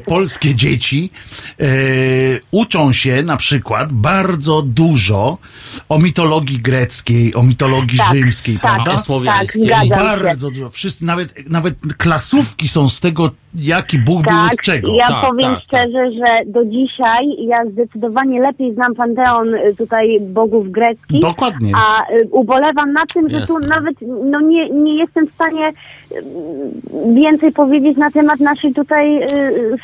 polskie 0.06 0.56
dzieci 0.56 1.10
e, 1.60 1.66
uczą 2.52 2.92
się 2.92 3.24
na 3.24 3.38
przykład 3.38 3.94
bardzo 3.94 4.62
dużo 4.62 5.38
o 5.90 6.00
mitologii 6.00 6.60
greckiej, 6.60 7.36
o 7.36 7.44
mitologii 7.44 7.98
Tak, 7.98 8.16
rzymskiej, 8.16 8.56
tak, 8.60 8.62
prawda? 8.62 8.96
tak, 8.96 9.06
słowiańskiej. 9.06 9.64
zgadzam 9.64 9.88
się. 9.88 9.96
bardzo 9.96 10.52
dużo. 10.52 10.70
Wszyscy, 10.70 11.06
nawet, 11.06 11.50
nawet 11.50 11.76
klasówki 11.98 12.68
są 12.68 12.90
z 12.90 13.00
tego, 13.00 13.32
jaki 13.56 14.00
Bóg 14.00 14.22
był 14.24 14.32
Tak, 14.38 14.54
od 14.54 14.62
czego. 14.62 14.94
ja 14.96 15.08
Tak, 15.08 15.22
powiem 15.30 15.52
tak, 15.56 15.64
szczerze, 15.64 16.12
że 16.12 16.52
do 16.52 16.66
dzisiaj 16.66 17.26
ja 17.40 17.66
zdecydowanie 17.66 18.42
lepiej 18.42 18.74
znam 18.74 18.96
panteon 18.96 19.56
y, 19.56 19.76
tutaj 19.78 20.20
bogów 20.22 20.72
greckich. 20.72 21.22
Dokładnie. 21.22 21.72
A 21.76 22.12
y, 22.14 22.28
ubolewam 22.32 22.94
na 22.94 23.06
tym, 23.14 23.30
że 23.30 23.48
tu 23.48 23.54
Jasne. 23.54 23.68
nawet 23.68 23.96
no 24.32 24.40
nie, 24.40 24.70
nie 24.70 24.96
jestem 24.98 25.28
w 25.28 25.32
stanie 25.34 25.70
y, 26.12 26.16
więcej 27.16 27.52
powiedzieć 27.52 27.98
na 27.98 28.12
temat 28.12 28.40
naszych 28.40 28.74
tutaj 28.76 29.24
y, 29.24 29.28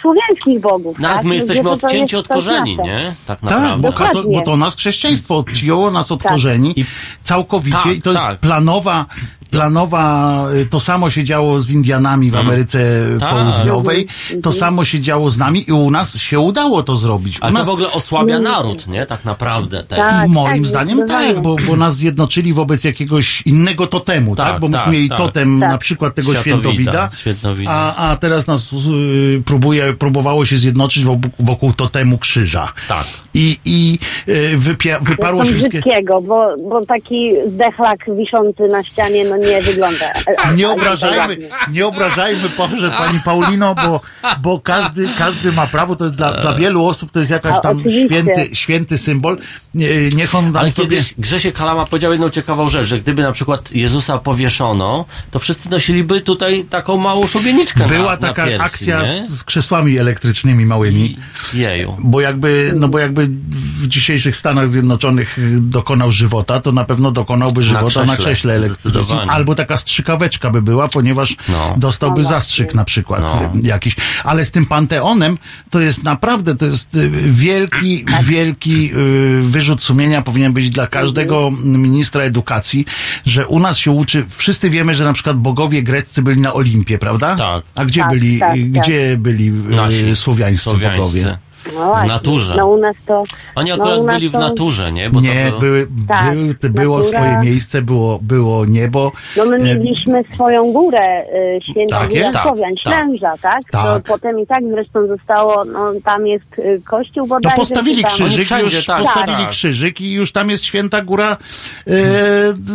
słowiańskich 0.01 0.61
bogów. 0.61 0.99
Nawet 0.99 1.17
tak? 1.17 1.25
my 1.25 1.35
jesteśmy 1.35 1.63
to- 1.63 1.77
to 1.77 1.87
odcięci 1.87 2.15
jest 2.15 2.25
od 2.31 2.35
coś 2.35 2.45
korzeni, 2.45 2.77
nasze. 2.77 2.89
nie? 2.89 3.13
Tak 3.27 3.39
Tak, 3.39 3.51
naprawdę. 3.51 3.81
bo, 3.91 3.93
kato, 3.97 4.07
Dokładnie. 4.13 4.37
bo 4.39 4.45
to 4.45 4.57
nas 4.57 4.75
chrześcijaństwo 4.75 5.37
odcięło 5.37 5.91
nas 5.91 6.11
od 6.11 6.23
Tak. 6.23 6.31
korzeni 6.31 6.75
całkowicie 7.23 7.77
Tak, 7.83 7.97
i 7.97 8.01
to 8.01 8.11
jest 8.11 8.23
tak. 8.23 8.39
planowa, 8.39 9.05
planowa, 9.49 10.45
y, 10.61 10.65
to 10.65 10.79
samo 10.79 11.09
się 11.09 11.23
działo 11.23 11.59
z 11.59 11.71
Indianami 11.71 12.31
w 12.31 12.35
Ameryce 12.35 12.79
Tak. 13.19 13.29
Południowej, 13.29 14.07
to 14.43 14.51
samo 14.51 14.83
się 14.83 14.99
działo 15.01 15.29
z 15.29 15.37
nami 15.37 15.69
i 15.69 15.71
u 15.71 15.91
nas 15.91 16.17
się 16.17 16.39
udało 16.39 16.83
to 16.83 16.95
zrobić. 16.95 17.39
U 17.39 17.43
Ale 17.43 17.51
to 17.51 17.57
nas, 17.57 17.67
w 17.67 17.69
ogóle 17.69 17.91
osłabia 17.91 18.39
naród, 18.39 18.87
nie? 18.87 19.05
Tak 19.05 19.25
naprawdę 19.25 19.83
też. 19.83 19.97
Tak. 19.97 20.29
Moim 20.29 20.65
zdaniem 20.65 20.97
zdecydowanie. 20.97 21.33
tak, 21.33 21.43
bo, 21.43 21.55
bo 21.67 21.75
nas 21.75 21.95
zjednoczyli 21.95 22.53
wobec 22.53 22.83
jakiegoś 22.83 23.41
innego 23.41 23.87
totemu, 23.87 24.35
tak? 24.35 24.51
Tak, 24.51 24.59
Bo 24.59 24.67
myśmy 24.67 24.83
tak, 24.83 24.93
mieli 24.93 25.09
tak. 25.09 25.17
totem 25.17 25.59
Tak. 25.59 25.69
na 25.69 25.77
przykład 25.77 26.15
tego 26.15 26.35
Świętowida, 26.35 27.09
świętowida, 27.15 27.71
a, 27.71 28.09
a 28.11 28.15
teraz 28.15 28.47
nas 28.47 28.73
y, 28.73 29.41
próbuje, 29.45 29.93
próbowało 29.93 30.45
się 30.45 30.57
zjednoczyć 30.57 31.03
wokół, 31.03 31.31
wokół 31.39 31.73
totemu 31.73 32.17
krzyża. 32.17 32.73
Tak. 32.87 33.05
I, 33.33 33.59
i 33.65 33.99
y, 34.27 34.57
wypia, 34.57 34.99
wyparło 34.99 35.45
się 35.45 35.53
wszystkie... 35.53 35.81
bo, 36.27 36.55
bo 36.69 36.85
taki 36.85 37.31
zdechlak 37.47 37.99
wiszący 38.17 38.67
na 38.67 38.83
ścianie 38.83 39.25
no 39.25 39.36
nie 39.37 39.61
wygląda. 39.61 40.05
Nie 40.55 40.69
obrażajmy, 40.69 41.37
nie 41.71 41.87
obrażajmy, 41.87 42.49
Boże, 42.57 42.91
pani 42.97 43.19
Paulino, 43.19 43.75
bo, 43.75 44.01
bo 44.41 44.59
każdy, 44.59 45.09
każdy 45.17 45.51
ma 45.51 45.67
prawo, 45.67 45.95
to 45.95 46.03
jest 46.03 46.15
dla, 46.15 46.41
dla 46.41 46.53
wielu 46.53 46.85
osób, 46.85 47.11
to 47.11 47.19
jest 47.19 47.31
jakaś 47.31 47.61
tam 47.61 47.83
święty, 47.89 48.49
święty 48.53 48.97
symbol. 48.97 49.37
Nie, 49.73 50.09
niech 50.09 50.35
on 50.35 50.53
tam 50.53 50.61
Ale 50.61 50.71
sobie... 50.71 50.87
kiedyś 50.89 51.13
Grzesiek 51.17 51.55
Kalama 51.55 51.85
powiedział 51.85 52.11
jedną 52.11 52.29
ciekawą 52.29 52.69
rzecz, 52.69 52.87
że 52.87 52.99
gdyby 52.99 53.21
na 53.21 53.31
przykład 53.31 53.71
Jezusa 53.71 54.17
powieszono, 54.17 55.05
to 55.31 55.39
wszyscy 55.39 55.69
nosiliby 55.69 56.21
tutaj 56.21 56.65
taką 56.69 56.97
małą 56.97 57.27
szubieniczkę 57.27 57.87
Była 57.87 58.11
na, 58.11 58.17
taka 58.17 58.45
na 58.45 58.47
piersi, 58.47 58.65
akcja 58.65 59.01
nie? 59.01 59.23
z 59.23 59.43
krzesłami 59.43 59.99
elektrycznymi 59.99 60.65
małymi. 60.65 61.17
Jeju. 61.53 61.97
Bo 61.99 62.21
jakby, 62.21 62.73
no 62.75 62.87
bo 62.87 62.99
jakby 62.99 63.27
w 63.49 63.87
dzisiejszych 63.87 64.35
Stanach 64.35 64.69
Zjednoczonych 64.69 65.37
dokonał 65.59 66.11
żywota, 66.11 66.59
to 66.59 66.71
na 66.71 66.83
pewno 66.83 67.11
dokonałby 67.11 67.63
żywota 67.63 67.99
na 67.99 68.05
krześle, 68.05 68.23
krześle, 68.23 68.53
elektrycznym. 68.53 69.26
Albo 69.29 69.55
taka 69.55 69.77
strzykaweczka 69.77 70.49
by 70.49 70.61
była, 70.61 70.87
ponieważ 70.87 71.35
No. 71.49 71.75
dostałby 71.77 72.21
No 72.21 72.29
zastrzyk 72.29 72.75
na 72.75 72.85
przykład 72.85 73.21
No. 73.21 73.51
jakiś. 73.63 73.95
Ale 74.23 74.45
z 74.45 74.51
tym 74.51 74.65
Panteonem 74.65 75.37
to 75.69 75.79
jest 75.79 76.03
naprawdę, 76.03 76.55
to 76.55 76.65
jest 76.65 76.95
y, 76.95 77.09
wielki, 77.25 78.05
wielki 78.23 78.91
y, 78.93 79.41
wyrzut 79.41 79.83
sumienia 79.83 80.21
powinien 80.21 80.53
być 80.53 80.69
dla 80.69 80.87
każdego 80.87 81.51
ministra 81.63 82.23
edukacji, 82.23 82.85
że 83.25 83.47
u 83.47 83.59
nas 83.59 83.77
się 83.77 83.91
uczy, 83.91 84.25
wszyscy 84.29 84.69
wiemy, 84.69 84.95
że 84.95 85.03
na 85.03 85.13
przykład 85.13 85.37
bogowie 85.37 85.83
greccy 85.83 86.21
byli 86.21 86.41
na 86.41 86.53
Olimpie, 86.53 86.97
prawda? 86.97 87.35
Tak. 87.35 87.63
A 87.75 87.85
gdzie 87.85 88.01
Tak, 88.01 88.09
byli, 88.09 88.39
tak, 88.39 88.49
tak. 88.51 88.59
gdzie 88.71 89.17
byli 89.17 89.47
y, 89.47 89.51
Nasi 89.51 90.15
słowiańscy, 90.15 90.63
słowiańscy. 90.69 90.97
bogowie? 90.97 91.37
No 91.75 91.85
właśnie. 91.85 92.07
naturze. 92.07 92.55
No 92.57 92.67
u 92.67 92.77
nas 92.77 92.95
to... 93.05 93.23
Oni 93.55 93.69
no 93.69 93.75
akurat 93.75 93.99
u 93.99 94.03
nas 94.03 94.15
byli 94.15 94.29
w 94.29 94.33
naturze, 94.33 94.91
nie? 94.91 95.09
Bo 95.09 95.21
nie, 95.21 95.45
to 95.45 95.49
było... 95.49 95.59
były, 95.61 95.87
Tak, 96.07 96.33
były, 96.35 96.53
to 96.55 96.69
było 96.69 96.97
natura. 96.97 97.19
swoje 97.19 97.39
miejsce, 97.51 97.81
było, 97.81 98.19
było 98.21 98.65
niebo. 98.65 99.11
No 99.37 99.45
my 99.45 99.55
E, 99.57 99.59
mieliśmy 99.79 100.23
swoją 100.33 100.71
górę, 100.73 101.23
y, 101.57 101.59
święta 101.71 101.99
Tak 101.99 102.09
góra 102.09 102.31
Słowian, 102.43 102.71
tak, 102.83 102.93
Ślęża, 102.93 103.37
tak? 103.41 103.61
Tak. 103.71 104.03
To 104.03 104.13
potem 104.13 104.39
i 104.39 104.47
tak 104.47 104.63
zresztą 104.71 105.07
zostało, 105.07 105.65
no 105.65 105.91
tam 106.03 106.27
jest 106.27 106.45
y, 106.59 106.81
kościół 106.85 107.23
No 107.23 107.27
bodajże. 107.27 107.55
postawili 107.55 107.95
czy 107.97 108.01
tam- 108.03 108.11
krzyżyk, 108.11 108.45
wszędzie, 108.45 108.75
już 108.77 108.85
tak, 108.85 109.01
postawili 109.01 109.37
tak. 109.37 109.49
krzyżyk 109.49 110.01
i 110.01 110.11
już 110.11 110.31
tam 110.31 110.49
jest 110.49 110.63
święta 110.65 111.01
góra 111.01 111.31
e, 111.31 111.37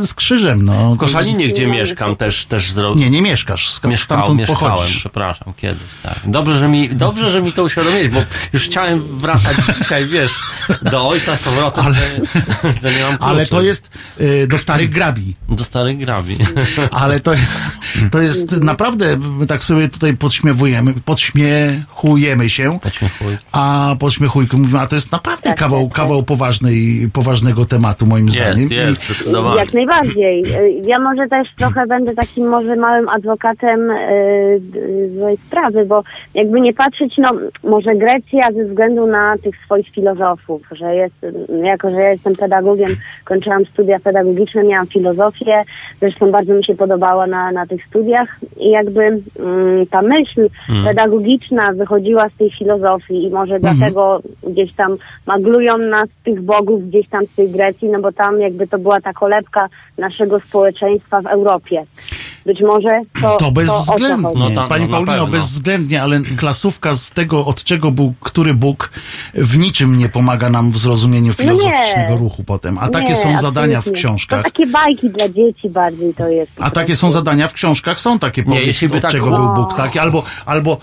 z 0.07 0.15
krzyżem. 0.15 0.63
No. 0.65 0.95
W 0.95 0.99
Koszalinie, 0.99 1.49
gdzie 1.49 1.67
mieszkam, 1.67 2.17
też, 2.17 2.45
też 2.45 2.73
zrobił. 2.73 3.05
Nie, 3.05 3.11
nie 3.11 3.23
mieszkasz. 3.23 3.71
Sk- 3.75 3.89
Mieszkał, 3.89 4.17
stamtąd 4.19 4.39
mieszkałem, 4.39 4.73
pochodzisz. 4.73 4.97
przepraszam, 4.99 5.53
kiedyś, 5.57 5.83
tak. 6.03 6.15
Dobrze, 6.25 6.59
że 6.59 6.69
mi, 6.69 6.89
dobrze, 6.89 7.31
że 7.31 7.43
mi 7.43 7.53
to 7.53 7.63
uświadomiłeś, 7.65 8.09
bo 8.09 8.21
już 8.53 8.63
chciałem 8.65 8.82
wracać 9.01 9.57
dzisiaj, 9.79 10.07
wiesz, 10.07 10.33
do 10.83 11.09
ojca 11.09 11.37
z 11.37 11.43
powrotem, 11.43 11.85
Ale- 11.87 11.97
ale, 12.63 12.73
że 12.83 12.99
nie 12.99 13.03
mam 13.05 13.17
kluczy. 13.17 13.25
Ale 13.33 13.47
to 13.47 13.63
jest 13.63 13.91
e, 14.21 14.47
do 14.47 14.59
starych 14.59 14.91
grabi. 14.91 15.35
Do 15.49 15.65
starych 15.65 15.99
grabi. 15.99 16.37
Ale 16.91 17.21
to 17.21 17.33
jest, 17.33 17.47
to 18.11 18.21
jest 18.21 18.63
naprawdę, 18.63 19.17
my 19.17 19.47
tak 19.47 19.65
sobie 19.65 19.89
tutaj 19.89 20.17
podśmiewujemy, 20.17 20.95
podśmiechujemy 21.05 22.49
się, 22.51 22.79
Podśmiechuj. 22.83 23.37
a 23.53 23.95
podśmiechujku 24.01 24.59
mówimy, 24.59 24.81
a 24.81 24.87
to 24.87 24.95
jest 24.95 25.13
naprawdę 25.13 25.43
Tak, 25.49 25.59
kawał, 25.59 25.81
tak, 25.81 25.89
tak. 25.89 25.97
kawał 25.97 26.23
poważnej, 26.23 27.11
poważnego 27.13 27.65
tematu 27.65 28.07
moim 28.07 28.29
zdaniem. 28.31 28.59
Jest, 28.59 28.73
I- 28.73 28.75
jest, 28.77 29.05
zdecydowanie. 29.05 29.57
Jak 29.61 29.75
najbardziej. 29.75 30.45
Y, 30.57 30.83
Ja 30.87 30.99
może 30.99 31.29
też 31.29 31.49
trochę 31.59 31.87
będę 31.87 32.15
takim 32.15 32.49
może 32.49 32.77
małym 32.77 33.09
adwokatem 33.09 33.91
y, 33.91 33.95
y, 34.77 35.11
złej 35.19 35.37
sprawy, 35.47 35.85
bo 35.87 36.03
jakby 36.35 36.61
nie 36.61 36.73
patrzeć, 36.75 37.15
no 37.19 37.33
może 37.65 37.95
Grecja 37.97 38.53
ze 38.53 38.62
względu 38.65 39.07
na 39.07 39.39
tych 39.39 39.55
swoich 39.65 39.89
filozofów, 39.89 40.63
że 40.73 40.95
jest, 40.95 41.15
jako 41.63 41.91
że 41.91 41.97
ja 41.97 42.11
jestem 42.11 42.37
pedagogiem, 42.37 42.97
kończyłam 43.25 43.65
studia 43.65 44.01
pedagogiczne, 44.01 44.65
miałam 44.65 44.87
filozofię, 44.87 45.63
zresztą 46.01 46.31
bardzo 46.31 46.55
mi 46.55 46.65
się 46.65 46.75
podobała 46.75 47.27
na, 47.27 47.53
na 47.53 47.67
tych 47.67 47.87
studiach 47.87 48.41
i 48.61 48.71
jakby 48.71 49.03
mm, 49.03 49.87
ta 49.91 50.03
myśl 50.03 50.49
pedagogiczna 50.85 51.73
wychodziła 51.73 52.29
z 52.29 52.37
tej 52.37 52.51
filozofii 52.51 53.25
i 53.25 53.31
może 53.31 53.61
dlatego 53.61 54.23
gdzieś 54.49 54.73
tam 54.73 54.97
maglują 55.27 55.79
nas 55.79 56.09
tych 56.25 56.43
bogów 56.43 56.89
gdzieś 56.89 57.09
tam 57.09 57.27
z 57.27 57.35
tej 57.35 57.51
Grecji, 57.51 57.89
no 57.89 58.01
bo 58.01 58.13
tam 58.13 58.41
jakby 58.41 58.67
to 58.67 58.79
była 58.79 59.01
ta 59.01 59.13
kolebka 59.13 59.69
naszego 59.99 60.41
społeczeństwa 60.41 61.21
w 61.21 61.27
Europie. 61.27 61.85
Być 62.47 62.61
może 62.61 63.01
to, 63.15 63.21
To 63.21 63.37
to 63.37 63.51
bezwzględnie. 63.53 64.29
chodzi. 64.29 64.39
No 64.41 64.51
tam- 64.51 64.69
Pani 64.69 64.85
no 64.85 64.91
Paulino, 64.91 65.27
bezwzględnie, 65.27 66.03
ale 66.03 66.21
klasówka 66.21 66.95
z 66.95 67.11
tego, 67.11 67.47
od 67.47 67.65
czego 67.65 67.91
był 67.91 68.15
który 68.21 68.55
Bóg, 68.55 68.91
w 69.35 69.59
niczym 69.59 69.97
nie 69.99 70.09
pomaga 70.09 70.51
nam 70.51 70.71
w 70.71 70.79
zrozumieniu 70.79 71.33
filozoficznego 71.33 72.03
No 72.09 72.11
nie. 72.11 72.17
ruchu 72.17 72.45
potem. 72.45 72.79
A 72.79 72.89
takie 72.89 73.09
Nie, 73.09 73.17
są 73.17 73.39
zadania 73.39 73.81
w 73.81 73.93
książkach. 73.93 74.39
To 74.45 74.51
takie 74.51 74.67
bajki 74.67 75.11
dla 75.11 75.29
dzieci 75.29 75.71
bardziej 75.71 76.15
to 76.15 76.29
jest. 76.29 76.53
A 76.61 76.71
takie 76.71 76.97
są 76.97 77.13
zadania 77.13 77.49
w 77.49 77.53
książkach, 77.53 78.01
są 78.01 78.19
takie 78.19 78.43
powieści, 78.43 78.87
od 78.87 79.01
tak 79.03 79.11
czego 79.11 79.27
był 79.31 79.55
Bóg 79.55 79.75
taki, 79.77 79.99
albo, 79.99 80.23
albo 80.47 80.79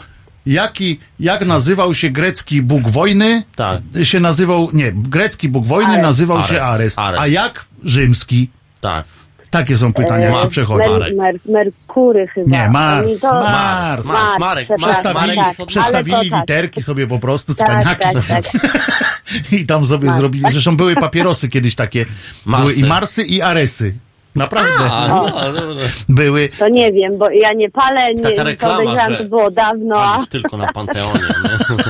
jaki, 0.45 0.99
jak 1.19 1.45
nazywał 1.45 1.93
się 1.93 2.09
grecki 2.09 2.61
Bóg 2.61 2.89
wojny, 2.89 3.43
Tak. 3.55 3.79
się 4.03 4.19
nazywał, 4.19 4.69
nie, 4.73 4.91
grecki 4.91 5.49
Bóg 5.49 5.65
wojny 5.65 5.91
Ares. 5.91 6.03
nazywał 6.03 6.43
się 6.43 6.61
Ares. 6.61 6.63
Ares, 6.63 6.99
Ares. 6.99 7.21
a 7.21 7.27
jak 7.27 7.65
rzymski? 7.83 8.49
Tak. 8.81 9.05
Takie 9.49 9.77
są 9.77 9.93
pytania, 9.93 10.25
jak 10.25 10.33
Ma- 10.33 10.41
się 10.41 10.47
przechodzi. 10.47 10.89
Mer, 10.91 11.15
mer, 11.15 11.35
Merkury 11.45 12.27
chyba. 12.27 12.49
Nie, 12.57 12.69
Mars, 12.69 13.19
to- 13.19 13.33
Mars. 13.33 14.05
Marek, 14.05 14.39
Marek, 14.39 14.67
przepraszam, 14.67 14.93
Przestawili, 14.93 15.35
Marek 15.37 15.57
tak, 15.57 15.67
przestawili 15.67 16.15
ale 16.15 16.25
to 16.25 16.31
tak. 16.31 16.39
literki 16.41 16.81
sobie 16.81 17.07
po 17.07 17.19
prostu, 17.19 17.55
Tak, 17.55 17.67
cwaniaki. 17.67 18.01
tak, 18.13 18.25
tak. 18.27 18.43
I 19.51 19.65
tam 19.65 19.85
sobie 19.85 20.05
Mars. 20.07 20.17
zrobili. 20.17 20.51
Zresztą 20.51 20.77
były 20.77 20.95
papierosy 20.95 21.49
kiedyś 21.49 21.75
takie. 21.75 22.05
Marsy. 22.45 22.65
Były 22.67 22.73
i 22.85 22.89
Marsy, 22.89 23.23
i 23.23 23.41
Aresy. 23.41 23.93
Naprawdę. 24.35 24.71
A, 24.91 25.07
no, 25.07 25.25
no, 25.53 25.73
no. 25.73 25.81
Były. 26.09 26.49
To 26.59 26.69
nie 26.69 26.91
wiem, 26.93 27.17
bo 27.17 27.29
ja 27.29 27.53
nie 27.53 27.69
palę, 27.71 28.13
nie 28.15 28.23
Taka 28.23 28.43
reklama, 28.43 29.09
że- 29.09 29.17
to 29.17 29.23
było 29.23 29.51
dawno. 29.51 30.03
a- 30.03 30.25
tylko 30.29 30.57
na 30.57 30.73
Panteonie, 30.73 31.19
nie? 31.43 31.83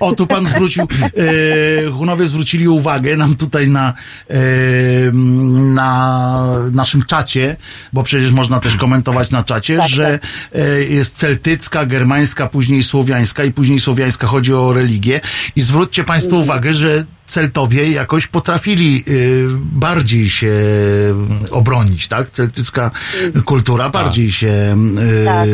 O, 0.00 0.12
tu 0.12 0.26
pan 0.26 0.46
zwrócił, 0.46 0.82
e, 1.86 1.90
Hunowie 1.90 2.26
zwrócili 2.26 2.68
uwagę 2.68 3.16
nam 3.16 3.34
tutaj 3.34 3.68
na, 3.68 3.92
e, 4.30 4.34
na 5.74 6.42
naszym 6.72 7.02
czacie, 7.02 7.56
bo 7.92 8.02
przecież 8.02 8.30
można 8.32 8.60
też 8.60 8.76
komentować 8.76 9.30
na 9.30 9.42
czacie, 9.42 9.76
Tak, 9.78 9.88
że 9.88 10.18
e, 10.54 10.82
jest 10.82 11.14
celtycka, 11.14 11.86
germańska, 11.86 12.46
później 12.48 12.82
słowiańska 12.82 13.44
i 13.44 13.52
później 13.52 13.80
słowiańska 13.80 14.26
chodzi 14.26 14.54
o 14.54 14.72
religię. 14.72 15.20
I 15.56 15.60
zwróćcie 15.60 16.04
państwo 16.04 16.36
Mhm. 16.36 16.42
uwagę, 16.44 16.74
że 16.74 17.04
Celtowie 17.32 17.90
jakoś 17.90 18.26
potrafili 18.26 19.04
y, 19.08 19.46
bardziej 19.58 20.28
się 20.28 20.52
obronić, 21.50 22.08
tak? 22.08 22.30
Celtycka 22.30 22.90
kultura 23.44 23.88
bardziej 23.90 24.32
się 24.32 24.76
y, 25.22 25.24
Tak. 25.24 25.48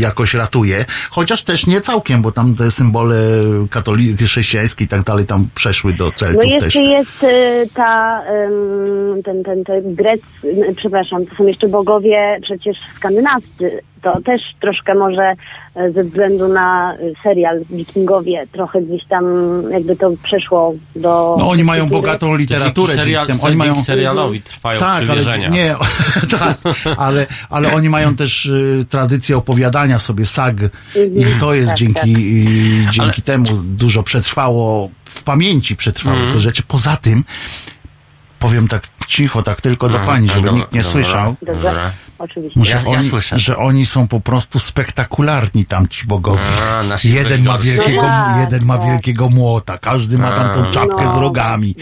jakoś 0.00 0.34
ratuje, 0.34 0.84
chociaż 1.10 1.42
też 1.42 1.66
nie 1.66 1.80
całkiem, 1.80 2.22
bo 2.22 2.32
tam 2.32 2.54
te 2.54 2.70
symbole 2.70 3.16
katolickie, 3.70 4.24
chrześcijańskie 4.26 4.84
i 4.84 4.88
tak 4.88 5.02
dalej 5.02 5.26
tam 5.26 5.48
przeszły 5.54 5.92
do 5.92 6.04
No 6.04 6.12
Celtów 6.12 6.44
jeszcze 6.44 6.60
też. 6.60 6.74
jest 6.74 7.22
y, 7.24 7.68
ta, 7.74 8.22
ten, 9.24 9.42
ten, 9.44 9.64
ten 9.64 9.94
Grec, 9.94 10.20
przepraszam, 10.76 11.26
to 11.26 11.34
są 11.36 11.46
jeszcze 11.46 11.68
bogowie 11.68 12.38
przecież 12.42 12.76
skandynawscy. 12.96 13.80
To 14.02 14.20
też 14.20 14.42
troszkę 14.60 14.94
może 14.94 15.32
y, 15.76 15.92
ze 15.92 16.04
względu 16.04 16.48
na 16.48 16.94
y, 16.94 17.14
serial 17.22 17.60
Wikingowie 17.70 18.46
trochę 18.52 18.82
gdzieś 18.82 19.04
tam 19.08 19.24
jakby 19.72 19.96
to 19.96 20.10
przeszło 20.22 20.74
do... 20.96 21.36
No 21.38 21.48
oni 21.50 21.64
mają 21.64 21.82
kultury. 21.82 22.02
bogatą 22.02 22.36
literaturę. 22.36 22.94
Serial- 22.94 23.26
temu. 23.26 23.38
Oni 23.44 23.56
mają... 23.56 23.82
serialowi 23.82 24.40
trwają 24.42 24.80
tak, 24.80 25.04
ale, 25.10 25.48
nie, 25.48 25.74
tak, 26.38 26.58
ale, 26.96 27.26
ale 27.50 27.72
oni 27.72 27.88
mają 27.88 28.16
też 28.16 28.46
y, 28.46 28.84
tradycję 28.88 29.36
opowiadania 29.36 29.98
sobie 29.98 30.26
sag 30.26 30.54
i 31.16 31.40
to 31.40 31.54
jest 31.54 31.68
tak, 31.68 31.78
dzięki, 31.78 31.94
tak. 31.94 32.06
i 32.08 32.46
dzięki 32.90 33.22
temu 33.22 33.46
dużo 33.62 34.02
przetrwało, 34.02 34.90
w 35.04 35.22
pamięci 35.22 35.76
przetrwało 35.76 36.16
Mhm. 36.16 36.34
te 36.34 36.40
rzeczy. 36.40 36.62
Poza 36.68 36.96
tym, 36.96 37.24
powiem 38.38 38.68
tak 38.68 38.82
cicho, 39.08 39.42
tak 39.42 39.60
tylko 39.60 39.88
do 39.88 39.98
No, 39.98 40.06
pani, 40.06 40.28
żeby 40.28 40.40
dobra, 40.46 40.52
nikt 40.60 40.72
nie 40.72 40.80
dobra. 40.82 40.92
słyszał, 40.92 41.34
Dobrze, 41.42 41.90
oczywiście. 42.22 42.64
że, 42.64 42.70
Ja- 42.72 42.80
ja 42.92 42.98
oni, 42.98 43.08
słyszę. 43.08 43.38
że 43.38 43.56
oni 43.56 43.86
są 43.86 44.08
po 44.08 44.20
prostu 44.20 44.58
spektakularni 44.58 45.64
tam 45.64 45.88
ci 45.88 46.06
bogowie. 46.06 46.40
A, 46.92 46.96
jeden 47.04 47.44
ma 47.44 47.58
wielkiego, 47.58 48.02
No 48.02 48.08
tak, 48.08 48.36
jeden 48.40 48.64
ma 48.64 48.78
tak. 48.78 48.86
wielkiego 48.86 49.28
młota, 49.28 49.78
każdy 49.78 50.18
ma 50.18 50.32
tam 50.32 50.54
tą 50.64 50.70
czapkę 50.70 51.08
z 51.08 51.14
No. 51.14 51.20
rogami. 51.20 51.74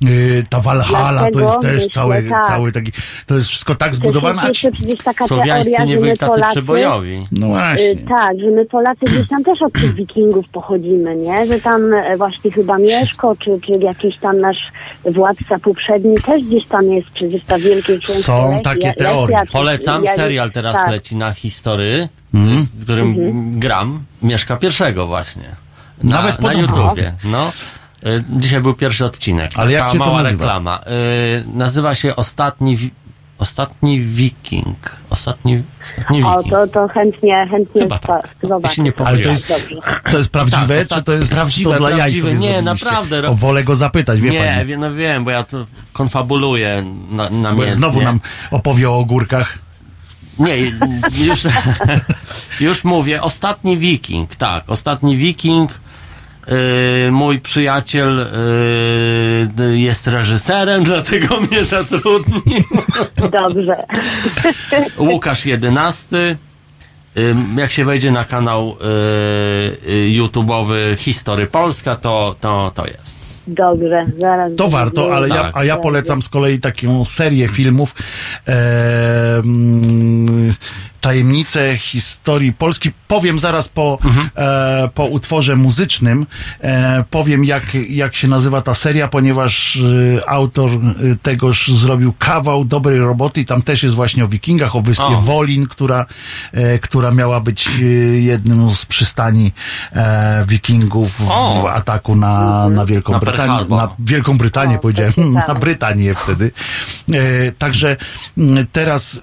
Yy, 0.00 0.42
ta 0.50 0.60
Walhalla 0.60 1.30
to 1.32 1.40
jest 1.40 1.60
też 1.60 1.74
myślę, 1.74 1.90
cały, 1.90 2.22
tak. 2.30 2.46
cały 2.46 2.72
taki, 2.72 2.92
to 3.26 3.34
jest 3.34 3.46
wszystko 3.48 3.74
tak 3.74 3.94
zbudowane. 3.94 4.42
Słowiańscy 5.28 5.70
teoria, 5.70 5.84
nie 5.84 5.96
byli 5.96 6.16
tacy 6.18 6.32
Polacy... 6.32 6.52
przebojowi. 6.52 7.26
No 7.32 7.46
właśnie. 7.46 7.96
Tak, 8.08 8.38
że 8.40 8.46
my 8.50 8.66
Polacy 8.66 9.06
gdzieś 9.06 9.28
tam 9.28 9.44
też 9.44 9.62
od 9.62 9.72
tych 9.72 9.94
wikingów 9.94 10.48
pochodzimy, 10.48 11.16
nie? 11.16 11.46
Że 11.46 11.60
tam 11.60 11.92
e, 11.94 12.16
właśnie 12.16 12.50
chyba 12.50 12.78
Mieszko, 12.78 13.36
czy, 13.36 13.58
czy 13.66 13.72
jakiś 13.72 14.16
tam 14.16 14.40
nasz 14.40 14.58
władca 15.04 15.58
poprzedni 15.62 16.14
też 16.26 16.42
gdzieś 16.44 16.66
tam 16.66 16.92
jest 16.92 17.10
przecież 17.10 17.42
ta 17.46 17.58
wielkie 17.58 17.98
Są 18.02 18.60
takie 18.64 18.92
teorie. 18.94 19.36
czy- 19.46 19.52
Polecam, 19.92 20.04
ja- 20.04 20.16
serial 20.16 20.50
teraz 20.50 20.76
tak. 20.76 20.90
leci 20.90 21.16
na 21.16 21.32
historii, 21.32 22.08
Mhm. 22.34 22.66
w 22.74 22.84
którym 22.84 23.16
gram, 23.60 24.04
Mieszka 24.22 24.56
pierwszego 24.56 25.06
właśnie. 25.06 25.48
Na, 26.02 26.16
Nawet 26.16 26.40
na. 26.42 26.52
YouTubie. 26.52 27.14
No. 27.24 27.52
Y, 28.06 28.24
Dzisiaj 28.30 28.60
był 28.60 28.74
pierwszy 28.74 29.04
odcinek. 29.04 29.50
Ale 29.54 29.72
jak 29.72 29.86
się 29.92 29.98
to 29.98 30.04
mała 30.04 30.22
nazywa? 30.22 30.44
reklama. 30.44 30.80
Y, 30.80 31.44
nazywa 31.54 31.94
się 31.94 32.16
Ostatni, 32.16 32.76
wi- 32.76 32.90
Ostatni 33.38 34.00
Wiking. 34.00 34.96
Ostatni, 35.10 35.62
ostatni 35.98 36.22
O, 36.24 36.36
Wiking. 36.42 36.54
to, 36.54 36.66
to 36.66 36.88
chętnie, 36.88 37.48
chętnie 37.50 37.82
Chyba 37.82 37.98
tak. 37.98 38.28
zobaczę. 38.42 38.82
Nie 38.82 38.92
Ale 39.04 39.18
to 39.18 39.28
jest, 39.28 39.52
to 40.10 40.18
jest 40.18 40.30
prawdziwe, 40.30 40.84
Tak, 40.86 40.98
czy 40.98 41.04
to 41.04 41.12
jest 41.12 41.30
prawdziwe, 41.30 41.70
to 41.72 41.78
dla 41.78 41.90
jaj 41.90 41.98
prawdziwe. 41.98 42.20
sobie 42.22 42.32
Nie, 42.32 42.38
zrobiliście? 42.38 42.62
naprawdę. 42.62 43.28
O, 43.28 43.34
wolę 43.34 43.64
go 43.64 43.74
zapytać, 43.74 44.20
wie 44.20 44.30
Nie, 44.30 44.54
pani. 44.58 44.76
no 44.78 44.94
wiem, 44.94 45.24
bo 45.24 45.30
ja 45.30 45.44
tu 45.44 45.66
konfabuluję 45.92 46.84
na, 47.10 47.30
na 47.30 47.72
znowu 47.72 48.00
nam 48.02 48.20
opowie 48.50 48.90
o 48.90 48.96
ogórkach. 48.98 49.58
Nie, 50.38 50.56
już, 50.58 51.40
już 52.60 52.84
mówię. 52.84 53.22
Ostatni 53.22 53.78
Wiking, 53.78 54.36
tak. 54.36 54.70
Ostatni 54.70 55.16
Wiking. 55.16 55.80
Yy, 57.04 57.10
mój 57.12 57.40
przyjaciel 57.40 58.26
yy, 59.58 59.78
jest 59.78 60.06
reżyserem, 60.06 60.82
dlatego 60.92 61.40
mnie 61.40 61.64
zatrudnił. 61.64 62.64
Dobrze. 63.32 63.86
Łukasz 64.98 65.46
jedenasty. 65.46 66.36
Ym, 67.18 67.58
Jak 67.58 67.70
się 67.70 67.84
wejdzie 67.84 68.10
na 68.10 68.24
kanał 68.24 68.76
YouTube'owy 70.12 70.96
History 70.96 71.46
Polska, 71.46 71.96
to, 71.96 72.34
to, 72.40 72.72
to 72.74 72.86
jest. 72.86 73.17
Dobrze, 73.48 74.06
zaraz. 74.18 74.52
To 74.56 74.68
warto, 74.68 75.14
ale 75.14 75.28
ja, 75.28 75.34
Tak. 75.42 75.56
a 75.56 75.64
ja 75.64 75.76
polecam 75.76 76.22
z 76.22 76.28
kolei 76.28 76.58
taką 76.60 77.04
serię 77.04 77.48
filmów 77.48 77.94
e, 78.48 79.42
Tajemnice 81.00 81.76
historii 81.76 82.52
Polski. 82.52 82.90
Powiem 83.08 83.38
zaraz 83.38 83.68
po, 83.68 83.98
e, 84.36 84.88
po 84.94 85.04
utworze 85.04 85.56
muzycznym, 85.56 86.26
e, 86.60 87.04
powiem 87.10 87.44
jak, 87.44 87.74
jak 87.74 88.14
się 88.14 88.28
nazywa 88.28 88.60
ta 88.60 88.74
seria, 88.74 89.08
ponieważ 89.08 89.76
e, 89.76 90.28
autor 90.28 90.70
e, 90.70 90.78
tegoż 91.22 91.68
zrobił 91.68 92.14
kawał 92.18 92.64
dobrej 92.64 92.98
roboty 92.98 93.40
i 93.40 93.44
tam 93.44 93.62
też 93.62 93.82
jest 93.82 93.96
właśnie 93.96 94.24
o 94.24 94.28
wikingach, 94.28 94.76
o 94.76 94.80
wyspie 94.80 95.04
O. 95.04 95.20
Wolin, 95.20 95.66
która, 95.66 96.06
e, 96.52 96.78
która 96.78 97.10
miała 97.10 97.40
być 97.40 97.68
e, 97.68 97.82
jednym 98.20 98.70
z 98.70 98.86
przystani 98.86 99.52
e, 99.92 100.44
wikingów 100.48 101.12
w, 101.12 101.62
w 101.62 101.66
ataku 101.66 102.16
na, 102.16 102.68
na 102.68 102.84
Wielką 102.84 103.12
Na 103.12 103.18
Brytanię. 103.18 103.64
Na 103.68 103.88
Wielką 103.98 104.38
Brytanię 104.38 104.76
O, 104.76 104.78
powiedziałem, 104.78 105.12
na 105.48 105.54
Brytanię 105.54 106.14
wtedy. 106.14 106.50
E, 107.12 107.52
także 107.52 107.96
teraz 108.72 109.20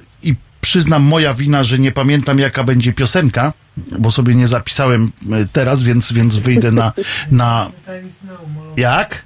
przyznam 0.65 1.03
moja 1.03 1.33
wina, 1.33 1.63
że 1.63 1.79
nie 1.79 1.91
pamiętam 1.91 2.39
jaka 2.39 2.63
będzie 2.63 2.93
piosenka, 2.93 3.53
bo 3.99 4.11
sobie 4.11 4.35
nie 4.35 4.47
zapisałem 4.47 5.09
e, 5.31 5.45
teraz, 5.51 5.83
więc, 5.83 6.13
więc 6.13 6.37
wyjdę 6.37 6.71
na, 6.71 6.93
na... 7.31 7.71
Jak? 8.77 9.23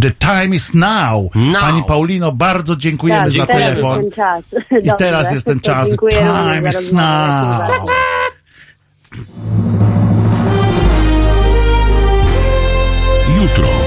The 0.00 0.10
time 0.10 0.54
is 0.56 0.74
now. 0.74 1.34
Now. 1.34 1.60
Pani 1.60 1.84
Paulino, 1.84 2.32
bardzo 2.32 2.76
dziękujemy 2.76 3.24
Tak, 3.24 3.32
za 3.32 3.46
teraz 3.46 3.62
telefon. 3.62 4.02
jest 4.02 4.16
ten 4.16 4.24
czas. 4.24 4.44
I 4.70 4.74
Dobrze. 4.74 4.94
teraz 4.98 5.32
jest 5.32 5.46
ten 5.46 5.60
czas. 5.60 5.88
Dziękuję 5.88 6.16
time 6.16 6.68
is 6.68 6.92
now. 6.92 7.70
Jutro. 13.42 13.81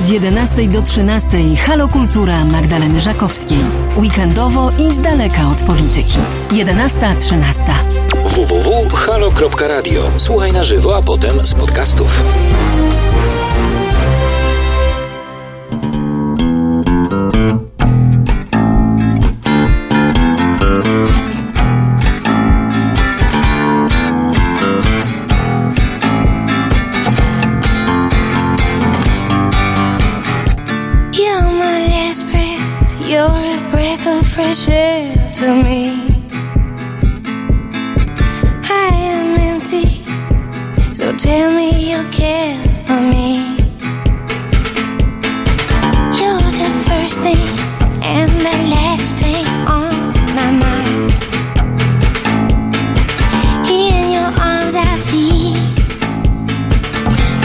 Od 0.00 0.08
11 0.08 0.68
do 0.68 0.82
13 0.82 1.56
Halo 1.56 1.88
Kultura 1.88 2.44
Magdaleny 2.44 3.00
Żakowskiej. 3.00 3.58
Weekendowo 3.96 4.68
i 4.78 4.92
z 4.92 4.98
daleka 4.98 5.48
od 5.52 5.62
polityki. 5.62 6.18
11.13. 6.50 7.62
www.halo.radio. 8.24 10.02
Słuchaj 10.16 10.52
na 10.52 10.64
żywo, 10.64 10.96
a 10.96 11.02
potem 11.02 11.46
z 11.46 11.54
podcastów. 11.54 12.22
To 34.52 35.62
me. 35.62 35.92
I 38.68 38.90
am 39.14 39.38
empty, 39.38 39.86
so 40.92 41.16
tell 41.16 41.54
me 41.54 41.70
you 41.92 42.02
care 42.10 42.58
for 42.84 43.00
me. 43.00 43.56
You're 46.18 46.50
the 46.62 46.70
first 46.88 47.20
thing 47.20 47.46
and 48.02 48.30
the 48.40 48.56
last 48.74 49.16
thing 49.18 49.46
on 49.68 49.94
my 50.34 50.50
mind. 50.50 51.12
In 53.70 54.10
your 54.10 54.32
arms 54.36 54.74
I 54.74 54.96
feel 55.06 55.54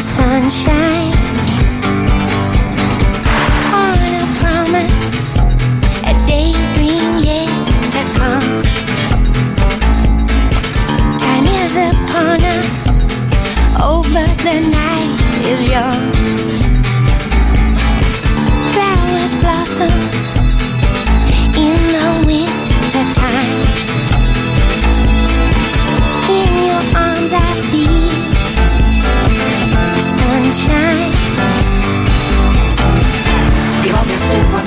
sunshine. 0.01 0.84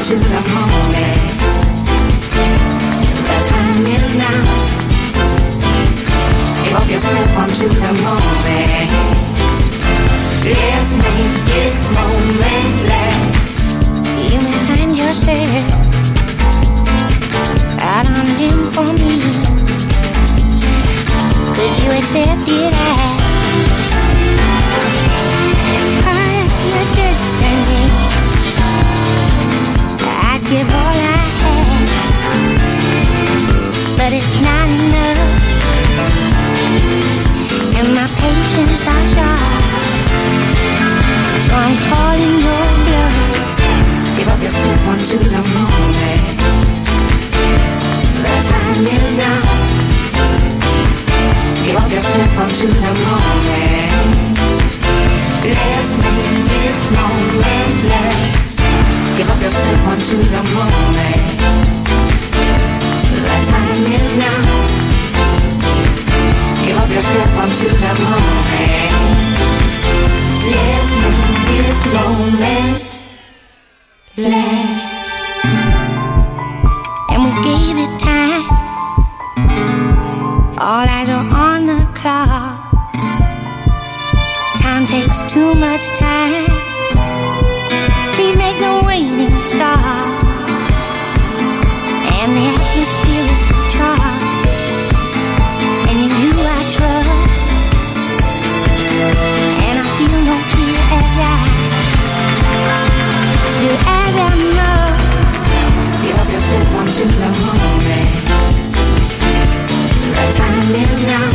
to 0.09 0.15
the 0.15 0.43
moment. 0.57 1.39
The 3.29 3.39
time 3.45 3.85
is 3.93 4.15
now. 4.15 4.43
Yourself 6.89 7.29
the 7.69 7.93
moment. 8.09 8.91
Let's 10.49 10.93
make 10.97 11.35
this 11.53 11.77
moment 11.93 12.77
last. 12.89 13.61
You 14.33 14.41
find 14.65 14.97
out 17.83 18.07
on 18.09 18.27
him 18.41 18.59
for 18.73 18.89
me. 18.97 19.15
Could 21.53 21.75
you 21.85 21.91
accept 22.01 22.49
it? 22.49 22.73
I 22.73 23.88
give 30.49 30.71
all 30.71 30.81
I 30.81 31.29
have, 31.45 31.89
but 33.99 34.11
it's 34.17 34.41
not 34.41 34.69
enough. 34.81 35.33
And 37.79 37.89
my 37.95 38.07
patience 38.09 38.83
so 41.45 41.53
I'm 41.53 41.77
calling 41.91 42.37
your 42.41 42.67
bluff. 42.87 43.17
Give 44.17 44.29
up 44.29 44.41
yourself 44.41 44.89
onto 44.89 45.19
the 45.19 45.43
moment. 45.53 46.39
The 48.25 48.35
time 48.49 48.87
is 48.97 49.11
now. 49.21 49.43
Give 51.65 51.77
up 51.77 51.91
yourself 51.93 52.39
onto 52.41 52.67
the 52.69 52.95
moment. 53.05 54.39
Let's 55.45 55.93
make 56.03 56.37
this 56.49 56.79
moment 56.97 57.85
last. 57.91 58.38
Give 59.19 59.29
up 59.31 59.43
yourself 59.43 59.89
onto 59.89 60.17
the 60.17 60.43
moment. 60.55 61.39
The 63.27 63.39
time 63.51 63.83
is 63.99 64.15
now. 64.15 64.41
Give 66.65 66.79
up 66.79 66.89
yourself 66.89 67.39
onto 67.43 67.67
the 67.67 67.93
moment. 68.07 69.39
Let's 70.55 70.93
make 71.03 71.67
this 71.67 71.81
moment 71.97 72.85
last. 74.19 75.45
And 77.11 77.19
we 77.25 77.33
gave 77.43 77.77
it 77.77 77.99
time. 77.99 78.45
All 80.61 80.87
eyes 80.97 81.09
are 81.09 81.27
on 81.35 81.67
the 81.67 81.85
clock. 81.93 82.71
Time 84.59 84.87
takes 84.87 85.23
too 85.23 85.55
much 85.57 85.89
time. 85.99 86.68
And 89.51 89.57
the 92.37 92.45
atmosphere 92.53 93.25
is 93.33 93.49
charged. 93.73 94.93
And 95.89 95.97
you 96.21 96.33
I 96.37 96.61
trust. 96.69 97.09
And 99.65 99.75
I 99.79 99.85
feel 99.97 100.21
no 100.29 100.37
fear 100.53 100.77
as 101.01 101.17
I 101.17 101.41
do. 103.57 103.73
Give 106.05 106.19
up 106.19 106.29
the 106.29 107.31
moment. 107.49 108.11
The 110.13 110.27
time 110.37 110.77
is 110.77 111.01
now. 111.09 111.29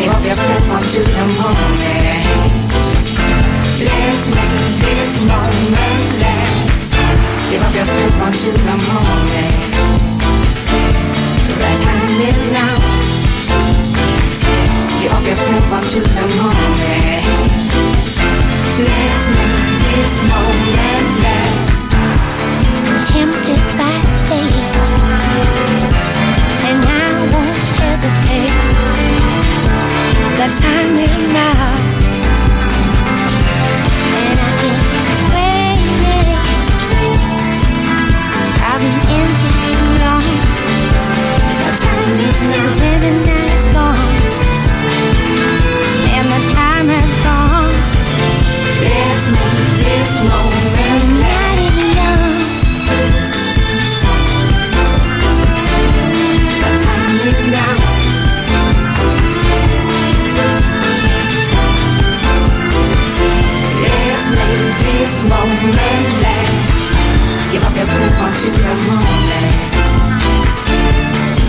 Give 0.00 0.10
up 0.10 0.22
the 1.06 1.26
moment. 1.40 2.13
Let's 4.24 4.36
make 4.40 4.96
this 4.96 5.20
moment 5.20 6.16
last. 6.24 6.96
Give 7.50 7.60
up 7.60 7.74
yourself 7.74 8.22
onto 8.24 8.50
the 8.56 8.76
moment. 8.88 9.52
The 11.60 11.72
time 11.84 12.20
is 12.24 12.48
now. 12.48 12.76
Give 15.02 15.12
up 15.12 15.24
yourself 15.28 15.72
onto 15.76 16.00
the 16.00 16.26
moment. 16.40 17.24
Let's 18.80 19.26
make 19.28 19.92
this 19.92 20.14
moment 20.32 21.06
last. 21.20 21.92
Tempted 23.12 23.62
by 23.76 23.92
fate, 24.24 24.72
and 26.64 26.80
I 26.80 27.28
won't 27.28 27.68
hesitate. 27.76 28.56
The 30.40 30.48
time 30.64 30.96
is 30.96 31.20
now, 31.28 31.93
I've 38.74 38.80
been 38.80 38.90
empty 38.90 39.50
too 39.70 39.86
long. 40.02 40.26
The 41.62 41.72
time 41.78 42.18
is 42.26 42.40
now, 42.50 42.66
gone, 43.72 44.18
and 46.10 46.26
the 46.26 46.40
time 46.52 46.88
has. 46.88 47.14
Let's 48.82 49.26
make 49.30 49.70
this 49.78 50.12
moment. 50.26 51.22
The 56.58 56.70
time 56.82 57.18
is 57.30 57.42
now. 57.46 57.76
Let's 63.84 64.26
make 64.30 64.78
this 64.82 65.14
moment 65.22 66.22
last. 66.22 66.43
Give 67.84 67.92
up 67.92 68.00
yourself 68.00 68.24
onto 68.24 68.48
the 68.48 68.74
moment. 68.88 69.52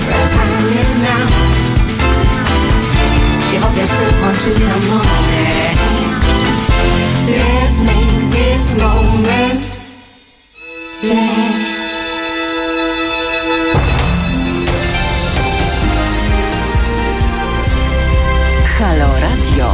The 0.06 0.20
time 0.36 0.68
is 0.68 0.94
now. 1.00 1.26
Give 3.52 3.64
up 3.64 3.76
yourself 3.78 4.24
onto 4.28 4.52
the 4.52 4.76
moment. 4.92 5.78
Let's 7.32 7.80
make 7.80 8.20
this 8.36 8.64
moment 8.76 9.64
last. 11.04 12.04
Halo 18.78 19.08
Radio. 19.22 19.68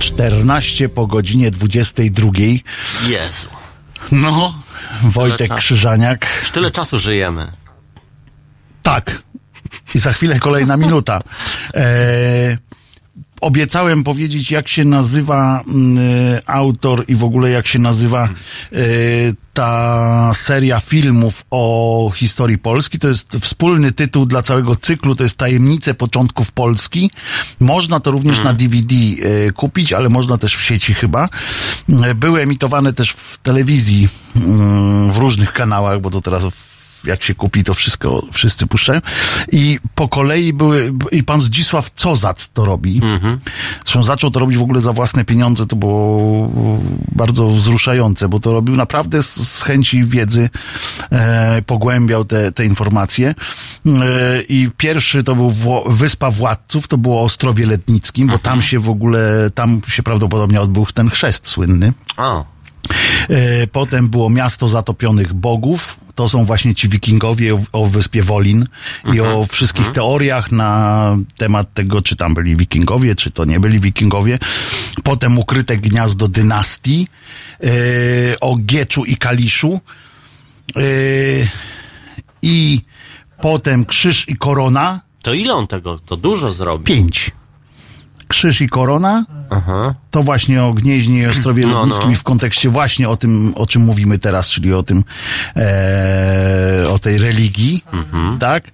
14 0.00 0.88
po 0.88 1.06
godzinie 1.06 1.50
22. 1.50 2.64
Jezu. 3.04 3.48
No, 4.10 4.63
Wojtek 5.10 5.48
czasu. 5.48 5.58
Krzyżaniak. 5.58 6.26
Już 6.40 6.50
tyle 6.50 6.70
czasu 6.70 6.98
żyjemy. 6.98 7.52
Tak. 8.82 9.22
I 9.94 9.98
za 9.98 10.12
chwilę 10.12 10.38
kolejna 10.38 10.76
minuta. 10.76 11.20
E, 11.74 12.58
obiecałem 13.44 14.04
powiedzieć, 14.04 14.50
jak 14.50 14.68
się 14.68 14.84
nazywa 14.84 15.62
mm, 15.68 15.98
e, 15.98 16.48
autor 16.48 17.04
i 17.08 17.14
w 17.14 17.24
ogóle 17.24 17.50
jak 17.50 17.66
się 17.66 17.78
nazywa 17.78 18.28
e, 18.72 18.78
ta 19.54 20.30
seria 20.34 20.80
filmów 20.80 21.44
o 21.50 22.12
historii 22.14 22.58
Polski. 22.58 22.98
To 22.98 23.08
jest 23.08 23.36
wspólny 23.40 23.92
tytuł 23.92 24.26
dla 24.26 24.42
całego 24.42 24.76
cyklu, 24.76 25.14
to 25.14 25.22
jest 25.22 25.38
Tajemnice 25.38 25.94
początków 25.94 26.52
Polski. 26.52 27.10
Można 27.60 28.00
to 28.00 28.10
również 28.10 28.44
na 28.44 28.52
DVD 28.52 28.94
e, 28.94 29.52
kupić, 29.52 29.92
ale 29.92 30.08
można 30.08 30.38
też 30.38 30.56
w 30.56 30.62
sieci 30.62 30.94
chyba. 30.94 31.28
Były 32.14 32.40
emitowane 32.40 32.92
też 32.92 33.10
w 33.10 33.38
telewizji, 33.38 34.08
mm, 34.36 35.12
w 35.12 35.16
różnych 35.16 35.52
kanałach, 35.52 36.00
bo 36.00 36.10
to 36.10 36.20
teraz 36.20 36.44
jak 37.06 37.22
się 37.22 37.34
kupi, 37.34 37.64
to 37.64 37.74
wszystko 37.74 38.22
wszyscy 38.32 38.66
puszczają. 38.66 39.00
I 39.52 39.78
po 39.94 40.08
kolei 40.08 40.52
były, 40.52 40.92
i 41.12 41.22
pan 41.22 41.40
Zdzisław 41.40 41.90
Cozac 41.94 42.48
to 42.48 42.64
robi. 42.64 43.00
Zresztą 43.84 44.02
zaczął 44.02 44.30
to 44.30 44.40
robić 44.40 44.58
w 44.58 44.62
ogóle 44.62 44.80
za 44.80 44.92
własne 44.92 45.24
pieniądze, 45.24 45.66
to 45.66 45.76
było 45.76 46.50
bardzo 47.12 47.48
wzruszające, 47.48 48.28
bo 48.28 48.40
to 48.40 48.52
robił 48.52 48.76
naprawdę 48.76 49.22
z, 49.22 49.62
chęci 49.62 50.04
wiedzy, 50.04 50.50
e, 51.12 51.62
pogłębiał 51.62 52.24
te, 52.24 52.52
te 52.52 52.64
informacje. 52.64 53.34
E, 53.86 54.42
I 54.48 54.70
pierwszy 54.76 55.22
to 55.22 55.34
był 55.34 55.50
Wło- 55.50 55.92
Wyspa 55.92 56.30
Władców, 56.30 56.88
to 56.88 56.98
było 56.98 57.22
Ostrowie 57.22 57.66
Letnickim, 57.66 58.26
bo 58.26 58.38
tam 58.38 58.62
się 58.62 58.78
w 58.78 58.90
ogóle, 58.90 59.50
tam 59.54 59.80
się 59.88 60.02
prawdopodobnie 60.02 60.60
odbył 60.60 60.86
ten 60.86 61.10
chrzest 61.10 61.46
słynny. 61.48 61.92
O. 62.16 62.53
E, 63.30 63.66
Potem 63.66 64.08
było 64.08 64.30
Miasto 64.30 64.68
Zatopionych 64.68 65.32
Bogów. 65.34 65.96
To 66.14 66.28
są 66.28 66.44
właśnie 66.44 66.74
ci 66.74 66.88
wikingowie 66.88 67.54
o, 67.54 67.60
o 67.72 67.86
wyspie 67.86 68.22
Wolin 68.22 68.66
i 69.14 69.20
o 69.20 69.44
wszystkich 69.44 69.88
teoriach 69.88 70.52
na 70.52 71.16
temat 71.36 71.74
tego, 71.74 72.02
czy 72.02 72.16
tam 72.16 72.34
byli 72.34 72.56
wikingowie, 72.56 73.14
czy 73.14 73.30
to 73.30 73.44
nie 73.44 73.60
byli 73.60 73.80
wikingowie. 73.80 74.38
Potem 75.02 75.38
Ukryte 75.38 75.76
Gniazdo 75.76 76.28
Dynastii, 76.28 77.08
e, 77.64 77.66
o 78.40 78.56
Gieczu 78.56 79.04
i 79.04 79.16
Kaliszu. 79.16 79.80
E, 80.76 80.80
I 82.42 82.80
potem 83.42 83.84
Krzyż 83.84 84.28
i 84.28 84.36
Korona. 84.36 85.00
To 85.22 85.34
ile 85.34 85.54
on 85.54 85.66
tego? 85.66 85.98
To 85.98 86.16
dużo 86.16 86.52
zrobił. 86.52 86.84
Pięć. 86.84 87.30
Krzyż 88.34 88.60
i 88.60 88.68
Korona. 88.68 89.24
Aha. 89.50 89.94
To 90.10 90.22
właśnie 90.22 90.62
o 90.64 90.72
Gnieźnie 90.72 91.18
i 91.18 91.26
Ostrowie 91.26 91.66
No, 91.66 91.78
Lubnickim 91.80 92.10
no. 92.10 92.16
w 92.16 92.22
kontekście 92.22 92.68
właśnie 92.70 93.08
o 93.08 93.16
tym, 93.16 93.52
o 93.56 93.66
czym 93.66 93.82
mówimy 93.82 94.18
teraz, 94.18 94.48
czyli 94.48 94.74
o 94.74 94.82
tym, 94.82 95.04
e, 95.56 96.84
o 96.90 96.98
tej 96.98 97.18
religii, 97.18 97.84
Mhm. 97.92 98.38
tak? 98.38 98.64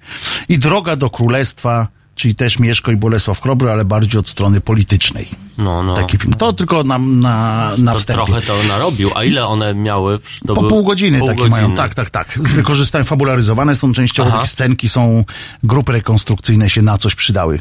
I 0.49 0.59
Droga 0.59 0.97
do 0.97 1.11
Królestwa, 1.11 1.89
czyli 2.15 2.35
też 2.35 2.59
Mieszko 2.59 2.91
i 2.93 2.97
Bolesław 2.97 3.41
Krobry, 3.41 3.70
ale 3.70 3.85
bardziej 3.85 4.20
od 4.20 4.28
strony 4.28 4.61
politycznej. 4.61 5.28
No, 5.59 5.82
no. 5.82 5.95
Taki 5.95 6.19
film. 6.19 6.35
To 6.35 6.53
tylko 6.53 6.85
na, 6.85 6.99
na, 6.99 7.70
na 7.78 7.93
To 7.93 7.99
wstępie. 7.99 8.24
trochę 8.27 8.41
to 8.43 8.55
narobił. 8.69 9.11
A 9.15 9.24
ile 9.24 9.47
one 9.47 9.74
miały? 9.74 10.19
To 10.47 10.55
Po 10.55 10.62
pół 10.62 10.85
godziny 10.85 11.19
pół 11.19 11.27
takie 11.28 11.39
godziny. 11.39 11.61
mają. 11.62 11.77
Tak, 11.77 11.95
tak, 11.95 12.11
tak. 12.11 12.39
Z 12.43 12.53
wykorzystaniem 12.53 13.05
fabularyzowane 13.07 13.77
są 13.77 13.93
częściowo 13.93 14.28
Aha. 14.31 14.39
takie 14.39 14.49
scenki, 14.51 14.89
są 14.89 15.24
grupy 15.62 15.93
rekonstrukcyjne 15.93 16.70
się 16.70 16.82
na 16.82 16.99
coś 16.99 17.15
przydały. 17.15 17.61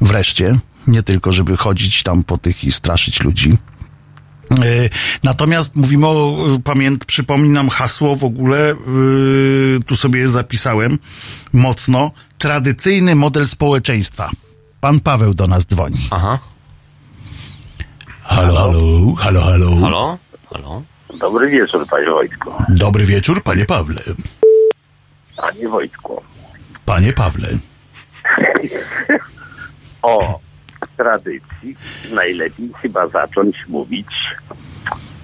Wreszcie. 0.00 0.58
Nie 0.86 1.02
tylko, 1.02 1.32
żeby 1.32 1.56
chodzić 1.56 2.02
tam 2.02 2.24
po 2.24 2.38
tych 2.38 2.64
i 2.64 2.72
straszyć 2.72 3.20
ludzi. 3.24 3.58
Yy, 4.50 4.90
Natomiast 5.22 5.76
mówimy 5.76 6.06
o, 6.06 6.44
yy, 6.48 6.60
pamięt, 6.60 7.04
przypominam 7.04 7.68
hasło 7.68 8.16
w 8.16 8.24
ogóle, 8.24 8.74
yy, 8.86 9.80
tu 9.86 9.96
sobie 9.96 10.20
je 10.20 10.28
zapisałem 10.28 10.98
mocno, 11.52 12.10
tradycyjny 12.38 13.14
model 13.14 13.46
społeczeństwa. 13.46 14.30
Pan 14.80 15.00
Paweł 15.00 15.34
do 15.34 15.46
nas 15.46 15.66
dzwoni. 15.66 16.08
Aha. 16.10 16.38
Halo, 18.22 18.54
halo, 18.54 19.14
halo, 19.14 19.40
halo. 19.40 19.76
Halo? 19.80 20.18
Halo? 20.52 20.82
Dobry 21.20 21.50
wieczór, 21.50 21.86
panie 21.86 22.06
Wojtku. 22.10 22.52
Dobry 22.68 23.06
wieczór, 23.06 23.42
panie 23.42 23.64
Pawle. 23.64 24.02
Panie 25.36 25.68
Wojtku. 25.68 26.22
Panie 26.86 27.12
Pawle. 27.12 27.48
O 30.02 30.40
tradycji 30.88 31.76
najlepiej 32.12 32.70
chyba 32.82 33.08
zacząć 33.08 33.56
mówić, 33.68 34.08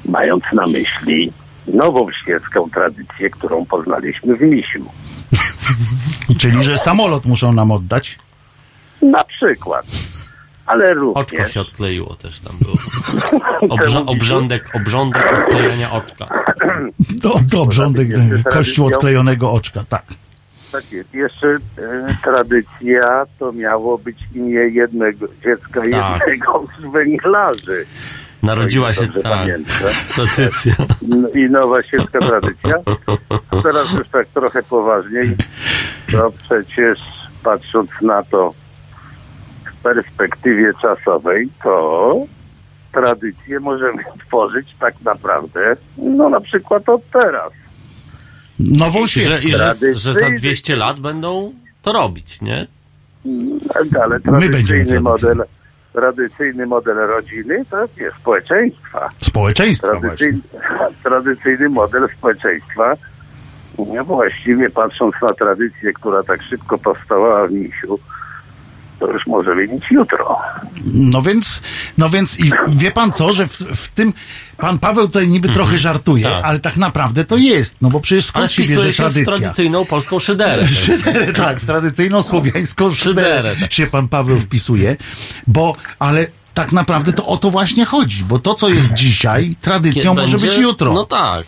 mając 0.04 0.44
na 0.52 0.66
myśli 0.66 1.32
nową 1.66 2.12
świecką 2.22 2.70
tradycję, 2.70 3.30
którą 3.30 3.66
poznaliśmy 3.66 4.36
w 4.36 4.40
Misiu. 4.40 4.84
Czyli, 6.40 6.64
że 6.64 6.78
samolot 6.78 7.26
muszą 7.26 7.52
nam 7.52 7.70
oddać? 7.70 8.18
Na 9.02 9.24
przykład. 9.24 9.86
Ale 10.66 10.94
również... 10.94 11.16
Oczko 11.16 11.46
się 11.46 11.60
odkleiło 11.60 12.14
też 12.14 12.40
tam 12.40 12.52
było. 12.60 12.76
Obrza- 13.76 14.04
obrządek, 14.12 14.70
obrządek 14.74 15.32
odklejenia 15.32 15.92
oczka. 15.92 16.28
Do, 16.98 17.34
do 17.42 17.62
obrządek 17.62 18.08
kościół 18.50 18.86
odklejonego 18.86 19.52
oczka, 19.52 19.84
tak. 19.88 20.02
Tak 20.72 20.92
jest. 20.92 21.14
Jeszcze 21.14 21.48
e, 21.48 21.58
tradycja 22.24 23.26
to 23.38 23.52
miało 23.52 23.98
być 23.98 24.16
imię 24.34 24.60
jednego 24.60 25.26
dziecka, 25.44 25.80
Tak. 25.90 26.20
jednego 26.28 26.66
z 26.80 26.92
węglarzy. 26.92 27.86
Narodziła 28.42 28.92
się 28.92 29.06
tak. 29.06 29.22
pamiętam. 29.22 29.74
Tradycja. 30.14 30.72
No 31.02 31.28
I 31.28 31.50
nowa 31.50 31.82
świecka 31.82 32.18
tradycja. 32.18 32.74
Teraz 33.62 33.92
już 33.92 34.08
tak 34.08 34.26
trochę 34.26 34.62
poważniej. 34.62 35.36
To 36.12 36.32
przecież 36.42 36.98
patrząc 37.44 37.90
na 38.02 38.22
to 38.22 38.54
w 39.64 39.82
perspektywie 39.82 40.72
czasowej, 40.82 41.48
to 41.64 42.14
tradycję 42.92 43.60
możemy 43.60 44.02
tworzyć 44.26 44.76
tak 44.80 44.94
naprawdę, 45.04 45.76
no 45.98 46.28
na 46.28 46.40
przykład 46.40 46.88
od 46.88 47.10
teraz. 47.10 47.52
Nową 48.60 49.04
I 49.04 49.08
że, 49.08 49.38
i 49.42 49.52
że, 49.52 49.72
że 49.94 50.14
za 50.14 50.30
200 50.30 50.76
lat 50.76 51.00
będą 51.00 51.52
to 51.82 51.92
robić, 51.92 52.40
nie? 52.40 52.66
Ale 54.02 54.20
My 54.24 54.48
będziemy 54.48 54.86
tradycyjny 54.86 55.00
model, 55.00 55.44
tradycyjny 55.92 56.66
model 56.66 56.96
rodziny 56.96 57.64
to 57.70 57.88
jest 57.96 58.16
społeczeństwa. 58.16 59.10
Społeczeństwa. 59.18 59.88
Tradycyjny, 59.88 60.40
tradycyjny 61.02 61.68
model 61.68 62.08
społeczeństwa. 62.18 62.96
Właściwie 64.04 64.70
patrząc 64.70 65.14
na 65.22 65.34
tradycję, 65.34 65.92
która 65.92 66.22
tak 66.22 66.42
szybko 66.42 66.78
powstawała 66.78 67.46
w 67.46 67.52
Misiu, 67.52 67.98
to 68.98 69.12
już 69.12 69.26
możemy 69.26 69.68
mieć 69.68 69.84
jutro. 69.90 70.38
No 70.84 71.22
więc, 71.22 71.62
no 71.98 72.10
więc 72.10 72.40
i 72.40 72.50
wie 72.68 72.90
pan 72.90 73.12
co, 73.12 73.32
że 73.32 73.48
w, 73.48 73.52
w 73.58 73.88
tym 73.88 74.12
pan 74.56 74.78
Paweł 74.78 75.06
tutaj 75.06 75.28
niby 75.28 75.48
trochę 75.48 75.78
żartuje, 75.78 76.24
tak. 76.24 76.44
ale 76.44 76.60
tak 76.60 76.76
naprawdę 76.76 77.24
to 77.24 77.36
jest, 77.36 77.76
no 77.82 77.90
bo 77.90 78.00
przecież 78.00 78.24
skąd 78.24 78.52
się 78.52 78.62
wpisuje 78.62 78.78
bierze 78.78 78.92
się 78.92 79.02
w 79.02 79.12
tradycja? 79.12 79.36
tradycyjną 79.36 79.84
polską 79.84 80.18
szyderę. 80.18 80.68
Szyderę, 80.86 81.32
tak, 81.32 81.60
w 81.60 81.66
tradycyjną 81.66 82.22
słowiańską 82.22 82.92
szyderę 82.94 83.38
Szyderę, 83.54 83.68
się 83.70 83.86
pan 83.86 84.08
Paweł 84.08 84.40
wpisuje, 84.40 84.96
bo, 85.46 85.76
ale 85.98 86.26
tak 86.54 86.72
naprawdę 86.72 87.12
to 87.12 87.26
o 87.26 87.36
to 87.36 87.50
właśnie 87.50 87.84
chodzi, 87.84 88.24
bo 88.24 88.38
to, 88.38 88.54
co 88.54 88.68
jest 88.68 88.92
dzisiaj, 88.92 89.56
tradycją 89.60 90.02
Kiedy 90.14 90.20
może 90.20 90.32
będzie- 90.38 90.48
być 90.48 90.58
jutro. 90.58 90.92
No 90.92 91.04
tak. 91.04 91.46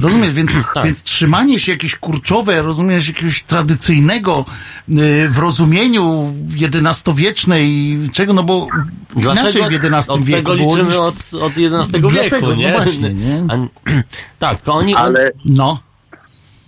Rozumiesz, 0.00 0.34
więc, 0.34 0.50
Tak. 0.74 0.84
więc 0.84 1.02
trzymanie 1.02 1.58
się 1.58 1.72
jakieś 1.72 1.96
kurczowe, 1.96 2.62
rozumiesz, 2.62 3.08
jakiegoś 3.08 3.42
tradycyjnego 3.42 4.44
y, 4.88 5.28
w 5.28 5.38
rozumieniu 5.38 6.34
XI-wiecznej, 6.60 7.98
czego, 8.12 8.32
no 8.32 8.42
bo 8.42 8.68
inaczej 9.16 9.62
w 9.62 9.84
XI 9.84 10.10
od 10.10 10.22
wieku 10.22 10.40
tego 10.42 10.54
liczymy 10.54 10.84
niż- 10.84 10.94
od, 10.96 11.14
od 11.42 11.52
XI 11.52 11.68
Dlatego, 11.68 12.10
wieku, 12.10 12.36
no 12.46 12.54
nie? 12.54 12.72
właśnie, 12.72 13.14
nie? 13.14 13.44
A, 13.48 13.56
tak, 14.38 14.58
to 14.60 14.74
oni... 14.74 14.94
Ale, 14.96 15.30
no. 15.46 15.78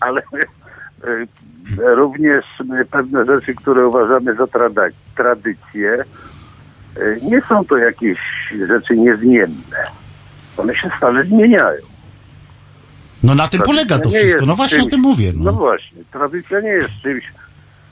ale 0.00 0.20
y, 0.20 1.26
również 1.96 2.44
pewne 2.90 3.24
rzeczy, 3.24 3.54
które 3.54 3.86
uważamy 3.88 4.34
za 4.34 4.44
trada- 4.46 4.90
tradycje, 5.16 6.04
y, 6.98 7.18
nie 7.22 7.40
są 7.40 7.64
to 7.64 7.76
jakieś 7.76 8.18
rzeczy 8.68 8.96
niezmienne. 8.96 9.76
One 10.56 10.74
się 10.74 10.90
stale 10.96 11.24
zmieniają. 11.24 11.80
No 13.22 13.34
na 13.34 13.48
tym 13.48 13.60
polega 13.62 13.98
to 13.98 14.10
wszystko, 14.10 14.46
no 14.46 14.54
właśnie 14.54 14.78
o 14.78 14.80
czymś- 14.80 14.90
tym 14.90 15.00
mówię. 15.00 15.32
No 15.36 15.44
No. 15.44 15.52
właśnie, 15.52 15.98
tradycja 16.12 16.60
nie 16.60 16.68
jest 16.68 16.90
czymś, 17.02 17.32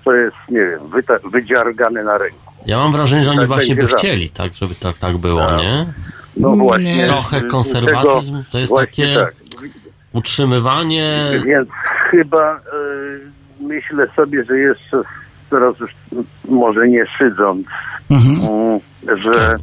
co 0.04 0.12
jest, 0.14 0.36
nie 0.50 0.60
wiem, 0.60 0.80
wyta- 0.80 1.30
wydziargane 1.30 2.04
na 2.04 2.18
ręku. 2.18 2.52
Ja 2.66 2.78
mam 2.78 2.92
wrażenie, 2.92 3.24
że 3.24 3.30
oni 3.30 3.38
Tak 3.38 3.48
właśnie 3.48 3.74
by 3.76 3.86
chcieli, 3.86 4.30
tak, 4.30 4.54
żeby 4.54 4.74
tak, 4.74 4.98
tak 4.98 5.16
było, 5.16 5.40
Tak. 5.46 5.58
nie? 5.58 5.86
No 6.36 6.56
właśnie. 6.56 7.06
Trochę 7.06 7.40
konserwatyzm 7.42 8.32
tego- 8.32 8.44
to 8.52 8.58
jest 8.58 8.72
takie 8.76 9.14
tak. 9.14 9.34
utrzymywanie... 10.12 11.30
Więc 11.46 11.68
chyba 12.10 12.56
y, 12.56 12.60
myślę 13.60 14.06
sobie, 14.16 14.44
że 14.44 14.58
jeszcze 14.58 15.02
teraz 15.50 15.78
już 15.80 15.90
może 16.48 16.88
nie 16.88 17.06
szydząc, 17.06 17.66
mm, 18.10 18.80
że 19.22 19.56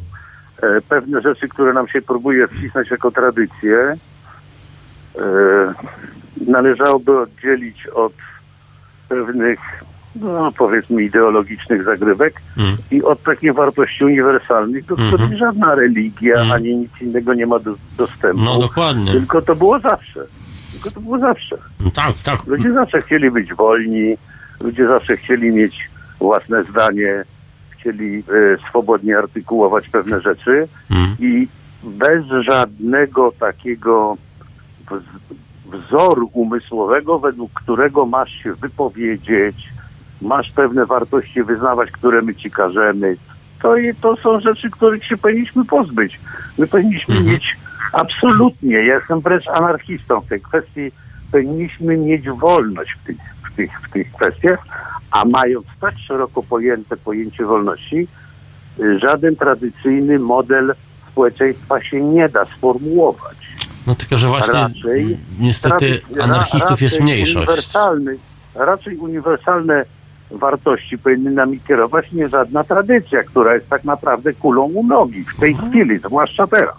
e, 0.62 0.80
pewne 0.88 1.20
rzeczy, 1.20 1.48
które 1.48 1.72
nam 1.72 1.88
się 1.88 2.02
próbuje 2.02 2.48
wcisnąć 2.48 2.90
jako 2.90 3.10
tradycję, 3.10 3.76
e, 3.78 3.96
należałoby 6.46 7.18
oddzielić 7.20 7.86
od 7.86 8.12
pewnych, 9.08 9.58
no, 10.16 10.52
powiedzmy, 10.58 11.02
ideologicznych 11.02 11.82
zagrywek 11.84 12.34
Mm. 12.56 12.76
i 12.90 13.02
od 13.02 13.22
takich 13.22 13.54
wartości 13.54 14.04
uniwersalnych, 14.04 14.84
do 14.84 14.94
których 14.94 15.12
Mhm. 15.20 15.36
żadna 15.38 15.74
religia 15.74 16.40
ani 16.54 16.76
nic 16.76 16.90
innego 17.00 17.34
nie 17.34 17.46
ma 17.46 17.58
do, 17.58 17.74
dostępu. 17.96 18.42
No 18.42 18.58
dokładnie. 18.58 19.12
Tylko 19.12 19.42
to 19.42 19.54
było 19.56 19.78
zawsze. 19.78 20.24
Tylko 20.72 20.90
to 20.90 21.00
było 21.00 21.18
zawsze. 21.18 21.56
No 21.84 21.90
Tak, 21.90 22.12
tak. 22.24 22.46
Ludzie 22.46 22.72
zawsze 22.72 23.02
chcieli 23.02 23.30
być 23.30 23.54
wolni, 23.54 24.16
ludzie 24.60 24.86
zawsze 24.86 25.16
chcieli 25.16 25.50
mieć 25.52 25.90
własne 26.18 26.64
zdanie, 26.64 27.24
chcieli 27.70 28.18
e, 28.18 28.22
swobodnie 28.68 29.18
artykułować 29.18 29.88
pewne 29.88 30.20
rzeczy 30.20 30.68
Mm. 30.90 31.16
i 31.20 31.48
bez 31.84 32.24
żadnego 32.40 33.32
takiego 33.40 34.16
wz- 34.90 35.34
wzoru 35.66 36.30
umysłowego, 36.32 37.18
według 37.18 37.52
którego 37.52 38.06
masz 38.06 38.30
się 38.30 38.54
wypowiedzieć, 38.54 39.68
masz 40.22 40.50
pewne 40.50 40.86
wartości 40.86 41.42
wyznawać, 41.42 41.90
które 41.90 42.22
my 42.22 42.34
ci 42.34 42.50
każemy. 42.50 43.16
To, 43.62 43.74
to 44.00 44.16
są 44.16 44.40
rzeczy, 44.40 44.70
których 44.70 45.04
się 45.04 45.16
powinniśmy 45.16 45.64
pozbyć. 45.64 46.20
My 46.58 46.66
powinniśmy 46.66 47.20
mieć 47.20 47.56
absolutnie, 47.92 48.74
ja 48.74 48.94
jestem 48.94 49.20
wręcz 49.20 49.48
anarchistą 49.48 50.20
w 50.20 50.26
tej 50.26 50.40
kwestii, 50.40 50.92
powinniśmy 51.32 51.96
mieć 51.96 52.30
wolność 52.30 52.92
w 52.92 53.06
tych, 53.06 53.16
w 53.52 53.56
tych, 53.56 53.80
w 53.80 53.90
tych 53.92 54.12
kwestiach, 54.12 54.66
a 55.10 55.24
mając 55.24 55.66
tak 55.80 55.94
szeroko 55.98 56.42
pojęte 56.42 56.96
pojęcie 56.96 57.44
wolności, 57.44 58.08
y, 58.80 58.98
żaden 58.98 59.36
tradycyjny 59.36 60.18
model 60.18 60.74
społeczeństwa 61.12 61.82
się 61.82 62.00
nie 62.00 62.28
da 62.28 62.44
sformułować. 62.44 63.43
No 63.86 63.94
tylko, 63.94 64.16
że 64.16 64.28
właśnie 64.28 64.60
Raczej- 64.60 65.18
niestety 65.40 66.00
anarchistów 66.22 66.82
jest 66.82 67.00
mniejszość. 67.00 67.48
Uniwersalny, 67.48 68.16
raczej 68.54 68.96
uniwersalne 68.96 69.84
wartości 70.30 70.98
powinny 70.98 71.30
nami 71.30 71.60
kierować 71.60 72.12
nie 72.12 72.28
żadna 72.28 72.64
tradycja, 72.64 73.22
która 73.22 73.54
jest 73.54 73.68
tak 73.68 73.84
naprawdę 73.84 74.32
kulą 74.32 74.62
u 74.62 74.86
nogi 74.86 75.24
w 75.24 75.40
tej 75.40 75.54
chwili, 75.54 75.98
zwłaszcza 75.98 76.46
teraz. 76.46 76.74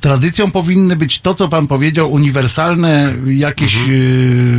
Tradycją 0.00 0.50
powinny 0.50 0.96
być 0.96 1.18
to, 1.18 1.34
co 1.34 1.48
pan 1.48 1.66
powiedział, 1.66 2.12
uniwersalne 2.12 3.14
jakieś 3.26 3.74
Mhm. 3.76 3.90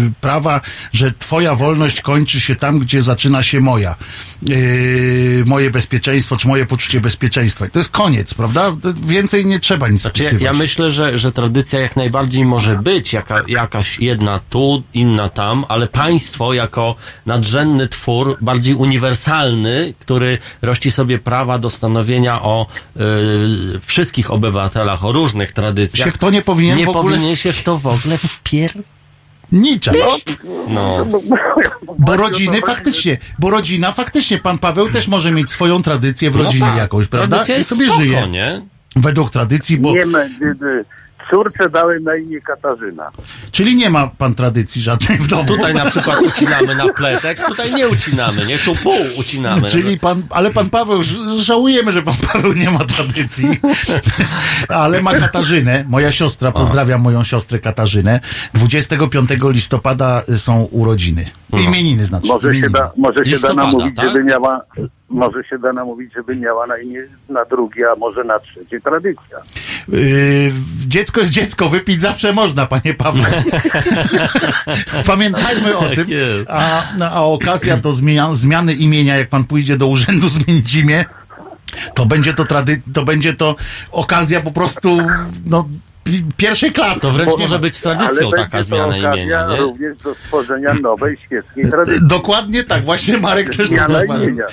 y, 0.07 0.11
prawa, 0.21 0.61
że 0.93 1.11
twoja 1.19 1.55
wolność 1.55 2.01
kończy 2.01 2.39
się 2.41 2.55
tam, 2.55 2.79
gdzie 2.79 3.01
zaczyna 3.01 3.43
się 3.43 3.59
moja. 3.59 3.95
Y, 4.49 5.43
moje 5.47 5.71
bezpieczeństwo, 5.71 6.37
czy 6.37 6.47
moje 6.47 6.65
poczucie 6.65 7.01
bezpieczeństwa. 7.01 7.65
I 7.65 7.69
to 7.69 7.79
jest 7.79 7.89
koniec, 7.89 8.33
prawda? 8.33 8.71
Więcej 9.05 9.45
nie 9.45 9.59
trzeba 9.59 9.87
nic 9.89 10.01
Znaczy, 10.01 10.23
ja, 10.23 10.31
ja 10.39 10.53
myślę, 10.53 10.91
że, 10.91 11.17
że 11.17 11.31
tradycja 11.31 11.79
jak 11.79 11.95
najbardziej 11.95 12.45
może 12.45 12.75
być 12.75 13.13
jaka, 13.13 13.41
jakaś 13.47 13.99
jedna 13.99 14.39
tu, 14.49 14.83
inna 14.93 15.29
tam, 15.29 15.65
ale 15.69 15.87
państwo 15.87 16.53
jako 16.53 16.95
nadrzędny 17.25 17.87
twór, 17.87 18.37
bardziej 18.41 18.75
uniwersalny, 18.75 19.93
który 19.99 20.37
rości 20.61 20.91
sobie 20.91 21.19
prawa 21.19 21.59
do 21.59 21.69
stanowienia 21.69 22.41
o 22.41 22.67
y, 22.97 22.99
wszystkich 23.85 24.31
obywatelach, 24.31 25.05
o 25.05 25.11
różnych 25.11 25.30
tradycjach. 25.53 26.07
Się 26.07 26.11
w 26.11 26.17
to 26.17 26.29
nie 26.29 26.41
powinien 26.41 26.77
nie 26.77 26.85
w 26.85 26.89
ogóle- 26.89 27.15
powinien 27.15 27.35
się 27.35 27.51
w 27.51 27.63
to 27.63 27.77
w 27.77 27.87
ogóle 27.87 28.17
wpier... 28.17 28.71
Niczego. 29.51 30.17
No. 30.67 31.05
Bo 31.99 32.17
rodziny 32.17 32.61
faktycznie, 32.61 33.17
bo 33.39 33.49
rodzina 33.49 33.91
faktycznie, 33.91 34.37
pan 34.37 34.57
Paweł 34.57 34.89
też 34.89 35.07
może 35.07 35.31
mieć 35.31 35.51
swoją 35.51 35.83
tradycję 35.83 36.31
w 36.31 36.35
No 36.35 36.43
rodzinie 36.43 36.65
tak, 36.67 36.77
jakąś, 36.77 37.07
prawda? 37.07 37.27
tradycja 37.35 37.57
I 37.57 37.63
sobie 37.63 37.85
spoko, 37.85 38.01
żyje. 38.01 38.27
nie? 38.27 38.61
Według 38.95 39.29
tradycji, 39.29 39.77
bo. 39.77 39.91
Nie, 39.93 40.05
ma- 40.05 40.19
córce 41.31 41.69
dałem 41.69 42.03
na 42.03 42.15
imię 42.15 42.41
Katarzyna. 42.41 43.11
Czyli 43.51 43.75
nie 43.75 43.89
ma 43.89 44.07
pan 44.07 44.33
tradycji 44.33 44.81
żadnej 44.81 45.17
w 45.17 45.27
domu. 45.27 45.45
Tutaj 45.45 45.73
na 45.73 45.85
przykład 45.85 46.21
ucinamy 46.21 46.75
na 46.75 46.93
pletek, 46.93 47.45
tutaj 47.47 47.73
nie 47.73 47.89
ucinamy, 47.89 48.45
nie? 48.45 48.57
Tu 48.57 48.75
pół 48.75 48.99
ucinamy. 49.19 49.69
Czyli 49.69 49.99
pan, 49.99 50.23
ale 50.29 50.51
pan 50.51 50.69
Paweł, 50.69 51.01
żałujemy, 51.37 51.91
że 51.91 52.01
pan 52.01 52.13
Paweł 52.33 52.53
nie 52.53 52.71
ma 52.71 52.79
tradycji, 52.79 53.47
ale 54.67 55.01
ma 55.01 55.13
Katarzynę, 55.13 55.85
moja 55.87 56.11
siostra, 56.11 56.51
pozdrawiam 56.51 57.01
moją 57.01 57.23
siostrę 57.23 57.59
Katarzynę. 57.59 58.19
25 58.53 59.29
listopada 59.43 60.23
są 60.37 60.63
urodziny. 60.63 61.25
Imieniny 61.53 62.05
znaczy. 62.05 62.27
Może 62.27 62.41
się 62.41 62.47
imieniny. 62.49 62.69
da, 62.69 62.91
może 62.97 63.25
się 63.25 63.39
da 63.39 63.53
namówić, 63.53 63.95
tak? 63.95 64.07
żeby 64.07 64.23
miała, 64.23 64.61
może 65.11 65.43
się 65.43 65.59
da 65.59 65.73
namówić, 65.73 66.13
żeby 66.13 66.35
miała 66.35 66.67
na 66.67 66.77
imię 66.77 67.01
na 67.29 67.45
drugie, 67.45 67.91
a 67.91 67.95
może 67.95 68.23
na 68.23 68.39
trzecie 68.39 68.81
tradycja. 68.81 69.37
Yy, 69.87 70.51
dziecko 70.87 71.19
jest 71.19 71.31
dziecko, 71.31 71.69
wypić 71.69 72.01
zawsze 72.01 72.33
można, 72.33 72.65
panie 72.65 72.93
Pawle. 72.93 73.25
Pamiętajmy 75.05 75.77
o 75.77 75.83
Tak 75.83 75.95
tym. 75.95 76.07
A, 76.47 76.83
no, 76.97 77.05
a 77.05 77.21
okazja 77.21 77.77
do 77.77 77.91
zmienia, 77.91 78.33
zmiany 78.33 78.73
imienia, 78.73 79.17
jak 79.17 79.29
pan 79.29 79.43
pójdzie 79.43 79.77
do 79.77 79.87
urzędu 79.87 80.29
zmienić 80.39 80.75
imię, 80.75 81.05
to 81.93 82.05
będzie 82.05 82.33
to 82.33 82.45
trady, 82.45 82.81
to 82.93 83.03
będzie 83.03 83.33
to 83.33 83.55
okazja 83.91 84.41
po 84.41 84.51
prostu 84.51 84.97
no, 85.45 85.67
pierwszej 86.37 86.71
klasy. 86.71 86.99
To 87.01 87.11
wręcz 87.11 87.37
może 87.37 87.59
być 87.59 87.81
tradycją 87.81 88.31
taka 88.31 88.63
zmiana 88.63 88.97
imienia, 88.97 89.47
nie? 89.47 89.55
również 89.57 89.97
do 89.97 90.15
stworzenia 90.15 90.73
nowej, 90.73 91.17
świeckiej 91.25 91.69
tradycji. 91.69 92.07
Dokładnie 92.07 92.63
tak, 92.63 92.83
właśnie 92.83 93.17
Marek 93.17 93.55
też 93.55 93.69
to 93.69 94.03
imienia. 94.15 94.45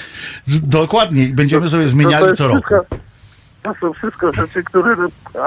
Dokładnie, 0.62 1.28
będziemy 1.34 1.68
sobie 1.68 1.82
To- 1.82 1.86
to 1.88 1.90
zmieniali 1.90 2.36
co 2.36 2.48
roku. 2.48 2.74
To 3.62 3.74
są 3.80 3.92
wszystko 3.92 4.32
rzeczy, 4.32 4.64
które 4.64 4.96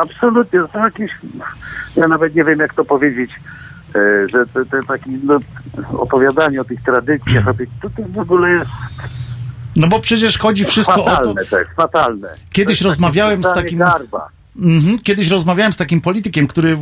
absolutnie 0.02 0.60
są 0.74 0.84
jakieś, 0.86 1.12
ja 1.96 2.08
nawet 2.08 2.36
nie 2.36 2.44
wiem 2.44 2.60
jak 2.60 2.74
to 2.74 2.86
powiedzieć, 2.86 3.32
e, 3.96 4.00
że 4.30 4.46
te, 4.54 4.66
te 4.66 4.84
takie 4.88 5.06
no, 5.24 5.40
opowiadanie 5.98 6.62
o 6.62 6.64
tych 6.64 6.82
tradycjach, 6.84 7.48
o 7.48 7.54
tych, 7.54 7.70
to, 7.82 7.90
to 7.90 8.04
w 8.10 8.20
ogóle 8.20 8.50
jest 8.50 8.70
No 9.76 9.88
bo 9.88 10.00
przecież 10.00 10.38
chodzi 10.38 10.66
wszystko 10.66 10.94
o 10.94 10.98
to. 10.98 11.16
fatalne 11.16 11.46
to 11.46 11.60
jest, 11.60 11.72
fatalne. 11.72 12.28
Kiedyś 12.54 12.80
To 12.80 12.86
jest 12.88 12.96
rozmawiałem 13.00 13.44
z 13.44 13.54
takim- 13.54 13.80
Garba. 13.80 14.30
Mhm. 14.56 15.00
Kiedyś 15.00 15.28
rozmawiałem 15.28 15.74
z 15.74 15.78
takim 15.78 16.02
politykiem, 16.02 16.48
który 16.48 16.78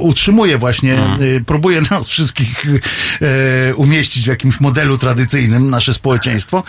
utrzymuje 0.00 0.58
właśnie, 0.58 0.98
y, 1.20 1.44
próbuje 1.46 1.80
nas 1.90 2.06
wszystkich 2.06 2.66
y, 2.66 3.74
umieścić 3.76 4.24
w 4.24 4.26
jakimś 4.26 4.60
modelu 4.60 4.98
tradycyjnym, 4.98 5.70
nasze 5.70 5.94
społeczeństwo. 5.94 6.62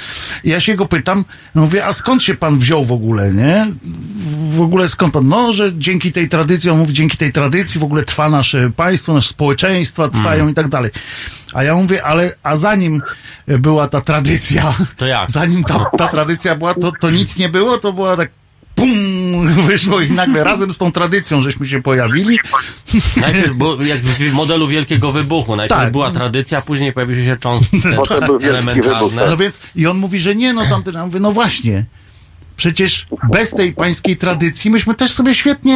Ja 0.43 0.59
się 0.59 0.75
go 0.75 0.85
pytam, 0.85 1.25
no 1.55 1.61
mówię, 1.61 1.85
a 1.85 1.93
skąd 1.93 2.23
się 2.23 2.35
pan 2.35 2.59
wziął 2.59 2.83
w 2.83 2.91
ogóle, 2.91 3.33
nie? 3.33 3.67
W 4.49 4.61
ogóle 4.61 4.87
skąd 4.87 5.13
pan? 5.13 5.27
No, 5.27 5.53
że 5.53 5.71
dzięki 5.77 6.11
tej 6.11 6.29
tradycji, 6.29 6.69
on 6.69 6.77
mówi, 6.77 6.93
dzięki 6.93 7.17
tej 7.17 7.33
tradycji 7.33 7.79
w 7.79 7.83
ogóle 7.83 8.03
trwa 8.03 8.29
nasze 8.29 8.71
państwo, 8.71 9.13
nasze 9.13 9.29
społeczeństwa 9.29 10.07
trwają 10.07 10.47
i 10.47 10.53
tak 10.53 10.67
dalej. 10.67 10.91
A 11.53 11.63
ja 11.63 11.75
mówię, 11.75 12.03
ale 12.03 12.35
a 12.43 12.57
zanim 12.57 13.01
była 13.47 13.87
ta 13.87 14.01
tradycja, 14.01 14.73
zanim 15.27 15.63
ta, 15.63 15.85
ta 15.97 16.07
tradycja 16.07 16.55
była, 16.55 16.73
to, 16.73 16.91
to 16.99 17.11
nic 17.11 17.37
nie 17.37 17.49
było, 17.49 17.77
to 17.77 17.93
była 17.93 18.17
tak 18.17 18.29
pum, 18.75 19.14
wyszło 19.67 20.01
i 20.01 20.11
nagle 20.11 20.43
razem 20.43 20.73
z 20.73 20.77
tą 20.77 20.91
tradycją 20.91 21.41
żeśmy 21.41 21.67
się 21.67 21.81
pojawili. 21.81 22.39
Najpierw 23.17 23.53
było 23.53 23.83
jak 23.83 23.99
w 24.01 24.33
modelu 24.33 24.67
wielkiego 24.67 25.11
wybuchu. 25.11 25.55
Najpierw 25.55 25.81
Tak. 25.81 25.91
była 25.91 26.11
tradycja, 26.11 26.61
później 26.61 26.93
pojawiły 26.93 27.25
się 27.25 27.35
wybuch, 27.35 28.43
elementarne. 28.43 29.25
No 29.27 29.37
więc, 29.37 29.59
i 29.75 29.87
on 29.87 29.97
mówi, 29.97 30.19
że 30.19 30.35
nie, 30.35 30.53
no 30.53 30.65
tamten, 30.65 30.93
ja 30.93 31.05
mówię, 31.05 31.19
no 31.19 31.31
właśnie. 31.31 31.85
Przecież 32.57 33.07
bez 33.31 33.51
tej 33.51 33.73
pańskiej 33.73 34.17
tradycji 34.17 34.71
myśmy 34.71 34.93
też 34.93 35.11
sobie 35.11 35.33
świetnie 35.35 35.73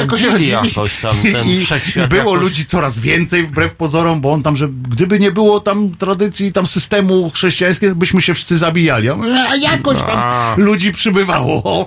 jakoś 0.00 0.22
Radzili 0.22 0.48
jakoś 0.50 0.96
tam, 1.00 1.16
ten 1.32 1.48
I, 1.48 1.66
było 2.08 2.20
jakoś- 2.32 2.42
ludzi 2.42 2.66
coraz 2.66 2.98
więcej 2.98 3.42
wbrew 3.42 3.74
pozorom, 3.74 4.20
bo 4.20 4.32
on 4.32 4.42
tam, 4.42 4.56
że 4.56 4.68
gdyby 4.68 5.18
nie 5.18 5.32
było 5.32 5.60
tam 5.60 5.90
tradycji, 5.96 6.52
tam 6.52 6.66
systemu 6.66 7.30
chrześcijańskiego, 7.30 7.94
byśmy 7.94 8.22
się 8.22 8.34
wszyscy 8.34 8.58
zabijali. 8.58 9.08
A 9.48 9.56
jakoś 9.56 9.98
tam 9.98 10.10
A. 10.10 10.54
ludzi 10.56 10.92
przybywało. 10.92 11.62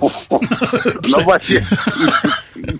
No 1.10 1.20
właśnie, 1.24 1.66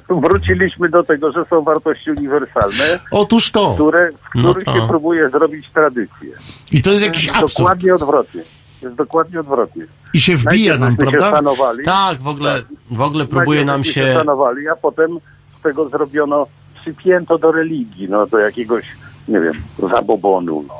wróciliśmy 0.08 0.88
do 0.88 1.02
tego, 1.04 1.32
że 1.32 1.44
są 1.50 1.62
wartości 1.62 2.10
uniwersalne, 2.10 2.98
Otóż 3.10 3.50
to. 3.50 3.74
które, 3.74 4.10
w 4.12 4.34
No 4.34 4.54
których 4.54 4.64
to. 4.64 4.74
się 4.82 4.88
próbuje 4.88 5.30
zrobić 5.30 5.66
tradycję. 5.74 6.28
I 6.72 6.82
to 6.82 6.90
jest 6.90 7.04
jakiś 7.04 7.28
absurd. 7.28 7.58
Dokładnie 7.58 7.94
odwrotnie. 7.94 8.40
Jest 8.86 8.96
dokładnie 8.98 9.40
odwrotnie. 9.40 9.84
I 10.14 10.20
się 10.20 10.36
wbija 10.36 10.78
nam, 10.78 10.90
się 10.90 10.96
prawda? 10.96 11.30
szanowali, 11.30 11.84
Tak, 11.84 12.18
w 12.18 12.28
ogóle, 12.28 12.62
w 12.90 13.00
ogóle 13.00 13.26
próbuje 13.26 13.64
nam 13.64 13.84
żeśmy 13.84 14.02
się... 14.02 14.14
szanowali, 14.14 14.68
a 14.68 14.76
potem 14.76 15.18
z 15.58 15.62
tego 15.62 15.88
zrobiono, 15.88 16.46
przypięto 16.80 17.38
do 17.38 17.52
religii, 17.52 18.08
no 18.08 18.26
do 18.26 18.38
jakiegoś, 18.38 18.84
nie 19.28 19.40
wiem, 19.40 19.54
zabobonu, 19.90 20.64
no. 20.68 20.74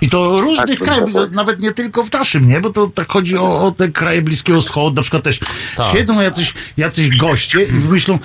I 0.00 0.08
to 0.08 0.40
różnych 0.40 0.78
Tak, 0.78 0.88
krajów, 0.88 1.10
nawet 1.32 1.60
nie 1.60 1.72
tylko 1.72 2.02
w 2.04 2.12
naszym, 2.12 2.46
nie? 2.46 2.60
Bo 2.60 2.70
to 2.70 2.86
tak 2.86 3.08
chodzi 3.12 3.36
o, 3.36 3.62
o 3.64 3.70
te 3.70 3.88
kraje 3.88 4.22
Bliskiego 4.22 4.60
Wschodu, 4.60 4.96
na 4.96 5.02
przykład 5.02 5.22
też 5.22 5.40
Tak. 5.76 5.86
siedzą 5.86 6.20
jacyś, 6.20 6.54
jacyś 6.76 7.16
goście 7.16 7.62
i 7.64 7.72
myślą, 7.72 8.18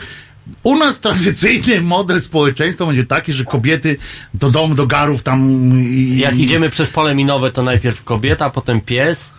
u 0.64 0.76
nas 0.78 1.00
tradycyjny 1.00 1.82
model 1.82 2.22
społeczeństwa 2.22 2.86
będzie 2.86 3.04
taki, 3.06 3.34
że 3.34 3.46
kobiety 3.46 3.98
do 4.34 4.50
domu, 4.52 4.76
do 4.76 4.88
garów 4.88 5.24
tam 5.24 5.50
i, 5.82 6.18
Jak 6.20 6.36
idziemy 6.36 6.70
przez 6.70 6.90
pole 6.90 7.16
minowe, 7.16 7.52
to 7.52 7.64
najpierw 7.64 8.04
kobieta, 8.04 8.50
potem 8.50 8.82
pies 8.82 9.34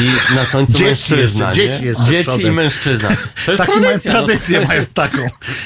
i 0.00 0.34
na 0.34 0.44
końcu 0.44 0.72
Dzieci 0.72 0.84
mężczyzna. 0.84 1.48
jeszcze, 1.48 1.62
dzieci 1.68 1.84
jeszcze 1.84 2.04
dzieci 2.04 2.42
i 2.42 2.50
mężczyzna. 2.50 3.08
To 3.46 3.52
jest 3.52 3.64
Taką 3.66 3.72
mają 3.80 3.82
tradycja. 3.98 4.12
no 4.12 4.20
to- 4.20 4.26
tradycję, 4.26 4.66
mają 4.66 4.84
taką 4.94 5.18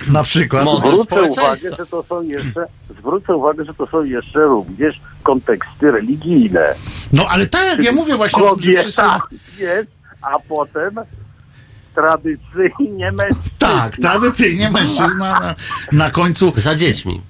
na 0.08 0.22
przykład. 0.22 0.64
Model 0.64 0.96
Zwrócę 0.96 1.02
uwagę, 1.22 1.32
społeczeństwa. 1.34 1.76
że 1.76 1.86
to 1.86 2.02
są 2.08 2.22
jeszcze, 2.22 2.64
zwrócę 2.98 3.36
uwagę, 3.36 3.64
że 3.64 3.74
to 3.74 3.86
są 3.86 4.04
jeszcze 4.04 4.40
również 4.44 5.00
konteksty 5.22 5.90
religijne. 5.90 6.74
No 7.12 7.26
ale 7.28 7.46
tak, 7.46 7.78
ja 7.84 7.92
mówię 7.92 8.16
właśnie 8.16 8.44
o 8.44 8.56
tym, 8.56 8.74
że 8.74 8.80
wszyscy... 8.80 9.02
Kobieta 9.02 9.26
jest, 9.58 9.90
a 10.22 10.38
potem 10.48 10.94
tradycyjnie 11.94 13.12
mężczyzna. 13.12 13.50
Tak, 13.58 13.96
tradycyjnie 13.96 14.70
mężczyzna 14.70 15.40
na, 15.40 15.54
na 15.92 16.10
końcu... 16.10 16.52
Za 16.56 16.74
dziećmi. 16.74 17.20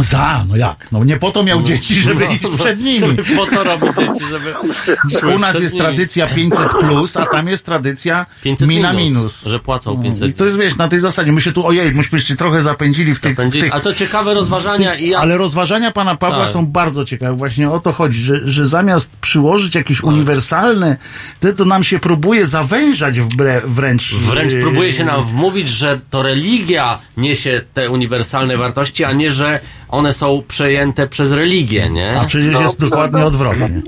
Za, 0.00 0.44
no 0.48 0.56
jak? 0.56 0.92
No 0.92 1.04
nie 1.04 1.16
po 1.16 1.30
to 1.30 1.42
miał 1.42 1.62
dzieci, 1.62 2.00
żeby 2.00 2.24
No, 2.24 2.30
iść 2.32 2.44
przed 2.58 2.80
nimi. 2.80 2.98
Żeby 2.98 3.24
po 3.36 3.46
to 3.46 3.64
robić 3.64 3.88
dzieci, 3.96 4.24
żeby 4.28 4.54
U 5.34 5.38
nas 5.38 5.50
przed 5.50 5.62
jest 5.62 5.74
nimi. 5.74 5.86
tradycja 5.86 6.26
500 6.26 6.68
plus, 6.80 7.16
a 7.16 7.26
tam 7.26 7.48
jest 7.48 7.64
tradycja 7.66 8.26
500 8.42 8.68
mina 8.68 8.92
minus, 8.92 9.04
minus. 9.08 9.44
że 9.44 9.58
płacą 9.58 10.02
500 10.02 10.28
I 10.30 10.32
to 10.32 10.44
jest, 10.44 10.58
wiesz, 10.58 10.76
na 10.76 10.88
tej 10.88 11.00
zasadzie. 11.00 11.32
My 11.32 11.40
się 11.40 11.52
tu, 11.52 11.66
ojej, 11.66 11.94
myśmy 11.94 12.20
się 12.20 12.36
trochę 12.36 12.62
zapędzili 12.62 13.14
w 13.14 13.20
tych... 13.20 13.36
W 13.38 13.52
tych 13.52 13.74
A 13.74 13.80
to 13.80 13.94
ciekawe 13.94 14.34
rozważania 14.34 14.94
i 14.94 15.08
ja... 15.08 15.18
ale 15.18 15.36
rozważania 15.36 15.90
pana 15.90 16.16
Pawła 16.16 16.38
Tak. 16.44 16.48
są 16.48 16.66
bardzo 16.66 17.04
ciekawe. 17.04 17.36
Właśnie 17.36 17.70
o 17.70 17.80
to 17.80 17.92
chodzi, 17.92 18.20
że, 18.22 18.40
że 18.48 18.66
zamiast 18.66 19.16
przyłożyć 19.16 19.74
jakieś 19.74 20.02
uniwersalne, 20.02 20.96
to, 21.40 21.52
to 21.52 21.64
nam 21.64 21.84
się 21.84 21.98
próbuje 21.98 22.46
zawężać 22.46 23.20
wbre, 23.20 23.60
wręcz. 23.64 24.14
Wręcz 24.14 24.52
yy, 24.52 24.60
próbuje 24.60 24.92
się 24.92 25.04
nam 25.04 25.24
wmówić, 25.24 25.68
że 25.68 26.00
to 26.10 26.22
religia 26.22 26.98
niesie 27.16 27.60
te 27.74 27.90
uniwersalne 27.90 28.56
wartości, 28.56 29.04
a 29.04 29.12
nie, 29.12 29.30
że 29.30 29.60
one 29.88 30.12
są 30.12 30.42
przejęte 30.48 31.06
przez 31.06 31.32
religię, 31.32 31.90
nie? 31.90 32.20
A 32.20 32.24
przecież 32.24 32.54
No, 32.54 32.60
jest 32.62 32.80
dokładnie 32.80 33.20
no. 33.20 33.26
odwrotnie. 33.26 33.82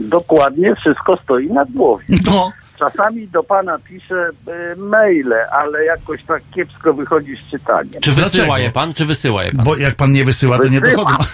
Dokładnie 0.00 0.74
wszystko 0.74 1.18
stoi 1.24 1.46
na 1.46 1.64
głowie. 1.64 2.04
No, 2.26 2.52
czasami 2.78 3.28
do 3.28 3.42
pana 3.42 3.78
piszę 3.78 4.28
e, 4.46 4.76
maile, 4.76 5.34
ale 5.52 5.84
jakoś 5.84 6.22
tak 6.22 6.42
kiepsko 6.54 6.94
wychodzi 6.94 7.36
z 7.36 7.50
czytaniem. 7.50 8.02
Czy 8.02 8.12
wysyła 8.12 8.30
Dlaczego? 8.30 8.56
je 8.58 8.70
pan? 8.70 8.94
Czy 8.94 9.04
wysyła 9.04 9.44
je 9.44 9.52
pan? 9.52 9.64
Bo 9.64 9.76
jak 9.76 9.94
pan 9.94 10.12
nie 10.12 10.24
wysyła, 10.24 10.58
to 10.58 10.68
nie 10.68 10.80
Wysyłam. 10.80 11.04
dochodzą. 11.06 11.28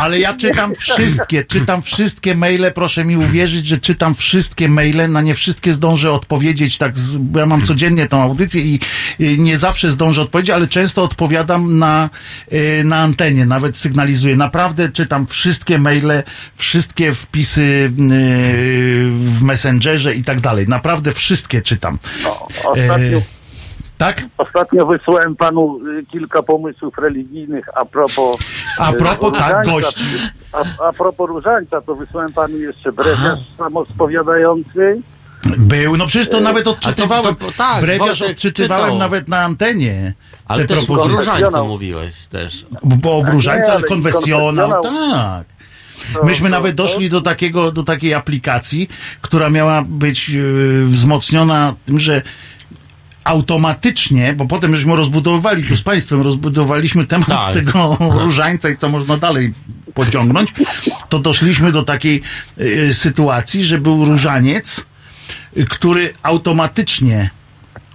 Ale 0.00 0.18
ja 0.18 0.34
czytam 0.34 0.74
wszystkie, 0.74 1.44
czytam 1.44 1.82
wszystkie 1.82 2.34
maile, 2.34 2.72
proszę 2.74 3.04
mi 3.04 3.16
uwierzyć, 3.16 3.66
że 3.66 3.78
czytam 3.78 4.14
wszystkie 4.14 4.68
maile, 4.68 5.08
na 5.12 5.20
nie 5.20 5.34
wszystkie 5.34 5.72
zdążę 5.72 6.12
odpowiedzieć, 6.12 6.78
tak, 6.78 6.98
z, 6.98 7.16
bo 7.16 7.38
ja 7.38 7.46
mam 7.46 7.62
codziennie 7.62 8.06
tą 8.06 8.22
audycję 8.22 8.62
i, 8.62 8.80
i 9.18 9.40
nie 9.40 9.58
zawsze 9.58 9.90
zdążę 9.90 10.22
odpowiedzieć, 10.22 10.50
ale 10.50 10.66
często 10.66 11.02
odpowiadam 11.02 11.78
na, 11.78 12.10
y, 12.52 12.84
na 12.84 12.96
antenie, 12.96 13.46
nawet 13.46 13.76
sygnalizuję. 13.76 14.36
Naprawdę 14.36 14.88
czytam 14.88 15.26
wszystkie 15.26 15.78
maile, 15.78 16.22
wszystkie 16.56 17.12
wpisy 17.12 17.62
y, 17.62 17.90
w 19.10 19.42
Messengerze 19.42 20.14
i 20.14 20.24
tak 20.24 20.40
dalej. 20.40 20.53
Naprawdę 20.68 21.12
wszystkie 21.12 21.62
czytam. 21.62 21.98
Ostatnio, 22.64 23.18
E, 23.18 23.22
tak? 23.98 24.22
ostatnio 24.38 24.86
wysłałem 24.86 25.36
panu 25.36 25.80
y, 26.00 26.06
kilka 26.06 26.42
pomysłów 26.42 26.98
religijnych 26.98 27.66
a 27.76 27.84
propos... 27.84 28.36
A 28.78 28.90
y, 28.92 28.96
propos, 28.96 29.32
tak, 29.38 29.66
gości. 29.66 30.04
A, 30.52 30.88
a 30.88 30.92
propos 30.92 31.28
różańca, 31.28 31.80
to 31.80 31.94
wysłałem 31.94 32.32
panu 32.32 32.58
jeszcze 32.58 32.92
brewiarz 32.92 33.38
samospowiadający. 33.58 35.00
Był, 35.58 35.96
no 35.96 36.06
przecież 36.06 36.28
to 36.30 36.40
nawet 36.40 36.66
odczytywałem. 36.66 37.36
to- 37.36 37.46
to- 37.46 37.52
tak, 37.58 37.80
Brewiarz 37.80 38.22
odczytywałem 38.22 38.84
czytał. 38.84 38.98
nawet 38.98 39.28
na 39.28 39.38
antenie. 39.40 40.12
Ale 40.46 40.64
te 40.64 40.74
też 40.74 40.82
o 40.84 40.86
propozycje. 40.86 41.16
różańcu 41.18 41.66
mówiłeś 41.66 42.26
też. 42.26 42.66
Bo 42.82 43.18
o 43.18 43.24
różańcu, 43.24 43.64
ale 43.66 43.74
ale 43.74 43.82
konfesjonał, 43.82 44.70
konfesjonał. 44.70 45.12
tak. 45.14 45.46
To- 46.12 46.24
Myśmy 46.24 46.48
nawet 46.48 46.76
doszli 46.76 47.08
do 47.10 47.20
takiego, 47.20 47.72
do 47.72 47.82
takiej 47.82 48.14
aplikacji, 48.14 48.88
która 49.20 49.50
miała 49.50 49.82
być 49.82 50.30
e, 50.30 50.32
wzmocniona 50.84 51.74
tym, 51.86 52.00
że 52.00 52.22
automatycznie, 53.24 54.32
bo 54.32 54.46
potem 54.46 54.76
żeśmy 54.76 54.96
rozbudowywali 54.96 55.64
tu 55.64 55.76
z 55.76 55.82
państwem, 55.82 56.22
rozbudowaliśmy 56.22 57.06
temat 57.06 57.28
Tak. 57.28 57.54
tego 57.54 57.96
różańca 58.24 58.70
i 58.70 58.76
co 58.76 58.88
można 58.88 59.16
dalej 59.16 59.54
pociągnąć, 59.94 60.52
to 61.08 61.18
doszliśmy 61.18 61.72
do 61.72 61.82
takiej 61.82 62.22
e, 62.88 62.94
sytuacji, 62.94 63.64
że 63.64 63.78
był 63.78 64.04
różaniec, 64.04 64.84
y, 65.56 65.64
który 65.64 66.12
automatycznie 66.22 67.30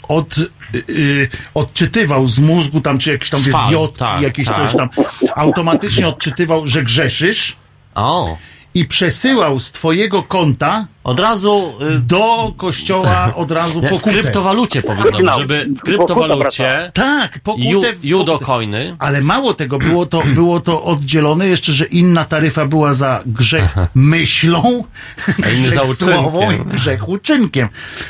od, 0.08 0.38
y, 0.38 0.48
y, 0.90 1.28
odczytywał 1.54 2.28
z 2.28 2.40
mózgu 2.40 2.82
tam, 2.82 2.98
czy 2.98 3.12
jakieś 3.12 3.30
tam 3.30 3.42
diod, 3.70 3.98
tak, 3.98 4.22
jakieś 4.22 4.48
tak. 4.48 4.56
coś 4.56 4.76
tam, 4.76 4.90
automatycznie 5.36 6.08
odczytywał, 6.08 6.68
że 6.68 6.84
grzeszysz 6.84 7.56
O, 7.96 8.38
i 8.74 8.86
przesyłał 8.86 9.60
z 9.60 9.72
twojego 9.72 10.24
konta 10.24 10.88
od 11.04 11.20
razu 11.20 11.74
y, 11.96 12.00
do 12.00 12.54
kościoła 12.58 13.34
od 13.36 13.52
razu 13.52 13.82
w 13.82 13.90
pokutę. 13.90 14.12
kryptowalucie 14.12 14.82
powinno 14.82 15.12
być, 15.12 15.36
żeby 15.38 15.68
w 15.78 15.82
kryptowalucie 15.82 16.92
Tak, 16.94 17.40
pokutę. 17.40 17.66
ju, 17.70 17.82
w- 17.82 18.06
judo 18.06 18.32
pokutę. 18.34 18.46
coiny. 18.46 18.96
Ale 19.00 19.22
mało 19.22 19.54
tego, 19.54 19.78
było 19.80 20.06
to, 20.06 20.24
było 20.36 20.60
to 20.60 20.84
oddzielone 20.84 21.48
jeszcze, 21.48 21.72
że 21.72 21.86
inna 21.86 22.24
taryfa 22.26 22.66
była 22.66 22.94
za 22.94 23.24
grzech 23.26 23.76
myślą, 23.96 24.84
A 25.46 25.50
inny 25.50 25.70
za 25.72 25.82
grzech 25.82 25.96
słową 25.98 26.52
i 26.52 26.60
grzech 26.60 27.10
uczynkiem. 27.10 27.68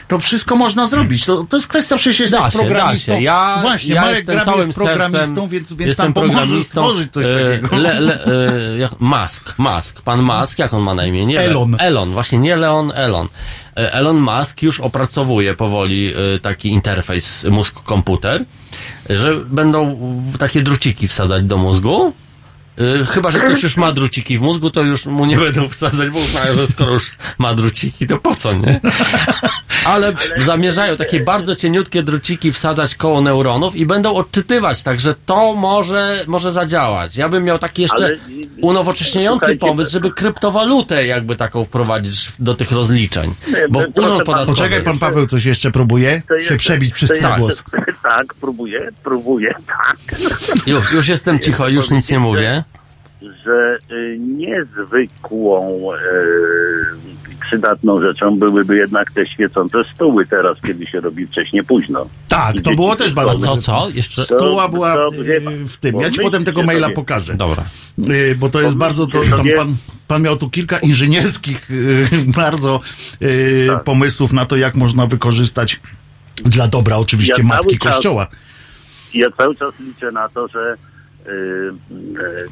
To 0.07 0.19
wszystko 0.19 0.55
można 0.55 0.87
zrobić. 0.87 1.25
To, 1.25 1.43
to 1.43 1.57
jest 1.57 1.67
kwestia 1.69 1.95
przecież 1.97 2.19
jest 2.19 2.33
Da 2.33 2.51
się, 2.51 2.57
da 2.57 2.63
programistą. 2.63 3.15
się. 3.15 3.21
Ja, 3.21 3.57
Właśnie, 3.61 3.95
ja 3.95 4.01
Marek 4.01 4.25
całym 4.45 4.67
jest 4.67 4.79
programistą, 4.79 5.19
sercem, 5.35 5.47
więc, 5.49 5.73
więc 5.73 5.97
nam 5.97 6.13
pomoże 6.13 6.63
stworzyć 6.63 7.11
coś 7.13 7.25
E, 7.25 7.29
takiego. 7.29 7.77
Le, 7.77 7.99
le, 7.99 8.25
e, 8.25 8.77
jak- 8.77 8.99
Musk, 8.99 9.53
Musk, 9.57 10.01
pan 10.01 10.21
Musk, 10.23 10.59
jak 10.59 10.73
on 10.73 10.81
ma 10.83 10.93
na 10.93 11.05
imię? 11.05 11.25
Nie, 11.25 11.39
Elon. 11.39 11.75
Elon, 11.79 12.09
właśnie 12.09 12.39
nie 12.39 12.55
Leon, 12.55 12.78
Elon. 12.95 13.27
E, 13.77 13.93
Elon 13.93 14.17
Musk 14.17 14.61
już 14.61 14.79
opracowuje 14.79 15.53
powoli 15.53 16.13
e, 16.35 16.39
taki 16.39 16.69
interfejs 16.69 17.45
mózg-komputer, 17.45 18.45
że 19.09 19.35
będą 19.35 19.99
takie 20.39 20.61
druciki 20.61 21.07
wsadzać 21.07 21.43
do 21.43 21.57
mózgu. 21.57 22.13
E, 23.01 23.05
Chyba, 23.05 23.31
że 23.31 23.39
ktoś 23.39 23.63
już 23.63 23.77
ma 23.77 23.91
druciki 23.91 24.37
w 24.37 24.41
mózgu, 24.41 24.69
to 24.69 24.81
już 24.81 25.05
mu 25.05 25.25
nie 25.25 25.37
będą 25.45 25.69
wsadzać, 25.69 26.09
bo 26.09 26.19
uznają, 26.19 26.53
że 26.53 26.67
skoro 26.67 26.93
już 26.93 27.11
ma 27.37 27.53
druciki, 27.53 28.07
to 28.07 28.17
po 28.17 28.35
co, 28.35 28.53
nie? 28.53 28.79
Ale 29.85 30.13
zamierzają 30.37 30.97
takie 30.97 31.19
bardzo 31.19 31.55
cieniutkie 31.55 32.03
druciki 32.03 32.51
wsadzać 32.51 32.95
koło 32.95 33.21
neuronów 33.21 33.75
i 33.75 33.85
będą 33.85 34.15
odczytywać, 34.15 34.83
także 34.83 35.15
to 35.25 35.55
może, 35.55 36.23
może 36.27 36.51
zadziałać. 36.51 37.15
Ja 37.15 37.29
bym 37.29 37.43
miał 37.43 37.59
taki 37.59 37.81
jeszcze 37.81 38.17
unowocześniający 38.61 39.55
pomysł, 39.57 39.91
żeby 39.91 40.11
kryptowalutę 40.11 41.05
jakby 41.05 41.35
taką 41.35 41.65
wprowadzić 41.65 42.31
do 42.39 42.53
tych 42.53 42.71
rozliczeń. 42.71 43.33
Bo 43.69 43.79
urząd 43.95 44.23
podatkowy... 44.23 44.57
Poczekaj, 44.57 44.83
pan 44.83 44.99
Paweł 44.99 45.27
coś 45.27 45.45
jeszcze 45.45 45.71
próbuje 45.71 46.21
się 46.47 46.55
przebić 46.57 46.93
przez 46.93 47.09
jeszcze- 47.09 47.35
głos. 47.37 47.63
Tak, 48.03 48.33
próbuję, 48.41 48.89
próbuję, 49.03 49.53
tak. 49.67 49.97
Już, 50.67 50.91
już 50.91 51.07
jestem 51.07 51.39
cicho, 51.39 51.67
już 51.67 51.89
nic 51.89 52.09
nie 52.09 52.19
mówię. 52.19 52.63
Że 53.21 53.77
y, 53.91 54.17
niezwykłą 54.19 55.79
y, 55.93 55.97
przydatną 57.41 58.01
rzeczą 58.01 58.39
byłyby 58.39 58.77
jednak 58.77 59.11
te 59.11 59.27
świecące 59.27 59.77
stóły 59.95 60.25
teraz, 60.25 60.57
kiedy 60.67 60.85
się 60.85 60.99
robi 60.99 61.27
wcześnie 61.27 61.63
późno. 61.63 62.07
Tak, 62.27 62.61
to 62.61 62.71
było 62.75 62.95
też 62.95 63.13
bardzo... 63.13 63.39
Co, 63.39 63.57
co? 63.57 63.87
Jeszcze? 63.93 64.23
Stoła 64.23 64.67
była 64.67 64.93
to, 64.95 65.07
y, 65.15 65.67
w 65.67 65.77
tym. 65.77 65.95
Ja 66.01 66.09
ci 66.09 66.21
potem 66.21 66.45
tego 66.45 66.55
sobie- 66.61 66.67
maila 66.67 66.89
pokażę. 66.89 67.35
Dobra. 67.35 67.63
Bo 68.37 68.49
to 68.49 68.61
jest 68.61 68.77
bardzo, 68.77 69.07
to, 69.07 69.21
tam 69.29 69.37
sobie- 69.37 69.55
pan, 69.55 69.75
pan 70.07 70.21
miał 70.21 70.37
tu 70.37 70.49
kilka 70.49 70.79
inżynierskich 70.79 71.67
bardzo 72.35 72.79
Tak. 73.67 73.83
pomysłów 73.83 74.33
na 74.33 74.45
to, 74.45 74.55
jak 74.57 74.75
można 74.75 75.05
wykorzystać 75.05 75.79
dla 76.35 76.67
dobra 76.67 76.95
oczywiście 76.97 77.33
Ja 77.37 77.43
matki 77.43 77.79
czas- 77.79 77.93
kościoła. 77.93 78.27
Ja 79.13 79.27
cały 79.37 79.55
czas 79.55 79.73
liczę 79.79 80.11
na 80.11 80.29
to, 80.29 80.47
że 80.47 80.77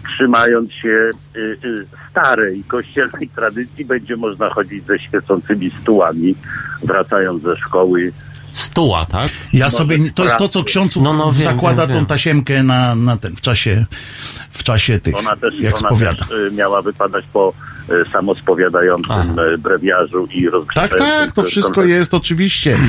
trzymając 0.09 0.71
się 0.73 1.11
y, 1.35 1.39
y, 1.65 1.85
starej 2.11 2.63
kościelnej 2.63 3.29
tradycji 3.35 3.85
będzie 3.85 4.15
można 4.15 4.49
chodzić 4.49 4.85
ze 4.85 4.99
świecącymi 4.99 5.71
stułami, 5.81 6.35
wracając 6.83 7.43
ze 7.43 7.57
szkoły. 7.57 8.11
Stuła, 8.53 9.05
tak? 9.05 9.29
Ja 9.53 9.65
Może 9.65 9.77
sobie, 9.77 9.97
to 10.11 10.23
jest 10.23 10.37
to, 10.37 10.49
co 10.49 10.63
ksiądz 10.63 10.95
No, 10.95 11.13
no, 11.13 11.31
wiem, 11.31 11.43
zakłada 11.43 11.81
wiem, 11.81 11.87
tą 11.93 11.95
wiem. 11.99 12.05
tasiemkę 12.05 12.63
na, 12.63 12.95
na 12.95 13.17
ten, 13.17 13.35
w 13.35 13.41
czasie, 13.41 13.85
w 14.51 14.63
czasie 14.63 14.99
tych, 14.99 15.15
Ona 15.15 15.35
też, 15.35 15.59
jak 15.59 15.77
ona 15.77 15.89
spowiada. 15.89 16.25
też 16.25 16.31
y, 16.31 16.51
miała 16.51 16.81
wypadać 16.81 17.25
po 17.33 17.53
y, 17.89 18.09
samospowiadającym 18.11 19.11
Aha. 19.11 19.41
y, 19.53 19.57
brewiarzu 19.57 20.27
i 20.31 20.43
Tak, 20.43 20.51
rozgrzewającym 20.53 20.99
tak, 20.99 21.31
to 21.31 21.41
y, 21.41 21.45
wszystko 21.45 21.83
jest 21.83 22.13
oczywiście. 22.13 22.79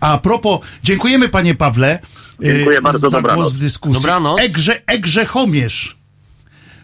A 0.00 0.18
propos, 0.18 0.60
dziękujemy 0.82 1.28
panie 1.28 1.54
Pawle 1.54 1.98
y, 1.98 2.23
Dziękuję 2.42 2.82
bardzo, 2.82 3.10
za 3.10 3.16
dobranoc. 3.18 3.44
głos 3.44 3.52
w 3.54 3.58
dyskusji. 3.58 3.94
Dobranoc. 4.02 4.40
Egrze, 4.40 4.82
Egrze 4.86 5.24
Chomierz. 5.26 5.96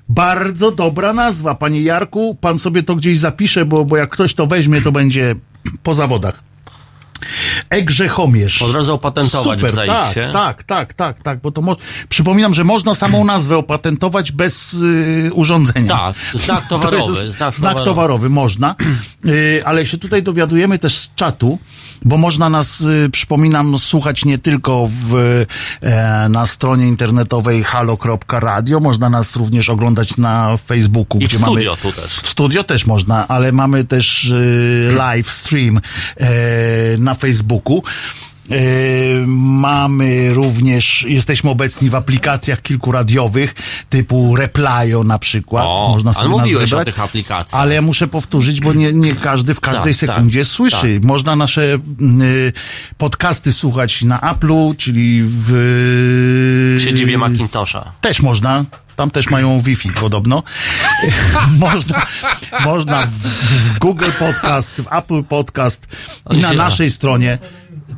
Bardzo 0.09 0.71
dobra 0.71 1.13
nazwa, 1.13 1.55
panie 1.55 1.83
Jarku. 1.83 2.37
Pan 2.41 2.59
sobie 2.59 2.83
to 2.83 2.95
gdzieś 2.97 3.19
zapisze, 3.19 3.65
bo, 3.65 3.85
bo 3.85 3.97
jak 3.97 4.11
ktoś 4.11 4.35
to 4.35 4.47
weźmie, 4.47 4.83
to 4.83 4.93
będzie 4.93 5.35
po 5.83 5.95
zawodach. 5.95 6.43
Egrze 7.71 8.09
Chomierz. 8.09 8.63
Od 8.63 8.75
razu 8.75 8.95
opatentować 8.95 9.59
Super, 9.61 9.73
w 9.73 9.77
tak, 9.87 10.15
tak, 10.33 10.65
tak, 10.65 10.95
tak, 10.95 11.23
tak, 11.23 11.41
bo 11.41 11.51
to 11.51 11.63
mo- 11.63 11.77
przypominam, 12.09 12.55
że 12.55 12.65
można 12.65 12.95
samą 12.95 13.25
nazwę 13.25 13.57
opatentować 13.57 14.33
bez 14.33 14.73
y, 14.75 15.31
urządzenia. 15.35 15.97
Tak, 15.99 16.15
znak 16.35 16.67
To 16.69 16.79
towarowy, 16.79 17.25
jest 17.25 17.37
znak 17.37 17.55
znak 17.55 17.73
towarowy. 17.73 17.85
towarowy 17.85 18.29
można, 18.31 18.75
y, 19.27 19.61
ale 19.65 19.87
się 19.87 19.99
tutaj 19.99 20.23
dowiadujemy 20.23 20.79
też 20.79 20.99
z 20.99 21.15
czatu, 21.15 21.59
bo 22.03 22.17
można 22.17 22.49
nas, 22.49 22.81
y, 22.81 23.11
przypominam, 23.13 23.79
słuchać 23.79 24.25
nie 24.25 24.39
tylko 24.39 24.89
w, 24.91 25.15
e, 25.81 26.29
na 26.29 26.47
stronie 26.47 26.89
internetowej 26.89 27.65
halo.radio, 27.65 28.81
można 28.81 29.09
nas 29.09 29.37
również 29.37 29.69
oglądać 29.69 30.17
na 30.17 30.57
Facebooku, 30.57 31.21
I 31.21 31.25
w 31.25 31.29
gdzie 31.29 31.39
studio 31.39 31.71
mamy... 31.71 31.95
tu 31.95 32.01
też. 32.01 32.11
W 32.11 32.29
studio 32.29 32.65
też 32.65 32.87
można, 32.87 33.29
ale 33.29 33.53
mamy 33.53 33.85
też 33.85 34.25
y, 34.25 34.93
live 34.97 35.31
stream 35.31 35.81
e, 36.17 36.31
na 36.99 37.15
Facebooku. 37.15 37.83
E, 38.51 39.27
mamy 39.27 40.35
również, 40.35 41.07
jesteśmy 41.09 41.51
obecni 41.51 41.91
w 41.91 41.95
aplikacjach 41.95 42.63
kilku 42.63 42.93
radiowych, 42.93 43.55
typu 43.91 44.37
Replyo 44.37 45.05
na 45.05 45.19
przykład. 45.19 45.65
O, 45.69 45.89
Można 45.93 46.11
ale 46.11 46.15
sobie 46.21 46.29
nas 46.31 46.41
mówiłeś 46.41 46.73
o 46.73 46.85
tych 46.85 47.01
aplikacjach. 47.01 47.63
Ale 47.63 47.75
ja 47.75 47.83
muszę 47.83 48.09
powtórzyć, 48.09 48.61
bo 48.61 48.73
nie, 48.73 48.93
nie 48.93 49.15
każdy 49.15 49.55
w 49.55 49.61
każdej 49.61 49.95
Tak, 49.95 50.01
tak, 50.01 50.17
sekundzie 50.17 50.45
słyszy. 50.45 50.95
tak. 50.95 51.05
Można 51.05 51.37
nasze 51.37 51.75
y, 51.75 52.53
podcasty 52.99 53.53
słuchać 53.53 54.03
na 54.03 54.19
Apple'u, 54.19 54.77
czyli 54.77 55.23
w... 55.23 55.45
W 56.79 56.85
siedzibie 56.85 57.19
Macintosha. 57.19 57.93
Też 58.01 58.23
można. 58.23 58.65
Tam 58.97 59.11
też 59.11 59.31
mają 59.31 59.61
Wi-Fi 59.61 59.93
podobno. 59.93 60.43
można, 61.59 62.07
można 62.65 63.07
w, 63.07 63.11
w 63.11 63.79
Google 63.79 64.11
Podcast, 64.19 64.73
w 64.73 64.93
Apple 64.93 65.25
Podcast 65.25 65.89
i 66.31 66.39
na 66.39 66.53
naszej 66.53 66.91
stronie 66.91 67.39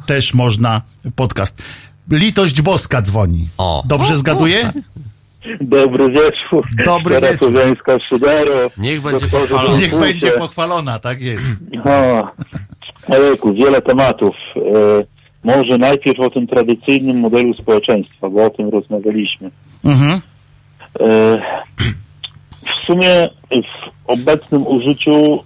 też 0.06 0.34
można 0.34 0.82
podcast. 1.16 1.62
Litość 2.10 2.62
Boska 2.62 3.02
dzwoni. 3.02 3.48
O. 3.58 3.82
Dobrze 3.86 4.16
zgaduję? 4.16 4.72
Dobry 5.60 6.10
wieczór. 6.10 6.66
Dobry 6.84 7.20
wieczór. 7.20 7.52
Szydery. 8.08 8.70
Niech 8.78 9.00
będzie 9.02 9.26
pochwalony. 9.26 9.78
Niech 9.78 9.98
będzie 9.98 10.30
pochwalona, 10.30 10.98
tak 10.98 11.22
jest. 11.22 11.46
O, 11.84 12.28
Ojejku, 13.08 13.54
wiele 13.54 13.82
tematów. 13.82 14.36
E, 14.56 14.60
może 15.44 15.78
najpierw 15.78 16.20
o 16.20 16.30
tym 16.30 16.46
tradycyjnym 16.46 17.20
modelu 17.20 17.54
społeczeństwa, 17.54 18.30
bo 18.30 18.44
o 18.44 18.50
tym 18.50 18.68
rozmawialiśmy. 18.68 19.50
Mhm. 19.84 20.20
E, 21.00 21.42
w 22.62 22.86
sumie 22.86 23.30
w 23.50 23.90
obecnym 24.06 24.66
użyciu, 24.66 25.34
e, 25.34 25.42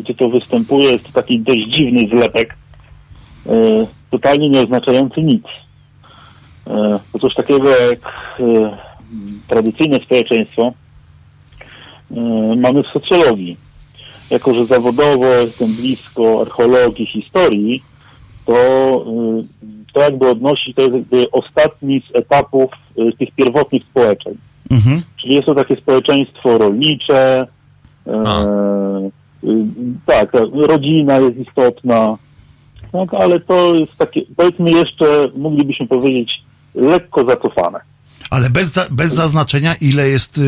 gdzie 0.00 0.14
to 0.14 0.28
występuje, 0.28 0.92
jest 0.92 1.06
to 1.06 1.12
taki 1.12 1.40
dość 1.40 1.66
dziwny 1.66 2.08
zlepek, 2.08 2.56
totalnie 4.10 4.50
nie 4.50 4.60
oznaczający 4.60 5.22
nic. 5.22 5.44
E, 6.66 6.98
Bo 7.12 7.18
coś 7.18 7.34
takiego 7.34 7.68
jak 7.68 8.00
e, 8.40 8.76
tradycyjne 9.48 10.00
społeczeństwo 10.00 10.72
e, 12.10 12.20
mamy 12.56 12.82
w 12.82 12.86
socjologii. 12.86 13.56
Jako, 14.30 14.54
że 14.54 14.66
zawodowo 14.66 15.26
jestem 15.26 15.68
blisko 15.72 16.40
archeologii, 16.40 17.06
historii, 17.06 17.82
to, 18.46 19.04
to 19.92 20.00
jakby 20.00 20.28
odnosi, 20.28 20.74
to 20.74 20.82
jest 20.82 20.94
jakby 20.94 21.30
ostatni 21.30 22.00
z 22.00 22.16
etapów 22.16 22.70
tych 23.18 23.30
pierwotnych 23.30 23.82
społeczeń. 23.84 24.34
Mhm. 24.70 25.02
Czyli 25.16 25.34
jest 25.34 25.46
to 25.46 25.54
takie 25.54 25.76
społeczeństwo 25.76 26.58
rolnicze, 26.58 27.46
e, 28.06 29.10
tak, 30.06 30.32
rodzina 30.52 31.18
jest 31.18 31.38
istotna, 31.38 32.16
tak, 32.92 33.14
ale 33.14 33.40
to 33.40 33.74
jest 33.74 33.96
takie, 33.96 34.20
powiedzmy 34.36 34.70
jeszcze, 34.70 35.28
moglibyśmy 35.36 35.86
powiedzieć, 35.86 36.32
lekko 36.74 37.24
zacofane. 37.24 37.80
Ale 38.30 38.50
bez, 38.50 38.78
bez 38.90 39.12
zaznaczenia, 39.12 39.74
ile 39.80 40.08
jest, 40.08 40.38
y, 40.38 40.42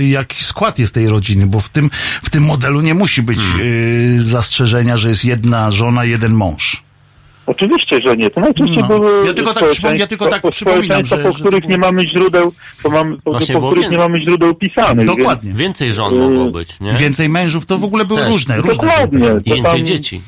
y, 0.00 0.04
jaki 0.08 0.44
skład 0.44 0.78
jest 0.78 0.94
tej 0.94 1.08
rodziny, 1.08 1.46
bo 1.46 1.60
w 1.60 1.68
tym, 1.68 1.90
w 2.22 2.30
tym 2.30 2.42
modelu 2.44 2.80
nie 2.80 2.94
musi 2.94 3.22
być 3.22 3.38
y, 3.60 4.20
zastrzeżenia, 4.20 4.96
że 4.96 5.08
jest 5.08 5.24
jedna 5.24 5.70
żona, 5.70 6.04
jeden 6.04 6.32
mąż. 6.32 6.82
Oczywiście, 7.46 8.00
że 8.00 8.16
nie. 8.16 8.30
To 8.30 8.40
najczęściej 8.40 8.78
No. 8.78 8.86
były 8.88 9.26
Ja 9.26 9.34
tylko 9.34 9.54
tak 9.54 9.64
przypom- 9.64 9.98
ja 9.98 10.06
tylko 10.06 10.26
tak 10.26 10.42
przypominam, 10.50 11.04
że- 11.04 11.18
po 11.18 11.32
że 11.32 11.38
których 11.38 11.64
nie 11.64 11.78
mamy 11.78 12.06
źródeł, 12.08 12.52
po, 12.82 12.90
mamy, 12.90 13.16
po, 13.24 13.30
Właśnie, 13.30 13.54
po 13.54 13.60
których 13.66 13.82
wiem. 13.84 13.92
nie 13.92 13.98
mamy 13.98 14.20
źródeł 14.20 14.54
pisanych. 14.54 15.06
Dokładnie. 15.06 15.52
Więcej 15.52 15.92
żon 15.92 16.18
mogło 16.18 16.50
być, 16.50 16.80
nie? 16.80 16.92
Więcej 16.94 17.28
mężów 17.28 17.66
to 17.66 17.78
w 17.78 17.84
ogóle 17.84 18.04
były 18.04 18.20
Też. 18.20 18.30
różne, 18.30 18.56
różne. 18.56 18.72
Dokładnie. 18.74 19.28
To 19.28 19.40
Więcej 19.54 19.62
tam- 19.62 19.82
dzieci. 19.84 20.20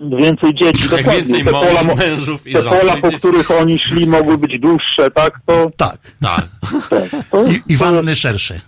Więc 0.00 0.14
więcej 0.16 0.54
dzieci. 0.54 0.82
Jak 0.82 0.90
dokładnie. 0.90 1.12
więcej 1.22 1.44
te 1.44 1.50
pola, 1.50 1.82
mężów 1.82 2.46
i 2.46 2.52
te 2.52 2.62
żon, 2.62 2.78
pola, 2.80 2.96
po 2.96 3.12
których 3.12 3.50
oni 3.50 3.78
szli, 3.78 4.06
mogły 4.06 4.38
być 4.38 4.60
dłuższe, 4.60 5.10
tak? 5.10 5.40
To, 5.46 5.70
Tak. 5.76 5.98
Tak. 6.20 6.44
tak, 6.90 7.10
to 7.30 7.44
I, 7.46 7.62
I 7.68 7.76
wanny 7.76 8.16
szersze. 8.16 8.60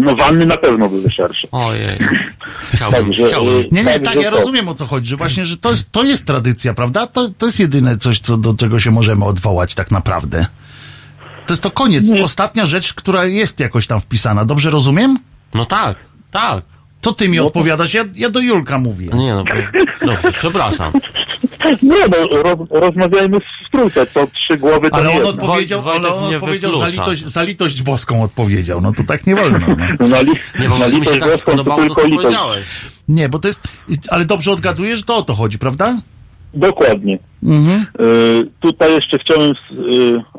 no 0.00 0.16
wanny 0.16 0.46
na 0.46 0.56
pewno 0.56 0.88
były 0.88 1.10
szersze. 1.10 1.48
Ojej. 1.52 1.98
Chciałbym, 2.74 3.04
Także, 3.04 3.28
chciałbym. 3.28 3.54
y, 3.60 3.68
Nie, 3.72 3.84
nie, 3.84 4.00
tak, 4.00 4.14
ja 4.22 4.30
to- 4.30 4.36
rozumiem 4.36 4.68
o 4.68 4.74
co 4.74 4.86
chodzi, 4.86 5.08
że 5.08 5.16
właśnie, 5.16 5.46
że 5.46 5.56
to 5.56 5.70
jest, 5.70 5.92
to 5.92 6.04
jest 6.04 6.26
tradycja, 6.26 6.74
prawda? 6.74 7.06
To, 7.06 7.28
to 7.38 7.46
jest 7.46 7.60
jedyne 7.60 7.98
coś, 7.98 8.18
co, 8.18 8.36
do 8.36 8.54
czego 8.54 8.80
się 8.80 8.90
możemy 8.90 9.24
odwołać 9.24 9.74
tak 9.74 9.90
naprawdę. 9.90 10.46
To 11.46 11.52
jest 11.52 11.62
to 11.62 11.70
koniec, 11.70 12.04
ostatnia 12.24 12.66
rzecz, 12.66 12.94
która 12.94 13.24
jest 13.24 13.60
jakoś 13.60 13.86
tam 13.86 14.00
wpisana. 14.00 14.44
Dobrze 14.44 14.70
rozumiem? 14.70 15.18
No 15.54 15.64
tak, 15.64 15.96
tak. 16.30 16.64
Co 17.02 17.12
ty 17.12 17.28
mi 17.28 17.40
odpowiadasz? 17.40 17.94
Ja, 17.94 18.04
ja 18.14 18.30
do 18.30 18.40
Julka 18.40 18.78
mówię. 18.78 19.08
Nie 19.14 19.34
no, 19.34 19.44
no 20.06 20.12
przepraszam. 20.32 20.92
Nie 21.82 22.08
no, 22.08 22.42
roz, 22.42 22.58
rozmawiajmy 22.70 23.40
w 23.40 23.70
trójce, 23.70 24.06
co 24.06 24.26
trzy 24.26 24.56
głowy 24.56 24.90
to 24.90 24.96
Ale 24.96 25.08
nie 25.08 25.20
on 25.20 25.26
jedna. 25.26 25.42
odpowiedział, 25.42 25.82
Wojtek 25.82 26.04
ale 26.04 26.14
on 26.14 26.34
odpowiedział 26.34 26.76
za 26.76 26.88
litość, 26.88 27.24
za 27.24 27.42
litość 27.42 27.82
boską 27.82 28.22
odpowiedział. 28.22 28.80
No 28.80 28.92
to 28.92 29.02
tak 29.08 29.26
nie 29.26 29.34
wolno. 29.34 29.58
No. 29.58 29.76
No, 30.00 30.08
na, 30.16 30.20
li, 30.20 30.30
Nie, 30.60 30.68
bo 30.68 30.78
na 30.78 30.88
mi 30.88 31.04
się 31.04 31.16
tak 31.16 31.36
spodobało 31.36 31.88
to, 31.88 31.94
co 31.94 32.00
litość. 32.06 32.22
powiedziałeś. 32.22 32.64
Nie, 33.08 33.28
bo 33.28 33.38
to 33.38 33.48
jest. 33.48 33.68
Ale 34.10 34.24
dobrze 34.24 34.50
odgaduję, 34.52 34.96
że 34.96 35.02
to 35.02 35.16
o 35.16 35.22
to 35.22 35.34
chodzi, 35.34 35.58
prawda? 35.58 35.96
Dokładnie. 36.54 37.18
Mhm. 37.42 37.86
Y, 38.00 38.50
tutaj 38.60 38.92
jeszcze 38.92 39.18
chciałem, 39.18 39.50
y, 39.50 39.54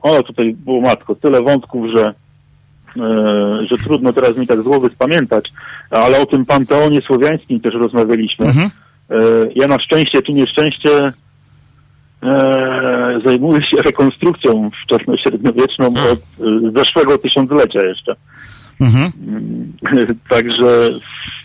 o 0.01 0.23
tutaj 0.23 0.53
było 0.53 0.81
matko, 0.81 1.15
tyle 1.15 1.41
wątków, 1.41 1.85
że, 1.93 2.13
że 3.69 3.77
trudno 3.83 4.13
teraz 4.13 4.37
mi 4.37 4.47
tak 4.47 4.59
z 4.59 4.63
głowy 4.63 4.89
spamiętać, 4.89 5.51
ale 5.89 6.19
o 6.19 6.25
tym 6.25 6.45
panteonie 6.45 7.01
słowiańskim 7.01 7.59
też 7.59 7.73
rozmawialiśmy. 7.73 8.45
Mhm. 8.45 8.69
Y, 9.11 9.51
ja 9.55 9.67
na 9.67 9.79
szczęście 9.79 10.21
czy 10.21 10.33
nieszczęście 10.33 11.13
e, 12.23 13.19
zajmuję 13.25 13.63
się 13.63 13.77
rekonstrukcją 13.81 14.69
wczesnośredniowieczną 14.83 15.85
od 15.87 16.19
y, 16.19 16.71
zeszłego 16.71 17.17
tysiąclecia 17.17 17.81
jeszcze. 17.81 18.15
Mhm. 18.81 19.11
Także 20.29 20.89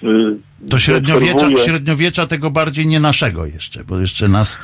y, 0.02 0.68
To 0.70 0.78
średniowiecza, 0.78 1.46
średniowiecza 1.64 2.26
tego 2.26 2.50
bardziej 2.50 2.86
nie 2.86 3.00
naszego 3.00 3.46
jeszcze, 3.46 3.84
bo 3.84 4.00
jeszcze 4.00 4.28
nas, 4.28 4.60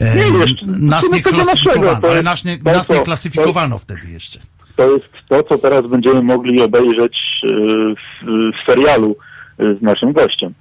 e, 0.00 0.16
Nie, 0.16 0.38
jeszcze- 0.38 0.66
nas 0.66 1.04
nie 1.04 1.10
naszego, 1.10 1.30
klasyfikowano, 1.30 2.00
to 2.00 2.10
ale 2.10 2.22
nas 2.22 2.44
nie, 2.44 2.58
nas 2.64 2.88
nie 2.88 3.00
klasyfikowano 3.00 3.78
wtedy 3.78 4.10
jeszcze. 4.10 4.40
To 4.78 4.90
jest 4.90 5.04
to, 5.28 5.42
co 5.42 5.58
teraz 5.58 5.86
będziemy 5.86 6.22
mogli 6.22 6.62
obejrzeć 6.62 7.16
e, 7.44 7.48
w, 7.94 8.26
w 8.26 8.66
serialu 8.66 9.16
e, 9.58 9.74
z 9.74 9.82
naszym 9.82 10.12
gościem. 10.12 10.54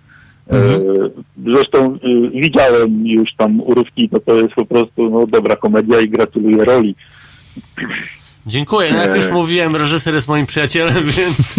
E, 0.52 0.58
Zresztą 1.44 1.86
e, 1.86 2.30
widziałem 2.30 3.08
już 3.08 3.36
tam 3.36 3.62
urywki, 3.62 4.10
to 4.10 4.20
to 4.20 4.36
jest 4.36 4.54
po 4.54 4.66
prostu 4.66 5.10
no, 5.10 5.28
dobra 5.28 5.56
komedia 5.56 6.02
i 6.02 6.10
gratuluję 6.10 6.66
roli. 6.66 6.96
Dziękuję. 8.46 8.92
No 8.92 8.98
jak 8.98 9.16
już 9.16 9.30
mówiłem, 9.30 9.76
reżyser 9.76 10.14
jest 10.14 10.28
moim 10.28 10.46
przyjacielem, 10.46 11.06
więc 11.18 11.56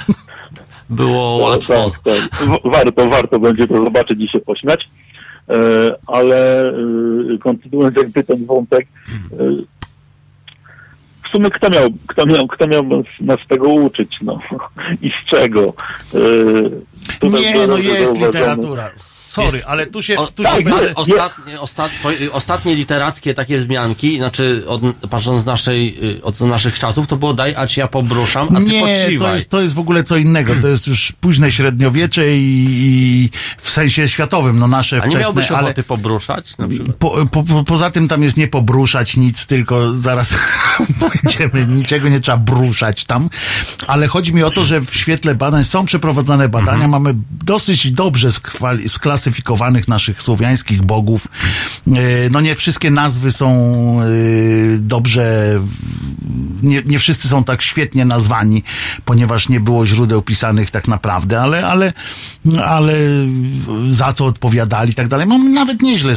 było 0.90 1.36
łatwo. 1.36 1.90
Tak, 1.90 2.00
tak. 2.00 2.48
Warto, 2.64 3.06
warto 3.06 3.38
będzie 3.38 3.68
to 3.68 3.84
zobaczyć 3.84 4.20
i 4.20 4.28
się 4.28 4.40
pośmiać. 4.40 4.88
Ale 6.06 6.72
kontynuując 7.40 7.96
jakby 7.96 8.24
ten 8.24 8.46
wątek, 8.46 8.86
sumie 11.32 11.50
kto 11.50 11.70
miał, 11.70 11.90
kto 12.06 12.26
miał, 12.26 12.48
kto 12.48 12.66
miał 12.66 12.84
nas, 13.20 13.38
tego 13.48 13.68
uczyć, 13.68 14.16
no 14.22 14.38
i 15.02 15.10
z 15.10 15.24
czego? 15.26 15.72
Tutaj 17.20 17.40
Nie, 17.42 17.66
no 17.66 17.78
jest 17.78 18.10
zauważone. 18.10 18.26
literatura. 18.26 18.90
Sorry, 19.32 19.52
Jest- 19.56 19.64
ale 19.68 19.86
tu 19.86 20.02
się, 20.02 20.16
tu 20.34 20.42
się 20.44 20.50
tak, 20.50 20.64
będę... 20.64 20.94
ostatnie, 20.94 21.60
ostat, 21.60 21.90
po- 22.02 22.32
ostatnie 22.32 22.74
literackie 22.76 23.34
takie 23.34 23.58
wzmianki, 23.58 24.16
znaczy 24.16 24.64
od, 24.66 24.80
patrząc 25.10 25.42
z 25.42 25.44
naszej, 25.44 25.98
y, 26.18 26.22
od 26.22 26.40
naszych 26.40 26.78
czasów, 26.78 27.06
to 27.06 27.16
było 27.16 27.34
daj, 27.34 27.54
a 27.56 27.66
ci 27.66 27.80
ja 27.80 27.86
pobruszam, 27.86 28.56
a 28.56 28.60
ty 28.60 28.66
Nie, 28.66 28.80
to 28.80 28.86
podsiwaj. 28.86 29.34
jest, 29.34 29.50
to 29.50 29.60
jest 29.60 29.74
w 29.74 29.78
ogóle 29.78 30.02
co 30.02 30.16
innego. 30.16 30.54
To 30.62 30.68
jest 30.68 30.86
już 30.86 31.12
późne 31.20 31.52
średniowiecze 31.52 32.36
i, 32.36 32.66
i 32.68 33.30
w 33.62 33.70
sensie 33.70 34.08
światowym, 34.08 34.58
no 34.58 34.68
nasze 34.68 34.96
A 34.96 34.98
nie 34.98 35.02
wczesne, 35.02 35.20
miałbyś 35.20 35.50
ale 35.50 35.64
ochoty 35.64 35.82
pobruszać? 35.82 36.58
Na 36.58 36.68
przykład? 36.68 36.96
po, 36.96 37.26
po, 37.26 37.42
po, 37.42 37.64
poza 37.64 37.90
tym 37.90 38.08
tam 38.08 38.22
jest 38.22 38.36
nie 38.36 38.48
pobruszać 38.48 39.16
nic, 39.16 39.46
tylko 39.46 39.94
zaraz 39.94 40.34
pójdziemy, 41.00 41.66
niczego 41.66 42.08
nie 42.08 42.20
trzeba 42.20 42.38
bruszać 42.38 43.04
tam, 43.04 43.28
ale 43.86 44.06
chodzi 44.06 44.34
mi 44.34 44.42
o 44.42 44.50
to, 44.50 44.64
że 44.64 44.80
w 44.80 44.96
świetle 44.96 45.34
badań 45.34 45.64
są 45.64 45.86
przeprowadzane 45.86 46.48
badania, 46.48 46.88
mamy 46.88 47.14
dosyć 47.44 47.90
dobrze 47.92 48.28
skwali- 48.28 48.88
sklasyfikowanych 49.22 49.88
naszych 49.88 50.22
słowiańskich 50.22 50.82
bogów. 50.82 51.28
E, 51.86 51.92
No 52.30 52.40
nie 52.40 52.54
wszystkie 52.54 52.90
nazwy 52.90 53.32
są 53.32 53.48
e, 54.00 54.04
dobrze, 54.78 55.58
nie, 56.62 56.82
nie 56.86 56.98
wszyscy 56.98 57.28
są 57.28 57.44
tak 57.44 57.62
świetnie 57.62 58.04
nazwani, 58.04 58.62
ponieważ 59.04 59.48
nie 59.48 59.60
było 59.60 59.86
źródeł 59.86 60.22
pisanych 60.22 60.70
tak 60.70 60.88
naprawdę, 60.88 61.40
ale, 61.40 61.66
ale, 61.66 61.92
ale 62.66 62.94
za 63.88 64.12
co 64.12 64.26
odpowiadali 64.26 64.90
i 64.92 64.94
tak 64.94 65.08
dalej. 65.08 65.26
Mam 65.26 65.52
nawet 65.52 65.82
nieźle 65.82 66.12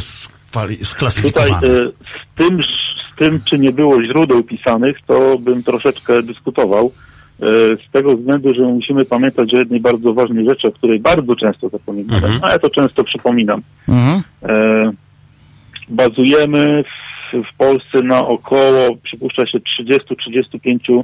Tutaj 0.52 0.78
sklasyfikowane. 0.82 1.66
e, 1.66 1.90
z 1.90 2.36
tym, 2.36 2.62
z 2.62 3.16
tym, 3.18 3.40
czy 3.50 3.58
nie 3.58 3.72
było 3.72 4.04
źródeł 4.04 4.44
pisanych, 4.44 4.96
to 5.06 5.38
bym 5.38 5.62
troszeczkę 5.62 6.22
dyskutował. 6.22 6.92
E, 7.42 7.46
Z 7.88 7.90
tego 7.92 8.16
względu, 8.16 8.54
że 8.54 8.62
musimy 8.62 9.04
pamiętać 9.04 9.54
o 9.54 9.58
jednej 9.58 9.80
bardzo 9.80 10.14
ważnej 10.14 10.44
rzeczy, 10.46 10.68
o 10.68 10.72
której 10.72 11.00
bardzo 11.00 11.36
często 11.36 11.68
zapominamy, 11.68 12.26
Mhm. 12.26 12.44
a 12.44 12.50
ja 12.52 12.58
to 12.58 12.70
często 12.70 13.04
przypominam. 13.04 13.62
Mhm. 13.88 14.22
E, 14.42 14.92
Bazujemy 15.88 16.84
w, 16.84 17.36
w 17.52 17.56
Polsce 17.56 18.02
na 18.02 18.26
około, 18.26 18.96
przypuszcza 19.02 19.46
się, 19.46 19.58
30-35% 19.60 21.02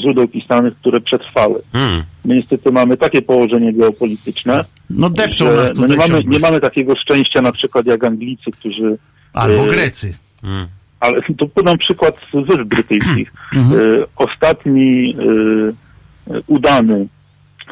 źródeł 0.00 0.28
pisanych, 0.28 0.74
które 0.76 1.00
przetrwały. 1.00 1.62
Hmm. 1.72 2.02
My 2.24 2.34
niestety 2.34 2.72
mamy 2.72 2.96
takie 2.96 3.22
położenie 3.22 3.72
geopolityczne, 3.72 4.64
No 4.90 5.10
depczą 5.10 5.44
że 5.46 5.52
nas 5.56 5.68
no 5.68 5.82
tutaj 5.82 5.90
nie, 5.90 5.96
mamy, 5.96 6.24
nie 6.24 6.38
mamy 6.38 6.60
takiego 6.60 6.96
szczęścia 6.96 7.42
na 7.42 7.52
przykład 7.52 7.86
jak 7.86 8.04
Anglicy, 8.04 8.50
którzy... 8.50 8.98
Albo 9.34 9.62
e, 9.62 9.66
Grecy. 9.66 10.14
Hmm. 10.42 10.66
Ale 11.00 11.22
to 11.38 11.46
podam 11.46 11.78
przykład 11.78 12.14
z 12.32 12.46
Wysp 12.46 12.62
Brytyjskich. 12.64 13.32
Mhm. 13.56 13.80
E, 13.80 14.04
Ostatni 14.16 15.16
e, 15.18 16.40
udany 16.46 17.06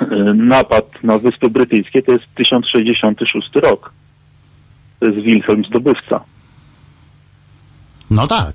e, 0.01 0.07
napad 0.35 0.85
na 1.03 1.17
Wyspy 1.17 1.51
Brytyjskie 1.51 2.03
to 2.03 2.13
jest 2.13 2.25
1066 2.35 3.55
rok. 3.55 3.93
To 5.01 5.07
jest 5.07 5.19
Wilhelm 5.19 5.65
Zdobywca. 5.65 6.21
No 8.11 8.27
tak. 8.27 8.55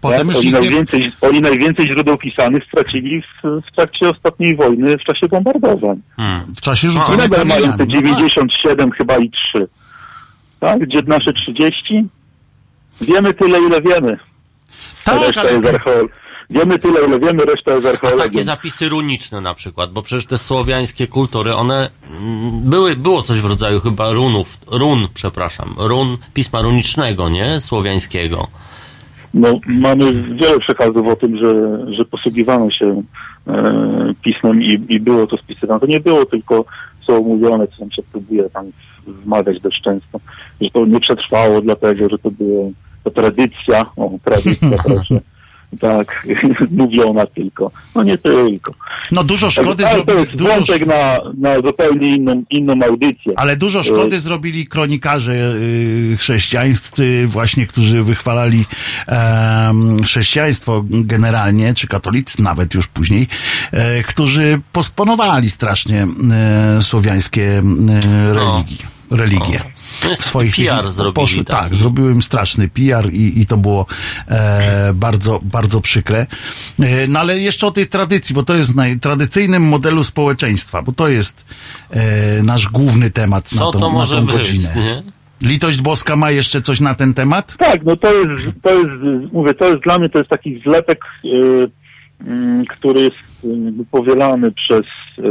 Potem 0.00 0.26
już 0.26 0.36
oni, 0.36 0.46
ich 0.46 0.52
nie- 0.52 0.60
najwięcej, 0.60 1.12
oni 1.20 1.40
najwięcej 1.40 1.86
źródeł 1.86 2.16
pisanych 2.18 2.64
stracili 2.64 3.22
w, 3.22 3.42
w 3.68 3.72
trakcie 3.74 4.08
ostatniej 4.08 4.56
wojny, 4.56 4.98
w 4.98 5.02
czasie 5.04 5.28
bombardowań. 5.28 6.00
W 6.56 6.60
czasie 6.60 6.88
Oni 6.88 6.96
rzucania 6.98 7.18
nadal 7.28 7.46
mają 7.46 7.72
te 7.72 7.78
kamieniami. 7.78 8.02
no 8.10 8.16
tak. 8.16 8.20
97 8.22 8.90
chyba 8.90 9.18
i 9.18 9.30
3. 9.30 9.66
Tak? 10.60 10.80
Gdzie 10.80 11.00
nasze 11.06 11.32
30? 11.32 12.04
Wiemy 13.00 13.34
tyle, 13.34 13.60
ile 13.60 13.82
wiemy. 13.82 14.18
Tak, 15.04 15.22
reszta 15.26 15.40
ale- 15.40 15.52
jest 15.52 15.66
archeol... 15.66 16.08
Wiemy 16.50 16.78
tyle, 16.78 17.06
ile 17.06 17.18
wiemy, 17.18 17.44
reszta 17.44 17.72
jest 17.72 17.86
A 17.86 17.90
archeologią. 17.90 18.24
takie 18.24 18.42
zapisy 18.42 18.88
runiczne 18.88 19.40
na 19.40 19.54
przykład, 19.54 19.92
bo 19.92 20.02
przecież 20.02 20.26
te 20.26 20.38
słowiańskie 20.38 21.06
kultury, 21.06 21.54
one 21.54 21.90
mm, 22.20 22.60
były, 22.70 22.96
było 22.96 23.22
coś 23.22 23.40
w 23.40 23.44
rodzaju 23.46 23.80
chyba 23.80 24.12
runów, 24.12 24.58
run, 24.70 25.08
przepraszam, 25.14 25.74
run 25.78 26.16
pisma 26.34 26.60
runicznego, 26.62 27.28
nie? 27.28 27.60
Słowiańskiego. 27.60 28.46
No, 29.34 29.58
mamy 29.66 30.12
wiele 30.12 30.58
przekazów 30.60 31.06
o 31.08 31.16
tym, 31.16 31.38
że, 31.38 31.78
że 31.94 32.04
posługiwano 32.04 32.70
się 32.70 33.02
e, 33.46 34.14
pismem 34.22 34.62
i, 34.62 34.84
i 34.88 35.00
było 35.00 35.26
to 35.26 35.36
spisywane. 35.36 35.80
To 35.80 35.86
nie 35.86 36.00
było 36.00 36.26
tylko 36.26 36.64
co 37.06 37.12
mówione, 37.22 37.66
co 37.68 37.74
nam 37.80 37.90
się 37.90 38.02
próbuje 38.12 38.50
tam 38.50 38.66
wmawiać 39.06 39.60
dość 39.60 39.82
często, 39.82 40.20
że 40.60 40.70
to 40.70 40.86
nie 40.86 41.00
przetrwało 41.00 41.60
dlatego, 41.62 42.08
że 42.08 42.18
to 42.18 42.30
była 42.30 42.64
to 43.04 43.10
tradycja, 43.10 43.86
o 43.96 44.10
tradycja 44.24 44.68
proszę, 44.84 45.20
tak, 45.80 46.26
mówiona 46.70 47.26
tylko. 47.26 47.70
No 47.94 48.02
nie 48.02 48.18
tylko. 48.18 48.74
No 49.12 49.24
dużo 49.24 49.50
szkody 49.50 49.84
zrobili, 49.92 50.36
dużo, 50.36 50.54
wątek 50.54 50.86
na, 50.86 51.20
na 51.38 51.60
zupełnie 51.60 52.16
inną, 52.16 52.42
inną 52.50 52.86
audycję. 52.86 53.32
ale 53.36 53.56
dużo 53.56 53.82
szkody 53.82 54.20
zrobili 54.20 54.66
kronikarze 54.66 55.32
y, 55.32 56.16
chrześcijańscy, 56.18 57.26
właśnie, 57.26 57.66
którzy 57.66 58.02
wychwalali 58.02 58.64
chrześcijaństwo 60.04 60.84
generalnie, 60.90 61.74
czy 61.74 61.86
katolicy 61.86 62.42
nawet 62.42 62.74
już 62.74 62.86
później, 62.86 63.26
e, 63.72 64.02
którzy 64.02 64.60
posponowali 64.72 65.50
strasznie 65.50 66.06
e, 66.32 66.82
słowiańskie 66.82 67.58
e, 67.58 68.34
religii, 68.34 68.78
religie. 69.10 69.60
Swoich 70.14 70.56
PR 70.56 70.82
tych- 70.82 70.90
zrobili, 70.90 71.14
poszły, 71.14 71.44
tak. 71.44 71.60
tak, 71.60 71.76
zrobiły 71.76 72.12
im 72.12 72.22
straszny 72.22 72.68
PR 72.68 73.12
i, 73.12 73.40
i 73.40 73.46
to 73.46 73.56
było 73.56 73.86
e, 74.28 74.92
bardzo, 74.94 75.40
bardzo 75.42 75.80
przykre. 75.80 76.26
E, 76.80 77.06
no 77.08 77.20
ale 77.20 77.38
jeszcze 77.38 77.66
o 77.66 77.70
tej 77.70 77.86
tradycji, 77.86 78.34
bo 78.34 78.42
to 78.42 78.54
jest 78.54 78.76
naj, 78.76 78.98
tradycyjnym 78.98 79.62
modelu 79.68 80.04
społeczeństwa, 80.04 80.82
bo 80.82 80.92
to 80.92 81.08
jest 81.08 81.44
e, 81.90 82.42
nasz 82.42 82.68
główny 82.68 83.10
temat 83.10 83.48
Co 83.48 83.66
na 83.66 83.72
tą, 83.72 83.80
to 83.80 83.90
może 83.90 84.14
na 84.14 84.20
tą 84.20 84.26
być, 84.26 84.36
godzinę. 84.36 84.68
nie? 84.76 85.02
Litość 85.48 85.82
Boska 85.82 86.16
ma 86.16 86.30
jeszcze 86.30 86.60
coś 86.60 86.80
na 86.80 86.94
ten 86.94 87.14
temat? 87.14 87.56
Tak, 87.58 87.84
no 87.84 87.96
to 87.96 88.12
jest, 88.14 88.44
to 88.62 88.70
jest, 88.70 88.90
mówię, 89.32 89.54
to 89.54 89.68
jest 89.68 89.82
dla 89.82 89.98
mnie 89.98 90.08
to 90.08 90.18
jest 90.18 90.30
taki 90.30 90.60
zlepek, 90.60 91.00
y, 91.24 91.70
mm, 92.26 92.64
który 92.66 93.00
jest 93.02 93.16
y, 93.44 93.48
powielany 93.90 94.52
przez 94.52 94.84
y, 95.18 95.22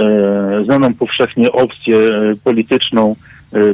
y, 0.00 0.64
znaną 0.64 0.94
powszechnie 0.94 1.52
opcję 1.52 1.96
y, 1.96 2.36
polityczną 2.44 3.12
y, 3.12 3.29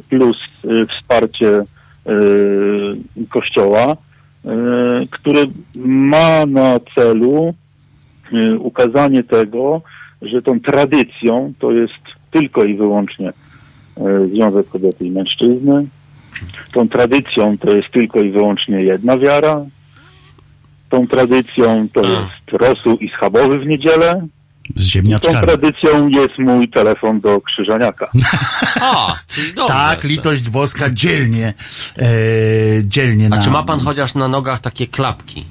plus 0.08 0.36
y, 0.64 0.86
wsparcie 0.86 1.48
y, 1.48 3.26
Kościoła, 3.28 3.92
y, 3.92 4.48
który 5.10 5.48
ma 5.74 6.46
na 6.46 6.80
celu 6.94 7.54
y, 8.32 8.58
ukazanie 8.58 9.24
tego, 9.24 9.82
że 10.22 10.42
tą 10.42 10.60
tradycją 10.60 11.52
to 11.58 11.72
jest 11.72 12.02
tylko 12.30 12.64
i 12.64 12.74
wyłącznie 12.74 13.28
y, 13.28 14.28
związek 14.28 14.68
kobiety 14.68 15.06
i 15.06 15.10
mężczyzny, 15.10 15.86
tą 16.72 16.88
tradycją 16.88 17.58
to 17.58 17.72
jest 17.72 17.88
tylko 17.90 18.20
i 18.20 18.30
wyłącznie 18.30 18.82
jedna 18.82 19.18
wiara. 19.18 19.64
Tą 20.90 21.06
tradycją 21.06 21.88
to 21.92 22.00
jest 22.00 22.52
rosół 22.52 22.92
i 22.92 23.08
schabowy 23.08 23.58
w 23.58 23.66
niedzielę. 23.66 24.26
Z 24.74 24.84
Tą 24.84 24.90
ziemniaczkami. 24.90 25.40
tradycją 25.46 26.08
jest 26.08 26.38
mój 26.38 26.68
telefon 26.70 27.20
do 27.20 27.40
krzyżaniaka. 27.40 28.10
Dobrze. 29.56 29.74
Tak, 29.74 30.04
litość 30.04 30.50
boska 30.50 30.90
dzielnie, 30.90 31.54
e, 31.98 32.04
dzielnie 32.82 33.26
A 33.26 33.28
na... 33.28 33.42
czy 33.42 33.50
ma 33.50 33.62
pan 33.62 33.80
chociaż 33.80 34.14
na 34.14 34.28
nogach 34.28 34.60
takie 34.60 34.86
klapki 34.86 35.44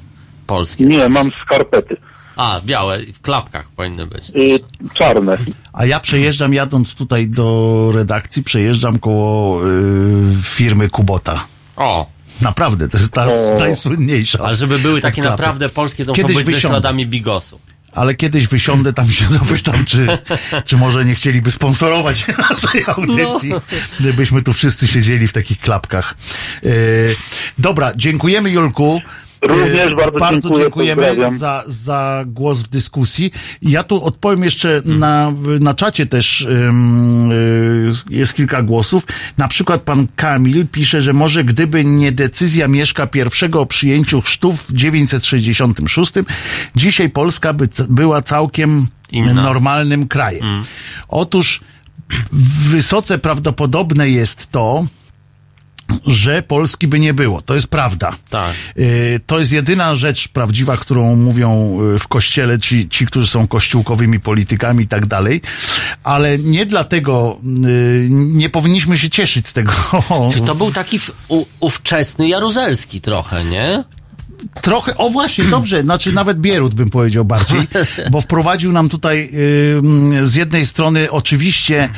polskie? 0.47 0.85
Nie, 0.85 1.09
mam 1.09 1.31
skarpety. 1.45 1.97
A, 2.35 2.61
białe, 2.65 2.99
w 3.13 3.21
klapkach 3.21 3.69
powinny 3.75 4.05
być. 4.07 4.29
Y, 4.29 4.59
czarne. 4.93 5.37
A 5.73 5.85
ja 5.85 5.99
przejeżdżam, 5.99 6.53
jadąc 6.53 6.95
tutaj 6.95 7.27
do 7.27 7.89
redakcji, 7.95 8.43
przejeżdżam 8.43 8.99
koło 8.99 9.61
y, 9.67 9.71
firmy 10.43 10.89
Kubota. 10.89 11.45
O. 11.75 12.07
Naprawdę, 12.41 12.89
to 12.89 12.97
jest 12.97 13.11
ta 13.13 13.25
O. 13.27 13.59
najsłynniejsza. 13.59 14.39
Ale 14.43 14.55
żeby 14.55 14.79
były 14.79 15.01
takie 15.01 15.21
naprawdę 15.21 15.69
polskie, 15.69 16.05
to 16.05 16.13
Kiedyś 16.13 16.35
być 16.35 16.45
ze 16.45 16.51
wysiądę. 16.51 16.73
śladami 16.73 17.07
bigosu. 17.07 17.59
Ale 17.95 18.15
kiedyś 18.15 18.47
wysiądę 18.47 18.93
tam 18.93 19.09
i 19.09 19.13
się 19.13 19.25
zapytam, 19.29 19.85
czy, 19.85 20.07
czy 20.65 20.77
może 20.77 21.05
nie 21.05 21.15
chcieliby 21.15 21.51
sponsorować 21.51 22.25
naszej 22.49 22.83
audycji, 22.87 23.49
No. 23.49 23.61
gdybyśmy 23.99 24.41
tu 24.41 24.53
wszyscy 24.53 24.87
siedzieli 24.87 25.27
w 25.27 25.33
takich 25.33 25.59
klapkach. 25.59 26.15
E, 26.65 26.69
dobra, 27.57 27.91
dziękujemy 27.95 28.49
Julku. 28.49 29.01
Również 29.47 29.95
bardzo 30.19 30.49
dziękuję, 30.49 30.63
dziękujemy 30.63 31.37
za, 31.37 31.63
za 31.67 32.23
głos 32.27 32.59
w 32.59 32.67
dyskusji. 32.67 33.31
Ja 33.61 33.83
tu 33.83 34.03
odpowiem 34.03 34.43
jeszcze 34.43 34.81
na, 34.85 35.33
na 35.59 35.73
czacie 35.73 36.05
też 36.05 36.41
ym, 36.41 37.31
y, 37.31 37.91
jest 38.09 38.33
kilka 38.33 38.61
głosów. 38.61 39.03
Na 39.37 39.47
przykład 39.47 39.81
pan 39.81 40.07
Kamil 40.15 40.67
pisze, 40.67 41.01
że 41.01 41.13
może 41.13 41.43
gdyby 41.43 41.85
nie 41.85 42.11
decyzja 42.11 42.67
Mieszka 42.67 43.07
I 43.15 43.53
o 43.53 43.65
przyjęciu 43.65 44.21
chrztu 44.21 44.51
w 44.51 44.73
966, 44.73 46.13
dzisiaj 46.75 47.09
Polska 47.09 47.53
by 47.53 47.69
była 47.89 48.21
całkiem 48.21 48.87
Inna. 49.11 49.33
normalnym 49.33 50.07
krajem. 50.07 50.63
Otóż 51.07 51.61
wysoce 52.69 53.19
prawdopodobne 53.19 54.09
jest 54.09 54.51
to, 54.51 54.85
że 56.07 56.43
Polski 56.43 56.87
by 56.87 56.99
nie 56.99 57.13
było. 57.13 57.41
To 57.41 57.55
jest 57.55 57.67
prawda. 57.67 58.15
Tak. 58.29 58.53
Y, 58.77 59.19
To 59.25 59.39
jest 59.39 59.51
jedyna 59.51 59.95
rzecz 59.95 60.27
prawdziwa, 60.27 60.77
którą 60.77 61.15
mówią 61.15 61.79
y, 61.95 61.99
w 61.99 62.07
kościele 62.07 62.59
ci, 62.59 62.89
ci 62.89 63.05
którzy 63.05 63.27
są 63.27 63.47
kościółkowymi 63.47 64.19
politykami 64.19 64.83
i 64.83 64.87
tak 64.87 65.05
dalej, 65.05 65.41
ale 66.03 66.37
nie 66.37 66.65
dlatego 66.65 67.39
y, 67.65 68.07
nie 68.11 68.49
powinniśmy 68.49 68.99
się 68.99 69.09
cieszyć 69.09 69.47
z 69.47 69.53
tego. 69.53 69.71
Czy 70.33 70.41
to 70.41 70.55
był 70.55 70.71
taki 70.81 70.99
u, 71.27 71.45
ówczesny 71.59 72.27
Jaruzelski 72.27 73.01
trochę, 73.01 73.45
nie? 73.45 73.83
Trochę, 74.61 74.97
o 74.97 75.09
właśnie, 75.09 75.43
dobrze, 75.43 75.81
znaczy 75.81 76.13
nawet 76.13 76.39
Bierut 76.39 76.73
bym 76.73 76.89
powiedział 76.89 77.25
bardziej, 77.25 77.59
bo 78.11 78.21
wprowadził 78.21 78.71
nam 78.71 78.89
tutaj 78.89 79.31
z 80.23 80.35
jednej 80.35 80.65
strony 80.65 81.11
oczywiście 81.11 81.89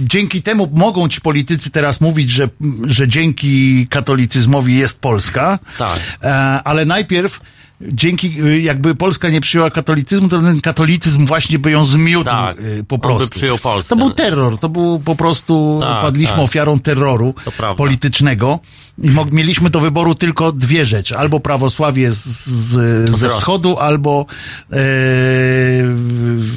dzięki 0.00 0.42
temu 0.42 0.68
mogą 0.74 1.08
ci 1.08 1.20
politycy 1.20 1.70
teraz 1.70 2.00
mówić, 2.00 2.30
że, 2.30 2.48
że 2.86 3.08
dzięki 3.08 3.86
katolicyzmowi 3.90 4.76
jest 4.76 5.00
Polska, 5.00 5.58
Tak. 5.78 5.98
e, 6.22 6.34
ale 6.64 6.84
najpierw 6.84 7.40
dzięki, 7.80 8.42
y, 8.42 8.60
jakby 8.60 8.94
Polska 8.94 9.28
nie 9.28 9.40
przyjęła 9.40 9.70
katolicyzmu, 9.70 10.28
to 10.28 10.40
ten 10.40 10.60
katolicyzm 10.60 11.26
właśnie 11.26 11.58
by 11.58 11.70
ją 11.70 11.84
zmiótł 11.84 12.30
Tak. 12.30 12.56
po 12.88 12.98
prostu. 12.98 13.30
przyjął 13.30 13.58
Polskę. 13.58 13.88
To 13.88 13.96
był 13.96 14.10
terror, 14.10 14.58
to 14.58 14.68
był 14.68 15.00
po 15.00 15.16
prostu, 15.16 15.78
Tak, 15.82 16.02
padliśmy 16.02 16.34
tak. 16.34 16.44
ofiarą 16.44 16.78
terroru 16.80 17.34
politycznego 17.76 18.58
i 19.02 19.10
mieliśmy 19.32 19.70
do 19.70 19.80
wyboru 19.80 20.14
tylko 20.14 20.52
dwie 20.52 20.84
rzeczy. 20.84 21.16
Albo 21.18 21.40
prawosławie 21.40 22.12
z, 22.12 22.24
z, 22.46 23.10
ze 23.18 23.30
wschodu, 23.30 23.78
albo 23.78 24.26
e, 24.70 24.76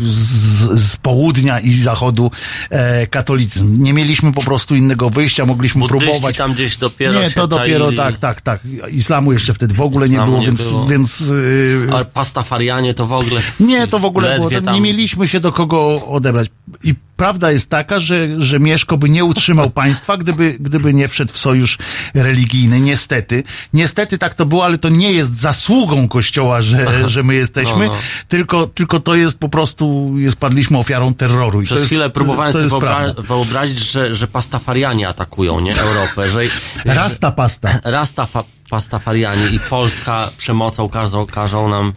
z, 0.01 0.79
z 0.79 0.97
południa 0.97 1.59
i 1.59 1.71
zachodu 1.71 2.31
e, 2.69 3.07
katolicyzm. 3.07 3.83
Nie 3.83 3.93
mieliśmy 3.93 4.33
po 4.33 4.41
prostu 4.41 4.75
innego 4.75 5.09
wyjścia, 5.09 5.45
mogliśmy 5.45 5.79
Buddyści 5.79 6.05
próbować. 6.07 6.37
tam 6.37 6.53
gdzieś 6.53 6.77
dopiero 6.77 7.19
Nie, 7.19 7.29
się 7.29 7.35
to 7.35 7.47
dopiero 7.47 7.91
tak, 7.91 8.17
tak, 8.17 8.41
tak. 8.41 8.61
Islamu 8.91 9.33
jeszcze 9.33 9.53
wtedy 9.53 9.73
w 9.73 9.81
ogóle 9.81 10.09
nie 10.09 10.19
było, 10.19 10.39
nie 10.39 10.45
więc, 10.45 10.63
było. 10.69 10.87
więc 10.87 11.21
y, 11.21 11.87
Ale 11.93 12.05
pastafarianie 12.05 12.93
to 12.93 13.07
w 13.07 13.13
ogóle... 13.13 13.41
nie, 13.59 13.87
to 13.87 13.99
w 13.99 14.05
ogóle 14.05 14.39
było. 14.39 14.61
tam- 14.61 14.75
Nie 14.75 14.81
mieliśmy 14.81 15.27
się 15.27 15.39
do 15.39 15.51
kogo 15.51 16.05
odebrać. 16.07 16.47
I 16.83 16.95
prawda 17.17 17.51
jest 17.51 17.69
taka, 17.69 17.99
że, 17.99 18.41
że 18.41 18.59
Mieszko 18.59 18.97
by 18.97 19.09
nie 19.09 19.25
utrzymał 19.25 19.69
państwa, 19.69 20.17
gdyby, 20.17 20.57
gdyby 20.59 20.93
nie 20.93 21.07
wszedł 21.07 21.33
w 21.33 21.37
sojusz 21.37 21.77
religijny. 22.13 22.81
Niestety. 22.81 23.43
Niestety 23.73 24.17
tak 24.17 24.33
to 24.33 24.45
było, 24.45 24.65
ale 24.65 24.77
to 24.77 24.89
nie 24.89 25.11
jest 25.11 25.35
zasługą 25.35 26.07
Kościoła, 26.07 26.61
że, 26.61 27.09
że 27.09 27.23
my 27.23 27.35
jesteśmy, 27.35 27.85
No, 27.85 27.93
no. 27.93 27.97
Tylko, 28.27 28.67
tylko 28.67 28.99
to 28.99 29.15
jest 29.15 29.39
po 29.39 29.49
prostu, 29.49 30.13
jest, 30.17 30.37
padliśmy 30.37 30.77
ofiarą 30.77 31.13
terroru. 31.13 31.61
I 31.61 31.65
Przez 31.65 31.77
jest, 31.77 31.87
chwilę 31.87 32.09
próbowałem 32.09 32.53
sobie 32.53 32.65
wyobra- 32.65 33.21
wyobrazić, 33.27 33.91
że, 33.91 34.15
że 34.15 34.27
pastafarianie 34.27 35.07
atakują, 35.07 35.59
nie? 35.59 35.79
Europę, 35.81 36.29
że... 36.29 36.39
Rasta 36.85 37.31
pasta. 37.31 37.79
Rasta 37.83 38.25
fa- 38.25 38.43
pastafarianie 38.69 39.47
i 39.47 39.59
Polska 39.59 40.29
przemocą 40.37 40.89
każą, 40.89 41.25
każą 41.25 41.69
nam 41.69 41.93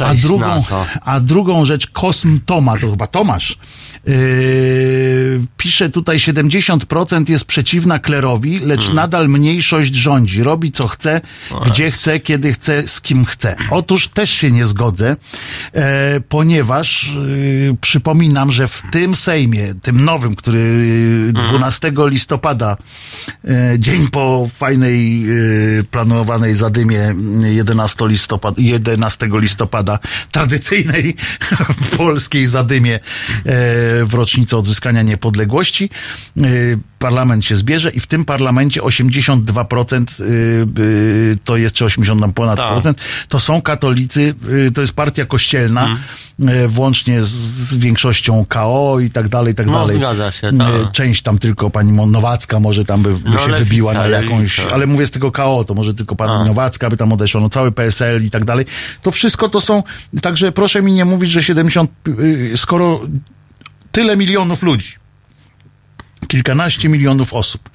A 0.00 0.14
drugą, 0.14 0.62
a 1.04 1.20
drugą 1.20 1.64
rzecz, 1.64 1.86
Kosm 1.86 2.38
Toma, 2.46 2.78
to 2.78 2.90
chyba 2.90 3.06
Tomasz, 3.06 3.58
yy, 4.06 5.40
pisze 5.56 5.90
tutaj 5.90 6.16
70% 6.16 7.30
jest 7.30 7.44
przeciwna 7.44 7.98
klerowi, 7.98 8.58
lecz 8.58 8.80
Hmm. 8.80 8.96
nadal 8.96 9.28
mniejszość 9.28 9.94
rządzi. 9.94 10.42
Robi 10.42 10.72
co 10.72 10.88
chce, 10.88 11.20
gdzie 11.66 11.90
chce, 11.90 12.20
kiedy 12.20 12.52
chce, 12.52 12.88
z 12.88 13.00
kim 13.00 13.24
chce. 13.24 13.56
Otóż 13.70 14.08
też 14.08 14.30
się 14.30 14.50
nie 14.50 14.66
zgodzę, 14.66 15.16
e, 15.72 16.20
ponieważ 16.28 17.08
e, 17.08 17.76
przypominam, 17.80 18.52
że 18.52 18.68
w 18.68 18.82
tym 18.92 19.14
Sejmie, 19.14 19.74
tym 19.82 20.04
nowym, 20.04 20.36
który 20.36 20.60
Hmm. 21.32 21.48
12 21.48 21.92
listopada, 22.08 22.76
e, 23.44 23.78
dzień 23.78 24.08
po 24.08 24.48
fajnej 24.54 25.24
e, 25.78 25.82
planowanej 25.90 26.54
zadymie 26.54 27.14
11 27.44 28.08
listopada, 28.08 28.56
11 28.62 29.28
listopada 29.32 29.98
tradycyjnej 30.32 31.14
polskiej 31.96 32.46
zadymie 32.46 33.00
e, 33.46 33.89
w 34.04 34.14
rocznicę 34.14 34.56
odzyskania 34.56 35.02
niepodległości. 35.02 35.90
E, 36.38 36.42
Parlament 36.98 37.44
się 37.44 37.56
zbierze 37.56 37.90
i 37.90 38.00
w 38.00 38.06
tym 38.06 38.24
parlamencie 38.24 38.80
82% 38.82 40.20
y, 40.20 40.24
y, 40.82 41.38
to 41.44 41.56
jest, 41.56 41.74
czy 41.74 41.84
80 41.84 42.20
tam 42.20 42.32
ponad 42.32 42.56
Tak. 42.56 42.68
procent, 42.68 42.98
to 43.28 43.40
są 43.40 43.62
katolicy, 43.62 44.34
to 44.74 44.80
jest 44.80 44.92
partia 44.92 45.24
kościelna, 45.26 45.96
y, 46.40 46.68
włącznie 46.68 47.22
z, 47.22 47.74
większością 47.74 48.44
KO 48.48 48.96
i 49.00 49.10
tak 49.10 49.28
dalej, 49.28 49.52
i 49.52 49.54
tak 49.56 49.66
No, 49.66 49.72
dalej. 49.72 49.96
zgadza 49.96 50.30
się, 50.30 50.50
tak. 50.58 50.92
Część 50.92 51.22
tam 51.22 51.38
tylko 51.38 51.70
pani 51.70 51.92
Nowacka 51.92 52.60
może 52.60 52.84
tam 52.84 53.02
by, 53.02 53.14
by 53.14 53.30
No, 53.30 53.38
się 53.38 53.48
lewica, 53.48 53.58
wybiła 53.58 53.94
na 53.94 54.06
jakąś, 54.06 54.58
lewica. 54.58 54.74
ale 54.74 54.86
mówię 54.86 55.06
z 55.06 55.10
tego 55.10 55.32
KO, 55.32 55.64
to 55.64 55.74
może 55.74 55.94
tylko 55.94 56.16
pani 56.16 56.32
A. 56.32 56.44
Nowacka 56.44 56.90
by 56.90 56.96
tam 56.96 57.12
odeszła, 57.12 57.40
no 57.40 57.48
cały 57.48 57.72
PSL 57.72 58.24
i 58.24 58.30
tak 58.30 58.44
dalej. 58.44 58.66
To 59.02 59.10
wszystko 59.10 59.48
to 59.48 59.60
są, 59.60 59.82
także 60.22 60.52
proszę 60.52 60.82
mi 60.82 60.92
nie 60.92 61.04
mówić, 61.04 61.30
że 61.30 61.42
70, 61.42 61.90
y, 62.08 62.52
skoro 62.56 63.00
tyle 63.92 64.16
milionów 64.16 64.62
ludzi, 64.62 65.00
kilkanaście 66.30 66.88
milionów 66.88 67.34
osób 67.34 67.70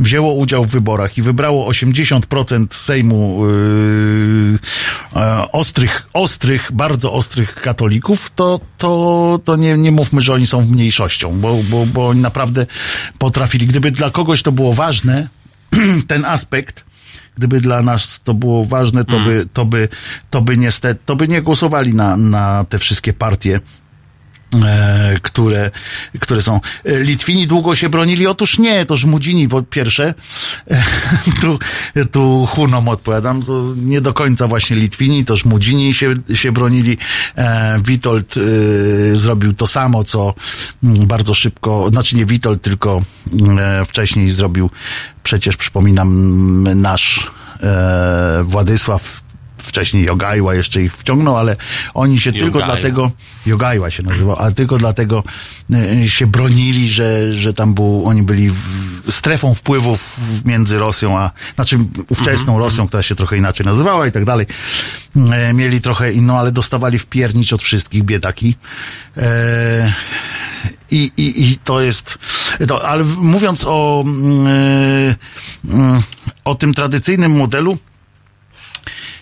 wzięło 0.00 0.32
udział 0.34 0.64
w 0.64 0.68
wyborach 0.68 1.18
i 1.18 1.22
wybrało 1.22 1.70
80% 1.70 2.66
Sejmu 2.70 3.46
yy, 3.46 4.58
e, 5.16 5.52
ostrych, 5.52 6.08
ostrych, 6.12 6.70
bardzo 6.72 7.12
ostrych 7.12 7.54
katolików, 7.54 8.32
to, 8.36 8.60
to, 8.78 9.40
to 9.44 9.56
nie, 9.56 9.78
nie 9.78 9.92
mówmy, 9.92 10.20
że 10.20 10.34
oni 10.34 10.46
są 10.46 10.64
mniejszością, 10.64 11.40
bo, 11.40 11.56
bo, 11.70 11.86
bo 11.86 12.08
oni 12.08 12.20
naprawdę 12.20 12.66
potrafili. 13.18 13.66
Gdyby 13.66 13.90
dla 13.90 14.10
kogoś 14.10 14.42
to 14.42 14.52
było 14.52 14.72
ważne, 14.72 15.28
ten 16.08 16.24
aspekt, 16.24 16.84
gdyby 17.36 17.60
dla 17.60 17.82
nas 17.82 18.20
to 18.24 18.34
było 18.34 18.64
ważne, 18.64 19.04
to 19.04 19.20
by, 19.20 19.48
to 19.52 19.64
by, 19.64 19.88
to 20.30 20.40
by 20.40 20.56
niestety, 20.56 21.00
to 21.06 21.16
by 21.16 21.28
nie 21.28 21.42
głosowali 21.42 21.94
na, 21.94 22.16
na 22.16 22.64
te 22.68 22.78
wszystkie 22.78 23.12
partie 23.12 23.60
które, 25.22 25.70
które 26.20 26.42
są. 26.42 26.60
E, 26.84 27.00
Litwini 27.00 27.46
długo 27.46 27.74
się 27.74 27.88
bronili? 27.88 28.26
Otóż 28.26 28.58
nie, 28.58 28.86
to 28.86 28.96
Żmudzini 28.96 29.48
po 29.48 29.62
pierwsze. 29.62 30.14
E, 30.70 30.82
tu, 31.40 31.58
tu 32.12 32.46
Hunom 32.46 32.88
odpowiadam, 32.88 33.42
nie 33.76 34.00
do 34.00 34.14
końca 34.14 34.46
właśnie 34.46 34.76
Litwini, 34.76 35.24
to 35.24 35.36
Żmudzini 35.36 35.94
się, 35.94 36.14
się 36.34 36.52
bronili. 36.52 36.98
E, 37.36 37.80
Witold 37.84 38.34
e, 38.36 39.16
zrobił 39.16 39.52
to 39.52 39.66
samo, 39.66 40.04
co 40.04 40.34
mm, 40.84 41.06
bardzo 41.06 41.34
szybko, 41.34 41.88
znaczy 41.92 42.16
nie 42.16 42.26
Witold, 42.26 42.62
tylko 42.62 43.02
e, 43.58 43.84
wcześniej 43.84 44.28
zrobił, 44.28 44.70
przecież 45.22 45.56
przypominam, 45.56 46.80
nasz 46.80 47.30
e, 47.62 48.42
Władysław 48.42 49.27
wcześniej 49.62 50.04
Jogajła 50.04 50.54
jeszcze 50.54 50.82
ich 50.82 50.96
wciągnął, 50.96 51.36
ale 51.36 51.56
oni 51.94 52.20
się 52.20 52.32
tylko 52.32 52.58
dlatego, 52.74 53.10
Jogajła 53.46 53.90
się 53.90 54.02
nazywał, 54.02 54.36
ale 54.36 54.54
tylko 54.54 54.78
dlatego 54.78 55.24
e, 55.74 56.08
się 56.08 56.26
bronili, 56.26 56.88
że, 56.88 57.34
że 57.34 57.54
tam 57.54 57.74
był, 57.74 58.02
oni 58.06 58.22
byli 58.22 58.50
w, 58.50 58.62
strefą 59.10 59.54
wpływów 59.54 60.20
między 60.44 60.78
Rosją, 60.78 61.18
a 61.18 61.30
znaczy 61.54 61.78
ówczesną 62.08 62.38
Mhm, 62.52 62.58
Rosją, 62.58 62.88
która 62.88 63.02
się 63.02 63.14
trochę 63.14 63.36
inaczej 63.36 63.66
nazywała 63.66 64.06
i 64.06 64.12
tak 64.12 64.24
dalej. 64.24 64.46
E, 65.32 65.52
mieli 65.54 65.80
trochę 65.80 66.12
inną, 66.12 66.38
ale 66.38 66.52
dostawali 66.52 66.98
w 66.98 67.06
piernicz 67.06 67.52
od 67.52 67.62
wszystkich 67.62 68.02
biedaki. 68.02 68.54
E, 69.16 69.92
i, 70.90 71.12
i, 71.16 71.50
I 71.50 71.56
to 71.64 71.80
jest. 71.80 72.18
To, 72.68 72.88
ale 72.88 73.04
w- 73.04 73.18
mówiąc 73.18 73.64
o, 73.66 74.04
mm, 74.06 74.46
e, 74.46 75.14
mm, 75.74 76.02
o 76.44 76.54
tym 76.54 76.74
tradycyjnym 76.74 77.32
modelu, 77.36 77.78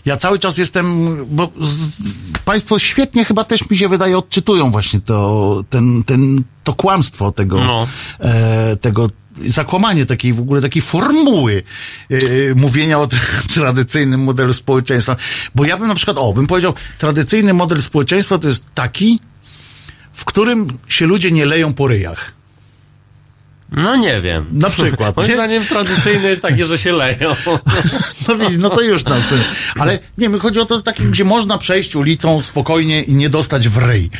ja 0.06 0.16
cały 0.16 0.38
czas 0.38 0.58
jestem, 0.58 1.16
bo 1.30 1.52
z, 1.60 1.96
Państwo 2.44 2.78
świetnie 2.78 3.24
chyba 3.24 3.44
też 3.44 3.70
mi 3.70 3.76
się 3.78 3.88
wydaje 3.88 4.18
odczytują 4.18 4.70
właśnie 4.70 5.00
to, 5.00 5.64
ten, 5.70 6.04
ten, 6.04 6.42
to 6.64 6.74
kłamstwo 6.74 7.32
tego, 7.32 7.58
No. 7.64 7.86
e, 8.20 8.76
tego 8.76 9.10
zakłamanie 9.46 10.06
takiej 10.06 10.32
w 10.32 10.40
ogóle 10.40 10.60
takiej 10.62 10.82
formuły 10.82 11.62
e, 12.10 12.16
mówienia 12.54 12.98
o 13.00 13.08
tradycyjnym 13.54 14.20
modelu 14.24 14.52
społeczeństwa. 14.52 15.16
Bo 15.54 15.64
ja 15.64 15.76
bym 15.76 15.88
na 15.88 15.94
przykład, 15.94 16.16
o, 16.20 16.32
bym 16.32 16.46
powiedział, 16.46 16.74
tradycyjny 16.98 17.54
model 17.54 17.82
społeczeństwa 17.82 18.38
to 18.38 18.48
jest 18.48 18.64
taki, 18.74 19.20
w 20.12 20.24
którym 20.24 20.68
się 20.88 21.06
ludzie 21.06 21.30
nie 21.30 21.46
leją 21.46 21.72
po 21.74 21.88
ryjach. 21.88 22.32
No 23.70 23.96
nie 23.96 24.20
wiem. 24.20 24.46
Na 24.52 24.70
przykład, 24.70 25.16
Moim 25.16 25.28
nie? 25.28 25.34
zdaniem 25.34 25.64
tradycyjne 25.66 26.28
jest 26.28 26.42
takie, 26.42 26.64
że 26.64 26.78
się 26.78 26.92
leją. 26.92 27.36
No 28.28 28.36
widzisz, 28.36 28.58
no 28.58 28.70
to 28.70 28.80
już 28.80 29.04
nas 29.04 29.28
ten. 29.28 29.38
Ale 29.78 29.98
nie, 30.18 30.28
mi 30.28 30.38
chodzi 30.38 30.60
o 30.60 30.66
to 30.66 30.82
takie, 30.82 31.02
gdzie 31.02 31.24
można 31.24 31.58
przejść 31.58 31.96
ulicą 31.96 32.42
spokojnie 32.42 33.02
i 33.02 33.14
nie 33.14 33.28
dostać 33.28 33.68
w 33.68 33.78
ryj. 33.78 34.02
Yy, 34.02 34.10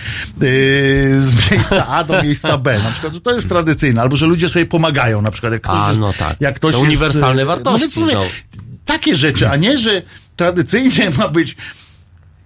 z 1.21 1.51
miejsca 1.51 1.87
A 1.89 2.05
do 2.05 2.23
miejsca 2.23 2.59
B. 2.59 2.79
Na 2.79 2.91
przykład, 2.91 3.15
że 3.15 3.21
to 3.21 3.35
jest 3.35 3.49
tradycyjne. 3.49 4.03
Albo, 4.03 4.17
że 4.17 4.27
ludzie 4.27 4.49
sobie 4.49 4.67
pomagają. 4.67 5.23
Na 5.23 5.31
przykład, 5.31 5.53
jak 5.53 5.63
ktoś 5.63 5.79
A, 5.79 5.89
jest, 5.89 6.01
no 6.01 6.13
tak. 6.13 6.37
Jak 6.41 6.55
ktoś 6.57 6.73
To 6.73 6.79
jest, 6.79 6.89
uniwersalne 6.89 7.43
yy, 7.43 7.47
wartości 7.47 7.73
No 7.73 7.79
więc 7.79 7.97
mówię, 7.97 8.17
takie 8.85 9.15
rzeczy, 9.15 9.49
a 9.49 9.57
nie, 9.57 9.79
że 9.79 10.03
tradycyjnie 10.37 11.11
ma 11.19 11.29
być 11.29 11.57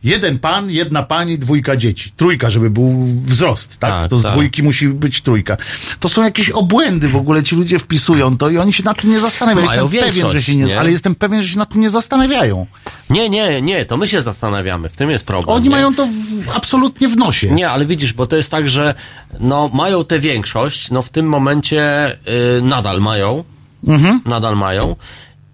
jeden 0.04 0.38
pan, 0.38 0.70
jedna 0.70 1.02
pani, 1.02 1.38
dwójka 1.38 1.76
dzieci. 1.76 2.10
Trójka, 2.16 2.50
żeby 2.50 2.70
był 2.70 3.04
wzrost, 3.06 3.78
tak? 3.78 3.90
Tak, 3.90 4.10
to 4.10 4.16
z 4.16 4.22
tak. 4.22 4.32
dwójki 4.32 4.62
musi 4.62 4.88
być 4.88 5.20
trójka. 5.20 5.56
To 6.00 6.08
są 6.08 6.24
jakieś 6.24 6.50
obłędy 6.50 7.08
w 7.08 7.16
ogóle, 7.16 7.42
ci 7.42 7.56
ludzie 7.56 7.78
wpisują 7.78 8.36
to 8.36 8.50
i 8.50 8.58
oni 8.58 8.72
się 8.72 8.82
nad 8.84 9.00
tym 9.00 9.10
nie 9.10 9.20
zastanawiają. 9.20 9.66
Mają 9.66 9.82
Jestem 9.82 10.00
pewien, 10.00 10.14
że 10.14 10.22
większość, 10.22 10.46
się 10.46 10.56
nie, 10.56 10.64
nie? 10.64 10.80
ale 10.80 10.90
jestem 10.90 11.14
pewien, 11.14 11.42
że 11.42 11.48
się 11.48 11.58
nad 11.58 11.70
tym 11.72 11.80
nie 11.80 11.90
zastanawiają. 11.90 12.66
Nie, 13.10 13.28
nie, 13.28 13.62
nie, 13.62 13.84
to 13.84 13.96
my 13.96 14.08
się 14.08 14.22
zastanawiamy. 14.22 14.88
W 14.88 14.96
tym 14.96 15.10
jest 15.10 15.24
problem. 15.24 15.56
Oni 15.56 15.64
nie? 15.64 15.70
mają 15.70 15.94
to 15.94 16.06
w, 16.06 16.48
absolutnie 16.54 17.08
w 17.08 17.16
nosie. 17.16 17.48
Nie, 17.52 17.70
ale 17.70 17.86
widzisz, 17.86 18.12
bo 18.12 18.26
to 18.26 18.36
jest 18.36 18.50
tak, 18.50 18.68
że 18.68 18.94
no, 19.40 19.70
mają 19.74 20.04
tę 20.04 20.18
większość, 20.18 20.90
no 20.90 21.02
w 21.02 21.08
tym 21.08 21.26
momencie 21.28 22.12
y, 22.58 22.62
nadal 22.62 23.00
mają, 23.00 23.44
Mhm. 23.86 24.20
nadal 24.26 24.56
mają. 24.56 24.96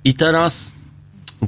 I 0.05 0.14
teraz 0.14 0.73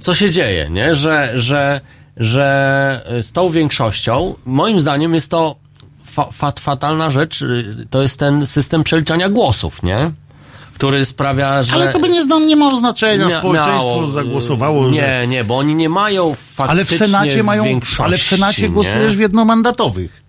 co 0.01 0.15
się 0.15 0.31
dzieje, 0.31 0.71
nie? 0.71 0.95
Że, 0.95 1.33
że, 1.35 1.81
że 2.19 3.07
y, 3.19 3.23
z 3.23 3.33
tą 3.33 3.51
większością, 3.51 4.35
moim 4.47 4.81
zdaniem 4.81 5.15
jest 5.15 5.31
to 5.31 5.57
fa- 6.17 6.29
fat, 6.33 6.61
fatalna 6.61 7.11
rzecz, 7.11 7.43
y, 7.43 7.87
to 7.91 8.03
jest 8.03 8.19
ten 8.19 8.47
system 8.47 8.85
przeliczania 8.85 9.29
głosów, 9.29 9.83
nie? 9.83 10.11
Który 10.75 11.05
sprawia, 11.05 11.63
że... 11.63 11.73
Ale 11.73 11.89
to 11.89 11.99
by 12.01 12.09
nie, 12.09 12.23
zna, 12.23 12.39
nie 12.39 12.57
miało 12.57 12.79
znaczenia. 12.79 13.27
Mia- 13.27 13.39
Społeczeństwo 13.39 13.89
miało, 13.95 14.05
y, 14.05 14.13
zagłosowało. 14.13 14.91
Nie, 14.91 15.01
że... 15.01 15.27
nie, 15.29 15.45
bo 15.45 15.59
oni 15.59 15.75
nie 15.75 15.89
mają 15.89 16.35
faktycznie 16.55 16.71
Ale 16.71 16.85
w 16.85 16.89
Senacie 16.89 17.43
mają. 17.43 17.81
Ale 17.99 18.19
w 18.19 18.23
Senacie 18.23 18.63
nie? 18.63 18.69
głosujesz 18.69 19.17
w 19.17 19.21
jednomandatowych. 19.21 20.28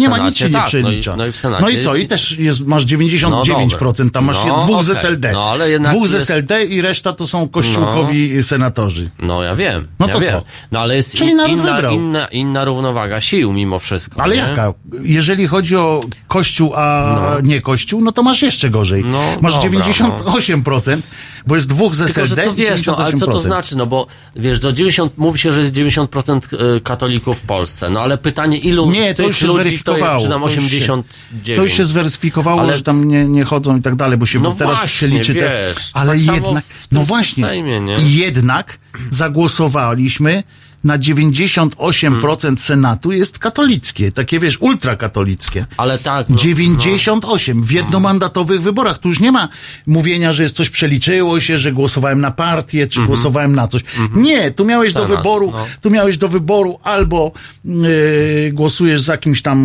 Nie 0.00 0.08
ma, 0.08 0.18
nic 0.18 0.36
się 0.36 0.46
nie 0.46 0.52
tak, 0.52 0.66
przelicza. 0.66 1.10
no 1.10 1.16
i- 1.16 1.18
no 1.18 1.26
i 1.26 1.32
w 1.32 1.36
Senacie 1.36 1.62
No 1.62 1.68
i 1.68 1.84
co? 1.84 1.94
jest- 1.94 2.04
I 2.04 2.08
też 2.08 2.38
jest, 2.38 2.66
masz 2.66 2.84
99%, 2.84 4.10
tam 4.10 4.24
masz 4.24 4.36
No, 4.46 4.60
dwóch 4.64 4.82
z 4.82 4.90
okej. 4.90 5.00
SLD. 5.02 5.32
No, 5.32 5.44
ale 5.50 5.70
jednak 5.70 5.92
dwóch 5.92 6.08
z 6.08 6.12
jest- 6.12 6.22
SLD 6.30 6.64
i 6.64 6.80
reszta 6.80 7.12
to 7.12 7.26
są 7.26 7.48
kościółkowi 7.48 8.42
senatorzy. 8.42 9.10
No 9.18 9.42
ja 9.42 9.54
wiem. 9.56 9.88
No 9.98 10.06
ja 10.06 10.12
to 10.12 10.20
wiem. 10.20 10.32
co? 10.32 10.42
No 10.72 10.80
ale 10.80 10.96
jest 10.96 11.14
Czyli 11.14 11.30
in, 11.30 11.38
inna, 11.48 11.80
inna, 11.90 12.26
inna 12.26 12.64
równowaga 12.64 13.20
sił 13.20 13.52
mimo 13.52 13.78
wszystko. 13.78 14.20
Ale 14.22 14.34
nie? 14.36 14.42
jaka? 14.42 14.74
Jeżeli 15.02 15.46
chodzi 15.46 15.76
o 15.76 16.00
kościół, 16.28 16.72
a 16.74 17.16
No. 17.34 17.40
nie 17.40 17.60
kościół, 17.62 18.00
no 18.02 18.12
to 18.12 18.22
masz 18.22 18.42
jeszcze 18.42 18.70
gorzej. 18.70 19.04
No, 19.04 19.20
masz 19.40 19.52
dobra, 19.54 19.68
98%, 19.70 21.02
bo 21.46 21.54
jest 21.54 21.68
dwóch 21.68 21.94
z 21.94 21.98
Tylko, 21.98 22.14
że 22.14 22.22
SLD 22.22 22.42
to 22.44 22.54
wiesz, 22.54 22.86
no, 22.86 22.96
ale 22.96 23.12
co 23.12 23.26
to 23.26 23.32
98%. 23.32 23.42
znaczy? 23.42 23.76
No 23.76 23.86
bo 23.86 24.06
wiesz, 24.36 24.60
do 24.60 24.72
90, 24.72 25.18
mówi 25.18 25.38
się, 25.38 25.52
że 25.52 25.60
jest 25.60 25.72
90% 25.72 26.40
y, 26.76 26.80
katolików 26.80 27.38
w 27.38 27.42
Polsce. 27.42 27.90
No 27.90 28.00
ale 28.00 28.18
pytanie, 28.18 28.58
ilu 28.58 28.90
Nie, 28.90 29.14
z 29.14 29.16
to 29.16 29.22
już 29.22 29.42
ludzi 29.42 29.78
jest, 29.96 30.24
czy 30.24 30.28
nam 30.28 30.42
To 30.42 30.46
już 30.48 30.54
się- 30.54 30.60
89? 30.60 31.56
To 31.56 31.62
już 31.62 31.72
się 31.72 31.84
zweryfikowało, 31.84 32.60
Ale- 32.60 32.76
że 32.76 32.82
tam 32.82 33.08
nie, 33.08 33.24
nie 33.26 33.44
chodzą 33.44 33.78
i 33.78 33.82
tak 33.82 33.96
dalej, 33.96 34.18
bo 34.18 34.26
się 34.26 34.38
No 34.40 34.52
teraz 34.52 34.74
się 34.74 35.06
właśnie, 35.06 35.08
liczy 35.18 35.34
te, 35.34 35.40
wiesz, 35.74 35.90
ale 35.94 36.12
tak 36.12 36.34
jednak, 36.34 36.64
no 36.92 37.02
właśnie, 37.02 37.44
Sejmie, 37.44 37.80
jednak 37.98 38.78
zagłosowaliśmy 39.10 40.42
na 40.84 40.98
98% 40.98 42.56
Senatu 42.56 43.12
jest 43.12 43.38
katolickie. 43.38 44.12
Takie, 44.12 44.40
wiesz, 44.40 44.60
ultrakatolickie. 44.60 45.66
Ale 45.76 45.98
tak. 45.98 46.28
no, 46.28 46.36
98 46.36 47.62
w 47.62 47.72
jednomandatowych 47.72 48.62
wyborach. 48.62 48.98
Tu 48.98 49.08
już 49.08 49.20
nie 49.20 49.32
ma 49.32 49.48
mówienia, 49.86 50.32
że 50.32 50.42
jest 50.42 50.56
coś 50.56 50.70
przeliczyło 50.70 51.40
się, 51.40 51.58
że 51.58 51.72
głosowałem 51.72 52.20
na 52.20 52.30
partię, 52.30 52.86
czy 52.86 53.06
głosowałem 53.06 53.54
na 53.54 53.68
coś. 53.68 53.82
Nie, 54.14 54.50
tu 54.50 54.64
miałeś 54.64 54.92
do 54.92 55.02
Senat, 55.02 55.16
wyboru, 55.16 55.50
no. 55.52 55.66
tu 55.80 55.90
miałeś 55.90 56.18
do 56.18 56.28
wyboru 56.28 56.78
albo 56.82 57.32
yy, 57.64 58.50
głosujesz 58.52 59.00
za 59.00 59.18
kimś 59.18 59.42
tam, 59.42 59.58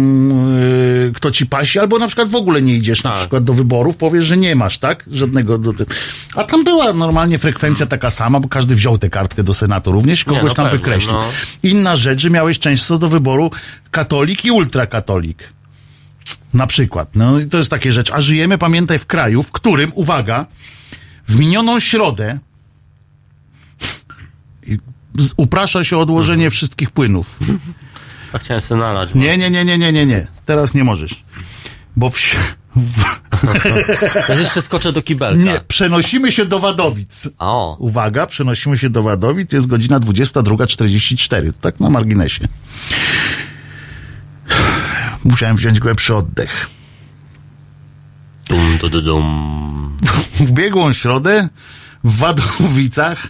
yy, 1.06 1.12
kto 1.16 1.32
ci 1.32 1.46
pasi, 1.46 1.80
albo 1.80 2.00
na 2.00 2.08
przykład 2.08 2.30
w 2.30 2.36
ogóle 2.36 2.62
nie 2.62 2.76
idziesz 2.76 3.04
na 3.04 3.12
przykład 3.12 3.44
do 3.44 3.54
wyborów, 3.54 3.98
powiesz, 3.98 4.26
że 4.26 4.38
nie 4.38 4.56
masz, 4.56 4.78
tak? 4.78 5.06
Żadnego 5.12 5.58
do. 5.58 5.74
A 6.36 6.44
tam 6.44 6.64
była 6.64 6.94
normalnie 6.94 7.38
frekwencja 7.38 7.86
taka 7.86 8.10
sama, 8.10 8.40
bo 8.40 8.48
każdy 8.48 8.76
wziął 8.76 8.98
tę 8.98 9.10
kartkę 9.10 9.44
do 9.44 9.54
Senatu 9.54 9.92
również, 9.92 10.26
Nie, 10.26 10.34
kogoś 10.34 10.52
no 10.52 10.56
tam 10.56 10.66
pewnie, 10.66 10.80
wykreślił. 10.80 11.05
No. 11.07 11.32
Inna 11.64 11.95
rzecz, 11.95 12.22
że 12.22 12.30
miałeś 12.30 12.60
często 12.60 12.98
do 12.98 13.10
wyboru 13.10 13.52
katolik 13.91 14.45
i 14.45 14.52
ultrakatolik. 14.52 15.49
Na 16.53 16.68
przykład. 16.68 17.10
No 17.15 17.40
i 17.40 17.45
to 17.45 17.57
jest 17.57 17.69
takie 17.69 17.91
rzecz. 17.91 18.11
A 18.11 18.22
żyjemy, 18.22 18.57
pamiętaj, 18.57 18.99
w 18.99 19.06
kraju, 19.06 19.44
w 19.44 19.52
którym, 19.52 19.91
uwaga, 19.95 20.45
w 21.27 21.40
minioną 21.40 21.80
środę 21.80 22.40
uprasza 25.38 25.84
się 25.84 25.98
odłożenie 25.98 26.49
wszystkich 26.49 26.91
płynów. 26.91 27.40
A 28.34 28.38
chciałem 28.38 28.61
sobie 28.61 28.82
nalać. 28.82 29.14
Nie, 29.15 29.38
nie, 29.38 29.49
nie, 29.49 29.65
nie, 29.65 29.77
nie, 29.77 29.91
nie, 29.91 30.06
nie. 30.06 30.27
Teraz 30.45 30.73
nie 30.73 30.84
możesz. 30.84 31.23
Bo 31.95 32.10
w, 32.10 32.19
Ja 34.30 34.35
jeszcze 34.35 34.61
skoczę 34.61 34.91
do 34.93 35.02
kibelka. 35.02 35.43
nie, 35.43 35.61
przenosimy 35.68 36.31
się 36.31 36.45
do 36.45 36.60
Wadowic. 36.60 37.30
O. 37.39 37.77
Uwaga, 37.80 38.26
przenosimy 38.26 38.77
się 38.77 38.89
do 38.89 39.03
Wadowic, 39.03 39.53
jest 39.53 39.68
godzina 39.68 39.99
22.44. 39.99 41.52
Tak 41.61 41.80
na 41.80 41.89
marginesie. 41.89 42.47
Musiałem 45.23 45.56
wziąć 45.56 45.80
głębszy 45.80 46.15
oddech. 46.15 46.69
Dum, 48.49 48.77
du, 48.77 48.89
du, 48.89 49.02
dum. 49.02 49.97
w 50.34 50.41
ubiegłą 50.41 50.93
środę 50.93 51.49
w 52.03 52.18
Wadowicach 52.18 53.27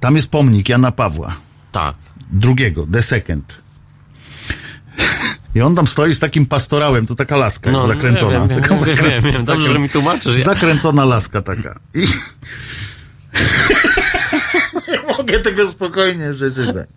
tam 0.00 0.16
jest 0.16 0.30
pomnik 0.30 0.68
Jana 0.68 0.92
Pawła. 0.92 1.36
Tak. 1.72 1.96
Drugiego, 2.30 2.86
the 2.92 3.02
second. 3.02 3.54
I 5.54 5.62
on 5.62 5.76
tam 5.76 5.86
stoi 5.86 6.14
z 6.14 6.18
takim 6.18 6.46
pastorałem, 6.46 7.06
to 7.06 7.14
taka 7.14 7.36
laska 7.36 7.70
jest 7.70 7.82
No, 7.82 7.86
zakręcona. 7.86 8.30
wiem, 8.30 8.48
wiem, 8.48 8.62
taka 8.62 8.74
wiem, 8.74 8.96
wiem, 8.96 9.22
wiem. 9.32 9.44
Dobrze, 9.44 9.72
że 9.72 9.78
mi 9.78 9.88
tłumaczysz. 9.88 10.38
Ja- 10.38 10.44
Zakręcona 10.44 11.04
laska 11.04 11.42
taka. 11.42 11.78
I... 11.94 12.06
Nie 14.88 14.98
mogę 15.18 15.40
tego 15.40 15.68
spokojnie 15.70 16.30
przeczytać. 16.34 16.88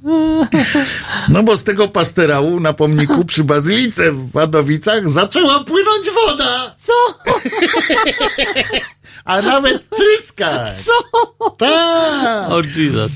No 1.30 1.44
bo 1.44 1.58
z 1.58 1.64
tego 1.64 1.88
pastorału 1.88 2.60
na 2.60 2.74
pomniku 2.74 3.26
przy 3.26 3.44
Bazylice 3.44 4.12
w 4.12 4.32
Wadowicach 4.32 5.10
zaczęła 5.10 5.64
płynąć 5.64 6.06
woda. 6.28 6.76
Co? 6.84 6.94
A 9.26 9.42
nawet 9.42 9.90
tryskać. 9.90 10.78
Co? 10.84 10.92
Tak. 11.52 12.52
O 12.52 12.62
Jesus. 12.62 13.12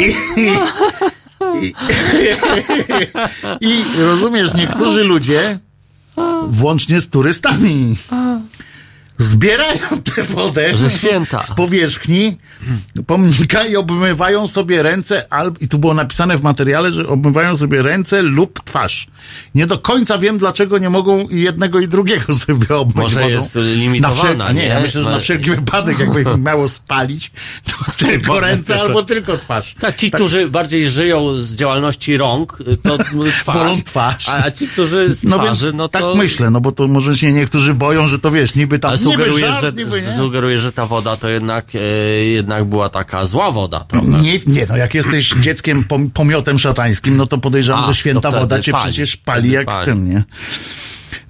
I, 0.00 0.14
i, 1.62 1.74
I 3.70 3.84
rozumiesz, 3.98 4.54
niektórzy 4.54 5.04
ludzie, 5.04 5.58
włącznie 6.48 7.00
z 7.00 7.10
turystami, 7.10 7.96
zbierają 9.18 10.02
tę 10.14 10.22
wodę 10.22 10.76
Że 10.76 10.90
święta. 10.90 11.42
z 11.42 11.52
powierzchni 11.54 12.36
pomnika 13.06 13.64
i 13.66 13.76
obmywają 13.76 14.46
sobie 14.46 14.82
ręce, 14.82 15.26
i 15.60 15.68
tu 15.68 15.78
było 15.78 15.94
napisane 15.94 16.38
w 16.38 16.42
materiale, 16.42 16.92
że 16.92 17.08
obmywają 17.08 17.56
sobie 17.56 17.82
ręce 17.82 18.22
lub 18.22 18.64
twarz. 18.64 19.06
Nie 19.54 19.66
do 19.66 19.78
końca 19.78 20.18
wiem, 20.18 20.38
dlaczego 20.38 20.78
nie 20.78 20.90
mogą 20.90 21.28
i 21.28 21.40
jednego 21.40 21.80
i 21.80 21.88
drugiego 21.88 22.32
sobie 22.46 22.76
obmyć 22.76 22.96
Może 22.96 23.20
wodą. 23.20 23.28
jest 23.32 23.54
limitowana, 23.54 24.44
a 24.46 24.52
nie, 24.52 24.64
ja 24.66 24.76
nie? 24.76 24.82
myślę, 24.82 25.02
że 25.02 25.10
na 25.10 25.18
wszelki 25.18 25.50
wypadek, 25.50 25.98
jakby 25.98 26.22
im 26.22 26.42
miało 26.48 26.68
spalić, 26.68 27.30
to 27.64 27.92
tylko 28.06 28.40
ręce 28.40 28.80
albo 28.80 29.02
tylko 29.02 29.38
twarz. 29.38 29.74
Tak, 29.80 29.94
ci, 29.94 30.10
którzy 30.10 30.48
bardziej 30.48 30.90
żyją 30.90 31.38
z 31.40 31.54
działalności 31.54 32.16
rąk, 32.16 32.58
to 32.82 32.98
twarz. 33.40 33.56
Wolą 33.56 33.82
twarz. 33.84 34.28
A, 34.28 34.44
a 34.44 34.50
ci, 34.50 34.68
którzy 34.68 35.14
z 35.14 35.24
No 35.24 35.38
twarzy, 35.38 35.64
więc 35.64 35.76
no 35.76 35.88
tak 35.88 36.02
to... 36.02 36.14
myślę, 36.14 36.50
no 36.50 36.60
bo 36.60 36.72
to 36.72 36.88
może 36.88 37.16
się 37.16 37.32
niektórzy 37.32 37.74
boją, 37.74 38.06
że 38.06 38.18
to 38.18 38.30
wiesz, 38.30 38.54
niby 38.54 38.78
tam 38.78 38.98
sugeruje, 39.12 39.46
żart, 39.46 39.60
że, 39.60 39.72
niby 39.72 40.02
sugeruje, 40.16 40.58
że 40.58 40.72
ta 40.72 40.86
woda 40.86 41.16
to 41.16 41.28
jednak, 41.28 41.66
e, 41.74 41.78
jednak 42.24 42.64
była 42.64 42.88
taka 42.88 43.24
zła 43.24 43.50
woda 43.50 43.80
trochę. 43.80 44.06
Nie, 44.06 44.38
nie, 44.46 44.66
no 44.68 44.76
jak 44.76 44.94
jesteś 44.94 45.34
dzieckiem 45.40 45.84
pom- 45.84 46.10
pomiotem 46.10 46.58
szatańskim, 46.58 47.16
no 47.16 47.26
to 47.26 47.38
podejrzewam, 47.38 47.84
A, 47.84 47.86
że 47.86 47.94
święta 47.94 48.30
woda 48.30 48.60
cię 48.60 48.72
pali. 48.72 48.84
przecież 48.84 49.16
pali 49.16 49.50
jak 49.50 49.66
pali. 49.66 49.84
tym, 49.84 50.10
nie? 50.10 50.22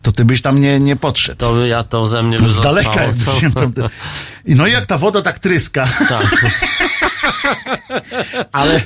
To 0.02 0.12
ty 0.12 0.24
byś 0.24 0.42
tam 0.42 0.60
nie, 0.60 0.80
nie 0.80 0.96
podszedł. 0.96 1.38
To 1.38 1.66
ja 1.66 1.82
to 1.84 2.06
ze 2.06 2.22
mnie 2.22 2.38
by 2.38 2.51
Z 2.51 2.60
daleka 2.60 3.01
się 3.40 3.52
tam... 3.52 3.72
I 4.44 4.55
no 4.55 4.66
i 4.66 4.72
jak 4.72 4.86
ta 4.86 4.98
woda 4.98 5.22
tak 5.22 5.38
tryska, 5.38 5.86
Tak. 6.09 6.46
ale, 8.52 8.82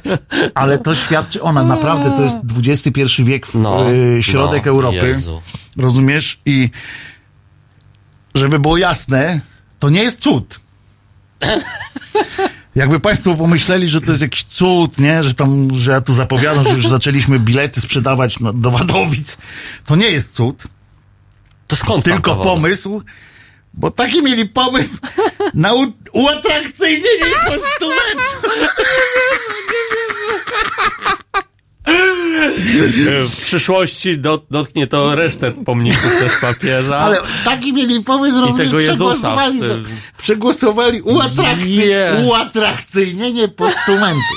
ale 0.55 0.79
to 0.79 0.95
świadczy, 0.95 1.43
ona 1.43 1.65
naprawdę, 1.65 2.11
to 2.17 2.23
jest 2.23 2.37
XXI 2.69 3.23
wiek, 3.25 3.47
w, 3.47 3.55
No, 3.55 3.91
y, 3.93 4.23
środek 4.23 4.65
no, 4.65 4.71
Europy, 4.71 4.97
Jezu. 5.07 5.43
rozumiesz? 5.77 6.39
I 6.47 6.71
żeby 8.39 8.59
było 8.59 8.77
jasne, 8.77 9.41
to 9.79 9.89
nie 9.91 10.03
jest 10.03 10.21
cud. 10.21 10.61
Jakby 12.75 13.01
Państwo 13.01 13.35
pomyśleli, 13.35 13.89
że 13.89 14.01
to 14.01 14.11
jest 14.11 14.23
jakiś 14.23 14.45
cud, 14.45 14.99
nie? 14.99 15.23
Że 15.23 15.35
tam, 15.35 15.69
że 15.75 15.93
ja 15.93 16.01
tu 16.01 16.13
zapowiadam, 16.13 16.65
że 16.65 16.71
już 16.71 16.89
zaczęliśmy 16.89 17.39
bilety 17.39 17.81
sprzedawać 17.81 18.41
no, 18.41 18.53
do 18.53 18.71
Wadowic. 18.71 19.39
To 19.87 19.97
nie 19.97 20.11
jest 20.11 20.35
cud. 20.35 20.65
To 21.67 21.77
skąd 21.77 22.05
Tylko 22.05 22.37
pomysł, 22.37 23.03
bo 23.75 23.91
taki 23.91 24.23
mieli 24.23 24.49
pomysł 24.49 24.97
na 25.55 25.75
u- 25.75 25.93
uatrakcyjnienie 26.13 27.35
postumentu. 27.47 28.49
W 33.29 33.37
przyszłości 33.43 34.19
dot, 34.19 34.45
dotknie 34.51 34.87
to 34.87 35.15
resztę 35.15 35.53
pomników 35.53 36.19
też 36.21 36.33
papieża. 36.41 36.99
Ale 36.99 37.19
taki 37.45 37.73
mieli 37.73 38.05
pomysł, 38.05 38.39
I 38.39 38.41
rozumiesz, 38.41 38.67
tego 38.67 38.81
Jezusa 38.81 38.97
przegłosowali, 39.15 39.61
tym. 39.61 39.85
to, 39.85 39.91
przegłosowali 40.23 41.03
uatrakcy, 41.03 42.07
uatrakcyjnienie 42.27 43.49
postumentu. 43.49 44.35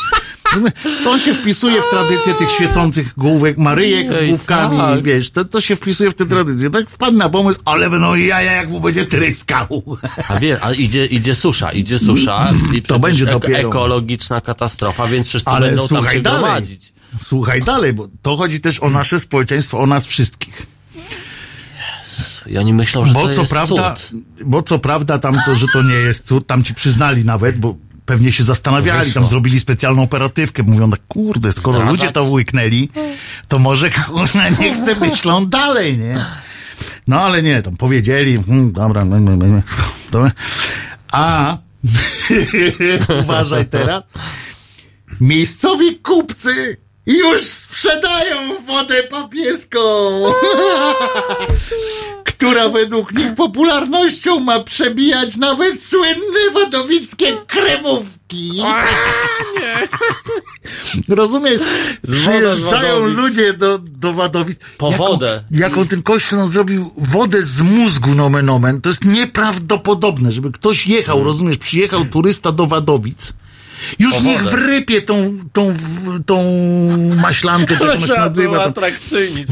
To 1.04 1.18
się 1.20 1.34
wpisuje 1.34 1.82
w 1.82 1.90
tradycję 1.90 2.34
tych 2.34 2.52
świecących 2.52 3.14
główek 3.18 3.58
Maryjek 3.58 4.14
z 4.14 4.28
główkami, 4.28 4.78
tak. 4.78 5.02
wiesz, 5.02 5.30
to, 5.30 5.46
to 5.46 5.62
się 5.62 5.76
wpisuje 5.76 6.10
w 6.10 6.14
tę 6.14 6.26
tradycję. 6.26 6.70
Tak 6.70 6.90
wpadł 6.90 7.18
na 7.18 7.30
pomysł, 7.30 7.60
ale 7.66 7.90
będą 7.90 8.16
jaja, 8.16 8.52
jak 8.52 8.70
mu 8.70 8.80
będzie 8.80 9.06
tryskał. 9.06 9.84
A 10.30 10.40
wie, 10.40 10.58
a 10.62 10.72
idzie, 10.72 11.06
idzie 11.06 11.36
susza, 11.36 11.72
idzie 11.72 12.00
susza 12.00 12.52
i 12.74 12.82
To 12.82 13.00
będzie 13.00 13.26
dopiero. 13.26 13.70
ekologiczna 13.70 14.42
katastrofa, 14.42 15.08
więc 15.08 15.28
wszyscy 15.28 15.50
Ale 15.50 15.68
będą 15.68 15.88
tam 15.88 16.10
się 16.10 16.22
dalej. 16.22 16.40
gromadzić. 16.42 16.91
Słuchaj 17.22 17.62
dalej, 17.62 17.94
bo 17.94 18.08
to 18.22 18.38
chodzi 18.38 18.60
też 18.62 18.80
o 18.80 18.90
nasze 18.90 19.20
społeczeństwo, 19.20 19.80
o 19.80 19.86
nas 19.88 20.06
wszystkich. 20.06 20.66
I 22.48 22.58
oni 22.58 22.74
myślą, 22.74 23.06
że 23.06 23.14
Bo 23.14 23.28
to 23.28 23.34
co 23.34 23.42
jest 23.42 23.52
prawda, 23.52 23.94
cud. 23.96 24.22
bo 24.46 24.62
co 24.62 24.80
prawda 24.80 25.20
tam 25.20 25.36
to, 25.46 25.56
że 25.56 25.66
to 25.74 25.84
nie 25.84 25.94
jest 25.94 26.28
cud, 26.28 26.48
tam 26.48 26.64
ci 26.64 26.74
przyznali 26.74 27.26
nawet, 27.26 27.58
bo 27.58 27.76
pewnie 28.06 28.32
się 28.32 28.44
zastanawiali, 28.44 29.14
tam 29.14 29.24
Wyszło. 29.24 29.30
zrobili 29.30 29.60
specjalną 29.60 30.04
operatywkę, 30.04 30.64
mówią 30.64 30.92
tak, 30.92 31.00
kurde, 31.08 31.52
skoro 31.52 31.82
ludzie 31.84 32.12
to 32.12 32.24
łyknęli, 32.24 32.90
to 33.48 33.60
może 33.60 33.92
kurde, 33.92 34.52
niech 34.60 34.78
se 34.78 34.96
myślą 34.96 35.46
dalej, 35.46 35.98
nie? 35.98 36.26
No 37.08 37.22
ale 37.22 37.44
nie, 37.44 37.62
tam 37.62 37.78
powiedzieli, 37.78 38.44
hmm, 38.44 38.72
dobra, 38.72 39.06
no, 39.06 39.20
no, 39.20 39.36
no, 39.36 39.62
dobra. 40.12 40.32
a 41.12 41.58
uważaj 43.24 43.66
teraz, 43.66 44.04
miejscowi 45.22 45.96
kupcy 46.00 46.78
już 47.06 47.42
sprzedają 47.42 48.62
wodę 48.68 49.04
papieską, 49.04 49.80
która 52.26 52.70
według 52.70 53.14
nich 53.14 53.36
popularnością 53.36 54.40
ma 54.40 54.64
przebijać 54.64 55.38
nawet 55.38 55.84
słynne 55.84 56.50
wadowickie 56.54 57.38
kremówki. 57.48 58.62
Rozumiesz? 61.08 61.62
Przyjeżdżają 62.12 63.06
ludzie 63.06 63.54
do, 63.54 63.80
do 63.80 64.14
Wadowic. 64.14 64.60
Po 64.78 64.92
jaką, 64.92 65.08
wodę. 65.08 65.44
Jaką 65.52 65.88
ten 65.88 66.04
kościół 66.04 66.40
nam 66.40 66.48
zrobił 66.48 66.92
wodę 66.98 67.44
z 67.44 67.62
mózgu 67.62 68.16
nomen 68.16 68.50
omen. 68.50 68.82
To 68.82 68.90
jest 68.90 69.06
nieprawdopodobne, 69.06 70.32
żeby 70.32 70.52
ktoś 70.52 70.88
jechał, 70.88 71.16
Mm. 71.16 71.28
rozumiesz, 71.28 71.58
przyjechał 71.58 72.06
turysta 72.06 72.52
do 72.52 72.68
Wadowic 72.68 73.34
Już 74.00 74.14
O 74.14 74.22
niech 74.22 74.44
wrypie 74.44 75.02
tą, 75.02 75.38
tą, 75.54 75.76
tą 76.26 76.44
maślankę, 77.22 77.78
czy 77.78 77.84
jak 77.84 77.96
ona 77.98 78.08
się 78.08 78.14
nazywa. 78.14 78.64
atrakcyjnić. 78.64 79.48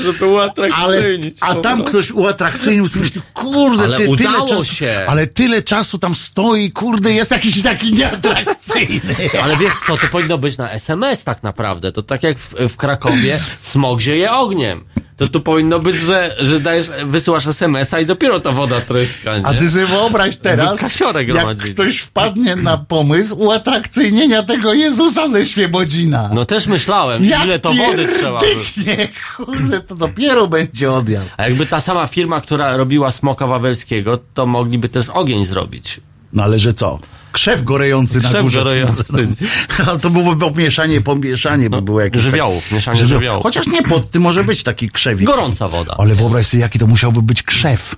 Żeby 0.00 0.18
Ale, 0.20 0.28
uatrakcyjnić. 0.28 1.36
a 1.40 1.54
po 1.54 1.60
tam 1.60 1.84
ktoś 1.84 2.10
uatrakcyjnił, 2.10 2.86
myśli, 2.96 3.20
kurde, 3.34 3.84
Ale 3.84 3.96
ty, 3.96 4.16
tyle 4.16 4.48
czasu, 4.48 4.74
się. 4.74 5.04
ale 5.08 5.26
tyle 5.26 5.62
czasu 5.62 5.98
tam 5.98 6.14
stoi, 6.14 6.72
kurde, 6.72 7.12
jest 7.12 7.30
jakiś 7.30 7.62
taki 7.62 7.92
nieatrakcyjny. 7.92 9.14
Ale 9.42 9.56
wiesz 9.56 9.72
co, 9.86 9.96
to 9.96 10.06
powinno 10.08 10.38
być 10.38 10.58
na 10.58 10.70
SMS 10.72 11.24
tak 11.24 11.42
naprawdę. 11.42 11.92
To 11.92 12.02
tak 12.02 12.22
jak 12.22 12.38
w, 12.38 12.54
w 12.68 12.76
Krakowie 12.76 13.38
smog 13.60 14.00
zieje 14.00 14.32
ogniem. 14.32 14.84
To 15.16 15.26
tu 15.28 15.40
powinno 15.40 15.78
być, 15.78 15.96
że, 15.96 16.36
że 16.38 16.60
dajesz, 16.60 16.90
wysyłasz 17.06 17.46
SMS-a 17.46 18.00
i 18.00 18.06
dopiero 18.06 18.40
ta 18.40 18.52
woda 18.52 18.80
tryska, 18.80 19.38
nie? 19.38 19.46
A 19.46 19.54
ty 19.54 19.70
sobie 19.70 19.86
wyobraź 19.86 20.36
teraz, 20.36 20.72
By 20.72 20.78
kasiorę 20.78 21.24
jak 21.24 21.56
ktoś 21.56 21.98
wpadnie 21.98 22.56
na 22.56 22.78
pomysł 22.78 23.36
uatrakcyjnienia 23.38 24.42
tego 24.42 24.74
Jezusa 24.74 25.28
ze 25.28 25.46
Świebodzina. 25.46 26.30
No 26.34 26.44
też 26.44 26.66
myślałem, 26.66 27.24
ile 27.44 27.58
to 27.58 27.72
wody 27.72 28.08
trzeba. 28.18 28.40
pierdyknie, 28.40 29.08
kurde, 29.36 29.80
to 29.80 29.94
dopiero 29.94 30.46
będzie 30.46 30.92
odjazd. 30.92 31.34
A 31.36 31.44
jakby 31.44 31.66
ta 31.66 31.80
sama 31.80 32.06
firma, 32.06 32.40
która 32.40 32.76
robiła 32.76 33.10
smoka 33.10 33.46
wawelskiego, 33.46 34.18
to 34.34 34.46
mogliby 34.46 34.88
też 34.88 35.08
ogień 35.08 35.44
zrobić. 35.44 36.00
No 36.32 36.42
ale 36.42 36.58
że 36.58 36.72
co? 36.72 36.98
Krzew 37.36 37.64
gorejący 37.64 38.20
na 38.20 38.28
Krzew 38.28 38.42
górze. 38.42 38.58
gorejący. 38.58 39.04
A 39.92 39.96
to 39.96 40.10
byłoby 40.10 40.50
pomieszanie, 40.50 41.00
pomieszanie, 41.00 41.70
by 41.70 41.82
było 41.82 42.00
jakieś... 42.00 42.22
żywiołów, 42.22 42.72
mieszanie 42.72 43.00
żywioł- 43.00 43.08
żywiołów. 43.08 43.42
Chociaż 43.42 43.66
nie, 43.66 43.82
pod 43.82 44.10
tym 44.10 44.22
może 44.22 44.44
być 44.44 44.62
taki 44.62 44.90
krzewik. 44.90 45.26
Gorąca 45.26 45.68
woda. 45.68 45.94
Ale 45.98 46.14
wyobraź 46.14 46.46
sobie, 46.46 46.60
jaki 46.60 46.78
to 46.78 46.86
musiałby 46.86 47.22
być 47.22 47.42
krzew, 47.42 47.96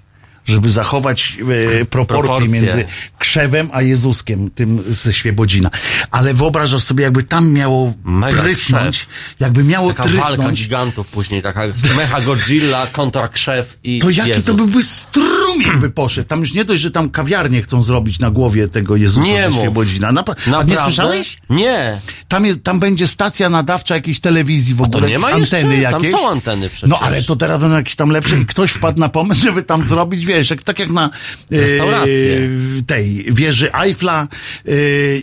żeby 0.48 0.70
zachować 0.70 1.38
e, 1.80 1.84
proporcje, 1.84 2.24
Proporcje. 2.24 2.48
między 2.60 2.84
krzewem 3.18 3.70
a 3.72 3.82
Jezuskiem, 3.82 4.50
tym 4.50 4.82
ze 4.86 5.12
Świebodzina. 5.12 5.70
Ale 6.10 6.34
wyobrażasz 6.34 6.82
sobie, 6.82 7.04
jakby 7.04 7.22
tam 7.22 7.52
miało 7.52 7.92
Mega 8.04 8.42
trysnąć, 8.42 8.96
krzew. 8.98 9.08
jakby 9.40 9.64
miało 9.64 9.88
Taka 9.92 10.02
walka 10.04 10.26
trysnąć, 10.26 10.62
gigantów 10.62 11.08
później, 11.08 11.42
taka 11.42 11.60
mecha 11.96 12.20
Godzilla 12.20 12.86
kontra 12.86 13.28
krzew 13.28 13.78
i 13.84 13.98
to 13.98 14.10
jaki 14.10 14.28
Jezus. 14.30 14.44
to 14.44 14.54
byłby 14.54 14.82
strumień 14.82 15.80
by 15.80 15.90
poszedł. 15.90 16.28
Tam 16.28 16.40
już 16.40 16.54
nie 16.54 16.64
dość, 16.64 16.82
że 16.82 16.90
tam 16.90 17.10
kawiarnię 17.10 17.62
chcą 17.62 17.82
zrobić 17.82 18.18
na 18.18 18.30
głowie 18.30 18.68
tego 18.68 18.96
Jezusa 18.96 19.26
Nie 19.26 19.50
ze. 19.50 19.58
Świebodzina. 19.58 20.12
Napa- 20.12 20.34
a 20.46 20.46
nie 20.46 20.52
Naprawdę? 20.52 20.84
słyszałeś? 20.84 21.36
Nie. 21.50 22.00
Tam, 22.28 22.46
jest, 22.46 22.64
tam 22.64 22.80
będzie 22.80 23.06
stacja 23.06 23.50
nadawcza 23.50 23.94
jakiejś 23.94 24.20
telewizji 24.20 24.74
w 24.74 24.82
ogóle, 24.82 25.10
jakieś 25.10 25.38
jeszcze? 25.40 25.56
anteny 25.56 25.82
Tam 25.82 25.92
jakieś. 26.04 26.10
są 26.20 26.28
anteny 26.30 26.70
przecież. 26.70 26.90
No 26.90 26.98
ale 27.00 27.22
to 27.22 27.36
teraz 27.36 27.60
będą 27.60 27.76
jakieś 27.76 27.96
tam 27.96 28.10
lepsze 28.10 28.38
i 28.38 28.46
ktoś 28.46 28.70
wpadł 28.70 29.00
na 29.00 29.08
pomysł, 29.08 29.40
żeby 29.42 29.62
tam 29.62 29.88
zrobić, 29.88 30.26
wiesz, 30.26 30.37
jak, 30.50 30.62
tak 30.62 30.78
jak 30.78 30.90
na 30.90 31.10
e, 31.52 31.56
Restaurację. 31.60 32.48
tej 32.86 33.26
wieży 33.32 33.72
Eiffla 33.72 34.28
e, 34.66 34.72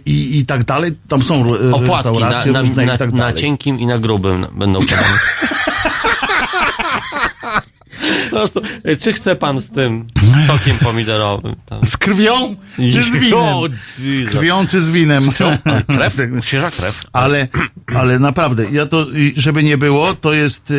i, 0.06 0.38
i 0.38 0.46
tak 0.46 0.64
dalej. 0.64 0.92
Tam 1.08 1.24
są 1.24 1.56
Opłatki 1.72 2.10
restauracje 2.10 2.52
na, 2.52 2.62
na, 2.62 2.68
różne 2.68 2.86
na, 2.86 2.96
i 2.96 2.98
tak 2.98 3.12
na 3.12 3.18
dalej. 3.18 3.34
cienkim 3.36 3.80
i 3.80 3.86
na 3.86 3.98
grubym 3.98 4.46
będą. 4.52 4.80
Po 8.30 8.35
prostu, 8.35 8.61
y, 8.88 8.97
czy 8.97 9.13
chce 9.13 9.35
pan 9.35 9.61
z 9.61 9.69
tym 9.69 10.07
sokiem 10.47 10.77
pomidorowym? 10.77 11.55
Tam. 11.65 11.85
Z 11.85 11.97
krwią 11.97 12.55
czy 12.77 13.03
z 13.03 13.09
winem? 13.09 13.57
Z 13.97 14.30
krwią 14.30 14.67
czy 14.67 14.81
z 14.81 14.91
winem? 14.91 15.30
Krew? 15.88 16.15
Świeża 16.45 16.72
krew. 16.72 17.03
Ale, 17.13 17.47
ale 17.95 18.19
naprawdę, 18.19 18.65
ja 18.72 18.85
to, 18.85 19.05
żeby 19.35 19.63
nie 19.63 19.77
było, 19.77 20.13
to 20.13 20.34
jest... 20.34 20.73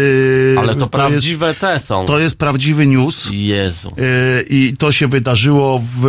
e, 0.56 0.58
Ale 0.58 0.74
to 0.74 0.80
jest, 0.80 0.92
prawdziwe 0.92 1.54
te 1.54 1.78
są. 1.78 2.04
To 2.06 2.18
jest 2.18 2.38
prawdziwy 2.38 2.86
news. 2.86 3.30
Jezu. 3.32 3.88
E, 3.98 4.42
I 4.48 4.74
to 4.78 4.92
się 4.92 5.06
wydarzyło 5.06 5.82
w 6.00 6.06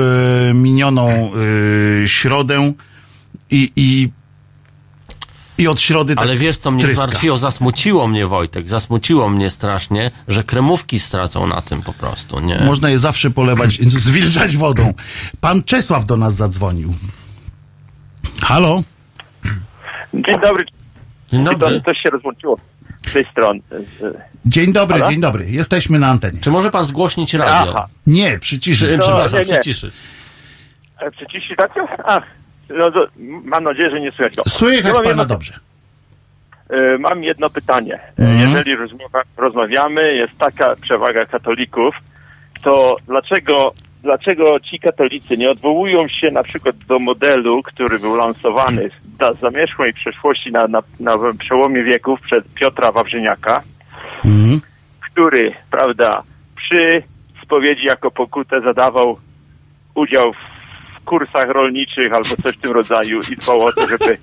minioną 0.54 1.32
środę 2.06 2.74
i, 3.52 3.72
i, 3.76 4.10
i 5.58 5.68
od 5.68 5.82
środy 5.82 6.16
tak 6.16 6.26
Ale 6.26 6.38
wiesz, 6.38 6.58
co 6.58 6.72
mnie 6.72 6.84
tryska. 6.84 7.04
zmartwiło? 7.04 7.38
Zasmuciło 7.38 8.08
mnie, 8.08 8.28
Wojtek. 8.28 8.68
Zasmuciło 8.70 9.30
mnie 9.30 9.50
strasznie, 9.50 10.12
że 10.28 10.44
kremówki 10.44 11.00
stracą 11.00 11.48
na 11.48 11.62
tym 11.62 11.82
po 11.82 11.94
prostu, 11.94 12.40
nie? 12.40 12.58
Można 12.60 12.90
je 12.90 12.98
zawsze 12.98 13.30
polewać, 13.30 13.74
zwilżać 13.82 14.58
wodą. 14.58 14.94
Pan 15.42 15.64
Czesław 15.64 16.06
do 16.06 16.18
nas 16.18 16.36
zadzwonił. 16.36 16.94
Halo? 18.42 18.84
Dzień 20.14 20.40
dobry. 20.42 20.66
Dzień 21.32 21.44
dobry. 21.44 21.80
To, 21.80 21.86
coś 21.86 21.98
się 22.04 22.10
rozłączyło 22.10 22.58
z 23.10 23.14
tej 23.14 23.26
strony. 23.32 23.60
Dzień 24.46 24.74
dobry, 24.74 25.00
Halo? 25.00 25.12
dzień 25.12 25.22
dobry. 25.22 25.50
Jesteśmy 25.50 26.00
na 26.00 26.08
antenie. 26.08 26.40
Czy 26.40 26.52
może 26.52 26.72
pan 26.72 26.84
zgłośnić 26.84 27.34
radio? 27.34 27.72
Aha. 27.76 27.88
Nie, 28.08 28.40
przyciszyć. 28.40 28.90
Czy, 28.90 28.98
No, 28.98 29.04
przepraszam, 29.04 29.34
nie, 29.34 29.38
nie. 29.40 29.44
przyciszyć. 29.60 29.94
E, 31.00 31.56
tak? 31.58 31.72
Ach, 32.06 32.24
no 32.70 32.92
mam 33.44 33.64
nadzieję, 33.64 33.90
że 33.90 34.02
nie 34.02 34.12
słychać 34.12 34.36
go. 34.36 34.44
Słychać 34.48 34.94
Ja 34.98 35.04
pana 35.04 35.26
dobrze. 35.26 35.54
e, 36.70 36.98
Mam 36.98 37.24
jedno 37.24 37.50
pytanie. 37.50 38.00
Mhm. 38.20 38.40
Jeżeli 38.42 38.76
rozmowa, 38.76 39.22
rozmawiamy, 39.38 40.14
jest 40.16 40.38
taka 40.38 40.76
przewaga 40.76 41.26
katolików, 41.26 41.96
to 42.64 42.98
dlaczego, 43.08 43.74
dlaczego 44.04 44.60
ci 44.60 44.80
katolicy 44.80 45.38
nie 45.38 45.50
odwołują 45.52 46.08
się 46.08 46.32
na 46.32 46.44
przykład 46.44 46.76
do 46.78 47.00
modelu, 47.00 47.64
który 47.64 48.00
był 48.00 48.16
lansowany 48.16 48.90
na 49.20 49.34
zamierzchłej 49.34 49.94
przeszłości 49.94 50.52
na, 50.52 50.68
na, 50.68 50.82
na 51.00 51.14
przełomie 51.40 51.84
wieków 51.84 52.22
przez 52.22 52.44
Piotra 52.56 52.92
Wawrzyniaka, 52.92 53.64
Mhm. 54.26 54.62
który, 55.12 55.54
prawda, 55.72 56.24
przy 56.56 57.04
spowiedzi 57.44 57.86
jako 57.86 58.12
pokutę 58.12 58.62
zadawał 58.62 59.18
udział 59.96 60.34
w 60.34 60.57
kursach 61.08 61.50
rolniczych 61.50 62.14
albo 62.14 62.30
coś 62.44 62.56
w 62.56 62.62
tym 62.62 62.72
rodzaju 62.72 63.20
i 63.32 63.36
dbał 63.36 63.60
o 63.62 63.72
to, 63.74 63.88
żeby, 63.88 64.18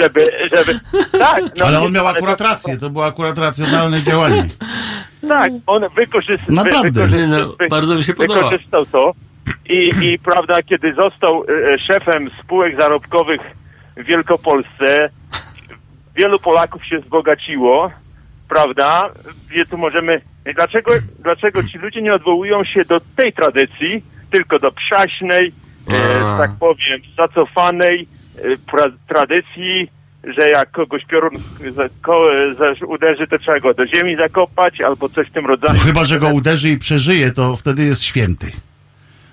żeby, 0.00 0.30
żeby, 0.56 0.80
tak. 1.18 1.42
no, 1.60 1.66
Ale 1.66 1.80
on 1.80 1.92
miał 1.92 2.06
ale 2.06 2.18
akurat 2.18 2.38
to- 2.38 2.44
rację, 2.44 2.78
to 2.78 2.90
było 2.90 3.06
akurat 3.06 3.38
racjonalne 3.38 4.02
działanie. 4.02 4.44
Tak, 5.28 5.52
on 5.66 5.82
wykorzystał, 5.96 6.54
Naprawdę. 6.54 7.08
No, 7.28 7.54
bardzo 7.70 7.94
mi 7.96 8.04
się 8.04 8.14
podoba. 8.14 8.42
wykorzystał 8.42 8.86
to 8.86 9.12
i, 9.68 9.90
i 10.02 10.18
prawda, 10.18 10.62
kiedy 10.62 10.94
został 10.94 11.44
e, 11.74 11.78
szefem 11.78 12.30
spółek 12.44 12.76
zarobkowych 12.76 13.40
w 13.96 14.04
Wielkopolsce, 14.04 15.10
wielu 16.16 16.38
Polaków 16.38 16.84
się 16.86 16.98
wzbogaciło, 16.98 17.90
prawda? 18.48 19.10
Wie, 19.50 19.66
tu 19.66 19.78
możemy. 19.78 20.20
Dlaczego, 20.54 20.92
dlaczego 21.18 21.62
ci 21.62 21.78
ludzie 21.78 22.02
nie 22.02 22.14
odwołują 22.14 22.64
się 22.64 22.84
do 22.84 23.00
tej 23.16 23.32
tradycji, 23.32 24.02
tylko 24.30 24.58
do 24.58 24.72
przaśnej, 24.72 25.52
e, 25.92 26.38
tak 26.38 26.50
powiem, 26.60 27.00
zacofanej 27.16 28.08
e, 28.38 28.42
pra, 28.70 28.90
tradycji, 29.08 29.90
że 30.36 30.48
jak 30.48 30.70
kogoś 30.70 31.04
piorun 31.04 31.32
za, 31.70 31.88
ko, 32.02 32.26
za, 32.58 32.86
uderzy, 32.86 33.26
to 33.26 33.38
trzeba 33.38 33.60
go 33.60 33.74
do 33.74 33.86
ziemi 33.86 34.16
zakopać, 34.16 34.80
albo 34.80 35.08
coś 35.08 35.28
w 35.28 35.32
tym 35.32 35.46
rodzaju. 35.46 35.74
No 35.74 35.80
chyba, 35.80 36.04
że 36.04 36.18
go 36.18 36.28
uderzy 36.28 36.70
i 36.70 36.78
przeżyje, 36.78 37.30
to 37.30 37.56
wtedy 37.56 37.84
jest 37.84 38.02
święty. 38.02 38.52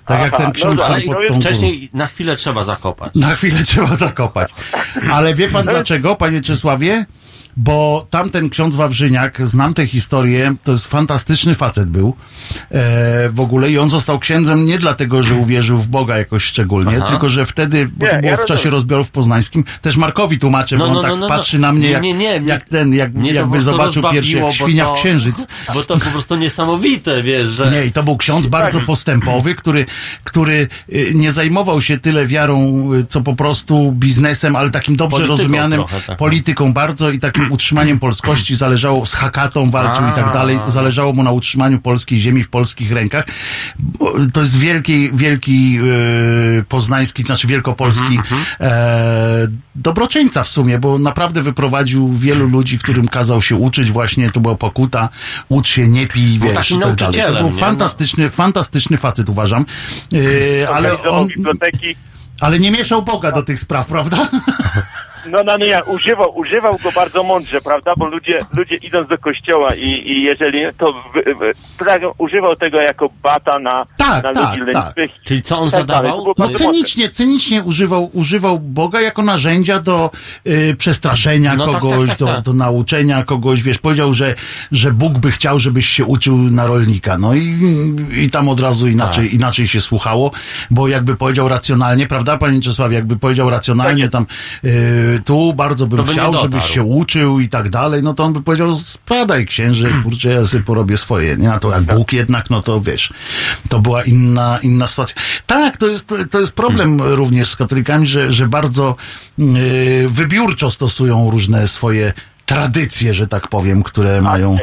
Tak 0.05 0.22
jak 0.22 0.34
Aha, 0.34 0.38
ten 0.38 0.47
no 0.47 0.51
ksiądz 0.53 0.77
tak, 0.77 0.88
tam 0.88 1.01
pod 1.01 1.07
to 1.07 1.13
tą 1.13 1.22
jest 1.22 1.35
górą. 1.35 1.41
wcześniej 1.41 1.89
na 1.93 2.07
chwilę 2.07 2.35
trzeba 2.35 2.63
zakopać. 2.63 3.15
Na 3.15 3.35
chwilę 3.35 3.63
trzeba 3.63 3.95
zakopać. 3.95 4.53
Ale 5.11 5.34
wie 5.34 5.49
pan 5.49 5.65
dlaczego, 5.65 6.15
panie 6.15 6.41
Czesławie? 6.41 7.05
Bo 7.57 8.07
tamten 8.10 8.49
ksiądz 8.49 8.76
Wawrzyniak, 8.76 9.48
znam 9.48 9.73
tę 9.73 9.88
historię, 9.88 10.56
to 10.64 10.72
jest 10.72 10.88
fantastyczny 10.88 11.56
facet 11.56 11.90
był 11.90 12.15
e, 12.72 13.30
w 13.30 13.40
ogóle 13.40 13.72
i 13.72 13.77
on 13.77 13.90
został 13.90 14.19
księdzem 14.19 14.65
nie 14.65 14.80
dlatego, 14.80 15.23
że 15.23 15.36
uwierzył 15.36 15.77
w 15.77 15.88
Boga 15.88 16.18
jakoś 16.18 16.44
szczególnie, 16.44 16.98
Aha. 16.98 17.07
tylko 17.07 17.30
że 17.30 17.45
wtedy, 17.45 17.88
bo 17.98 18.06
Nie, 18.06 18.11
to 18.11 18.18
było 18.18 18.32
ja 18.32 18.38
w 18.38 18.45
czasie 18.45 18.69
rozbiorów 18.69 19.11
poznańskim, 19.11 19.64
też 19.82 19.98
Markowi 19.98 20.40
tłumaczę, 20.40 20.77
No, 20.77 20.86
bo 20.86 20.91
on 20.91 20.95
no, 20.95 21.02
tak 21.02 21.11
no, 21.11 21.18
no, 21.18 21.27
patrzy 21.27 21.60
no. 21.60 21.68
na 21.68 21.73
mnie, 21.73 21.88
Nie, 21.88 21.91
jak, 21.91 22.02
nie, 22.03 22.14
nie, 22.14 22.41
jak 22.45 22.64
ten, 22.64 22.94
jak, 22.94 23.11
jakby 23.23 23.61
zobaczył 23.61 24.03
pierwszy 24.11 24.32
jak 24.32 24.41
bo 24.41 24.52
świnia 24.52 24.86
to- 24.86 24.95
w 24.95 24.99
księżyc. 24.99 25.48
Bo 25.73 25.84
to 25.84 25.98
po 25.98 26.10
prostu 26.10 26.36
niesamowite, 26.36 27.23
wiesz, 27.23 27.48
że... 27.48 27.72
Nie, 27.72 27.86
i 27.86 27.91
to 27.91 28.03
był 28.03 28.18
ksiądz 28.18 28.48
bardzo 28.48 28.77
Tak. 28.77 28.88
postępowy, 28.88 29.56
który, 29.56 29.86
który 30.23 30.68
y, 30.94 31.11
nie 31.14 31.32
zajmował 31.32 31.82
się 31.82 31.98
tyle 31.98 32.27
wiarą, 32.27 32.90
y, 32.94 33.06
co 33.10 33.22
po 33.22 33.36
prostu 33.36 33.91
biznesem, 33.91 34.56
ale 34.56 34.69
takim 34.69 34.95
dobrze 34.95 35.18
Polityką 35.18 35.38
rozumianym 35.38 35.80
trochę, 35.80 36.02
tak. 36.02 36.18
polityką 36.18 36.73
bardzo 36.73 37.11
i 37.11 37.19
takim 37.19 37.44
utrzymaniem 37.51 37.99
polskości. 37.99 38.55
Zależało, 38.55 39.05
z 39.05 39.13
Hakatą 39.13 39.69
walczył 39.69 40.07
i 40.07 40.11
tak 40.11 40.34
dalej. 40.34 40.59
Zależało 40.67 41.13
mu 41.13 41.23
na 41.23 41.31
utrzymaniu 41.31 41.80
polskiej 41.80 42.19
ziemi 42.19 42.43
w 42.43 42.49
polskich 42.49 42.91
rękach. 42.91 43.26
To 44.34 44.39
jest 44.41 44.57
wielki, 44.57 45.09
wielki 45.13 45.80
y, 46.59 46.63
poznański, 46.69 47.23
znaczy 47.23 47.47
wielkopolski 47.47 48.15
Mhm, 48.15 48.45
e, 48.59 49.47
dobroczyńca 49.76 50.43
w 50.43 50.47
sumie, 50.47 50.80
bo 50.80 50.99
naprawdę 50.99 51.41
wyprowadził 51.41 52.13
wielu 52.13 52.47
ludzi, 52.47 52.80
którym 52.80 53.07
kazał 53.07 53.41
się 53.41 53.55
uczyć 53.55 53.91
właśnie, 53.91 54.31
to 54.31 54.39
była 54.39 54.55
pokuta, 54.55 55.09
ucz 55.49 55.67
się, 55.67 55.88
nie 55.88 56.07
pij, 56.07 56.39
wiesz, 56.39 56.72
i 56.72 56.80
tak 56.80 56.95
dalej. 56.95 57.22
To 57.27 57.34
był 57.34 57.55
nie? 57.55 57.59
fantastyczny, 57.59 58.30
fantastyczny 58.30 58.97
facet, 58.97 59.30
uważam. 59.30 59.65
Yy, 60.11 60.67
ale 60.73 61.03
on, 61.03 61.27
ale 62.41 62.59
nie 62.59 62.72
mieszał 62.72 63.01
Boga 63.01 63.31
do 63.31 63.43
tych 63.43 63.59
spraw, 63.59 63.88
prawda? 63.88 64.17
no, 65.31 65.43
no 65.43 65.57
nie, 65.57 65.84
używał, 65.84 66.38
używał 66.38 66.77
go 66.84 66.91
bardzo 66.91 67.23
mądrze, 67.23 67.61
prawda? 67.61 67.93
Bo 67.97 68.07
ludzie, 68.07 68.39
ludzie 68.53 68.76
idąc 68.76 69.10
do 69.10 69.18
kościoła 69.18 69.76
i, 69.76 70.11
i 70.11 70.23
jeżeli 70.23 70.60
to 70.77 70.93
wy, 71.14 71.35
wy, 71.35 71.52
tak, 71.85 72.02
używał 72.18 72.56
tego 72.56 72.81
jako 72.81 73.10
bata 73.23 73.60
na, 73.60 73.85
Tak, 73.97 74.23
na 74.23 74.34
tak, 74.34 74.57
ludzi 74.57 74.72
tak. 74.73 74.95
Czyli 75.23 75.41
co 75.41 75.60
on 75.60 75.69
Tak 75.69 75.80
zadawał? 75.80 76.34
No 76.38 76.49
cynicznie, 76.49 77.10
cynicznie 77.10 77.64
używał, 77.64 78.10
używał 78.14 78.60
Boga 78.60 79.02
jako 79.02 79.22
narzędzia 79.22 79.80
do 79.80 80.11
y, 80.47 80.76
przestraszenia 80.77 81.56
No 81.56 81.68
tak, 81.68 81.81
kogoś, 81.81 82.10
tak, 82.10 82.18
tak, 82.18 82.19
do, 82.19 82.26
tak. 82.26 82.43
do 82.43 82.53
nauczenia 82.53 83.23
kogoś, 83.23 83.64
wiesz, 83.64 83.77
powiedział, 83.77 84.14
że, 84.14 84.35
że 84.72 84.91
Bóg 84.91 85.18
by 85.18 85.31
chciał, 85.31 85.60
żebyś 85.60 85.89
się 85.89 86.06
uczył 86.06 86.38
na 86.38 86.68
rolnika. 86.68 87.18
No 87.18 87.34
i, 87.34 87.57
i 88.15 88.30
tam 88.30 88.49
od 88.49 88.60
razu 88.60 88.88
inaczej, 88.88 89.26
Tak. 89.26 89.34
inaczej 89.34 89.68
się 89.68 89.81
słuchało, 89.81 90.31
bo 90.72 90.88
jakby 90.88 91.15
powiedział 91.15 91.47
racjonalnie, 91.47 92.07
prawda, 92.07 92.38
panie 92.38 92.61
Czesławie, 92.61 92.95
jakby 92.95 93.18
powiedział 93.18 93.49
racjonalnie 93.49 94.10
tam 94.10 94.26
y, 94.65 95.15
tu 95.20 95.54
bardzo 95.54 95.88
bym 95.88 95.98
To 95.98 96.12
chciał, 96.12 96.34
żebyś 96.42 96.64
się 96.64 96.84
uczył 96.84 97.40
i 97.40 97.48
tak 97.48 97.70
dalej, 97.70 98.04
no 98.04 98.14
to 98.14 98.24
on 98.24 98.34
by 98.34 98.42
powiedział, 98.42 98.76
spadaj 98.76 99.46
księże, 99.46 99.90
kurczę, 100.04 100.30
ja 100.30 100.46
sobie 100.46 100.64
porobię 100.64 100.98
swoje, 100.98 101.38
nie? 101.38 101.54
A 101.54 101.60
to 101.60 101.72
jak 101.72 101.84
Bóg 101.84 102.14
jednak, 102.14 102.50
no 102.50 102.62
to 102.62 102.82
wiesz, 102.82 103.14
to 103.70 103.80
była 103.80 104.04
inna, 104.04 104.60
inna 104.64 104.88
sytuacja. 104.88 105.16
Tak, 105.46 105.78
to 105.78 105.88
jest, 105.88 106.14
to 106.32 106.40
jest 106.40 106.52
problem 106.52 107.02
również 107.02 107.50
z 107.50 107.56
katolikami, 107.56 108.08
że, 108.08 108.32
że 108.32 108.48
bardzo 108.48 108.96
yy, 109.38 110.10
wybiórczo 110.10 110.72
stosują 110.72 111.32
różne 111.32 111.68
swoje 111.68 112.14
tradycje, 112.46 113.14
że 113.14 113.28
tak 113.28 113.48
powiem, 113.48 113.84
które 113.84 114.22
mają... 114.22 114.58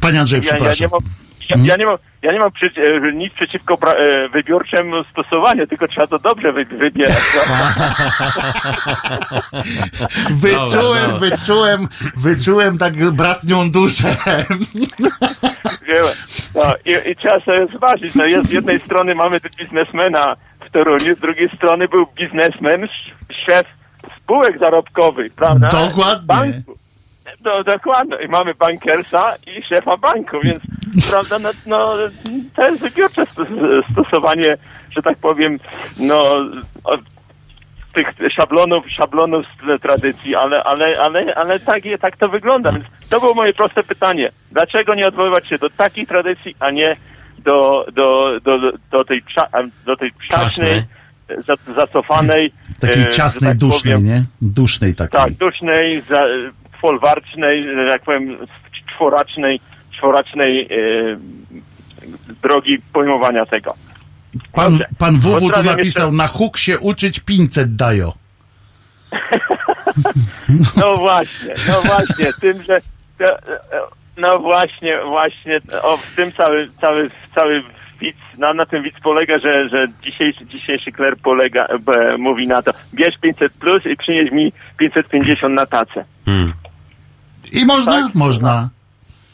Panie 0.00 0.20
Andrzej, 0.20 0.40
Ja, 0.40 0.44
ja 0.46 0.50
przepraszam. 0.54 0.86
nie 0.86 0.90
mam, 0.90 1.14
ja, 1.48 1.56
ja 1.64 1.76
nie 1.76 1.86
mam, 1.86 1.96
ja 2.22 2.32
nie 2.32 2.38
mam 2.38 2.52
przy, 2.52 2.66
e, 3.06 3.12
nic 3.12 3.34
przeciwko 3.34 3.76
pra, 3.76 3.92
e, 3.92 4.28
wybiórczemu 4.28 5.04
stosowaniu, 5.04 5.66
tylko 5.66 5.88
trzeba 5.88 6.06
to 6.06 6.18
dobrze 6.18 6.52
wy, 6.52 6.64
wybierać. 6.64 7.16
Wyczułem, 10.30 11.10
Dobra, 11.10 11.18
wyczułem, 11.30 11.88
wyczułem 12.16 12.78
tak 12.78 13.10
bratnią 13.12 13.70
duszę. 13.70 14.16
No, 16.54 16.74
i, 16.84 17.10
I 17.10 17.16
trzeba 17.16 17.40
sobie 17.40 17.66
zważyć, 17.76 18.14
no 18.14 18.24
jest 18.24 18.48
z 18.48 18.52
jednej 18.52 18.80
strony 18.80 19.14
mamy 19.14 19.40
tu 19.40 19.48
biznesmena 19.58 20.36
w 20.66 20.70
Toruniu, 20.70 21.16
z 21.16 21.20
drugiej 21.20 21.48
strony 21.56 21.88
był 21.88 22.06
biznesmen, 22.14 22.84
sz- 22.84 23.36
szef 23.46 23.66
spółek 24.22 24.58
zarobkowych, 24.58 25.32
prawda? 25.34 25.68
Dokładnie. 25.68 26.26
Banku. 26.26 26.78
No, 27.44 27.64
dokładnie. 27.64 28.16
I 28.24 28.28
mamy 28.28 28.54
bankersa 28.54 29.34
i 29.46 29.62
szefa 29.62 29.96
banku, 29.96 30.36
więc 30.42 30.60
prawda, 31.10 31.38
no, 31.38 31.50
no 31.66 31.94
to 32.56 32.66
jest 32.68 32.82
wybiórcze 32.82 33.22
stos- 33.22 33.92
stosowanie, 33.92 34.56
że 34.90 35.02
tak 35.02 35.18
powiem, 35.18 35.58
no 36.00 36.28
tych 37.94 38.32
szablonów, 38.32 38.90
szablonów 38.90 39.46
z 39.46 39.82
tradycji, 39.82 40.34
ale, 40.34 40.64
ale, 40.64 40.98
ale, 41.00 41.34
ale 41.34 41.60
tak, 41.60 41.82
tak 42.00 42.16
to 42.16 42.28
wygląda. 42.28 42.72
Więc 42.72 42.84
to 43.10 43.20
było 43.20 43.34
moje 43.34 43.52
proste 43.52 43.82
pytanie. 43.82 44.30
Dlaczego 44.52 44.94
nie 44.94 45.06
odwoływać 45.06 45.48
się 45.48 45.58
do 45.58 45.70
takiej 45.70 46.06
tradycji, 46.06 46.56
a 46.60 46.70
nie 46.70 46.96
do, 47.38 47.86
do, 47.92 48.40
do, 48.40 48.58
do 48.90 49.04
tej, 49.04 49.22
do 49.86 49.96
tej 49.96 50.10
przacznej, 50.10 50.84
za, 51.46 51.74
zacofanej, 51.74 52.52
Takiej 52.80 53.02
e, 53.02 53.10
ciasnej, 53.10 53.50
tak 53.50 53.58
dusznej, 53.58 53.94
powiem, 53.94 54.08
nie? 54.08 54.24
Dusznej 54.42 54.94
takiej. 54.94 55.20
tak, 55.20 55.32
dusznej, 55.32 56.00
za, 56.00 56.24
folwarcznej, 56.84 57.64
że 57.64 57.84
jak 57.84 58.02
powiem, 58.02 58.38
czworacznej, 58.94 59.60
czworacznej 59.96 60.62
e, 60.62 60.66
drogi 62.42 62.78
pojmowania 62.92 63.46
tego. 63.46 63.74
Pan, 64.52 64.70
Dobrze. 64.72 64.86
pan 64.98 65.16
WW 65.16 65.50
tu 65.50 65.62
napisał, 65.62 66.12
na 66.12 66.28
huk 66.28 66.58
się 66.58 66.78
uczyć 66.78 67.20
500 67.20 67.76
dają. 67.76 68.12
No 70.76 70.96
właśnie, 70.96 71.54
no 71.68 71.80
właśnie, 71.80 72.32
tym, 72.40 72.62
że 72.62 72.78
to, 73.18 73.24
no 74.16 74.38
właśnie, 74.38 74.98
właśnie, 75.04 75.60
o, 75.82 75.96
w 75.96 76.16
tym 76.16 76.32
cały, 76.32 76.68
cały, 76.80 77.10
cały 77.34 77.62
widz, 78.00 78.18
na, 78.38 78.54
na 78.54 78.66
tym 78.66 78.82
widz 78.82 79.00
polega, 79.02 79.38
że, 79.38 79.68
że 79.68 79.86
dzisiejszy, 80.02 80.46
dzisiejszy 80.46 80.92
kler 80.92 81.14
polega, 81.22 81.66
b, 81.80 82.18
mówi 82.18 82.46
na 82.46 82.62
to, 82.62 82.70
bierz 82.94 83.18
500 83.18 83.52
plus 83.52 83.86
i 83.86 83.96
przynieś 83.96 84.30
mi 84.30 84.52
550 84.76 85.54
na 85.54 85.66
tacę. 85.66 86.04
Hmm. 86.24 86.52
I 87.52 87.64
można? 87.66 87.92
Tak? 87.92 88.14
Można. 88.14 88.70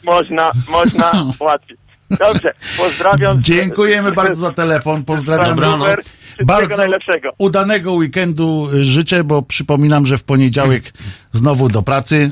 Można, 0.03 0.51
można, 0.69 1.11
łatwiej. 1.39 1.77
Dobrze, 2.19 2.53
pozdrawiam. 2.77 3.43
Dziękujemy 3.43 4.11
bardzo 4.11 4.35
za 4.35 4.51
telefon. 4.51 5.03
Pozdrawiam. 5.03 5.57
Wszystkiego 5.57 6.45
Bardzo 6.45 6.77
najlepszego. 6.77 7.29
udanego 7.37 7.93
weekendu 7.93 8.69
życzę, 8.81 9.23
bo 9.23 9.41
przypominam, 9.41 10.05
że 10.05 10.17
w 10.17 10.23
poniedziałek 10.23 10.93
znowu 11.31 11.69
do 11.69 11.81
pracy. 11.81 12.31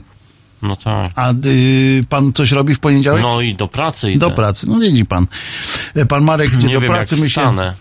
No 0.61 0.75
tak. 0.75 1.11
A 1.15 1.31
y, 1.45 2.05
pan 2.09 2.33
coś 2.33 2.51
robi 2.51 2.75
w 2.75 2.79
poniedziałek? 2.79 3.21
No 3.21 3.41
i 3.41 3.53
do 3.53 3.67
pracy 3.67 4.11
idę. 4.11 4.19
Do 4.19 4.31
pracy. 4.31 4.67
No 4.69 4.79
widzi 4.79 5.05
pan. 5.05 5.27
Pan 6.09 6.23
Marek 6.23 6.53
idzie 6.53 6.67
Nie 6.67 6.73
do 6.73 6.79
wiem, 6.81 6.89
pracy, 6.89 7.15
jak 7.15 7.23
my 7.23 7.29
się... 7.29 7.41
wstanę. 7.41 7.73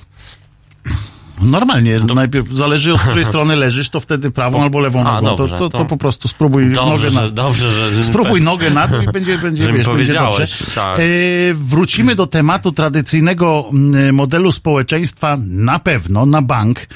Normalnie, 1.43 2.01
najpierw 2.15 2.48
zależy 2.48 2.94
od 2.94 3.01
której 3.01 3.24
strony 3.32 3.56
leżysz, 3.56 3.89
to 3.90 4.01
wtedy 4.01 4.31
prawą 4.31 4.62
albo 4.62 4.78
lewą 4.78 5.01
A, 5.06 5.20
nogą. 5.20 5.36
dobrze, 5.36 5.52
to, 5.52 5.59
to, 5.59 5.70
to 5.70 5.78
to- 5.78 5.85
po 5.85 5.97
prostu 5.97 6.28
spróbuj 6.28 6.73
Dobrze, 6.73 7.06
nogę 7.10 7.10
na... 7.10 7.31
dobrze, 7.31 7.90
że... 7.94 8.05
Spróbuj 8.05 8.43
nogę 8.43 8.70
na 8.70 8.89
to 8.89 9.02
i 9.02 9.06
będzie, 9.06 9.39
będzie, 9.48 9.73
wiesz, 9.73 9.86
będzie 9.86 10.15
dobrze. 10.15 10.47
tak. 10.74 11.01
E, 11.01 11.02
wrócimy 11.55 12.15
do 12.15 12.27
tematu 12.27 12.73
tradycyjnego 12.73 13.65
mm, 13.73 14.15
modelu 14.15 14.52
społeczeństwa 14.52 15.36
na 15.47 15.78
pewno, 15.78 16.27
na 16.27 16.43
bank. 16.43 16.86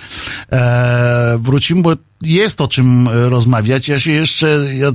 E, 0.53 1.39
wrócimy, 1.41 1.83
bo 1.83 1.93
jest 2.23 2.61
o 2.61 2.69
czym 2.69 3.09
e, 3.09 3.29
rozmawiać. 3.29 3.89
Ja 3.89 3.99
się 3.99 4.13
jeszcze 4.13 4.75
ja, 4.75 4.93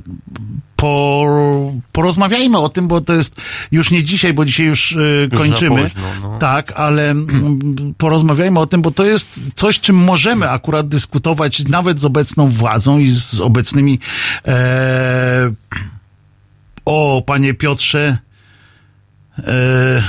po, 0.75 1.25
porozmawiajmy 1.91 2.57
o 2.57 2.69
tym, 2.69 2.87
bo 2.87 3.01
to 3.01 3.13
jest 3.13 3.35
już 3.71 3.91
nie 3.91 4.03
dzisiaj, 4.03 4.33
bo 4.33 4.45
dzisiaj 4.45 4.65
już, 4.65 4.91
e, 4.91 5.29
za 5.31 5.37
kończymy. 5.37 5.83
późno, 5.83 6.01
no. 6.21 6.37
Tak, 6.39 6.73
ale 6.75 7.11
mm, 7.11 7.93
porozmawiajmy 7.97 8.59
o 8.59 8.67
tym, 8.67 8.81
bo 8.81 8.91
to 8.91 9.05
jest 9.05 9.39
coś, 9.55 9.79
czym 9.79 9.95
możemy 9.95 10.49
akurat 10.49 10.87
dyskutować 10.87 11.65
nawet 11.65 11.99
z 11.99 12.05
obecną 12.05 12.49
władzą 12.49 12.99
i 12.99 13.09
z 13.09 13.39
obecnymi 13.39 13.99
e, 14.47 15.51
o, 16.85 17.23
panie 17.25 17.53
Piotrze, 17.53 18.17
e, 19.37 20.03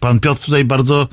pan 0.00 0.20
Piotr 0.20 0.44
tutaj 0.44 0.64
bardzo 0.64 1.08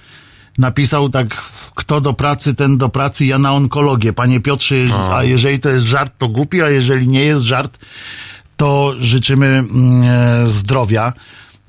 napisał 0.57 1.09
tak, 1.09 1.27
kto 1.75 2.01
do 2.01 2.13
pracy, 2.13 2.55
ten 2.55 2.77
do 2.77 2.89
pracy, 2.89 3.25
ja 3.25 3.39
na 3.39 3.53
onkologię. 3.53 4.13
Panie 4.13 4.39
Piotrze, 4.39 4.75
a 5.13 5.23
jeżeli 5.23 5.59
to 5.59 5.69
jest 5.69 5.85
żart, 5.85 6.13
to 6.17 6.27
głupi, 6.27 6.61
a 6.61 6.69
jeżeli 6.69 7.07
nie 7.07 7.23
jest 7.23 7.43
żart, 7.43 7.79
to 8.57 8.93
życzymy 8.99 9.45
mm, 9.45 10.03
e, 10.03 10.47
zdrowia 10.47 11.13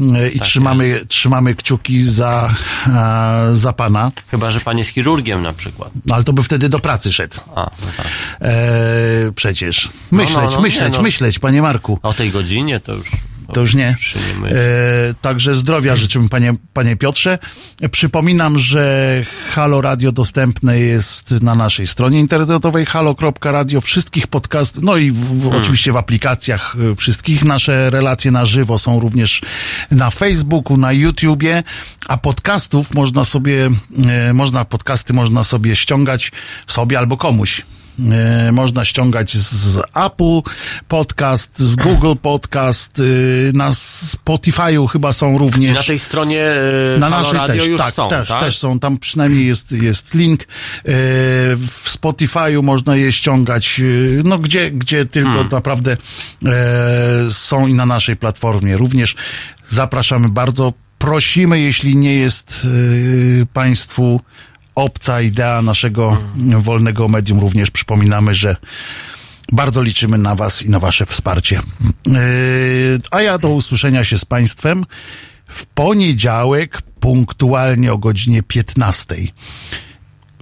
e, 0.00 0.28
i 0.28 0.40
trzymamy, 0.40 1.04
trzymamy 1.08 1.54
kciuki 1.54 2.02
za, 2.02 2.54
e, 2.86 3.56
za 3.56 3.72
pana. 3.72 4.12
Chyba, 4.30 4.50
że 4.50 4.60
pan 4.60 4.78
jest 4.78 4.90
chirurgiem 4.90 5.42
na 5.42 5.52
przykład. 5.52 5.90
No, 6.06 6.14
ale 6.14 6.24
to 6.24 6.32
by 6.32 6.42
wtedy 6.42 6.68
do 6.68 6.78
pracy 6.78 7.12
szedł. 7.12 7.36
A, 7.54 7.60
no 7.60 7.86
tak. 7.96 8.06
E, 8.40 9.32
przecież. 9.34 9.88
Myśleć, 10.10 10.36
no, 10.36 10.50
no, 10.50 10.60
myśleć, 10.60 10.94
no. 10.96 11.02
myśleć, 11.02 11.38
panie 11.38 11.62
Marku. 11.62 11.98
O 12.02 12.12
tej 12.12 12.30
godzinie 12.30 12.80
to 12.80 12.92
już... 12.92 13.10
To 13.52 13.60
już 13.60 13.74
nie. 13.74 13.88
E, 13.88 15.14
także 15.20 15.54
zdrowia 15.54 15.96
życzymy, 15.96 16.28
panie, 16.28 16.54
panie 16.72 16.96
Piotrze. 16.96 17.38
Przypominam, 17.90 18.58
że 18.58 19.24
Halo 19.52 19.80
Radio 19.80 20.12
dostępne 20.12 20.78
jest 20.78 21.30
na 21.30 21.54
naszej 21.54 21.86
stronie 21.86 22.20
internetowej 22.20 22.86
halo.radio, 22.86 23.80
wszystkich 23.80 24.26
podcastów, 24.26 24.82
no 24.82 24.96
i 24.96 25.10
w, 25.10 25.16
w, 25.16 25.46
Hmm. 25.46 25.60
oczywiście 25.62 25.92
w 25.92 25.96
aplikacjach 25.96 26.76
e, 26.92 26.94
wszystkich. 26.94 27.44
Nasze 27.44 27.90
relacje 27.90 28.30
na 28.30 28.44
żywo 28.44 28.78
są 28.78 29.00
również 29.00 29.42
na 29.90 30.10
Facebooku, 30.10 30.76
na 30.76 30.92
YouTubie, 30.92 31.62
a 32.08 32.16
podcastów 32.16 32.94
można 32.94 33.24
sobie, 33.24 33.70
e, 34.08 34.32
można, 34.32 34.64
podcasty 34.64 35.12
można 35.12 35.44
sobie 35.44 35.76
ściągać 35.76 36.32
sobie 36.66 36.98
albo 36.98 37.16
komuś. 37.16 37.62
E, 38.12 38.52
można 38.52 38.84
ściągać 38.84 39.36
z 39.36 39.78
Apple 39.94 40.50
Podcast, 40.88 41.58
z 41.58 41.76
Google 41.76 42.14
Podcast, 42.22 42.98
y, 43.00 43.50
na 43.54 43.70
Spotify'u 43.70 44.88
chyba 44.88 45.12
są 45.12 45.38
również. 45.38 45.74
Na 45.76 45.82
tej 45.82 45.98
stronie 45.98 46.42
e, 46.96 46.98
Na 46.98 47.10
naszej 47.10 47.38
Radio 47.38 47.64
też, 47.64 47.76
tak, 47.78 47.94
są, 47.94 48.08
też, 48.08 48.28
tak? 48.28 48.40
też 48.40 48.58
są. 48.58 48.78
Tam 48.78 48.98
przynajmniej 48.98 49.46
jest, 49.46 49.72
jest 49.72 50.14
link. 50.14 50.42
E, 50.42 50.46
W 51.56 51.84
Spotify'u 52.00 52.62
można 52.62 52.96
je 52.96 53.12
ściągać, 53.12 53.80
e, 53.80 53.82
no 54.24 54.38
gdzie, 54.38 54.70
gdzie 54.70 55.06
tylko 55.06 55.30
Hmm. 55.30 55.48
naprawdę 55.52 55.96
e, 56.46 57.30
są 57.30 57.66
i 57.66 57.74
na 57.74 57.86
naszej 57.86 58.16
platformie 58.16 58.76
również. 58.76 59.14
Zapraszamy 59.68 60.28
bardzo. 60.28 60.72
Prosimy, 60.98 61.60
jeśli 61.60 61.96
nie 61.96 62.14
jest 62.14 62.66
Państwu 63.52 64.20
obca 64.76 65.20
idea 65.20 65.62
naszego 65.62 66.22
wolnego 66.58 67.08
medium, 67.08 67.40
również 67.40 67.70
przypominamy, 67.70 68.34
że 68.34 68.56
bardzo 69.52 69.82
liczymy 69.82 70.18
na 70.18 70.34
Was 70.34 70.62
i 70.62 70.70
na 70.70 70.80
Wasze 70.80 71.06
wsparcie. 71.06 71.60
Yy, 72.06 72.14
A 73.10 73.22
ja 73.22 73.38
do 73.38 73.48
usłyszenia 73.48 74.04
się 74.04 74.18
z 74.18 74.24
Państwem 74.24 74.84
w 75.48 75.66
poniedziałek, 75.66 76.82
punktualnie 77.00 77.92
o 77.92 77.98
godzinie 77.98 78.42
15. 78.42 79.14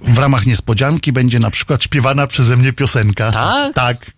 W 0.03 0.17
ramach 0.17 0.45
niespodzianki 0.45 1.11
będzie 1.11 1.39
na 1.39 1.51
przykład 1.51 1.83
śpiewana 1.83 2.27
przeze 2.27 2.57
mnie 2.57 2.73
piosenka. 2.73 3.31
Tak? 3.31 3.73
Tak. 3.73 4.11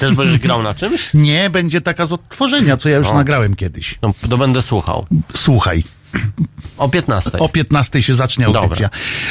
Też 0.00 0.14
będziesz 0.14 0.38
grał 0.38 0.62
na 0.62 0.74
czymś? 0.74 1.10
Nie, 1.14 1.50
będzie 1.50 1.80
taka 1.80 2.06
z 2.06 2.12
odtworzenia, 2.12 2.76
co 2.76 2.88
ja 2.88 2.96
już 2.96 3.06
O. 3.06 3.14
nagrałem 3.14 3.56
kiedyś. 3.56 3.98
No, 4.02 4.14
to 4.30 4.38
będę 4.38 4.62
słuchał. 4.62 5.06
Słuchaj. 5.34 5.84
O 6.78 6.88
15. 6.88 7.38
O 7.38 7.48
15 7.48 8.02
się 8.02 8.14
zacznie 8.14 8.46
audycja. 8.46 8.90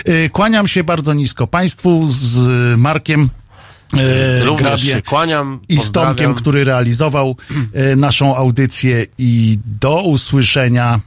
Y, 0.09 0.29
Kłaniam 0.29 0.67
się 0.67 0.83
bardzo 0.83 1.13
nisko 1.13 1.47
Państwu 1.47 2.05
z 2.07 2.47
Markiem. 2.79 3.29
y, 3.93 4.45
Również 4.45 4.61
Grabie 4.63 4.77
się 4.93 5.01
kłaniam. 5.01 5.59
I 5.69 5.77
z. 5.77 5.91
Tomkiem, 5.91 6.33
który 6.35 6.63
realizował 6.63 7.35
y, 7.91 7.95
naszą 7.95 8.35
audycję 8.35 9.05
i 9.17 9.59
do 9.65 10.01
usłyszenia. 10.03 10.99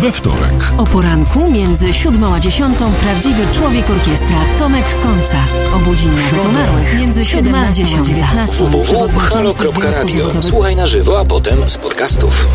We 0.00 0.12
wtorek. 0.12 0.72
O 0.78 0.84
poranku 0.84 1.50
między 1.50 1.94
siódmą 1.94 2.34
a 2.34 2.40
dziesiątą 2.40 2.92
prawdziwy 2.92 3.42
człowiek 3.52 3.90
orkiestra 3.90 4.36
Tomek 4.58 4.84
Końca. 5.02 5.36
Obudzi 5.76 6.06
nawet 6.06 6.46
umarłych 6.46 6.98
między 7.00 7.24
siódmą 7.24 7.58
a 7.58 7.72
dziesiątą. 7.72 8.12
www.halo.radio. 8.58 10.42
Słuchaj 10.42 10.76
na 10.76 10.86
żywo, 10.86 11.20
a 11.20 11.24
potem 11.24 11.68
z 11.68 11.78
podcastów. 11.78 12.46